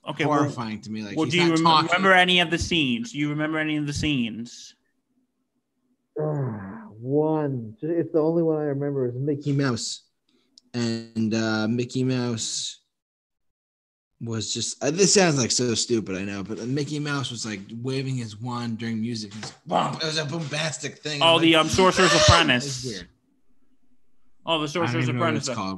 Okay, 0.08 0.24
well, 0.24 0.38
horrifying 0.38 0.80
to 0.80 0.90
me. 0.90 1.02
Like, 1.02 1.16
well 1.16 1.26
do 1.26 1.36
you 1.36 1.48
not 1.48 1.54
rem- 1.58 1.64
talking. 1.64 1.86
remember 1.88 2.12
any 2.14 2.40
of 2.40 2.50
the 2.50 2.58
scenes? 2.58 3.12
Do 3.12 3.18
you 3.18 3.28
remember 3.28 3.58
any 3.58 3.76
of 3.76 3.86
the 3.86 3.92
scenes? 3.92 4.74
Ah, 6.18 6.86
one. 6.98 7.76
It's 7.82 8.12
the 8.12 8.18
only 8.20 8.42
one 8.42 8.56
I 8.56 8.62
remember 8.64 9.06
is 9.08 9.14
Mickey. 9.14 9.52
Mickey 9.52 9.52
Mouse, 9.52 10.02
and 10.74 11.34
uh, 11.34 11.68
Mickey 11.68 12.02
Mouse 12.04 12.80
was 14.22 14.54
just 14.54 14.82
uh, 14.82 14.90
this 14.90 15.12
sounds 15.12 15.38
like 15.38 15.50
so 15.50 15.74
stupid, 15.74 16.16
I 16.16 16.22
know, 16.22 16.42
but 16.42 16.60
uh, 16.60 16.64
Mickey 16.64 16.98
Mouse 16.98 17.30
was 17.30 17.44
like 17.44 17.60
waving 17.82 18.16
his 18.16 18.40
wand 18.40 18.78
during 18.78 19.00
music. 19.00 19.34
It, 19.34 19.52
was, 19.66 19.96
it 19.96 20.04
was 20.04 20.18
a 20.18 20.24
bombastic 20.24 20.98
thing. 20.98 21.20
all 21.20 21.36
I'm 21.36 21.42
the 21.42 21.54
like, 21.54 21.64
um, 21.64 21.68
Sorcerer's 21.68 22.14
Apprentice. 22.22 23.02
all 24.46 24.60
the 24.60 24.68
Sorcerer's 24.68 25.08
Apprentice. 25.08 25.44
Stop. 25.44 25.76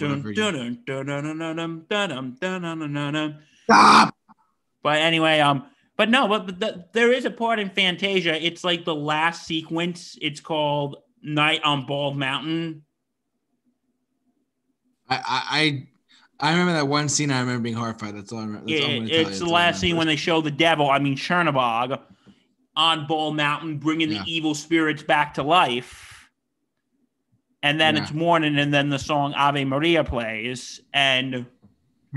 But 4.83 4.99
anyway, 4.99 5.41
um, 5.41 5.65
but 5.97 6.11
no, 6.11 6.29
but, 6.29 6.47
but 6.47 6.61
the, 6.61 6.85
there 6.93 7.13
is 7.13 7.25
a 7.25 7.31
part 7.31 7.59
in 7.59 7.71
Fantasia. 7.71 8.45
It's 8.45 8.63
like 8.63 8.85
the 8.85 8.95
last 8.95 9.47
sequence. 9.47 10.19
It's 10.21 10.41
called 10.41 10.97
Night 11.23 11.63
on 11.65 11.87
Bald 11.87 12.19
Mountain. 12.19 12.83
I, 15.09 15.23
I 15.27 15.89
I 16.41 16.51
remember 16.51 16.73
that 16.73 16.89
one 16.89 17.09
scene. 17.09 17.31
I 17.31 17.41
remember 17.41 17.63
being 17.63 17.77
horrified. 17.77 18.17
That's 18.17 18.33
all 18.33 18.41
I 18.41 18.43
remember. 18.45 18.67
That's 18.69 18.81
all 18.83 18.87
I'm 18.91 18.93
It- 18.93 18.99
gonna 18.99 19.09
tell 19.11 19.21
you. 19.23 19.29
it's 19.29 19.39
the 19.39 19.45
all 19.47 19.53
last 19.53 19.81
scene 19.81 19.97
when 19.97 20.07
they 20.07 20.17
show 20.17 20.41
the 20.41 20.51
devil. 20.51 20.91
I 20.91 20.99
mean 20.99 21.17
Chernabog 21.17 22.01
on 22.77 23.07
Bald 23.07 23.37
Mountain, 23.37 23.79
bringing 23.79 24.11
Yeah. 24.11 24.23
the 24.25 24.33
evil 24.33 24.55
spirits 24.55 25.03
back 25.03 25.35
to 25.35 25.43
life. 25.43 26.29
And 27.63 27.81
then 27.81 27.97
Yeah. 27.97 28.03
it's 28.03 28.13
morning, 28.13 28.59
and 28.59 28.75
then 28.75 28.91
the 28.91 28.99
song 28.99 29.33
Ave 29.35 29.65
Maria 29.65 30.05
plays, 30.05 30.81
and 30.93 31.35
It 31.35 31.47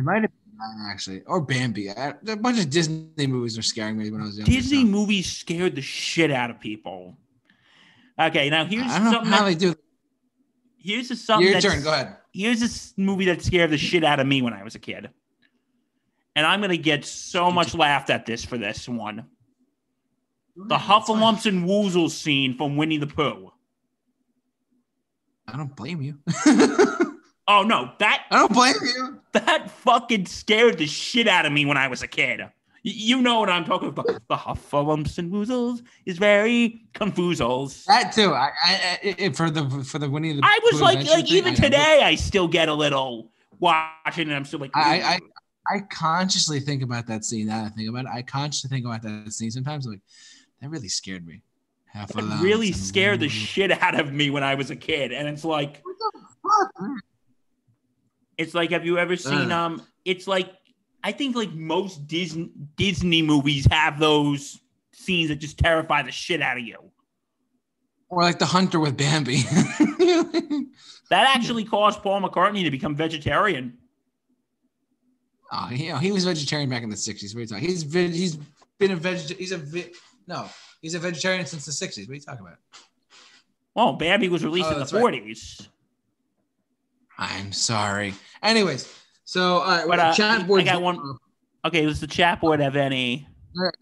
might 0.03 0.21
have 0.23 0.31
been 0.31 0.57
that, 0.57 0.91
actually, 0.91 1.21
or 1.21 1.39
Bambi. 1.41 1.89
I, 1.91 2.13
a 2.27 2.35
bunch 2.35 2.59
of 2.59 2.69
Disney 2.69 3.27
movies 3.27 3.57
are 3.57 3.61
scaring 3.61 3.97
me 3.97 4.09
when 4.11 4.21
I 4.21 4.25
was 4.25 4.37
young. 4.37 4.45
Disney 4.45 4.83
movies 4.83 5.31
scared 5.31 5.75
the 5.75 5.81
shit 5.81 6.31
out 6.31 6.49
of 6.49 6.59
people. 6.59 7.15
Okay, 8.19 8.49
now 8.49 8.65
here's 8.65 8.83
I 8.91 8.95
don't 8.99 9.03
know 9.05 9.11
something. 9.11 9.31
how 9.31 9.39
That, 9.39 9.45
they 9.45 9.55
do. 9.55 9.75
Here's 10.87 11.11
a 11.11 11.17
something. 11.17 11.51
Your 11.51 11.59
turn. 11.59 11.83
Go 11.83 11.91
ahead. 11.91 12.15
Here's 12.31 12.61
this 12.61 12.93
movie 12.95 13.25
that 13.25 13.41
scared 13.41 13.71
the 13.71 13.77
shit 13.77 14.05
out 14.05 14.21
of 14.21 14.25
me 14.25 14.41
when 14.41 14.53
I 14.53 14.63
was 14.63 14.73
a 14.73 14.79
kid, 14.79 15.09
and 16.33 16.45
I'm 16.45 16.61
gonna 16.61 16.77
get 16.77 17.03
so 17.03 17.51
much 17.51 17.75
laughed 17.75 18.09
at 18.09 18.25
this 18.25 18.45
for 18.45 18.57
this 18.57 18.87
one. 18.87 19.25
The 20.55 20.79
fine. 20.79 21.01
Heffalumps 21.01 21.45
and 21.45 21.67
Woozles 21.67 22.11
scene 22.11 22.55
from 22.55 22.77
Winnie 22.77 22.97
the 22.97 23.07
Pooh. 23.07 23.51
I 25.45 25.57
don't 25.57 25.75
blame 25.75 26.01
you. 26.01 26.19
Oh 27.49 27.63
no, 27.63 27.91
that 27.99 28.25
I 28.29 28.39
don't 28.39 28.53
blame 28.53 28.75
you. 28.81 29.21
that 29.33 29.71
fucking 29.71 30.25
scared 30.25 30.77
the 30.77 30.85
shit 30.85 31.27
out 31.27 31.45
of 31.45 31.51
me 31.51 31.65
when 31.65 31.77
I 31.77 31.87
was 31.87 32.01
a 32.01 32.07
kid. 32.07 32.41
You 32.89 33.21
know 33.21 33.41
what 33.41 33.49
I'm 33.49 33.65
talking 33.65 33.89
about. 33.89 34.05
The 34.05 34.35
Heffalumps 34.35 35.17
and 35.17 35.29
Woozles 35.29 35.83
is 36.05 36.17
very 36.17 36.87
confusals. 36.93 37.83
That 37.85 38.13
too. 38.13 38.33
I, 38.33 38.51
I, 38.63 39.15
I 39.19 39.29
for 39.31 39.49
the 39.49 39.69
for 39.83 39.99
the 39.99 40.09
Winnie 40.09 40.33
the 40.33 40.41
I 40.41 40.59
was 40.63 40.75
Pooh 40.75 40.85
like, 40.85 41.05
like 41.05 41.25
thing, 41.25 41.35
even 41.35 41.53
I- 41.53 41.55
today, 41.55 42.01
I 42.03 42.15
still 42.15 42.47
get 42.47 42.69
a 42.69 42.73
little 42.73 43.31
watching, 43.59 44.27
and 44.27 44.33
I'm 44.33 44.45
still 44.45 44.59
like, 44.59 44.71
I, 44.73 45.19
I 45.69 45.75
I 45.75 45.79
consciously 45.89 46.61
think 46.61 46.81
about 46.81 47.07
that 47.07 47.25
scene. 47.25 47.47
Now 47.47 47.63
that 47.63 47.73
I 47.73 47.75
think 47.75 47.89
about 47.89 48.05
it, 48.05 48.11
I 48.13 48.21
consciously 48.21 48.69
think 48.69 48.85
about 48.85 49.01
that 49.01 49.33
scene. 49.33 49.51
Sometimes 49.51 49.85
I'm 49.85 49.91
like 49.93 50.01
that 50.61 50.69
really 50.69 50.87
scared 50.87 51.27
me. 51.27 51.41
Half 51.87 52.11
it 52.11 52.23
really 52.41 52.71
scared 52.71 53.19
the 53.19 53.27
shit 53.27 53.71
out 53.71 53.99
of 53.99 54.13
me 54.13 54.29
when 54.29 54.43
I 54.43 54.55
was 54.55 54.71
a 54.71 54.77
kid, 54.77 55.11
and 55.11 55.27
it's 55.27 55.43
like, 55.43 55.83
it's 58.37 58.53
like, 58.53 58.71
have 58.71 58.85
you 58.85 58.97
ever 58.97 59.17
seen? 59.17 59.51
Uh. 59.51 59.57
Um, 59.57 59.81
it's 60.05 60.25
like, 60.25 60.53
I 61.03 61.11
think 61.11 61.35
like 61.35 61.51
most 61.53 62.07
Disney 62.07 62.49
Disney 62.75 63.21
movies 63.21 63.67
have 63.71 63.99
those 63.99 64.59
scenes 64.91 65.29
that 65.29 65.37
just 65.37 65.57
terrify 65.57 66.01
the 66.03 66.11
shit 66.11 66.41
out 66.41 66.57
of 66.57 66.63
you. 66.63 66.77
Or 68.09 68.23
like 68.23 68.39
the 68.39 68.45
hunter 68.45 68.79
with 68.79 68.97
Bambi. 68.97 69.41
That 71.09 71.33
actually 71.37 71.63
caused 71.63 72.01
Paul 72.03 72.21
McCartney 72.21 72.65
to 72.65 72.71
become 72.71 72.93
vegetarian. 72.93 73.77
Oh, 75.53 75.69
you 75.71 75.89
know, 75.93 75.97
he 75.99 76.11
was 76.11 76.25
vegetarian 76.25 76.69
back 76.69 76.83
in 76.83 76.89
the 76.89 76.97
'60s. 76.97 77.33
What 77.33 77.37
are 77.37 77.41
you 77.43 77.47
talking? 77.47 77.65
He's 77.65 77.83
he's 77.93 78.37
been 78.77 78.91
a 78.91 78.95
vegetarian. 78.97 79.39
He's 79.39 79.51
a 79.53 79.57
ve- 79.57 79.93
no. 80.27 80.49
He's 80.81 80.95
a 80.95 80.99
vegetarian 80.99 81.45
since 81.45 81.65
the 81.65 81.71
'60s. 81.71 82.07
What 82.07 82.11
are 82.11 82.15
you 82.15 82.19
talking 82.19 82.45
about? 82.45 82.57
Well, 83.73 83.93
Bambi 83.93 84.27
was 84.27 84.43
released 84.43 84.65
Oh, 84.67 84.71
in 84.71 84.73
the 84.73 84.79
that's 84.79 84.91
right. 84.91 85.23
40s. 85.23 85.67
I'm 87.17 87.53
sorry. 87.53 88.13
Anyways, 88.43 88.93
so 89.27 89.57
all 89.57 89.67
right, 89.77 89.85
But, 89.87 89.99
uh, 89.99 90.13
chat 90.13 90.39
I 90.41 90.43
board. 90.43 90.63
got 90.65 90.81
one- 90.81 91.17
Okay, 91.65 91.85
does 91.85 91.99
the 91.99 92.07
chat 92.07 92.39
board 92.39 92.61
have 92.61 92.77
any? 92.77 93.27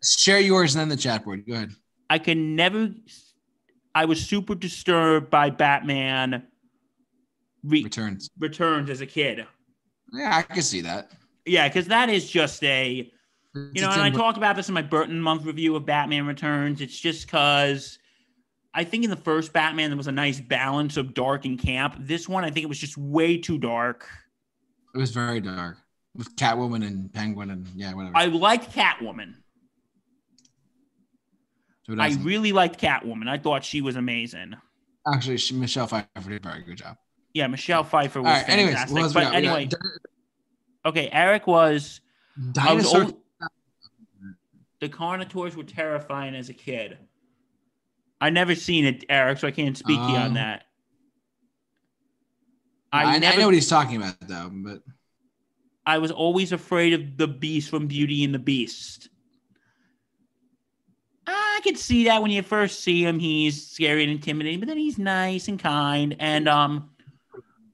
Share 0.03 0.39
yours 0.39 0.73
and 0.73 0.81
then 0.81 0.89
the 0.89 0.97
chat 0.97 1.23
board. 1.23 1.45
Go 1.47 1.53
ahead. 1.53 1.71
I 2.09 2.17
can 2.17 2.55
never. 2.55 2.89
I 3.93 4.05
was 4.05 4.25
super 4.25 4.55
disturbed 4.55 5.29
by 5.29 5.49
Batman 5.51 6.47
re- 7.63 7.83
Returns. 7.83 8.29
Returns 8.39 8.89
as 8.89 9.01
a 9.01 9.05
kid. 9.05 9.45
Yeah, 10.11 10.35
I 10.35 10.41
can 10.41 10.63
see 10.63 10.81
that. 10.81 11.11
Yeah, 11.45 11.67
because 11.67 11.87
that 11.87 12.09
is 12.09 12.29
just 12.29 12.63
a 12.63 13.11
you 13.73 13.81
know, 13.81 13.89
and 13.91 14.01
I 14.01 14.09
talked 14.09 14.37
about 14.37 14.55
this 14.55 14.67
in 14.67 14.73
my 14.73 14.81
Burton 14.81 15.21
month 15.21 15.45
review 15.45 15.75
of 15.75 15.85
Batman 15.85 16.25
Returns. 16.25 16.81
It's 16.81 16.99
just 16.99 17.25
because 17.27 17.99
I 18.73 18.83
think 18.83 19.03
in 19.03 19.09
the 19.09 19.15
first 19.15 19.53
Batman 19.53 19.89
there 19.91 19.97
was 19.97 20.07
a 20.07 20.11
nice 20.11 20.41
balance 20.41 20.97
of 20.97 21.13
dark 21.13 21.45
and 21.45 21.57
camp. 21.59 21.95
This 21.99 22.27
one, 22.27 22.43
I 22.43 22.49
think 22.49 22.63
it 22.63 22.69
was 22.69 22.79
just 22.79 22.97
way 22.97 23.37
too 23.37 23.57
dark. 23.57 24.07
It 24.95 24.97
was 24.97 25.11
very 25.11 25.41
dark. 25.41 25.77
with 26.15 26.33
Catwoman 26.37 26.85
and 26.87 27.11
Penguin 27.11 27.51
and 27.51 27.67
yeah, 27.75 27.93
whatever. 27.93 28.15
I 28.15 28.25
liked 28.27 28.71
Catwoman. 28.71 29.33
Who 31.87 31.99
I 31.99 32.13
really 32.21 32.51
liked 32.53 32.79
Catwoman. 32.79 33.27
I 33.27 33.37
thought 33.37 33.63
she 33.65 33.81
was 33.81 33.95
amazing. 33.97 34.55
Actually, 35.13 35.37
she, 35.37 35.53
Michelle 35.53 35.85
Pfeiffer 35.87 36.07
did 36.29 36.43
a 36.45 36.49
very 36.49 36.63
good 36.63 36.77
job. 36.77 36.97
Yeah, 37.33 37.47
Michelle 37.47 37.83
Pfeiffer 37.83 38.21
was 38.21 38.31
right. 38.31 38.45
Fantastic. 38.45 39.13
but 39.13 39.33
anyway, 39.33 39.69
okay, 40.85 41.09
Eric 41.11 41.45
was. 41.45 41.99
Di- 42.53 42.73
was 42.73 42.85
Dinosaur. 42.91 43.03
old- 43.03 43.21
the 44.79 44.89
Carnotaurs 44.89 45.55
were 45.55 45.63
terrifying 45.63 46.33
as 46.35 46.49
a 46.49 46.53
kid. 46.53 46.97
I 48.21 48.29
never 48.29 48.55
seen 48.55 48.85
it, 48.85 49.03
Eric, 49.09 49.39
so 49.39 49.47
I 49.47 49.51
can't 49.51 49.77
speak 49.77 49.97
to 49.99 50.07
you 50.07 50.15
on 50.17 50.27
Um, 50.27 50.33
that. 50.35 50.63
I, 52.95 53.13
I, 53.13 53.15
I 53.15 53.35
know 53.35 53.45
what 53.45 53.53
he's 53.53 53.69
talking 53.69 53.97
about 53.97 54.15
though, 54.21 54.49
but 54.51 54.81
I 55.85 55.97
was 55.97 56.11
always 56.11 56.51
afraid 56.51 56.93
of 56.93 57.17
the 57.17 57.27
Beast 57.27 57.69
from 57.69 57.87
Beauty 57.87 58.23
and 58.23 58.33
the 58.33 58.39
Beast. 58.39 59.09
I 61.27 61.59
could 61.63 61.77
see 61.77 62.05
that 62.05 62.21
when 62.21 62.31
you 62.31 62.41
first 62.41 62.81
see 62.81 63.03
him, 63.03 63.19
he's 63.19 63.67
scary 63.67 64.03
and 64.03 64.11
intimidating, 64.11 64.59
but 64.59 64.67
then 64.67 64.77
he's 64.77 64.97
nice 64.97 65.47
and 65.47 65.59
kind. 65.59 66.15
And 66.19 66.47
um, 66.47 66.91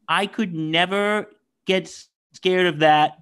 I 0.08 0.26
could 0.26 0.54
never 0.54 1.28
get 1.66 1.94
scared 2.34 2.68
of 2.68 2.80
that 2.80 3.18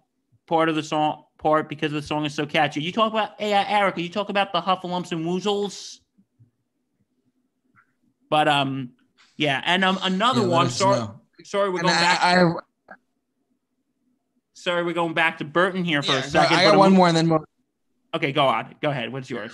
part 0.48 0.70
of 0.70 0.76
the 0.76 0.84
song 0.84 1.24
part 1.38 1.70
because 1.70 1.92
the 1.92 2.02
song 2.02 2.26
is 2.26 2.34
so 2.34 2.46
catchy. 2.46 2.82
You 2.82 2.92
talk 2.92 3.12
about 3.12 3.40
hey, 3.40 3.54
uh, 3.54 3.64
Erica, 3.68 4.02
you 4.02 4.10
talk 4.10 4.30
about 4.30 4.52
the 4.54 4.62
Heffalumps 4.62 5.12
and 5.12 5.26
Woozles, 5.26 6.00
but 8.30 8.48
um, 8.48 8.92
yeah, 9.38 9.62
and 9.66 9.84
um, 9.84 9.98
another 10.04 10.42
yeah, 10.42 10.48
one. 10.48 10.70
Sorry, 10.70 11.00
know. 11.00 11.19
Sorry, 11.44 11.70
we're 11.70 11.82
going 11.82 11.94
back. 11.94 12.22
I, 12.22 12.44
I, 12.44 12.54
sorry, 14.54 14.84
we're 14.84 14.94
going 14.94 15.14
back 15.14 15.38
to 15.40 15.46
Burton 15.46 15.84
here 15.84 16.02
for 16.02 16.14
yeah, 16.14 16.20
a 16.20 16.24
second. 16.24 16.58
I 16.58 16.64
got 16.64 16.78
one 16.78 16.92
mo- 16.92 16.98
more, 16.98 17.08
and 17.08 17.18
then 17.18 17.30
we'll, 17.30 17.44
Okay, 18.14 18.32
go 18.32 18.46
on. 18.48 18.76
Go 18.82 18.90
ahead. 18.90 19.12
What's 19.12 19.30
yours? 19.30 19.54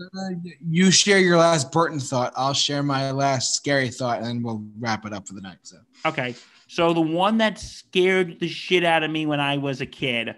uh, 0.00 0.30
you 0.66 0.90
share 0.90 1.18
your 1.18 1.36
last 1.36 1.72
Burton 1.72 2.00
thought. 2.00 2.32
I'll 2.36 2.54
share 2.54 2.82
my 2.82 3.10
last 3.10 3.54
scary 3.54 3.90
thought, 3.90 4.18
and 4.18 4.26
then 4.26 4.42
we'll 4.42 4.64
wrap 4.78 5.04
it 5.04 5.12
up 5.12 5.26
for 5.26 5.34
the 5.34 5.40
night. 5.40 5.58
So 5.62 5.78
Okay. 6.06 6.34
So 6.68 6.94
the 6.94 7.00
one 7.00 7.38
that 7.38 7.58
scared 7.58 8.38
the 8.38 8.48
shit 8.48 8.84
out 8.84 9.02
of 9.02 9.10
me 9.10 9.26
when 9.26 9.40
I 9.40 9.56
was 9.56 9.80
a 9.80 9.86
kid, 9.86 10.36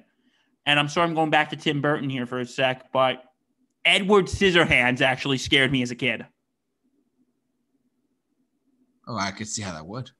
and 0.64 0.80
I'm 0.80 0.88
sorry 0.88 1.06
I'm 1.06 1.14
going 1.14 1.30
back 1.30 1.50
to 1.50 1.56
Tim 1.56 1.82
Burton 1.82 2.08
here 2.08 2.24
for 2.24 2.40
a 2.40 2.46
sec, 2.46 2.90
but 2.90 3.22
Edward 3.84 4.26
Scissorhands 4.26 5.02
actually 5.02 5.36
scared 5.36 5.70
me 5.70 5.82
as 5.82 5.90
a 5.90 5.94
kid. 5.94 6.24
Oh, 9.12 9.18
I 9.18 9.30
could 9.30 9.48
see 9.48 9.62
how 9.62 9.72
that 9.72 9.86
would. 9.86 10.10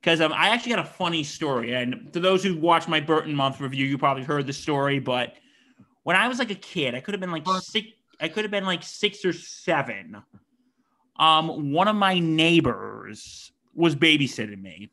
Because 0.00 0.20
um, 0.20 0.32
I 0.32 0.48
actually 0.48 0.70
got 0.70 0.84
a 0.84 0.88
funny 0.88 1.24
story. 1.24 1.74
And 1.74 2.12
to 2.12 2.20
those 2.20 2.42
who 2.42 2.56
watched 2.56 2.88
my 2.88 3.00
Burton 3.00 3.34
month 3.34 3.60
review, 3.60 3.86
you 3.86 3.98
probably 3.98 4.22
heard 4.22 4.46
the 4.46 4.52
story. 4.52 4.98
But 4.98 5.34
when 6.04 6.16
I 6.16 6.28
was 6.28 6.38
like 6.38 6.50
a 6.50 6.56
kid, 6.56 6.94
I 6.94 7.00
could 7.00 7.14
have 7.14 7.20
been 7.20 7.32
like 7.32 7.46
six. 7.60 7.88
I 8.20 8.28
could 8.28 8.44
have 8.44 8.50
been 8.50 8.64
like 8.64 8.82
six 8.82 9.24
or 9.24 9.32
seven. 9.32 10.22
Um, 11.18 11.72
one 11.72 11.88
of 11.88 11.96
my 11.96 12.18
neighbors 12.18 13.52
was 13.74 13.94
babysitting 13.96 14.62
me, 14.62 14.90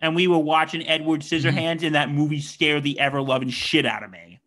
and 0.00 0.14
we 0.14 0.26
were 0.26 0.38
watching 0.38 0.86
Edward 0.86 1.20
Scissorhands, 1.20 1.82
and 1.82 1.94
that 1.94 2.10
movie 2.10 2.40
scared 2.40 2.82
the 2.82 2.98
ever 2.98 3.20
loving 3.20 3.50
shit 3.50 3.86
out 3.86 4.02
of 4.02 4.10
me. 4.10 4.40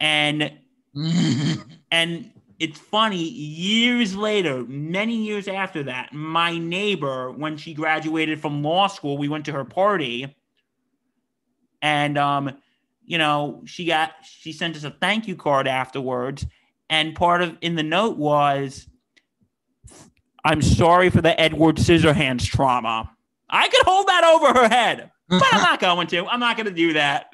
And 0.00 0.58
and 1.90 2.32
it's 2.60 2.78
funny, 2.78 3.16
years 3.16 4.14
later, 4.14 4.64
many 4.68 5.16
years 5.16 5.48
after 5.48 5.82
that, 5.84 6.12
my 6.12 6.58
neighbor, 6.58 7.30
when 7.30 7.56
she 7.56 7.72
graduated 7.72 8.38
from 8.38 8.62
law 8.62 8.86
school, 8.86 9.16
we 9.16 9.28
went 9.28 9.46
to 9.46 9.52
her 9.52 9.64
party. 9.64 10.36
And 11.80 12.18
um, 12.18 12.52
you 13.06 13.16
know, 13.16 13.62
she 13.64 13.86
got 13.86 14.12
she 14.22 14.52
sent 14.52 14.76
us 14.76 14.84
a 14.84 14.90
thank 14.90 15.26
you 15.26 15.36
card 15.36 15.66
afterwards. 15.66 16.46
And 16.90 17.14
part 17.14 17.40
of 17.40 17.56
in 17.62 17.76
the 17.76 17.82
note 17.82 18.18
was 18.18 18.86
I'm 20.44 20.60
sorry 20.60 21.08
for 21.08 21.22
the 21.22 21.38
Edward 21.40 21.76
Scissorhands 21.76 22.44
trauma. 22.44 23.10
I 23.48 23.68
could 23.68 23.86
hold 23.86 24.06
that 24.08 24.24
over 24.24 24.60
her 24.60 24.68
head, 24.68 25.10
but 25.28 25.42
I'm 25.50 25.62
not 25.62 25.80
going 25.80 26.08
to. 26.08 26.26
I'm 26.26 26.40
not 26.40 26.58
going 26.58 26.66
to 26.66 26.72
do 26.72 26.92
that. 26.92 27.32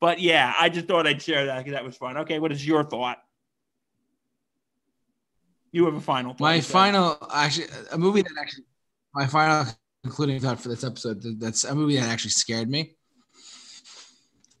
But 0.00 0.18
yeah, 0.20 0.52
I 0.58 0.68
just 0.68 0.88
thought 0.88 1.06
I'd 1.06 1.22
share 1.22 1.46
that 1.46 1.58
because 1.58 1.74
that 1.74 1.84
was 1.84 1.96
fun. 1.96 2.16
Okay, 2.18 2.40
what 2.40 2.50
is 2.50 2.66
your 2.66 2.82
thought? 2.82 3.18
You 5.72 5.86
have 5.86 5.94
a 5.94 6.00
final 6.00 6.32
thought. 6.32 6.40
my 6.40 6.56
you 6.56 6.62
said. 6.62 6.72
final, 6.72 7.18
actually, 7.34 7.66
a 7.90 7.98
movie 7.98 8.22
that 8.22 8.32
actually, 8.38 8.64
my 9.14 9.26
final 9.26 9.66
concluding 10.02 10.38
thought 10.40 10.60
for 10.60 10.68
this 10.68 10.84
episode. 10.84 11.22
That's 11.40 11.64
a 11.64 11.74
movie 11.74 11.96
that 11.96 12.08
actually 12.08 12.30
scared 12.32 12.68
me. 12.68 12.94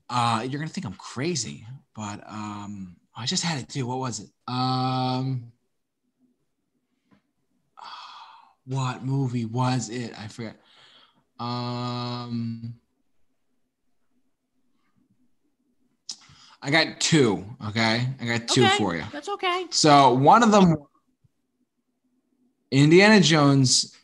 Uh, 0.08 0.46
you're 0.48 0.58
gonna 0.58 0.70
think 0.70 0.86
I'm 0.86 0.94
crazy, 0.94 1.66
but 1.94 2.22
um, 2.28 2.96
I 3.16 3.26
just 3.26 3.42
had 3.42 3.58
it 3.58 3.68
too. 3.68 3.86
What 3.86 3.98
was 3.98 4.20
it? 4.20 4.30
Um, 4.48 5.52
what 8.66 9.04
movie 9.04 9.44
was 9.44 9.90
it? 9.90 10.12
I 10.18 10.28
forget. 10.28 10.56
Um, 11.38 12.74
I 16.62 16.70
got 16.70 17.00
two. 17.00 17.44
Okay, 17.68 18.06
I 18.20 18.24
got 18.24 18.48
two 18.48 18.64
Okay, 18.64 18.76
for 18.78 18.94
you. 18.94 19.04
That's 19.12 19.28
okay. 19.28 19.66
So 19.70 20.12
one 20.14 20.42
of 20.42 20.52
them, 20.52 20.76
Indiana 22.72 23.20
Jones, 23.20 23.96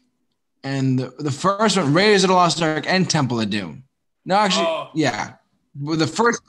and 0.62 0.98
the, 0.98 1.12
the 1.18 1.30
first 1.30 1.76
one, 1.76 1.92
Raiders 1.94 2.24
of 2.24 2.28
the 2.28 2.34
Lost 2.34 2.62
Ark 2.62 2.84
and 2.86 3.08
Temple 3.08 3.40
of 3.40 3.50
Doom. 3.50 3.84
No, 4.24 4.36
actually, 4.36 4.66
Oh. 4.66 4.90
yeah. 4.94 5.34
The 5.74 6.06
first, 6.06 6.42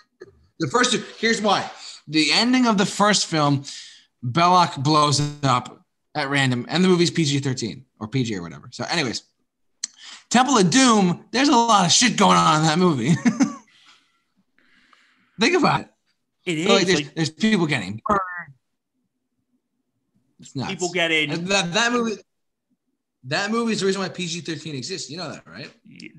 the 0.60 0.68
first 0.68 0.92
two. 0.92 1.04
Here's 1.18 1.42
why: 1.42 1.70
the 2.08 2.32
ending 2.34 2.68
of 2.68 2.78
the 2.78 2.86
first 2.86 3.28
film, 3.28 3.64
Belloq 4.26 4.82
blows 4.84 5.22
up 5.44 5.86
at 6.16 6.30
random, 6.30 6.66
and 6.68 6.84
the 6.84 6.88
movie's 6.90 7.12
PG-13 7.12 7.84
or 8.00 8.08
PG 8.08 8.36
or 8.36 8.42
whatever. 8.42 8.68
So, 8.72 8.86
anyways, 8.90 9.24
Temple 10.30 10.58
of 10.58 10.70
Doom. 10.70 11.26
There's 11.32 11.50
a 11.50 11.56
lot 11.56 11.86
of 11.86 11.92
shit 11.92 12.18
going 12.18 12.38
on 12.38 12.62
in 12.62 12.68
that 12.68 12.80
movie. 12.80 13.14
Think 15.40 15.56
about 15.56 15.82
it. 15.82 15.90
It 16.46 16.58
is. 16.60 16.68
So, 16.68 16.74
like, 16.74 16.88
there's, 16.88 17.02
like, 17.02 17.16
there's 17.16 17.30
people 17.30 17.68
getting 17.68 18.02
burned. 18.08 18.20
It's 20.40 20.56
nuts. 20.56 20.72
people 20.72 20.92
get 20.92 21.12
in 21.12 21.46
that, 21.46 21.74
that 21.74 21.92
movie 21.92 22.18
that 23.26 23.52
movie 23.52 23.74
is 23.74 23.82
the 23.82 23.86
reason 23.86 24.02
why 24.02 24.10
PG-13 24.10 24.74
exists. 24.76 25.10
You 25.10 25.18
know 25.18 25.32
that, 25.32 25.46
right? 25.46 25.70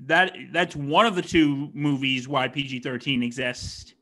that. 0.05 0.33
That's 0.53 0.75
one 0.75 1.05
of 1.05 1.15
the 1.15 1.21
two 1.21 1.69
movies 1.73 2.27
why 2.27 2.47
PG 2.47 2.81
thirteen 2.81 3.23
exists. 3.23 3.93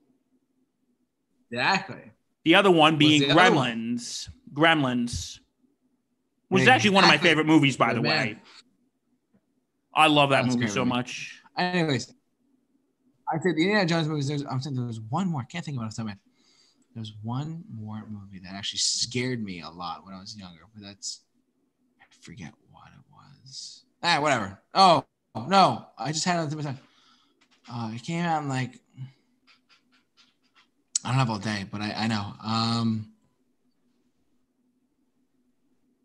Exactly. 1.51 2.11
The 2.43 2.55
other 2.55 2.71
one 2.71 2.97
being 2.97 3.31
other 3.31 3.55
one? 3.55 3.97
Gremlins. 3.97 4.29
Gremlins, 4.53 5.39
which 6.49 6.63
is 6.63 6.67
actually 6.67 6.91
one 6.91 7.03
of 7.03 7.09
my 7.09 7.17
favorite 7.17 7.45
movies, 7.45 7.77
by 7.77 7.93
the 7.93 8.01
man. 8.01 8.27
way. 8.27 8.37
I 9.93 10.07
love 10.07 10.31
that 10.31 10.43
That's 10.43 10.55
movie 10.55 10.67
so 10.67 10.79
movie. 10.79 10.89
much. 10.89 11.41
Anyways, 11.57 12.13
I 13.31 13.37
said 13.39 13.55
the 13.55 13.61
Indiana 13.61 13.85
Jones 13.85 14.07
movies. 14.07 14.27
There's, 14.27 14.43
I'm 14.45 14.59
saying 14.59 14.75
there 14.75 14.85
was 14.85 14.99
one 15.01 15.27
more. 15.27 15.41
I 15.41 15.45
can't 15.45 15.63
think 15.63 15.77
of 15.77 15.83
it 15.83 15.89
top 15.91 15.99
of 15.99 16.05
my 16.05 16.11
head. 16.11 16.19
There 16.99 17.03
was 17.03 17.13
one 17.23 17.63
more 17.73 18.03
movie 18.09 18.39
that 18.43 18.53
actually 18.53 18.79
scared 18.79 19.41
me 19.41 19.61
a 19.61 19.69
lot 19.69 20.03
when 20.03 20.13
I 20.13 20.19
was 20.19 20.35
younger, 20.35 20.63
but 20.73 20.83
that's 20.83 21.21
I 22.01 22.03
forget 22.19 22.51
what 22.73 22.87
it 22.87 23.01
was. 23.09 23.85
Ah, 24.03 24.19
whatever. 24.19 24.59
Oh 24.73 25.05
no, 25.33 25.85
I 25.97 26.11
just 26.11 26.25
had 26.25 26.51
it. 26.51 26.67
Uh, 27.71 27.91
it 27.93 28.03
came 28.03 28.25
out 28.25 28.43
in 28.43 28.49
like 28.49 28.81
I 31.05 31.11
don't 31.11 31.13
have 31.13 31.29
all 31.29 31.39
day, 31.39 31.65
but 31.71 31.79
I, 31.79 31.93
I 31.99 32.07
know. 32.07 32.33
Um, 32.43 33.13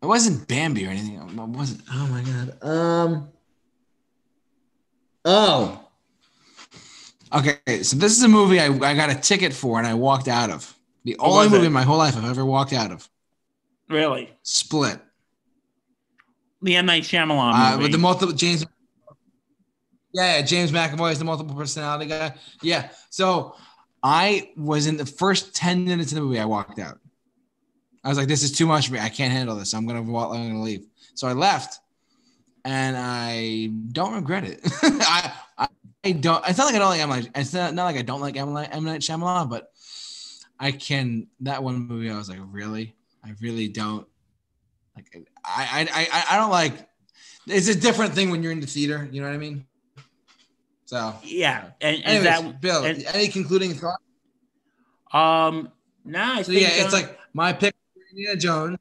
it 0.01 0.05
wasn't 0.05 0.47
Bambi 0.47 0.87
or 0.87 0.91
anything. 0.91 1.15
It 1.15 1.35
wasn't. 1.35 1.81
Oh 1.91 2.07
my 2.07 2.21
god. 2.21 2.63
Um. 2.63 3.27
Oh. 5.25 5.81
Okay, 7.33 7.83
so 7.83 7.97
this 7.97 8.15
is 8.15 8.23
a 8.23 8.29
movie 8.29 8.61
I, 8.61 8.67
I 8.67 8.95
got 8.95 9.09
a 9.09 9.15
ticket 9.15 9.51
for 9.51 9.77
and 9.77 9.85
I 9.85 9.93
walked 9.93 10.29
out 10.29 10.49
of. 10.49 10.74
The 11.05 11.15
What 11.19 11.29
only 11.29 11.49
movie 11.49 11.63
it? 11.63 11.67
in 11.67 11.73
my 11.73 11.83
whole 11.83 11.97
life 11.97 12.17
I've 12.17 12.25
ever 12.25 12.43
walked 12.43 12.73
out 12.73 12.91
of. 12.91 13.07
Really, 13.89 14.29
Split. 14.43 14.99
the 16.61 16.75
M 16.75 16.85
Night 16.87 17.03
Shyamalan 17.03 17.53
Uh, 17.53 17.71
movie. 17.71 17.83
with 17.83 17.91
the 17.91 17.97
multiple 17.99 18.33
James. 18.35 18.65
Yeah, 20.13 20.37
yeah, 20.37 20.41
James 20.41 20.71
McAvoy 20.71 21.11
is 21.11 21.19
the 21.19 21.25
multiple 21.25 21.55
personality 21.55 22.07
guy. 22.09 22.33
Yeah. 22.61 22.89
So 23.09 23.55
I 24.01 24.49
was 24.57 24.87
in 24.87 24.97
the 24.97 25.05
first 25.05 25.53
10 25.55 25.83
minutes 25.85 26.11
of 26.11 26.15
the 26.15 26.21
movie, 26.21 26.39
I 26.39 26.45
walked 26.45 26.79
out. 26.79 26.99
I 28.03 28.09
was 28.09 28.17
like, 28.17 28.27
this 28.27 28.41
is 28.43 28.51
too 28.51 28.65
much 28.65 28.87
for 28.87 28.93
me. 28.93 28.99
I 28.99 29.09
can't 29.09 29.31
handle 29.33 29.55
this. 29.55 29.73
I'm 29.73 29.85
gonna 29.85 30.01
walk, 30.01 30.33
I'm 30.33 30.47
gonna 30.47 30.61
leave. 30.61 30.85
So 31.15 31.27
I 31.27 31.33
left 31.33 31.79
and 32.63 32.95
I 32.97 33.69
don't 33.91 34.13
regret 34.13 34.43
it. 34.45 34.61
I, 34.83 35.33
I 35.57 35.67
I 36.05 36.11
don't 36.13 36.47
it's 36.47 36.57
not 36.59 36.65
like 36.65 36.75
I 36.75 36.79
don't 36.79 36.89
like 36.89 37.01
M. 37.01 37.09
Night- 37.09 37.29
It's 37.35 37.53
not, 37.53 37.73
not 37.73 37.83
like 37.85 37.97
I 37.97 38.01
don't 38.03 38.21
like. 38.21 38.35
Night 38.35 38.69
M. 38.71 38.83
Night 38.85 39.01
Shyamalan, 39.01 39.49
but 39.49 39.71
I 40.59 40.71
can 40.71 41.27
that 41.41 41.63
one 41.63 41.87
movie 41.87 42.09
I 42.09 42.17
was 42.17 42.29
like, 42.29 42.39
really? 42.51 42.95
I 43.23 43.33
really 43.41 43.67
don't 43.67 44.07
like 44.95 45.27
I 45.45 45.87
I 45.91 46.07
I, 46.11 46.25
I 46.31 46.37
don't 46.37 46.51
like 46.51 46.87
it's 47.47 47.67
a 47.67 47.75
different 47.75 48.13
thing 48.13 48.29
when 48.31 48.41
you're 48.41 48.51
in 48.51 48.59
the 48.59 48.67
theater, 48.67 49.07
you 49.11 49.21
know 49.21 49.27
what 49.27 49.35
I 49.35 49.37
mean? 49.37 49.65
So, 50.85 51.15
Yeah, 51.23 51.71
and, 51.81 51.97
and 51.97 52.05
anyways, 52.05 52.41
that 52.41 52.61
Bill, 52.61 52.83
and- 52.83 53.03
any 53.13 53.27
concluding 53.27 53.73
thoughts? 53.73 54.03
um, 55.13 55.71
nah, 56.03 56.35
I 56.37 56.41
So 56.43 56.51
yeah, 56.51 56.69
it's 56.69 56.93
uh, 56.93 56.97
like 56.97 57.19
my 57.33 57.53
pick, 57.53 57.73
for 57.93 58.01
Indiana 58.11 58.37
Jones. 58.37 58.77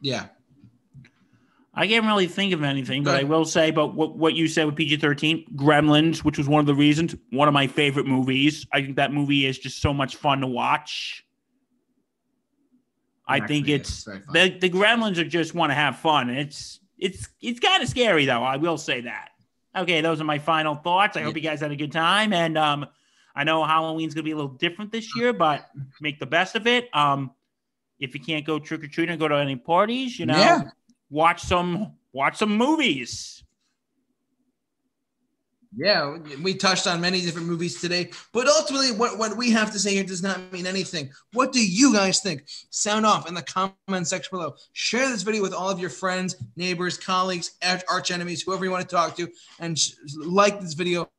Yeah, 0.00 0.26
I 1.76 1.88
can't 1.88 2.06
really 2.06 2.28
think 2.28 2.52
of 2.52 2.62
anything, 2.62 3.02
but 3.02 3.16
I 3.16 3.24
will 3.24 3.44
say, 3.44 3.70
but 3.72 3.94
what, 3.94 4.16
what 4.16 4.34
you 4.34 4.46
said 4.46 4.64
with 4.66 4.76
PG 4.76 4.98
13, 4.98 5.56
Gremlins, 5.56 6.18
which 6.18 6.38
was 6.38 6.48
one 6.48 6.60
of 6.60 6.66
the 6.66 6.74
reasons, 6.74 7.16
one 7.30 7.48
of 7.48 7.54
my 7.54 7.66
favorite 7.66 8.06
movies. 8.06 8.64
I 8.72 8.80
think 8.80 8.96
that 8.96 9.12
movie 9.12 9.44
is 9.46 9.58
just 9.58 9.82
so 9.82 9.92
much 9.92 10.14
fun 10.16 10.40
to 10.42 10.46
watch. 10.46 11.24
I 13.26 13.40
think 13.40 13.68
it's 13.68 13.90
It's 13.90 14.04
very 14.04 14.20
fun. 14.20 14.32
the, 14.34 14.58
the 14.58 14.70
Gremlins 14.70 15.18
are 15.18 15.24
just 15.24 15.54
want 15.54 15.70
to 15.70 15.74
have 15.74 15.98
fun. 15.98 16.30
It's 16.30 16.80
it's 16.98 17.28
it's 17.40 17.58
kind 17.58 17.82
of 17.82 17.88
scary 17.88 18.26
though. 18.26 18.42
I 18.42 18.56
will 18.56 18.78
say 18.78 19.00
that. 19.02 19.30
Okay, 19.74 20.00
those 20.00 20.20
are 20.20 20.24
my 20.24 20.38
final 20.38 20.76
thoughts. 20.76 21.16
I 21.16 21.22
hope 21.22 21.34
you 21.34 21.42
guys 21.42 21.60
had 21.60 21.72
a 21.72 21.76
good 21.76 21.90
time, 21.90 22.32
and 22.32 22.56
um, 22.56 22.86
I 23.34 23.42
know 23.44 23.64
Halloween's 23.64 24.14
gonna 24.14 24.22
be 24.24 24.30
a 24.30 24.36
little 24.36 24.52
different 24.52 24.92
this 24.92 25.16
year, 25.16 25.32
but 25.32 25.66
make 26.00 26.20
the 26.20 26.26
best 26.26 26.54
of 26.54 26.66
it. 26.68 26.88
Um, 26.94 27.32
if 27.98 28.14
you 28.14 28.20
can't 28.20 28.44
go 28.44 28.58
trick 28.58 28.84
or 28.84 28.88
treating, 28.88 29.14
or 29.14 29.18
go 29.18 29.26
to 29.28 29.36
any 29.36 29.56
parties. 29.56 30.18
You 30.18 30.26
know, 30.26 30.38
Yeah. 30.38 30.60
Watch 31.10 31.42
some 31.42 31.92
watch 32.12 32.36
some 32.36 32.56
movies. 32.56 33.44
yeah. 35.76 36.16
We 36.42 36.54
touched 36.54 36.86
on 36.86 37.00
many 37.00 37.20
different 37.20 37.48
movies 37.48 37.80
today, 37.80 38.10
but 38.32 38.46
ultimately, 38.46 38.92
what 38.92 39.18
what 39.18 39.36
we 39.36 39.50
have 39.50 39.72
to 39.72 39.78
say 39.78 39.94
here 39.94 40.04
does 40.04 40.22
not 40.22 40.52
mean 40.52 40.66
anything. 40.66 41.10
What 41.32 41.52
do 41.52 41.64
you 41.64 41.92
guys 41.92 42.20
think? 42.20 42.44
Sound 42.70 43.04
off 43.04 43.28
in 43.28 43.34
the 43.34 43.42
comment 43.42 44.06
section 44.06 44.36
below. 44.36 44.54
Share 44.72 45.08
this 45.08 45.22
video 45.22 45.42
with 45.42 45.52
all 45.52 45.70
of 45.70 45.80
your 45.80 45.90
friends, 45.90 46.36
neighbors, 46.56 46.96
colleagues, 46.96 47.52
arch 47.88 48.10
enemies, 48.10 48.42
whoever 48.42 48.64
you 48.64 48.70
want 48.70 48.88
to 48.88 48.94
talk 48.94 49.16
to, 49.16 49.28
and 49.58 49.78
like 50.24 50.60
this 50.60 50.74
video. 50.74 51.10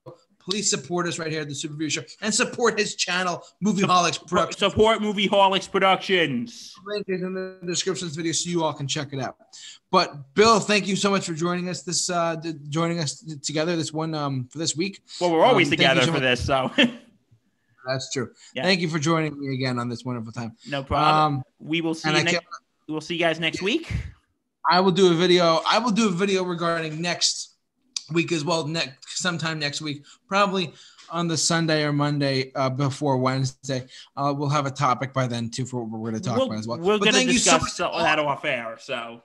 Please 0.48 0.70
support 0.70 1.08
us 1.08 1.18
right 1.18 1.32
here 1.32 1.42
at 1.42 1.48
the 1.50 1.56
Super 1.56 1.74
Review 1.74 1.90
Show 1.90 2.04
and 2.22 2.32
support 2.34 2.78
his 2.78 2.96
channel, 2.96 3.44
Movieholics 3.64 4.26
Productions. 4.28 4.60
Support 4.60 5.00
Movieholics 5.00 5.70
Productions. 5.72 6.74
link 6.86 7.06
is 7.08 7.24
in 7.24 7.34
the 7.34 7.58
description 7.66 8.06
of 8.06 8.12
this 8.12 8.16
video 8.16 8.32
so 8.32 8.50
you 8.50 8.64
all 8.64 8.74
can 8.74 8.88
check 8.88 9.08
it 9.12 9.20
out. 9.20 9.38
But 9.92 10.34
Bill, 10.36 10.60
thank 10.60 10.88
you 10.88 10.96
so 10.96 11.10
much 11.10 11.26
for 11.26 11.34
joining 11.34 11.68
us 11.70 11.82
this 11.82 12.10
uh 12.10 12.36
joining 12.70 13.00
us 13.00 13.24
together 13.44 13.76
this 13.76 13.92
one 13.92 14.14
um 14.14 14.48
for 14.52 14.60
this 14.60 14.76
week. 14.76 15.02
Well, 15.20 15.32
we're 15.32 15.44
always 15.44 15.68
Um, 15.68 15.72
together 15.72 16.02
so 16.02 16.08
for 16.08 16.12
much. 16.14 16.22
this, 16.22 16.46
so 16.46 16.72
That's 17.88 18.12
true. 18.12 18.32
Yeah. 18.56 18.64
Thank 18.64 18.82
you 18.82 18.90
for 18.90 18.98
joining 19.00 19.40
me 19.40 19.54
again 19.54 19.78
on 19.80 19.90
this 19.90 20.04
wonderful 20.06 20.32
time. 20.32 20.56
no 20.68 20.84
problem. 20.84 21.36
Um 21.38 21.44
we 21.60 21.82
will 21.82 21.94
see 21.96 22.10
you 22.10 22.24
next. 22.24 22.40
We'll 22.88 23.02
see 23.02 23.16
you 23.16 23.20
guys 23.20 23.40
next 23.40 23.64
week. 23.64 23.92
I 24.70 24.80
will 24.80 24.92
do 24.92 25.12
a 25.12 25.16
video. 25.16 25.62
I 25.68 25.80
will 25.80 25.92
do 25.92 26.08
a 26.08 26.12
video 26.12 26.44
regarding 26.44 27.02
next 27.02 27.55
week 28.12 28.32
as 28.32 28.44
well. 28.44 28.68
Next 28.68 29.20
sometime 29.20 29.60
next 29.60 29.82
week, 29.82 30.04
probably 30.28 30.74
on 31.10 31.28
the 31.28 31.38
Sunday 31.38 31.84
or 31.84 31.94
Monday 31.94 32.52
uh, 32.56 32.70
before 32.70 33.18
Wednesday. 33.18 33.86
Uh, 34.18 34.34
we'll 34.36 34.50
have 34.50 34.66
a 34.66 34.72
topic 34.72 35.14
by 35.14 35.28
then 35.28 35.50
too 35.50 35.66
for 35.66 35.84
what 35.84 36.00
we're 36.00 36.12
going 36.12 36.22
to 36.22 36.28
talk 36.28 36.38
we'll, 36.38 36.48
about 36.48 36.60
as 36.60 36.68
well. 36.68 36.80
We're 36.80 36.98
going 36.98 37.14
to 37.14 37.24
you 37.24 37.40
so 37.40 37.58
discuss 37.60 37.80
much- 37.80 37.92
that 38.00 38.20
off 38.20 38.46
air. 38.46 38.78
So 38.80 39.22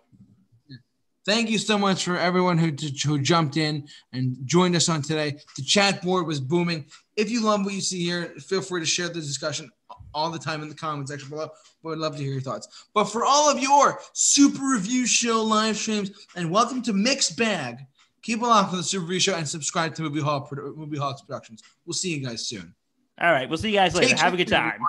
Thank 1.26 1.50
you 1.50 1.58
so 1.58 1.76
much 1.76 2.04
for 2.04 2.16
everyone 2.16 2.56
who 2.56 2.72
who 3.04 3.20
jumped 3.20 3.58
in 3.58 3.86
and 4.12 4.38
joined 4.46 4.74
us 4.74 4.88
on 4.88 5.02
today. 5.02 5.36
The 5.56 5.62
chat 5.62 6.02
board 6.02 6.26
was 6.26 6.40
booming. 6.40 6.86
If 7.14 7.30
you 7.30 7.44
love 7.44 7.64
what 7.64 7.74
you 7.74 7.82
see 7.82 8.02
here, 8.02 8.34
feel 8.40 8.62
free 8.62 8.80
to 8.80 8.86
share 8.86 9.08
the 9.08 9.20
discussion 9.20 9.70
all 10.14 10.30
the 10.30 10.38
time 10.38 10.62
in 10.62 10.70
the 10.70 10.74
comment 10.74 11.08
section 11.08 11.28
below. 11.28 11.50
We'd 11.82 11.98
love 11.98 12.16
to 12.16 12.22
hear 12.22 12.32
your 12.32 12.40
thoughts. 12.40 12.88
But 12.94 13.04
for 13.04 13.24
all 13.24 13.50
of 13.50 13.60
your 13.60 14.00
super 14.14 14.72
review 14.72 15.06
show 15.06 15.42
live 15.42 15.76
streams, 15.76 16.10
and 16.36 16.50
welcome 16.50 16.80
to 16.82 16.94
Mixed 16.94 17.36
Bag. 17.36 17.78
Keep 18.22 18.42
along 18.42 18.68
for 18.70 18.76
the 18.76 18.82
Super 18.82 19.04
Review 19.04 19.20
Show 19.20 19.34
and 19.36 19.48
subscribe 19.48 19.94
to 19.94 20.02
Movie 20.02 20.20
Hall 20.20 20.48
Movie 20.76 20.98
Hawks 20.98 21.22
Productions. 21.22 21.62
We'll 21.86 21.94
see 21.94 22.14
you 22.14 22.26
guys 22.26 22.46
soon. 22.46 22.74
all 23.20 23.32
right, 23.32 23.48
we'll 23.48 23.58
see 23.58 23.70
you 23.70 23.76
guys 23.76 23.94
later. 23.94 24.08
Take 24.08 24.18
Have 24.18 24.34
a 24.34 24.36
good 24.36 24.48
time. 24.48 24.80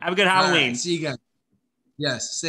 Have 0.00 0.12
a 0.14 0.16
good 0.16 0.26
All 0.26 0.34
right, 0.34 0.44
Halloween. 0.46 0.74
see 0.74 0.96
you 0.96 1.02
guys. 1.02 1.16
Yes, 1.98 2.38
stay 2.38 2.48